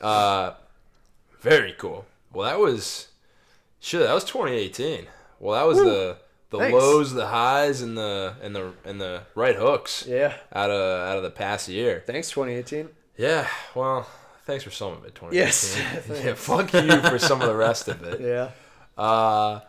uh, 0.00 0.54
very 1.40 1.72
cool. 1.78 2.04
Well, 2.32 2.48
that 2.50 2.58
was 2.58 3.08
shit. 3.80 4.00
That 4.02 4.12
was 4.14 4.24
2018. 4.24 5.06
Well, 5.40 5.58
that 5.58 5.66
was 5.68 5.78
the 5.78 6.16
the 6.50 6.58
Thanks. 6.58 6.72
lows, 6.74 7.12
the 7.12 7.26
highs, 7.26 7.82
and 7.82 7.96
the 7.98 8.34
and 8.42 8.54
the 8.54 8.72
and 8.84 9.00
the 9.00 9.22
right 9.34 9.56
hooks 9.56 10.06
Yeah. 10.06 10.34
out 10.52 10.70
of 10.70 11.08
out 11.08 11.16
of 11.16 11.22
the 11.22 11.30
past 11.30 11.68
year. 11.68 12.02
Thanks, 12.06 12.30
2018. 12.30 12.88
Yeah, 13.16 13.46
well, 13.74 14.06
thanks 14.44 14.64
for 14.64 14.70
some 14.70 14.92
of 14.92 15.04
it, 15.04 15.14
2018. 15.14 15.32
Yes, 15.38 15.78
yeah, 16.24 16.34
fuck 16.34 16.72
you 16.72 17.00
for 17.02 17.18
some 17.18 17.40
of 17.40 17.48
the 17.48 17.56
rest 17.56 17.88
of 17.88 18.02
it. 18.04 18.20
Yeah. 18.20 18.50
Uh, 18.96 19.60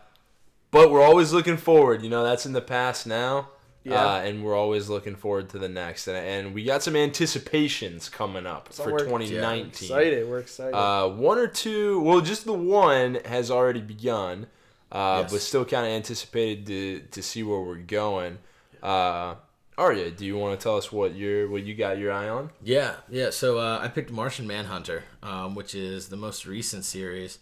but 0.70 0.90
we're 0.90 1.02
always 1.02 1.32
looking 1.32 1.56
forward. 1.56 2.02
You 2.02 2.10
know, 2.10 2.22
that's 2.24 2.46
in 2.46 2.52
the 2.52 2.60
past 2.60 3.06
now. 3.06 3.48
Yeah. 3.84 4.04
Uh, 4.04 4.20
and 4.22 4.42
we're 4.44 4.56
always 4.56 4.88
looking 4.88 5.14
forward 5.14 5.48
to 5.50 5.58
the 5.60 5.68
next. 5.68 6.08
And, 6.08 6.16
and 6.16 6.54
we 6.54 6.64
got 6.64 6.82
some 6.82 6.96
anticipations 6.96 8.08
coming 8.08 8.44
up 8.46 8.72
So 8.72 8.82
for 8.84 8.90
we're- 8.92 9.04
2019. 9.04 9.68
Excited. 9.68 10.28
We're 10.28 10.40
excited. 10.40 10.74
Uh, 10.74 11.08
one 11.08 11.38
or 11.38 11.46
two, 11.46 12.00
well, 12.00 12.20
just 12.20 12.44
the 12.46 12.52
one 12.52 13.18
has 13.24 13.48
already 13.50 13.80
begun, 13.80 14.48
uh, 14.92 15.20
Yes. 15.22 15.32
but 15.32 15.40
still 15.40 15.64
kind 15.64 15.86
of 15.86 15.92
anticipated 15.92 16.66
to, 16.66 17.00
to 17.10 17.22
see 17.22 17.42
where 17.42 17.60
we're 17.60 17.76
going. 17.76 18.38
Uh, 18.82 19.34
Arya, 19.78 20.10
do 20.10 20.24
you 20.24 20.38
want 20.38 20.58
to 20.58 20.62
tell 20.62 20.76
us 20.78 20.90
what 20.90 21.14
you 21.14 21.48
what 21.50 21.62
you 21.64 21.74
got 21.74 21.98
your 21.98 22.10
eye 22.12 22.28
on? 22.28 22.50
Yeah, 22.62 22.94
yeah. 23.10 23.30
So 23.30 23.58
uh, 23.58 23.78
I 23.82 23.88
picked 23.88 24.10
Martian 24.10 24.46
Manhunter, 24.46 25.04
um, 25.22 25.54
which 25.54 25.74
is 25.74 26.08
the 26.08 26.16
most 26.16 26.46
recent 26.46 26.84
series 26.84 27.38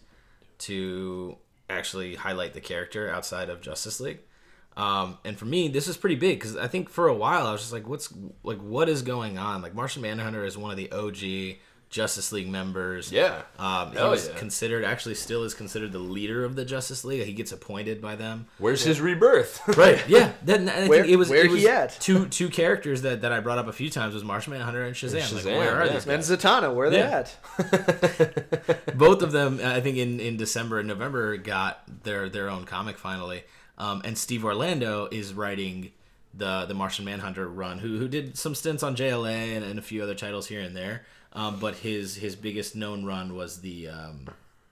to 0.59 1.37
actually 1.69 2.15
highlight 2.15 2.53
the 2.53 2.61
character 2.61 3.09
outside 3.09 3.49
of 3.49 3.61
Justice 3.61 3.99
League. 3.99 4.19
Um, 4.77 5.17
and 5.23 5.37
for 5.37 5.45
me, 5.45 5.69
this 5.69 5.87
is 5.87 5.95
pretty 5.95 6.15
big 6.15 6.39
because 6.39 6.57
I 6.57 6.67
think 6.67 6.89
for 6.89 7.07
a 7.07 7.13
while 7.13 7.47
I 7.47 7.51
was 7.53 7.61
just 7.61 7.71
like, 7.73 7.87
"What's 7.87 8.13
like 8.43 8.57
what 8.59 8.89
is 8.89 9.01
going 9.01 9.37
on?" 9.37 9.61
Like 9.61 9.73
Martian 9.73 10.01
Manhunter 10.01 10.43
is 10.43 10.57
one 10.57 10.71
of 10.71 10.77
the 10.77 10.91
OG 10.91 11.57
Justice 11.95 12.33
League 12.33 12.49
members. 12.49 13.09
Yeah. 13.09 13.43
Um, 13.57 13.91
he 13.93 13.97
Hell 13.97 14.09
was 14.09 14.27
yeah. 14.27 14.35
considered, 14.35 14.83
actually, 14.83 15.15
still 15.15 15.45
is 15.45 15.53
considered 15.53 15.93
the 15.93 15.99
leader 15.99 16.43
of 16.43 16.57
the 16.57 16.65
Justice 16.65 17.05
League. 17.05 17.23
He 17.25 17.31
gets 17.31 17.53
appointed 17.53 18.01
by 18.01 18.17
them. 18.17 18.47
Where's 18.57 18.83
his 18.83 18.99
rebirth? 18.99 19.61
Right. 19.77 20.03
Yeah. 20.09 20.33
Then 20.43 20.67
I 20.67 20.87
Where- 20.89 21.03
think 21.03 21.13
it 21.13 21.15
was 21.15 21.29
where 21.29 21.45
it 21.45 21.51
was 21.51 21.61
he 21.61 21.69
at? 21.69 21.91
two 22.01 22.27
two 22.27 22.49
characters 22.49 23.01
that, 23.03 23.21
that 23.21 23.31
I 23.31 23.39
brought 23.39 23.59
up 23.59 23.67
a 23.67 23.73
few 23.73 23.89
times 23.89 24.13
was 24.13 24.25
Martian 24.25 24.51
Manhunter 24.51 24.83
and 24.83 24.93
Shazam. 24.93 25.23
And 25.23 25.31
Like, 25.35 25.43
Shazam, 25.45 25.57
where 25.57 25.75
are 25.81 25.85
yeah. 25.85 25.93
these 25.93 26.05
and? 26.05 26.21
Zatanna, 26.21 26.75
where 26.75 26.87
are 26.87 26.89
they 26.89 27.01
at? 27.01 27.37
Both 28.97 29.21
of 29.21 29.31
them, 29.31 29.61
I 29.63 29.79
think, 29.79 29.95
in, 29.97 30.19
in 30.19 30.35
December 30.35 30.79
and 30.79 30.87
November, 30.89 31.37
got 31.37 31.81
their 32.03 32.27
their 32.27 32.49
own 32.49 32.65
comic 32.65 32.97
finally. 32.97 33.43
Um, 33.77 34.01
and 34.03 34.17
Steve 34.17 34.43
Orlando 34.43 35.07
is 35.11 35.33
writing 35.33 35.91
the 36.33 36.65
the 36.65 36.73
Martian 36.73 37.05
Manhunter 37.05 37.47
run, 37.47 37.79
who 37.79 37.97
who 37.99 38.09
did 38.09 38.37
some 38.37 38.53
stints 38.53 38.83
on 38.83 38.95
JLA 38.97 39.55
and, 39.55 39.63
and 39.63 39.79
a 39.79 39.81
few 39.81 40.03
other 40.03 40.15
titles 40.15 40.47
here 40.47 40.59
and 40.61 40.75
there. 40.75 41.05
Um, 41.35 41.59
but 41.59 41.75
his 41.75 42.15
his 42.15 42.35
biggest 42.35 42.75
known 42.75 43.05
run 43.05 43.35
was 43.35 43.61
the 43.61 43.89
um, 43.89 44.27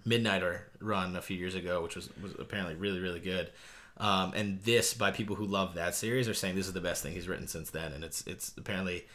Midnighter 0.07 0.61
run 0.79 1.15
a 1.15 1.21
few 1.21 1.37
years 1.37 1.55
ago, 1.55 1.83
which 1.83 1.95
was, 1.95 2.09
was 2.21 2.33
apparently 2.39 2.75
really 2.75 2.99
really 2.99 3.19
good. 3.19 3.51
Um, 3.97 4.33
and 4.33 4.59
this, 4.63 4.93
by 4.95 5.11
people 5.11 5.35
who 5.35 5.45
love 5.45 5.75
that 5.75 5.93
series, 5.93 6.27
are 6.27 6.33
saying 6.33 6.55
this 6.55 6.65
is 6.67 6.73
the 6.73 6.81
best 6.81 7.03
thing 7.03 7.13
he's 7.13 7.27
written 7.27 7.47
since 7.47 7.69
then, 7.69 7.91
and 7.91 8.03
it's 8.03 8.25
it's 8.25 8.53
apparently 8.57 9.05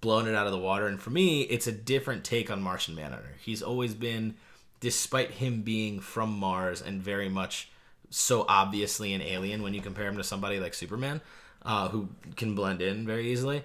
blown 0.00 0.26
it 0.26 0.34
out 0.34 0.46
of 0.46 0.52
the 0.52 0.58
water. 0.58 0.86
And 0.86 1.00
for 1.00 1.10
me, 1.10 1.42
it's 1.42 1.66
a 1.66 1.72
different 1.72 2.24
take 2.24 2.50
on 2.50 2.62
Martian 2.62 2.94
Manhunter. 2.94 3.34
He's 3.40 3.62
always 3.62 3.94
been, 3.94 4.34
despite 4.80 5.32
him 5.32 5.62
being 5.62 6.00
from 6.00 6.30
Mars 6.38 6.80
and 6.80 7.02
very 7.02 7.28
much 7.28 7.68
so 8.08 8.44
obviously 8.48 9.12
an 9.12 9.20
alien 9.22 9.62
when 9.62 9.74
you 9.74 9.82
compare 9.82 10.06
him 10.06 10.16
to 10.16 10.24
somebody 10.24 10.60
like 10.60 10.72
Superman, 10.72 11.20
uh, 11.64 11.88
who 11.88 12.08
can 12.36 12.54
blend 12.54 12.80
in 12.80 13.06
very 13.06 13.30
easily. 13.30 13.64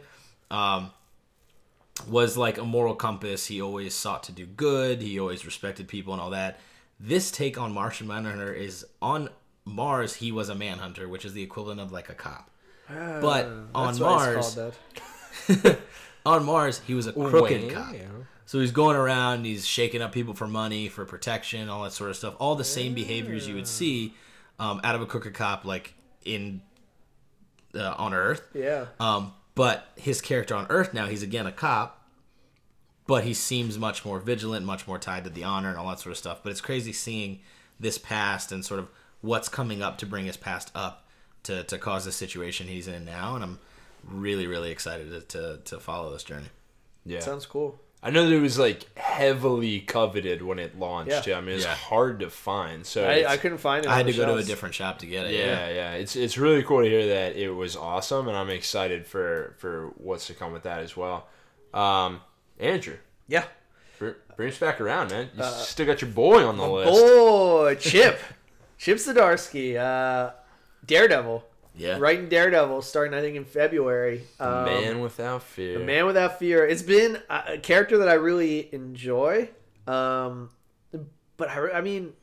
Um, 0.50 0.92
was 2.08 2.38
like 2.38 2.58
a 2.58 2.64
moral 2.66 2.96
compass. 2.96 3.48
He 3.48 3.62
always 3.62 3.94
sought 3.94 4.24
to 4.24 4.32
do 4.32 4.46
good. 4.46 5.02
He 5.02 5.20
always 5.20 5.46
respected 5.46 5.88
people 5.88 6.14
and 6.14 6.22
all 6.22 6.30
that. 6.32 6.60
This 7.00 7.32
take 7.32 7.58
on 7.58 7.74
Martian 7.74 8.08
Manhunter 8.08 8.54
is 8.54 8.86
on 9.02 9.30
Mars. 9.66 10.16
He 10.16 10.32
was 10.32 10.50
a 10.50 10.56
manhunter, 10.56 11.08
which 11.10 11.26
is 11.26 11.34
the 11.34 11.42
equivalent 11.42 11.80
of 11.80 11.92
like 11.92 12.10
a 12.10 12.14
cop. 12.14 12.50
But 12.88 13.46
on 13.74 13.98
Mars, 14.00 14.38
it's 14.38 14.56
called 14.56 14.76
that. 15.48 15.80
on 16.26 16.46
Mars, 16.46 16.82
he 16.86 16.94
was 16.94 17.08
a 17.08 17.14
crooked 17.14 17.64
Wow. 17.74 17.84
cop. 17.84 17.96
So 18.46 18.60
he's 18.60 18.72
going 18.74 18.98
around, 18.98 19.46
he's 19.46 19.66
shaking 19.66 20.02
up 20.02 20.12
people 20.12 20.34
for 20.34 20.46
money, 20.48 20.90
for 20.90 21.06
protection, 21.06 21.70
all 21.70 21.84
that 21.84 21.94
sort 21.94 22.10
of 22.10 22.18
stuff. 22.18 22.36
All 22.38 22.56
the 22.56 22.66
same 22.66 22.94
behaviors 22.94 23.48
you 23.48 23.56
would 23.56 23.68
see 23.68 24.14
um, 24.60 24.82
out 24.84 24.94
of 24.94 25.02
a 25.02 25.06
crooked 25.06 25.34
cop, 25.34 25.64
like 25.64 25.94
in 26.26 26.62
uh, 27.74 27.96
on 27.98 28.14
Earth. 28.14 28.44
Yeah. 28.54 28.88
Um, 29.00 29.34
but 29.56 29.90
his 29.96 30.22
character 30.22 30.56
on 30.56 30.68
Earth 30.70 30.94
now, 30.94 31.08
he's 31.08 31.24
again 31.24 31.46
a 31.46 31.52
cop, 31.52 32.06
but 33.08 33.24
he 33.24 33.34
seems 33.34 33.78
much 33.78 34.06
more 34.06 34.20
vigilant, 34.20 34.66
much 34.66 34.88
more 34.88 34.98
tied 34.98 35.24
to 35.26 35.30
the 35.30 35.44
honor 35.44 35.70
and 35.70 35.78
all 35.78 35.90
that 35.90 36.00
sort 36.00 36.12
of 36.12 36.18
stuff. 36.18 36.40
But 36.44 36.52
it's 36.52 36.62
crazy 36.62 36.94
seeing 36.94 37.40
this 37.80 37.98
past 37.98 38.52
and 38.52 38.64
sort 38.64 38.80
of 38.80 38.88
what's 39.22 39.50
coming 39.50 39.82
up 39.82 39.98
to 40.00 40.06
bring 40.06 40.26
his 40.26 40.38
past 40.38 40.72
up 40.74 41.06
to, 41.44 41.64
to 41.64 41.78
cause 41.78 42.06
the 42.06 42.12
situation 42.12 42.68
he's 42.68 42.88
in 42.88 43.06
now. 43.06 43.36
And 43.36 43.44
I'm 43.44 43.60
really, 44.04 44.48
really 44.48 44.72
excited 44.72 45.10
to, 45.10 45.22
to, 45.22 45.60
to 45.66 45.80
follow 45.80 46.12
this 46.12 46.24
journey. 46.24 46.48
Yeah. 47.06 47.20
Sounds 47.20 47.46
cool. 47.46 47.80
I 48.04 48.10
know 48.10 48.28
that 48.28 48.36
it 48.36 48.40
was 48.40 48.58
like 48.58 48.98
heavily 48.98 49.80
coveted 49.82 50.42
when 50.42 50.58
it 50.58 50.78
launched. 50.80 51.28
Yeah. 51.28 51.38
I 51.38 51.42
mean, 51.42 51.56
it's 51.56 51.66
Yeah. 51.66 51.76
hard 51.76 52.20
to 52.22 52.30
find. 52.32 52.84
So 52.86 53.08
I, 53.08 53.34
I 53.34 53.38
couldn't 53.38 53.60
find 53.60 53.86
it. 53.86 53.90
I 53.92 53.98
had 53.98 54.08
to 54.08 54.14
go 54.14 54.26
to 54.26 54.36
a 54.36 54.44
different 54.44 54.74
shop 54.74 55.00
to 55.00 55.06
get 55.06 55.28
it. 55.28 55.34
yeah, 55.36 55.70
yeah, 55.70 55.92
It's 55.94 56.16
it's 56.16 56.38
really 56.38 56.64
cool 56.64 56.82
to 56.82 56.90
hear 56.90 57.06
that 57.08 57.36
it 57.36 57.52
was 57.52 57.76
awesome, 57.76 58.28
and 58.28 58.36
I'm 58.36 58.50
excited 58.50 59.06
for 59.06 59.56
for 59.60 59.92
what's 59.98 60.26
to 60.28 60.34
come 60.34 60.52
with 60.52 60.64
that 60.64 60.80
as 60.80 60.98
well. 60.98 61.28
Um, 61.74 62.22
Andrew, 62.60 62.98
Yeah. 63.28 63.46
br- 64.00 64.10
bring 64.36 64.50
us 64.50 64.58
back 64.58 64.82
around, 64.82 65.12
man. 65.12 65.30
You 65.38 65.44
still 65.44 65.86
got 65.86 66.02
your 66.02 66.10
boy 66.12 66.44
on 66.46 66.58
the 66.58 66.68
list. 66.68 66.92
Boy, 66.92 67.76
Chip. 67.80 68.20
Chip 68.80 68.98
Zdarsky. 68.98 69.78
Uh, 69.78 70.32
Daredevil. 70.86 71.46
Yeah. 71.76 71.98
Writing 72.00 72.28
Daredevil 72.30 72.82
starting, 72.82 73.14
I 73.14 73.22
think, 73.22 73.36
in 73.38 73.46
February. 73.46 74.24
Um, 74.40 74.66
Man 74.66 75.00
without 75.00 75.42
fear. 75.44 75.80
The 75.80 75.86
Man 75.86 76.06
Without 76.06 76.38
Fear. 76.40 76.68
It's 76.68 76.82
been 76.82 77.18
a 77.30 77.44
a 77.54 77.58
character 77.58 77.98
that 78.00 78.10
I 78.10 78.14
really 78.14 78.74
enjoy. 78.74 79.50
Um, 79.88 80.50
but 81.38 81.50
I, 81.50 81.72
I 81.72 81.82
mean, 81.82 82.14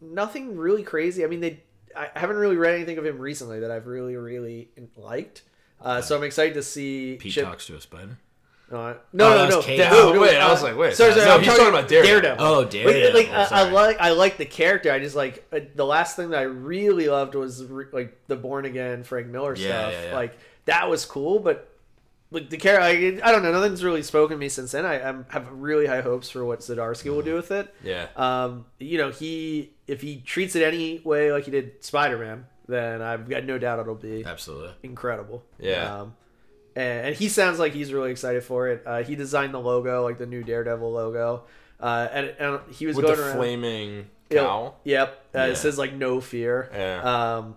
nothing 0.00 0.56
really 0.56 0.82
crazy. 0.82 1.24
I 1.24 1.26
mean, 1.26 1.40
they. 1.40 1.62
I 1.96 2.10
haven't 2.14 2.36
really 2.36 2.56
read 2.56 2.74
anything 2.74 2.98
of 2.98 3.04
him 3.06 3.18
recently 3.18 3.60
that 3.60 3.70
I've 3.70 3.86
really, 3.86 4.14
really 4.14 4.68
liked. 4.96 5.42
Uh, 5.80 6.00
so 6.00 6.16
I'm 6.16 6.22
excited 6.22 6.54
to 6.54 6.62
see. 6.62 7.16
Pete 7.18 7.32
Chip- 7.32 7.44
talks 7.44 7.66
to 7.66 7.76
a 7.76 7.80
spider. 7.80 8.18
No, 8.70 8.76
Oh, 8.78 8.96
no, 9.14 9.34
no, 9.34 9.48
no. 9.48 9.62
Kate. 9.62 9.78
No, 9.78 9.88
Oh, 10.14 10.20
wait, 10.20 10.36
I 10.36 10.50
was 10.50 10.62
like, 10.62 10.76
wait, 10.76 10.94
Sorry, 10.94 11.12
sorry. 11.12 11.24
no, 11.24 11.34
I'm 11.36 11.40
he's 11.42 11.48
talking 11.48 11.68
about 11.68 11.88
Daredevil. 11.88 12.36
Oh, 12.44 12.60
Like, 12.60 12.70
Daredevil. 12.70 13.14
like 13.20 13.30
I, 13.30 13.44
I 13.66 13.70
like 13.70 13.98
I 14.00 14.10
like 14.10 14.36
the 14.36 14.44
character. 14.44 14.92
I 14.92 14.98
just 14.98 15.16
like 15.16 15.46
uh, 15.52 15.60
the 15.74 15.86
last 15.86 16.16
thing 16.16 16.30
that 16.30 16.38
I 16.40 16.42
really 16.42 17.08
loved 17.08 17.34
was 17.34 17.64
re- 17.64 17.86
like 17.92 18.18
the 18.26 18.36
Born 18.36 18.66
Again 18.66 19.04
Frank 19.04 19.28
Miller 19.28 19.54
Yeah, 19.56 19.68
stuff. 19.88 19.92
yeah, 19.92 20.04
yeah. 20.10 20.14
Like 20.14 20.38
that 20.66 20.90
was 20.90 21.04
cool, 21.06 21.38
but 21.38 21.74
like 22.30 22.50
the 22.50 22.58
character, 22.58 22.84
I, 22.84 23.26
I 23.26 23.32
don't 23.32 23.42
know. 23.42 23.52
Nothing's 23.52 23.82
really 23.82 24.02
spoken 24.02 24.36
to 24.36 24.38
me 24.38 24.50
since 24.50 24.72
then. 24.72 24.84
I 24.84 25.00
I'm, 25.02 25.24
have 25.30 25.50
really 25.50 25.86
high 25.86 26.02
hopes 26.02 26.28
for 26.28 26.44
what 26.44 26.60
Zdarsky 26.60 27.10
will 27.10 27.22
do 27.22 27.34
with 27.34 27.50
it. 27.50 27.74
Yeah. 27.82 28.08
Um, 28.16 28.66
you 28.78 28.98
know, 28.98 29.10
he 29.10 29.72
if 29.86 30.02
he 30.02 30.20
treats 30.20 30.54
it 30.54 30.62
any 30.62 30.98
way 31.04 31.32
like 31.32 31.44
he 31.46 31.50
did 31.50 31.82
Spider 31.82 32.18
Man, 32.18 32.44
then 32.68 33.00
I've 33.00 33.30
got 33.30 33.44
no 33.44 33.56
doubt 33.56 33.78
it'll 33.78 33.94
be 33.94 34.26
Absolutely. 34.26 34.72
incredible. 34.82 35.42
Yeah. 35.58 36.00
Um, 36.02 36.14
and, 36.78 37.06
and 37.08 37.16
he 37.16 37.28
sounds 37.28 37.58
like 37.58 37.72
he's 37.72 37.92
really 37.92 38.10
excited 38.10 38.42
for 38.44 38.68
it. 38.68 38.82
Uh, 38.86 39.02
he 39.02 39.16
designed 39.16 39.52
the 39.52 39.60
logo, 39.60 40.02
like 40.04 40.18
the 40.18 40.26
new 40.26 40.42
Daredevil 40.42 40.90
logo. 40.90 41.44
Uh, 41.80 42.08
and, 42.12 42.34
and 42.38 42.60
he 42.72 42.86
was 42.86 42.96
With 42.96 43.04
going 43.06 43.16
the 43.18 43.24
around. 43.24 43.36
flaming 43.36 44.06
cow. 44.30 44.74
Yep. 44.84 45.08
Uh, 45.34 45.38
Yeah. 45.38 45.46
It 45.46 45.56
says 45.56 45.78
like 45.78 45.92
no 45.94 46.20
fear. 46.20 46.70
Yeah. 46.72 47.36
Um, 47.36 47.56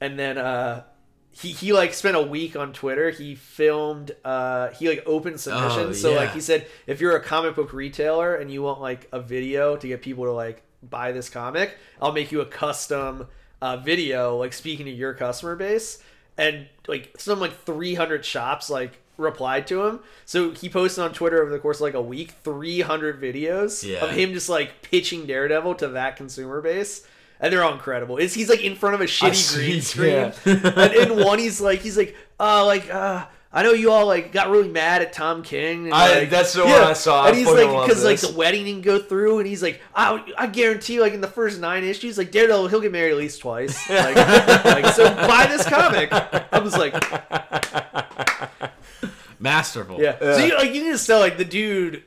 and 0.00 0.18
then 0.18 0.38
uh, 0.38 0.84
he 1.30 1.48
he 1.50 1.72
like 1.72 1.94
spent 1.94 2.16
a 2.16 2.22
week 2.22 2.56
on 2.56 2.72
Twitter. 2.72 3.10
He 3.10 3.34
filmed. 3.34 4.10
Uh, 4.24 4.70
he 4.70 4.88
like 4.88 5.02
opened 5.06 5.40
submissions. 5.40 6.00
so 6.00 6.14
like 6.14 6.32
he 6.32 6.40
said, 6.40 6.66
if 6.86 7.00
you're 7.00 7.16
a 7.16 7.22
comic 7.22 7.54
book 7.56 7.72
retailer 7.72 8.34
and 8.34 8.50
you 8.50 8.62
want 8.62 8.80
like 8.80 9.08
a 9.12 9.20
video 9.20 9.76
to 9.76 9.86
get 9.88 10.02
people 10.02 10.24
to 10.24 10.32
like 10.32 10.62
buy 10.82 11.12
this 11.12 11.28
comic, 11.30 11.76
I'll 12.00 12.12
make 12.12 12.32
you 12.32 12.40
a 12.40 12.46
custom 12.46 13.28
uh, 13.60 13.76
video 13.76 14.36
like 14.38 14.52
speaking 14.52 14.86
to 14.86 14.92
your 14.92 15.14
customer 15.14 15.56
base. 15.56 16.02
And 16.38 16.66
like 16.88 17.14
some 17.18 17.40
like 17.40 17.64
300 17.64 18.24
shops 18.24 18.70
like 18.70 18.98
replied 19.18 19.66
to 19.68 19.84
him. 19.86 20.00
So 20.24 20.50
he 20.52 20.68
posted 20.68 21.04
on 21.04 21.12
Twitter 21.12 21.42
over 21.42 21.50
the 21.50 21.58
course 21.58 21.76
of 21.78 21.82
like 21.82 21.94
a 21.94 22.02
week 22.02 22.32
300 22.42 23.20
videos 23.20 23.84
Yeah. 23.86 24.04
of 24.04 24.10
him 24.10 24.32
just 24.32 24.48
like 24.48 24.82
pitching 24.82 25.26
Daredevil 25.26 25.74
to 25.76 25.88
that 25.88 26.16
consumer 26.16 26.60
base. 26.60 27.06
And 27.38 27.52
they're 27.52 27.62
all 27.64 27.72
incredible. 27.72 28.18
It's, 28.18 28.34
he's 28.34 28.48
like 28.48 28.62
in 28.62 28.76
front 28.76 28.94
of 28.94 29.00
a 29.00 29.04
shitty 29.04 29.34
see, 29.34 29.56
green 29.56 29.82
screen. 29.82 30.32
yeah. 30.46 30.72
and 30.76 30.92
in 30.94 31.24
one, 31.24 31.38
he's 31.40 31.60
like, 31.60 31.80
he's 31.80 31.96
like, 31.96 32.16
uh, 32.38 32.64
like, 32.64 32.88
uh, 32.92 33.26
I 33.54 33.62
know 33.62 33.72
you 33.72 33.90
all 33.92 34.06
like 34.06 34.32
got 34.32 34.48
really 34.48 34.68
mad 34.70 35.02
at 35.02 35.12
Tom 35.12 35.42
King. 35.42 35.84
And, 35.84 35.94
I- 35.94 36.20
like, 36.20 36.30
that's 36.30 36.54
the 36.54 36.62
one 36.64 36.70
I 36.72 36.94
saw. 36.94 37.26
And 37.26 37.36
he's 37.36 37.46
like, 37.46 37.68
because 37.86 38.02
like 38.04 38.18
the 38.20 38.32
wedding 38.32 38.64
didn't 38.64 38.82
go 38.82 38.98
through, 38.98 39.38
and 39.40 39.46
he's 39.46 39.62
like, 39.62 39.80
I, 39.94 40.24
I 40.38 40.46
guarantee, 40.46 41.00
like 41.00 41.12
in 41.12 41.20
the 41.20 41.28
first 41.28 41.60
nine 41.60 41.84
issues, 41.84 42.16
like 42.16 42.30
Daredevil, 42.30 42.68
he'll 42.68 42.80
get 42.80 42.92
married 42.92 43.10
at 43.12 43.18
least 43.18 43.40
twice. 43.40 43.78
Like, 43.90 44.16
like 44.64 44.86
so 44.94 45.14
buy 45.14 45.46
this 45.48 45.66
comic. 45.68 46.08
I 46.12 46.58
was 46.60 46.76
like, 46.76 46.94
Masterful. 49.38 50.00
yeah. 50.00 50.18
So 50.18 50.38
you, 50.44 50.54
like 50.56 50.72
you 50.72 50.82
can 50.82 50.92
just 50.92 51.06
tell 51.06 51.18
like 51.20 51.36
the 51.36 51.44
dude 51.44 52.02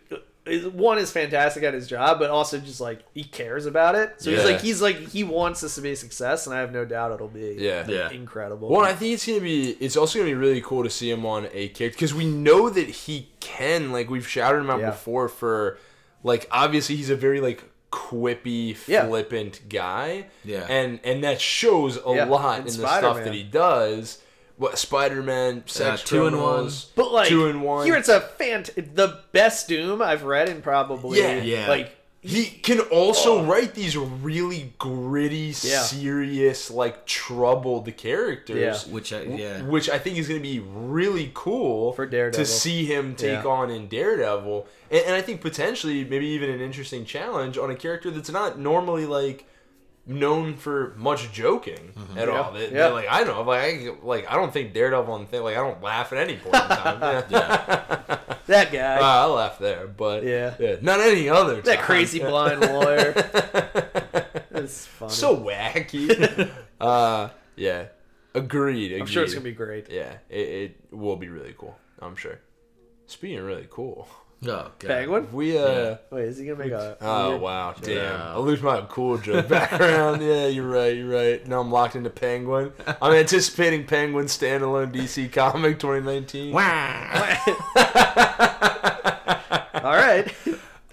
is 0.46 0.68
one 0.68 0.98
is 1.00 1.12
fantastic 1.12 1.64
at 1.64 1.74
his 1.74 1.88
job, 1.88 2.20
but 2.20 2.30
also 2.30 2.60
just 2.60 2.80
like 2.80 3.00
he 3.14 3.24
cares 3.24 3.66
about 3.66 3.96
it. 3.96 4.14
So 4.22 4.30
he's 4.32 4.44
like 4.46 4.62
he's 4.62 4.82
like 4.82 4.98
he 5.10 5.24
wants 5.24 5.62
this 5.62 5.76
to 5.76 5.82
be 5.82 5.92
a 5.92 5.96
success, 5.96 6.46
and 6.48 6.56
I 6.56 6.60
have 6.60 6.72
no 6.72 6.86
doubt 6.86 7.12
it'll 7.14 7.28
be 7.28 7.56
Yeah. 7.58 7.86
Yeah. 7.88 8.12
incredible. 8.12 8.70
Well, 8.70 8.82
I 8.82 8.94
think 8.94 9.14
it's 9.16 9.26
gonna 9.26 9.40
be. 9.40 9.72
It's 9.80 9.98
also 9.98 10.20
gonna 10.20 10.30
be 10.30 10.36
really 10.36 10.62
cool 10.62 10.84
to 10.84 10.90
see 10.90 11.10
him 11.10 11.26
on 11.26 11.48
a 11.54 11.70
character 11.70 11.96
because 11.96 12.14
we 12.14 12.26
know 12.26 12.70
that 12.70 12.88
he 12.90 13.30
can. 13.40 13.92
Like 13.92 14.10
we've 14.10 14.28
shouted 14.28 14.60
him 14.60 14.70
out 14.70 14.80
Yeah. 14.82 14.92
before 14.92 15.30
for, 15.30 15.78
like 16.24 16.48
obviously 16.52 16.96
he's 16.96 17.10
a 17.10 17.16
very 17.16 17.42
like 17.42 17.64
quippy, 17.92 18.76
Yeah. 18.88 19.08
flippant 19.08 19.62
guy. 19.70 20.26
Yeah. 20.44 20.66
and 20.70 21.00
and 21.04 21.24
that 21.24 21.42
shows 21.42 21.98
a 22.06 22.14
Yeah, 22.16 22.26
lot 22.26 22.56
in 22.56 22.60
in, 22.62 22.66
the 22.66 22.72
stuff 22.72 22.90
Spider-Man. 23.00 23.24
that 23.26 23.34
he 23.34 23.44
does. 23.44 24.20
What 24.58 24.78
Spider-Man, 24.78 25.64
sex 25.66 26.02
Uh, 26.04 26.06
two 26.06 26.26
in 26.28 26.34
criminals, 26.34 26.92
But 26.96 27.12
like 27.12 27.28
two 27.28 27.48
in 27.48 27.62
one. 27.62 27.86
here, 27.86 27.96
it's 27.96 28.10
a 28.10 28.22
fant 28.40 28.74
the 28.96 29.20
best 29.32 29.68
Doom 29.68 30.02
I've 30.02 30.24
read 30.24 30.50
in 30.50 30.62
probably 30.62 31.20
Yeah. 31.20 31.42
Yeah. 31.42 31.68
like 31.68 31.92
he 32.22 32.46
can 32.48 32.80
also 32.80 33.44
write 33.44 33.76
these 33.76 33.96
really 33.96 34.74
gritty, 34.80 35.54
Yeah. 35.62 35.82
serious, 35.84 36.72
like 36.72 37.06
troubled 37.06 37.96
characters. 37.98 38.86
Yeah. 38.88 38.94
Which 38.94 39.14
I, 39.14 39.22
yeah. 39.22 39.62
Which 39.62 39.92
I 39.92 40.00
think 40.00 40.18
is 40.18 40.28
going 40.28 40.40
to 40.40 40.44
be 40.44 40.60
really 40.60 41.30
cool 41.36 41.94
For 41.94 42.08
Daredevil. 42.08 42.44
to 42.44 42.50
see 42.50 42.86
him 42.86 43.14
take 43.16 43.44
Yeah. 43.44 43.50
on 43.52 43.70
in 43.70 43.88
Daredevil, 43.88 44.66
and, 44.90 45.02
and 45.06 45.16
I 45.16 45.22
think 45.22 45.42
potentially 45.42 46.04
maybe 46.04 46.26
even 46.30 46.50
an 46.50 46.62
interesting 46.62 47.06
challenge 47.06 47.60
on 47.60 47.70
a 47.70 47.76
character 47.76 48.10
that's 48.10 48.32
not 48.32 48.58
normally 48.58 49.06
like 49.06 49.46
known 50.08 50.56
for 50.56 50.94
much 50.98 51.32
joking 51.32 51.94
at 52.16 52.30
all. 52.30 52.52
That, 52.54 52.72
Yeah. 52.72 52.88
like 52.88 53.08
I 53.10 53.24
know, 53.24 53.42
like 53.42 53.62
I, 53.62 53.90
like 54.04 54.32
I 54.32 54.36
don't 54.36 54.54
think 54.54 54.74
Daredevil 54.74 55.16
and 55.16 55.28
thing 55.30 55.42
like 55.44 55.58
I 55.58 55.62
don't 55.62 55.82
laugh 55.82 56.12
at 56.14 56.20
any 56.20 56.36
point 56.38 56.56
in 56.56 56.62
time. 56.62 57.02
yeah. 57.30 58.18
that 58.46 58.72
guy. 58.72 58.98
Uh, 58.98 59.02
I 59.02 59.26
laugh 59.26 59.58
there, 59.60 59.88
but 59.88 60.24
Yeah. 60.24 60.56
not 60.82 61.00
any 61.00 61.28
other. 61.30 61.62
that 61.62 61.78
time. 61.78 61.86
crazy 61.86 62.20
blind 62.20 62.62
lawyer. 62.62 63.14
That's 64.52 64.86
funny. 64.86 65.12
so 65.12 65.36
wacky. 65.38 66.50
uh, 66.82 67.30
yeah, 67.56 67.88
agreed, 68.34 68.92
agreed. 68.92 69.02
I'm 69.02 69.08
sure 69.08 69.24
it's 69.24 69.34
gonna 69.34 69.44
be 69.44 69.52
great. 69.52 69.90
Yeah, 69.92 70.18
it, 70.30 70.48
it 70.48 70.78
will 70.92 71.18
be 71.18 71.30
really 71.30 71.56
cool. 71.58 71.76
I'm 72.00 72.16
sure. 72.16 72.40
Speaking 73.08 73.40
of 73.40 73.46
really 73.46 73.68
cool, 73.70 74.08
Oh, 74.44 74.48
God. 74.48 74.80
Penguin? 74.88 75.28
we 75.32 75.58
uh. 75.58 75.96
Wait, 76.12 76.26
is 76.26 76.38
he 76.38 76.46
gonna 76.46 76.60
make 76.60 76.72
a? 76.72 76.98
Oh 77.02 77.30
weird- 77.32 77.42
wow! 77.42 77.76
Damn, 77.82 77.96
Yeah. 77.96 78.34
I 78.36 78.38
lose 78.38 78.62
my 78.62 78.82
cool 78.90 79.18
joke 79.18 79.48
background. 79.48 80.22
yeah, 80.22 80.48
you're 80.48 80.68
right. 80.68 80.96
You're 80.96 81.10
right. 81.10 81.48
Now 81.48 81.62
I'm 81.62 81.72
locked 81.72 81.96
into 81.96 82.10
Penguin. 82.10 82.74
I'm 83.02 83.14
anticipating 83.14 83.86
Penguin 83.86 84.26
standalone 84.26 84.94
DC 84.94 85.32
comic 85.32 85.80
2019. 85.80 86.54
Wow. 86.54 87.38
All 89.76 89.96
right. 89.96 90.34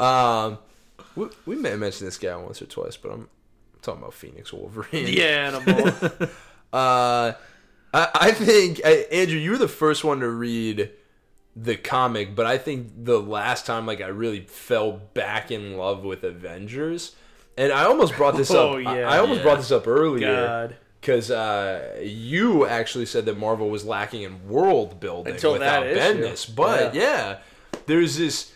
Um, 0.01 0.59
we, 1.17 1.27
we 1.47 1.57
may 1.57 1.71
have 1.71 1.79
mentioned 1.79 2.07
this 2.09 2.19
guy 2.19 2.35
once 2.37 2.61
or 2.63 2.67
twice, 2.67 2.97
but 2.97 3.13
I'm 3.13 3.29
talking 3.83 4.01
about 4.03 4.15
Phoenix 4.15 4.53
Wolverine. 4.53 5.07
the 5.07 5.25
animal. 5.25 6.29
Uh, 6.73 7.35
I, 7.93 8.09
I 8.15 8.31
think 8.33 8.81
I, 8.83 8.91
Andrew, 9.13 9.39
you 9.39 9.51
were 9.51 9.59
the 9.59 9.69
first 9.69 10.05
one 10.05 10.21
to 10.21 10.29
read 10.31 10.89
the 11.55 11.77
comic, 11.77 12.35
but 12.35 12.47
I 12.47 12.57
think 12.59 13.05
the 13.05 13.19
last 13.21 13.67
time 13.67 13.87
like 13.87 14.01
I 14.01 14.07
really 14.09 14.41
fell 14.41 14.93
back 14.93 15.51
in 15.51 15.77
love 15.77 16.03
with 16.05 16.25
Avengers, 16.25 17.15
and 17.59 17.73
I 17.73 17.85
almost 17.85 18.17
brought 18.17 18.37
this 18.37 18.51
Oh, 18.55 18.75
up. 18.79 18.83
yeah. 18.83 18.91
I, 19.09 19.17
I 19.17 19.19
almost 19.19 19.39
Yeah. 19.39 19.43
brought 19.45 19.59
this 19.59 19.71
up 19.71 19.87
earlier 19.87 20.75
because 21.01 21.31
uh, 21.31 21.99
you 22.03 22.65
actually 22.67 23.07
said 23.07 23.27
that 23.27 23.37
Marvel 23.39 23.69
was 23.69 23.85
lacking 23.85 24.23
in 24.23 24.49
world 24.49 24.99
building 25.01 25.35
Until 25.35 25.53
without 25.55 25.87
issue. 25.87 25.99
Bendis, 26.23 26.55
but 26.55 26.95
yeah. 26.95 27.39
there's 27.87 28.17
this. 28.17 28.53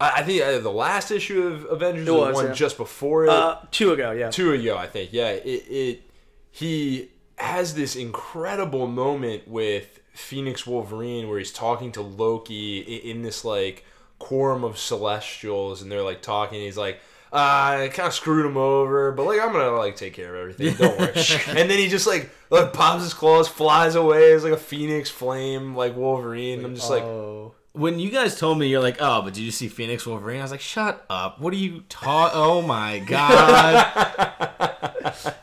I 0.00 0.10
I 0.20 0.22
think 0.22 0.42
either 0.42 0.60
the 0.60 0.70
last 0.72 1.10
issue 1.10 1.46
of 1.46 1.64
Avengers 1.64 2.06
It 2.08 2.12
was, 2.12 2.34
one 2.34 2.46
yeah. 2.48 2.52
just 2.52 2.76
before 2.76 3.24
it 3.24 3.30
Uh, 3.30 3.56
two 3.70 3.92
ago, 3.92 4.10
yeah. 4.12 4.30
two 4.30 4.52
ago, 4.52 4.76
I 4.76 4.86
think. 4.86 5.12
Yeah, 5.12 5.30
it, 5.30 5.64
it 5.70 6.02
he 6.50 7.08
has 7.36 7.74
this 7.74 7.96
incredible 7.96 8.86
moment 8.88 9.46
with 9.48 10.00
Phoenix 10.18 10.66
Wolverine 10.66 11.28
where 11.28 11.38
he's 11.38 11.52
talking 11.52 11.92
to 11.92 12.02
Loki 12.02 12.78
in, 12.80 13.22
this 13.22 13.44
like 13.44 13.84
quorum 14.18 14.64
of 14.64 14.78
celestials, 14.78 15.80
and 15.80 15.90
they're 15.90 16.02
like 16.02 16.22
talking. 16.22 16.60
He's 16.60 16.76
like. 16.76 17.00
Uh, 17.30 17.84
I 17.84 17.90
kind 17.92 18.06
of 18.06 18.14
screwed 18.14 18.46
him 18.46 18.56
over, 18.56 19.12
but 19.12 19.26
like 19.26 19.38
I'm 19.38 19.52
gonna 19.52 19.72
like 19.72 19.96
take 19.96 20.14
care 20.14 20.34
of 20.34 20.40
everything. 20.40 20.74
Don't 20.78 20.98
worry. 20.98 21.12
and 21.48 21.70
then 21.70 21.78
he 21.78 21.86
just 21.86 22.06
like, 22.06 22.30
like 22.48 22.72
pops 22.72 23.02
his 23.02 23.12
claws, 23.12 23.46
flies 23.46 23.96
away 23.96 24.32
as 24.32 24.44
like 24.44 24.54
a 24.54 24.56
phoenix 24.56 25.10
flame, 25.10 25.76
like 25.76 25.94
Wolverine. 25.94 26.64
I'm 26.64 26.74
just 26.74 26.88
like, 26.88 27.02
oh. 27.02 27.52
When 27.72 27.98
you 28.00 28.10
guys 28.10 28.36
told 28.38 28.58
me, 28.58 28.66
you're 28.68 28.82
like, 28.82 28.96
oh, 28.98 29.22
but 29.22 29.34
did 29.34 29.42
you 29.42 29.50
see 29.50 29.68
Phoenix 29.68 30.04
Wolverine? 30.06 30.40
I 30.40 30.42
was 30.42 30.50
like, 30.50 30.60
shut 30.60 31.04
up. 31.08 31.38
What 31.40 31.52
are 31.52 31.56
you 31.56 31.84
ta 31.88 32.30
Oh 32.34 32.62
my 32.62 32.98
God. 33.06 33.84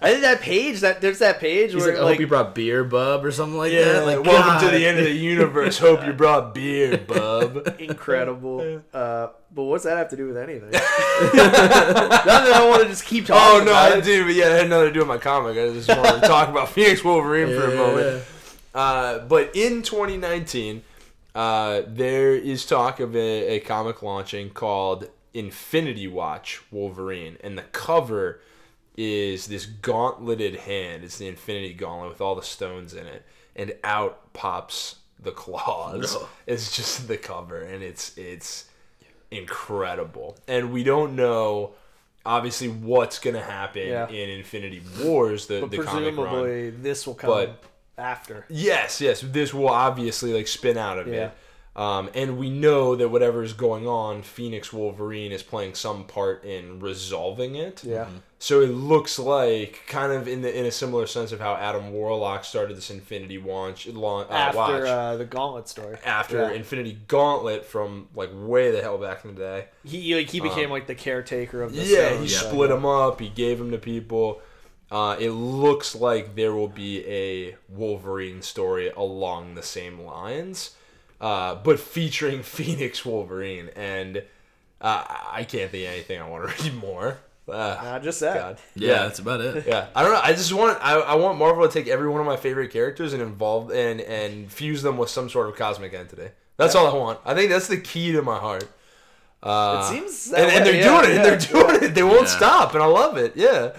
I 0.01 0.09
think 0.09 0.21
that 0.21 0.41
page 0.41 0.81
that 0.81 1.01
there's 1.01 1.19
that 1.19 1.39
page 1.39 1.71
He's 1.73 1.81
where 1.81 1.93
like, 1.93 2.01
I 2.01 2.03
like, 2.03 2.13
hope 2.15 2.19
you 2.21 2.27
brought 2.27 2.53
beer, 2.55 2.83
bub, 2.83 3.23
or 3.23 3.31
something 3.31 3.57
like 3.57 3.71
yeah, 3.71 3.93
that. 3.93 4.05
Like, 4.05 4.23
welcome 4.23 4.67
to 4.67 4.75
the 4.75 4.85
end 4.85 4.97
of 4.97 5.05
the 5.05 5.11
universe. 5.11 5.77
Hope 5.77 6.05
you 6.05 6.13
brought 6.13 6.53
beer, 6.53 6.97
bub. 7.07 7.75
incredible. 7.79 8.81
Uh, 8.93 9.27
but 9.53 9.63
what's 9.63 9.85
that 9.85 9.97
have 9.97 10.09
to 10.09 10.17
do 10.17 10.27
with 10.27 10.37
anything? 10.37 10.71
Not 10.71 10.81
that 12.25 12.53
I 12.53 12.67
want 12.69 12.83
to 12.83 12.89
just 12.89 13.05
keep 13.05 13.27
talking. 13.27 13.61
Oh 13.61 13.63
no, 13.63 13.71
about 13.71 13.93
I 13.93 13.97
it. 13.99 14.03
do. 14.03 14.25
But 14.25 14.33
yeah, 14.35 14.45
I 14.45 14.49
had 14.49 14.69
nothing 14.69 14.87
to 14.89 14.93
do 14.93 14.99
with 14.99 15.07
my 15.07 15.17
comic. 15.17 15.57
I 15.57 15.71
just 15.71 15.87
wanted 15.87 16.21
to 16.21 16.27
talk 16.27 16.49
about 16.49 16.69
Phoenix 16.69 17.03
Wolverine 17.03 17.47
for 17.47 17.71
a 17.71 17.75
moment. 17.75 18.23
Uh, 18.73 19.19
but 19.19 19.55
in 19.55 19.81
2019, 19.83 20.83
uh, 21.35 21.81
there 21.87 22.33
is 22.33 22.65
talk 22.65 22.99
of 22.99 23.15
a, 23.15 23.55
a 23.57 23.59
comic 23.59 24.01
launching 24.01 24.49
called 24.49 25.09
Infinity 25.33 26.07
Watch 26.07 26.61
Wolverine, 26.71 27.37
and 27.43 27.57
the 27.57 27.63
cover 27.63 28.39
is 28.97 29.47
this 29.47 29.65
gauntleted 29.65 30.55
hand. 30.61 31.03
It's 31.03 31.17
the 31.17 31.27
Infinity 31.27 31.73
Gauntlet 31.73 32.09
with 32.09 32.21
all 32.21 32.35
the 32.35 32.41
stones 32.43 32.93
in 32.93 33.05
it, 33.05 33.23
and 33.55 33.75
out 33.83 34.31
pops 34.33 34.95
the 35.19 35.31
claws. 35.31 36.15
No. 36.15 36.27
It's 36.47 36.75
just 36.75 37.07
the 37.07 37.17
cover, 37.17 37.59
and 37.61 37.83
it's 37.83 38.17
it's 38.17 38.65
incredible. 39.31 40.37
And 40.47 40.71
we 40.71 40.83
don't 40.83 41.15
know. 41.15 41.71
Obviously, 42.25 42.69
what's 42.69 43.19
gonna 43.19 43.41
happen 43.41 43.87
Yeah. 43.87 44.07
in 44.09 44.29
Infinity 44.29 44.81
Wars, 45.03 45.45
the, 45.47 45.61
But 45.61 45.71
the 45.71 45.77
comic 45.83 46.15
run. 46.17 46.27
presumably 46.27 46.69
this 46.71 47.05
will 47.05 47.13
come 47.13 47.29
But- 47.29 47.63
after. 47.97 48.45
Yes, 48.49 49.01
yes. 49.01 49.21
This 49.21 49.53
will 49.53 49.69
obviously 49.69 50.33
like 50.33 50.47
spin 50.47 50.77
out 50.77 50.97
of 50.99 51.07
Yeah. 51.07 51.27
it. 51.27 51.31
Um, 51.77 52.09
and 52.13 52.37
we 52.37 52.49
know 52.49 52.95
that 52.95 53.09
whatever 53.09 53.43
is 53.43 53.51
going 53.51 53.85
on, 53.85 54.21
Phoenix 54.21 54.71
Wolverine 54.71 55.33
is 55.33 55.43
playing 55.43 55.73
some 55.75 56.05
part 56.05 56.45
in 56.45 56.79
resolving 56.79 57.55
it. 57.55 57.83
Yeah. 57.83 58.07
So 58.39 58.61
it 58.61 58.67
looks 58.69 59.19
like 59.19 59.81
kind 59.85 60.13
of 60.13 60.25
in 60.25 60.41
the 60.41 60.57
in 60.57 60.65
a 60.65 60.71
similar 60.71 61.05
sense 61.05 61.33
of 61.33 61.41
how 61.41 61.55
Adam 61.55 61.91
Warlock 61.91 62.45
started 62.45 62.77
this 62.77 62.89
Infinity 62.91 63.39
Watch, 63.39 63.87
launch, 63.87 64.29
uh, 64.29 64.33
After 64.33 64.57
watch 64.57 64.81
uh, 64.83 65.17
the 65.17 65.25
Gauntlet 65.25 65.67
story. 65.67 65.97
after 66.05 66.43
Yeah. 66.43 66.51
Infinity 66.51 66.97
Gauntlet 67.09 67.65
from 67.65 68.07
like 68.15 68.29
way 68.33 68.71
the 68.71 68.81
hell 68.81 68.97
back 68.97 69.25
in 69.25 69.35
the 69.35 69.41
day. 69.41 69.65
He 69.83 70.15
like 70.15 70.29
he 70.29 70.39
became 70.39 70.69
like 70.69 70.87
the 70.87 70.95
caretaker 70.95 71.61
of 71.61 71.73
the 71.73 71.81
Um, 71.81 71.87
Yeah, 71.89 72.09
he 72.11 72.27
stones, 72.29 72.35
so- 72.37 72.49
split 72.51 72.69
them 72.69 72.85
up. 72.85 73.19
He 73.19 73.27
gave 73.27 73.57
them 73.57 73.71
to 73.71 73.77
people. 73.77 74.41
Uh, 74.91 75.15
it 75.19 75.31
looks 75.31 75.95
like 75.95 76.35
there 76.35 76.53
will 76.53 76.67
be 76.67 77.05
a 77.07 77.55
Wolverine 77.69 78.41
story 78.41 78.89
along 78.89 79.55
the 79.55 79.63
same 79.63 79.99
lines, 80.01 80.75
uh, 81.19 81.55
but 81.55 81.79
featuring 81.79 82.43
Phoenix 82.57 83.03
Wolverine, 83.05 83.69
and 83.75 84.17
uh, 84.79 85.03
I 85.31 85.43
can't 85.47 85.71
think 85.71 85.87
of 85.87 85.93
anything 85.93 86.21
I 86.21 86.29
want 86.29 86.49
to 86.49 86.63
read 86.69 86.75
more. 86.75 87.17
Uh, 87.47 87.79
Not 87.83 88.03
just 88.03 88.19
that. 88.21 88.35
God. 88.37 88.57
Yeah, 88.75 89.03
that's 89.03 89.19
about 89.19 89.39
it. 89.41 89.65
yeah. 89.67 89.87
I 89.95 90.01
don't 90.03 90.13
know. 90.13 90.21
I 90.23 90.33
just 90.33 90.51
want 90.51 90.79
I, 90.83 90.95
I 90.95 91.15
want 91.15 91.37
Marvel 91.37 91.67
to 91.67 91.71
take 91.71 91.87
every 91.87 92.09
one 92.09 92.19
of 92.19 92.25
my 92.25 92.37
favorite 92.37 92.71
characters 92.71 93.13
and 93.13 93.21
involve 93.21 93.71
and 93.71 94.01
and 94.01 94.51
fuse 94.51 94.81
them 94.81 94.97
with 94.97 95.09
some 95.09 95.29
sort 95.29 95.47
of 95.49 95.55
cosmic 95.55 95.93
entity. 95.93 96.29
That's 96.57 96.73
all 96.73 96.87
I 96.87 96.93
want. 96.97 97.19
I 97.25 97.35
think 97.35 97.51
that's 97.51 97.67
the 97.67 97.77
key 97.77 98.13
to 98.13 98.21
my 98.23 98.37
heart. 98.39 98.67
Uh, 99.43 99.81
It 99.83 99.93
seems 99.95 100.31
that 100.31 100.39
and, 100.39 100.51
and 100.51 100.65
they're 100.65 100.75
yeah, 100.75 101.01
doing 101.01 101.11
it. 101.11 101.15
yeah. 101.15 101.23
They're 101.23 101.37
doing 101.37 101.83
it. 101.83 101.93
They 101.95 102.01
won't 102.03 102.21
Yeah. 102.21 102.37
stop, 102.37 102.73
and 102.73 102.81
I 102.81 102.87
love 102.87 103.17
it. 103.17 103.33
Yeah. 103.35 103.75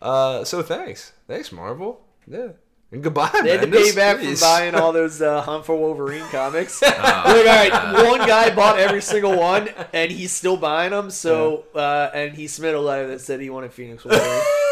Uh, 0.00 0.44
so 0.44 0.62
thanks, 0.62 1.12
thanks 1.26 1.52
Marvel. 1.52 2.00
Yeah. 2.26 2.48
And 2.92 3.02
goodbye. 3.02 3.30
They 3.42 3.50
had 3.58 3.62
to 3.62 3.66
Bendis, 3.66 3.90
pay 3.90 3.94
back 3.96 4.18
please. 4.18 4.38
from 4.38 4.48
buying 4.48 4.74
all 4.76 4.92
those 5.00 5.20
uh, 5.20 5.40
Hunt 5.42 5.64
for 5.66 5.74
Wolverine 5.76 6.24
comics. 6.30 6.80
Oh, 7.28 7.42
like, 7.44 7.72
all 7.72 7.94
right, 7.94 8.08
one 8.08 8.26
guy 8.28 8.54
bought 8.54 8.78
every 8.78 9.02
single 9.02 9.36
one, 9.36 9.68
and 9.92 10.10
he's 10.12 10.30
still 10.32 10.56
buying 10.56 10.92
them. 10.92 11.10
So, 11.10 11.64
uh, 11.74 12.10
and 12.14 12.34
he 12.34 12.46
submitted 12.46 12.78
a 12.78 12.80
letter 12.80 13.08
that 13.08 13.20
said 13.20 13.40
he 13.40 13.50
wanted 13.50 13.72
Phoenix 13.72 14.04
Wolverine. 14.04 14.42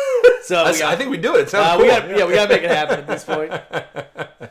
So 0.49 0.57
got, 0.57 0.83
I 0.83 0.97
think 0.97 1.11
we 1.11 1.17
do 1.17 1.37
it. 1.37 1.43
it. 1.43 1.51
Sounds 1.51 1.67
uh, 1.67 1.77
cool. 1.77 1.83
we 1.85 1.89
got, 1.89 2.09
yeah, 2.09 2.27
we 2.27 2.35
got 2.35 2.49
to 2.49 2.55
make 2.55 2.63
it 2.63 2.71
happen 2.71 2.99
at 2.99 3.07
this 3.07 3.25
point. 3.35 3.51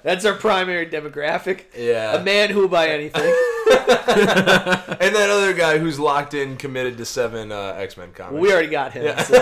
That's 0.01 0.25
our 0.25 0.33
primary 0.33 0.87
demographic. 0.87 1.65
Yeah. 1.77 2.15
A 2.15 2.23
man 2.23 2.49
who 2.49 2.61
will 2.61 2.67
buy 2.67 2.87
anything. 2.87 3.21
and 3.67 5.15
that 5.15 5.29
other 5.29 5.53
guy 5.53 5.77
who's 5.77 5.99
locked 5.99 6.33
in, 6.33 6.57
committed 6.57 6.97
to 6.97 7.05
seven 7.05 7.51
uh, 7.51 7.75
X 7.77 7.95
Men 7.95 8.11
comics. 8.11 8.41
We 8.41 8.51
already 8.51 8.69
got 8.69 8.93
him. 8.93 9.15
So. 9.19 9.39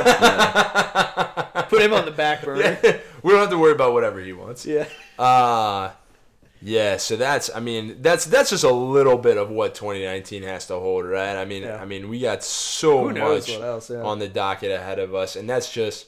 Put 1.69 1.81
him 1.81 1.93
on 1.93 2.03
the 2.03 2.11
back 2.11 2.43
burner. 2.43 2.77
we 3.23 3.31
don't 3.31 3.39
have 3.39 3.49
to 3.49 3.57
worry 3.57 3.71
about 3.71 3.93
whatever 3.93 4.19
he 4.19 4.33
wants. 4.33 4.65
Yeah. 4.65 4.87
Uh 5.17 5.91
yeah, 6.63 6.97
so 6.97 7.15
that's 7.15 7.49
I 7.55 7.59
mean, 7.59 8.01
that's 8.01 8.25
that's 8.25 8.51
just 8.51 8.63
a 8.63 8.71
little 8.71 9.17
bit 9.17 9.37
of 9.37 9.49
what 9.49 9.73
2019 9.73 10.43
has 10.43 10.67
to 10.67 10.75
hold, 10.75 11.05
right? 11.05 11.35
I 11.35 11.45
mean, 11.45 11.63
Yeah. 11.63 11.81
I 11.81 11.85
mean, 11.85 12.07
we 12.07 12.19
got 12.19 12.43
so 12.43 13.09
much 13.09 13.49
else, 13.49 13.89
yeah. 13.89 14.03
on 14.03 14.19
the 14.19 14.27
docket 14.27 14.71
ahead 14.71 14.99
of 14.99 15.15
us 15.15 15.35
and 15.35 15.49
that's 15.49 15.71
just 15.71 16.07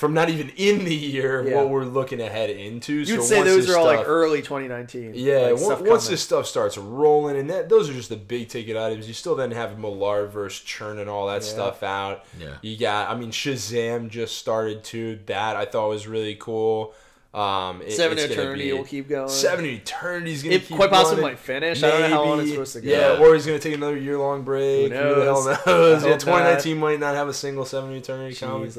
from 0.00 0.14
not 0.14 0.30
even 0.30 0.48
in 0.56 0.86
the 0.86 0.94
year 0.94 1.46
Yeah. 1.46 1.56
what 1.56 1.68
we're 1.68 1.84
looking 1.84 2.22
ahead 2.22 2.48
into. 2.48 2.94
You'd 2.94 3.06
so 3.06 3.20
say 3.20 3.42
those 3.42 3.68
are 3.68 3.76
all 3.76 3.84
like 3.84 4.08
early 4.08 4.40
2019. 4.40 5.12
yeah, 5.14 5.40
like, 5.40 5.52
on- 5.52 5.58
stuff 5.58 5.80
once 5.82 6.08
this 6.08 6.22
stuff 6.22 6.46
starts 6.46 6.78
rolling, 6.78 7.36
and 7.36 7.50
that 7.50 7.68
those 7.68 7.90
are 7.90 7.92
just 7.92 8.08
the 8.08 8.16
big 8.16 8.48
ticket 8.48 8.78
items. 8.78 9.06
You 9.06 9.12
still 9.12 9.34
then 9.36 9.50
have 9.50 9.72
Millarverse 9.72 10.64
churning 10.64 11.06
all 11.06 11.26
that 11.26 11.42
Yeah. 11.42 11.48
stuff 11.48 11.82
out. 11.82 12.24
Yeah. 12.40 12.54
You 12.62 12.78
got, 12.78 13.10
I 13.10 13.14
mean, 13.14 13.30
Shazam 13.30 14.08
just 14.08 14.38
started 14.38 14.82
too. 14.84 15.18
That 15.26 15.54
I 15.56 15.66
thought 15.66 15.90
was 15.90 16.06
really 16.06 16.34
cool. 16.34 16.94
Um, 17.32 17.80
it- 17.82 17.92
Seven 17.92 18.18
it's 18.18 18.32
Eternity 18.32 18.64
be- 18.64 18.72
will 18.72 18.84
keep 18.84 19.08
going. 19.08 19.28
Seven 19.28 19.64
Eternity's 19.64 20.42
gonna 20.42 20.56
It 20.56 20.64
keep 20.66 20.76
quite 20.76 20.90
possibly 20.90 21.22
running. 21.22 21.34
might 21.36 21.38
finish. 21.38 21.80
I 21.82 21.90
don't 21.90 22.00
know 22.00 22.08
how 22.08 22.24
long 22.24 22.40
it's 22.40 22.50
supposed 22.50 22.72
to 22.72 22.80
go. 22.80 22.90
Yeah, 22.90 23.18
or 23.24 23.34
he's 23.34 23.46
gonna 23.46 23.58
take 23.60 23.74
another 23.74 23.96
year 23.96 24.18
long 24.18 24.42
break. 24.42 24.90
Who 24.92 24.98
Who, 24.98 25.14
the 25.14 25.24
hell 25.24 25.44
knows? 25.44 25.66
knows? 25.66 26.02
Yeah, 26.04 26.10
hope 26.10 26.18
2019 26.20 26.76
might 26.78 26.98
not 26.98 27.14
have 27.14 27.28
a 27.28 27.32
single 27.34 27.64
Seven 27.64 27.92
Eternity 27.92 28.34
comic. 28.34 28.72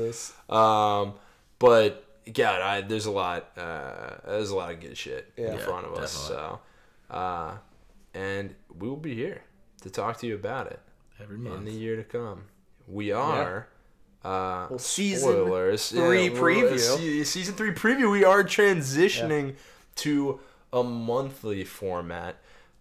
Um, 0.50 1.14
but 1.60 2.04
God, 2.34 2.62
I, 2.62 2.82
there's 2.82 3.06
a 3.06 3.12
lot. 3.12 3.52
Uh, 3.58 4.16
there's 4.26 4.50
a 4.50 4.56
lot 4.56 4.72
of 4.74 4.80
good 4.82 4.98
shit 4.98 5.32
in 5.38 5.58
front 5.58 5.86
of 5.88 5.94
us. 5.94 6.12
So, 6.12 6.60
uh, 7.10 7.54
and 8.14 8.54
we 8.78 8.90
will 8.90 8.98
be 8.98 9.16
here 9.16 9.44
to 9.82 9.90
talk 9.90 10.18
to 10.20 10.28
you 10.28 10.36
about 10.36 10.68
it 10.68 10.80
Every 11.22 11.38
in 11.38 11.64
the 11.66 11.72
year 11.72 11.96
to 11.96 12.04
come. 12.04 12.44
We 12.88 13.12
are. 13.14 13.68
Uh, 14.24 14.68
Well, 14.70 14.80
season 14.80 15.30
spoilers. 15.32 15.90
three 15.90 16.30
we're- 16.30 16.62
preview. 16.62 16.80
se- 16.80 17.24
season 17.24 17.56
three 17.56 17.72
preview. 17.72 18.12
We 18.12 18.24
are 18.24 18.44
transitioning 18.44 19.56
to 19.98 20.40
a 20.72 20.84
monthly 20.84 21.64
format. 21.64 22.36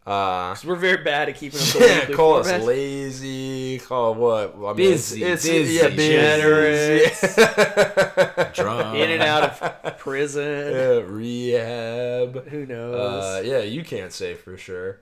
Uh, 0.06 0.54
'Cause 0.54 0.64
we're 0.64 0.76
very 0.76 0.96
bad 1.04 1.28
at 1.28 1.36
keeping 1.36 1.60
up 1.60 1.66
the 1.66 1.78
yeah, 1.86 1.98
weekly 2.00 2.14
call 2.14 2.42
format. 2.42 2.60
us 2.62 2.66
lazy. 2.66 3.78
Call 3.80 4.14
what? 4.14 4.54
I 4.56 4.58
mean, 4.68 4.76
Busy, 4.76 5.20
busy, 5.20 5.74
yeah, 5.74 5.88
generous. 5.90 7.20
busy. 7.20 7.42
Drunk. 8.54 8.96
In 8.96 9.10
and 9.10 9.22
out 9.22 9.42
of 9.84 9.98
prison. 9.98 10.72
Yeah, 10.74 11.00
rehab. 11.04 12.48
Who 12.48 12.66
knows? 12.66 12.94
Uh, 12.96 13.42
yeah, 13.44 13.60
you 13.60 13.84
can't 13.84 14.12
say 14.12 14.34
for 14.34 14.56
sure. 14.56 14.98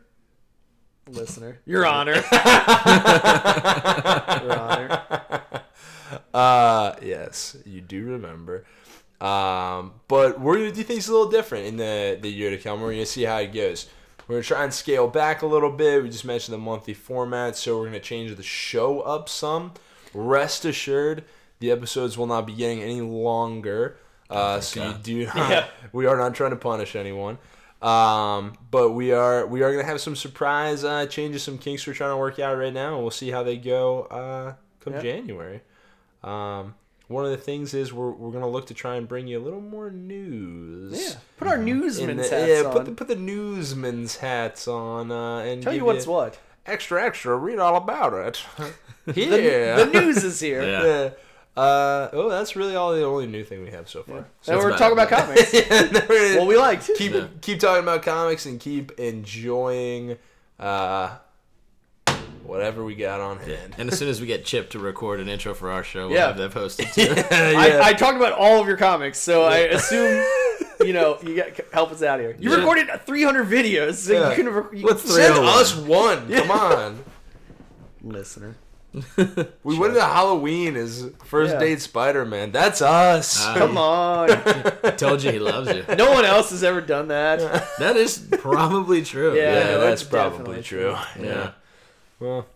Listener. 1.08 1.58
Your 1.64 1.86
Honor. 1.86 2.14
Your 2.14 2.22
Honor. 4.58 5.02
Uh, 6.34 6.94
yes, 7.02 7.56
you 7.64 7.80
do 7.80 8.04
remember. 8.04 8.64
Um, 9.20 9.94
but 10.06 10.40
we're 10.40 10.56
gonna 10.58 10.72
do 10.72 10.82
things 10.84 11.08
a 11.08 11.12
little 11.12 11.30
different 11.30 11.66
in 11.66 11.76
the 11.76 12.18
the 12.20 12.28
year 12.30 12.50
to 12.50 12.58
come. 12.58 12.80
We're 12.80 12.92
gonna 12.92 13.06
see 13.06 13.24
how 13.24 13.38
it 13.38 13.52
goes. 13.52 13.88
We're 14.26 14.36
gonna 14.36 14.44
try 14.44 14.64
and 14.64 14.72
scale 14.72 15.08
back 15.08 15.42
a 15.42 15.46
little 15.46 15.72
bit. 15.72 16.02
We 16.02 16.08
just 16.10 16.24
mentioned 16.24 16.52
the 16.54 16.58
monthly 16.58 16.94
format, 16.94 17.56
so 17.56 17.78
we're 17.78 17.86
gonna 17.86 17.98
change 18.00 18.34
the 18.36 18.42
show 18.42 19.00
up 19.00 19.28
some. 19.28 19.72
Rest 20.14 20.64
assured, 20.64 21.24
the 21.58 21.70
episodes 21.70 22.16
will 22.16 22.26
not 22.26 22.46
be 22.46 22.52
getting 22.54 22.80
any 22.82 23.00
longer. 23.00 23.96
Uh, 24.30 24.60
so 24.60 24.86
you 24.86 24.94
do 25.02 25.26
not. 25.34 25.50
Yeah. 25.50 25.66
We 25.92 26.06
are 26.06 26.16
not 26.16 26.34
trying 26.34 26.50
to 26.50 26.56
punish 26.56 26.94
anyone. 26.94 27.38
Um, 27.82 28.54
but 28.70 28.90
we 28.90 29.12
are 29.12 29.46
we 29.46 29.62
are 29.62 29.72
gonna 29.72 29.84
have 29.84 30.00
some 30.00 30.14
surprise 30.16 30.84
uh, 30.84 31.06
changes, 31.06 31.42
some 31.42 31.58
kinks 31.58 31.86
we're 31.86 31.94
trying 31.94 32.10
to 32.12 32.16
work 32.16 32.38
out 32.38 32.56
right 32.56 32.72
now, 32.72 32.94
and 32.94 33.02
we'll 33.02 33.10
see 33.10 33.30
how 33.30 33.42
they 33.42 33.56
go 33.56 34.02
uh, 34.04 34.54
come 34.80 34.94
Yeah. 34.94 35.02
January. 35.02 35.62
Um, 36.22 36.74
one 37.06 37.24
of 37.24 37.30
the 37.30 37.36
things 37.38 37.72
is 37.74 37.92
we're, 37.92 38.10
we're 38.10 38.32
gonna 38.32 38.48
look 38.48 38.66
to 38.66 38.74
try 38.74 38.96
and 38.96 39.08
bring 39.08 39.26
you 39.26 39.38
a 39.38 39.42
little 39.42 39.60
more 39.60 39.90
news. 39.90 40.92
Yeah. 41.10 41.18
Put 41.38 41.48
our 41.48 41.56
In 41.56 41.64
newsman's 41.64 42.28
the- 42.28 42.36
hats 42.36 42.48
yeah, 42.50 42.62
on. 42.68 42.72
put 42.72 42.84
the 42.84 42.92
put 42.92 43.08
the 43.08 43.16
newsman's 43.16 44.16
hats 44.16 44.68
on 44.68 45.10
uh, 45.10 45.38
and 45.38 45.62
Tell 45.62 45.72
you 45.72 45.80
give 45.80 45.86
what's 45.86 46.06
what. 46.06 46.38
extra 46.66 47.02
extra. 47.02 47.36
Read 47.36 47.58
all 47.58 47.76
about 47.76 48.12
it. 48.14 48.44
The, 49.08 49.14
Here, 49.14 49.86
the 49.86 50.00
news 50.02 50.22
is 50.22 50.38
here. 50.38 50.62
Yeah. 50.62 50.82
Yeah. 50.84 51.10
Uh, 51.62 52.10
oh, 52.12 52.28
that's 52.28 52.54
really 52.56 52.76
all 52.76 52.94
the 52.94 53.02
only 53.04 53.26
new 53.26 53.42
thing 53.42 53.62
we 53.64 53.70
have 53.70 53.88
so 53.88 54.02
far. 54.02 54.26
So 54.42 54.52
And 54.52 54.60
we're 54.62 54.76
talking 54.76 54.92
about 54.92 55.08
comics. 55.08 55.50
well, 55.70 56.36
well, 56.36 56.46
we 56.46 56.58
liked. 56.58 56.90
keep 56.94 57.14
Yeah. 57.14 57.28
keep 57.40 57.58
talking 57.58 57.82
about 57.84 58.02
comics 58.02 58.44
and 58.44 58.60
keep 58.60 58.92
enjoying 59.00 60.18
uh, 60.60 61.16
whatever 62.48 62.82
we 62.84 62.94
got 62.94 63.20
on 63.20 63.38
hand. 63.38 63.74
And 63.78 63.92
as 63.92 63.98
soon 63.98 64.08
as 64.08 64.20
we 64.20 64.26
get 64.26 64.44
Chip 64.44 64.70
to 64.70 64.78
record 64.78 65.20
an 65.20 65.28
intro 65.28 65.54
for 65.54 65.70
our 65.70 65.84
show, 65.84 66.08
we'll 66.08 66.16
Yeah. 66.16 66.26
have 66.28 66.38
that 66.38 66.50
posted 66.52 66.88
too. 66.92 67.14
I, 67.30 67.90
I 67.90 67.92
talked 67.92 68.16
about 68.16 68.32
all 68.32 68.60
of 68.60 68.66
your 68.66 68.76
comics, 68.78 69.18
so 69.18 69.44
I 69.44 69.58
assume 69.58 70.24
you 70.80 70.92
know 70.94 71.18
you 71.22 71.36
got 71.36 71.48
help 71.72 71.92
us 71.92 72.02
out 72.02 72.18
here. 72.20 72.34
You 72.38 72.50
Yeah. 72.50 72.56
recorded 72.56 72.88
300 73.06 73.46
videos, 73.46 73.94
so 73.94 74.12
Yeah. 74.14 74.30
you 74.30 74.34
couldn't. 74.36 74.52
Rec- 74.54 74.72
you, 74.72 74.84
What's 74.84 75.02
Send 75.14 75.34
us 75.38 75.76
one. 75.76 76.32
Come 76.32 76.50
on. 76.50 77.04
listener? 78.02 78.56
We 79.62 79.78
went 79.78 79.92
to 79.94 80.00
Halloween 80.02 80.74
as 80.74 81.10
first 81.26 81.52
Yeah. 81.52 81.60
date 81.60 81.82
Spider 81.82 82.24
Man. 82.24 82.50
That's 82.52 82.80
us. 82.80 83.44
Ah. 83.44 83.54
Come 83.58 83.76
on. 83.76 84.30
I 84.30 84.90
told 84.92 85.22
you 85.22 85.30
he 85.30 85.38
loves 85.38 85.68
you. 85.72 85.84
no 85.96 86.10
one 86.10 86.24
else 86.24 86.50
has 86.50 86.64
ever 86.64 86.80
done 86.80 87.08
that. 87.08 87.38
That 87.78 87.96
is 87.96 88.26
probably 88.38 89.02
true. 89.02 89.36
Yeah, 89.36 89.42
yeah, 89.52 89.76
that's 89.76 90.00
that's 90.00 90.04
probably 90.04 90.62
true. 90.62 90.96
true. 91.14 91.22
Yeah. 91.22 91.26
Yeah. 91.34 91.50
Well. 92.20 92.46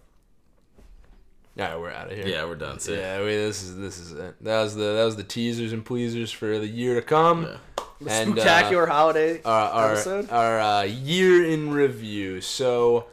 Yeah, 1.55 1.77
we're 1.77 1.91
out 1.91 2.11
of 2.11 2.17
here. 2.17 2.27
Yeah, 2.27 2.47
we're 2.47 2.57
done. 2.57 2.79
See. 2.79 2.97
Yeah, 2.97 3.19
we, 3.21 3.27
this 3.27 3.63
is 3.63 3.77
this 3.77 3.99
is 3.99 4.13
it. 4.13 4.43
That 4.43 4.63
was 4.63 4.75
the 4.75 4.95
that 4.95 5.05
was 5.05 5.17
the 5.17 5.25
teasers 5.25 5.73
and 5.73 5.85
pleasers 5.85 6.33
for 6.33 6.59
the 6.59 6.67
year 6.67 6.95
to 6.95 7.03
come. 7.03 7.43
Yeah. 7.45 7.57
The 8.01 8.11
And, 8.11 8.31
uh, 8.31 8.43
spectacular 8.43 8.87
holiday 8.87 9.41
Our 9.45 9.69
our, 9.71 9.93
episode. 9.93 10.31
our 10.31 10.61
uh, 10.61 10.83
year 10.83 11.45
in 11.47 11.71
review. 11.71 12.41
So 12.41 13.07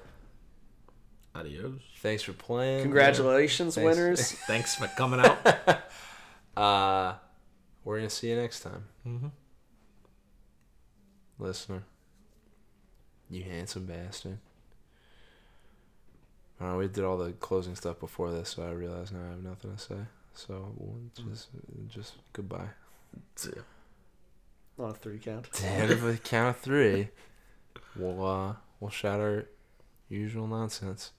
Adios. 1.35 1.81
thanks 1.97 2.23
for 2.23 2.34
playing. 2.34 2.84
Congratulations, 2.84 3.76
Thanks. 3.76 3.85
winners. 3.85 4.31
Thanks 4.47 4.76
for 4.76 4.88
coming 4.88 5.19
out. 5.19 5.38
Uh, 6.57 7.13
we're 7.85 7.95
gonna 7.95 8.09
see 8.09 8.30
you 8.30 8.35
next 8.35 8.59
time, 8.61 8.84
mm-hmm. 9.07 9.27
listener. 11.38 11.84
You 13.30 13.43
handsome 13.43 13.85
bastard. 13.85 14.39
All 16.61 16.68
right, 16.68 16.77
we 16.77 16.88
did 16.88 17.03
all 17.03 17.18
the 17.18 17.31
closing 17.34 17.76
stuff 17.76 17.99
before 17.99 18.31
this, 18.31 18.49
so 18.49 18.64
I 18.64 18.72
realize 18.72 19.11
now 19.11 19.19
I 19.26 19.30
have 19.31 19.44
nothing 19.44 19.76
to 19.76 19.81
say. 19.81 19.95
So 20.34 20.73
we'll 20.77 20.99
just 21.15 21.48
just 21.88 22.14
goodbye. 22.34 22.69
See 23.36 23.52
ya. 23.56 23.61
On 24.84 24.91
a 24.91 24.94
three 24.94 25.19
count. 25.19 25.48
And 25.64 25.91
if 25.91 26.03
we 26.03 26.18
count 26.18 26.56
of 26.56 26.61
three, 26.61 27.10
we'll 27.95 28.26
uh 28.26 28.53
we'll 28.80 28.90
shout 28.91 29.19
our 29.19 29.45
usual 30.10 30.48
nonsense. 30.48 31.11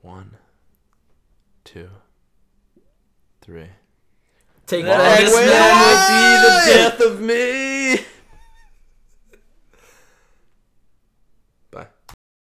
One, 0.00 0.36
two, 1.64 1.88
three. 3.40 3.68
Take 4.66 4.84
That 4.84 4.98
that, 4.98 5.22
man 5.22 5.30
would 5.32 6.08
be 6.08 6.44
the 6.44 6.78
death 6.78 7.00
of 7.00 7.20
me. 7.20 8.04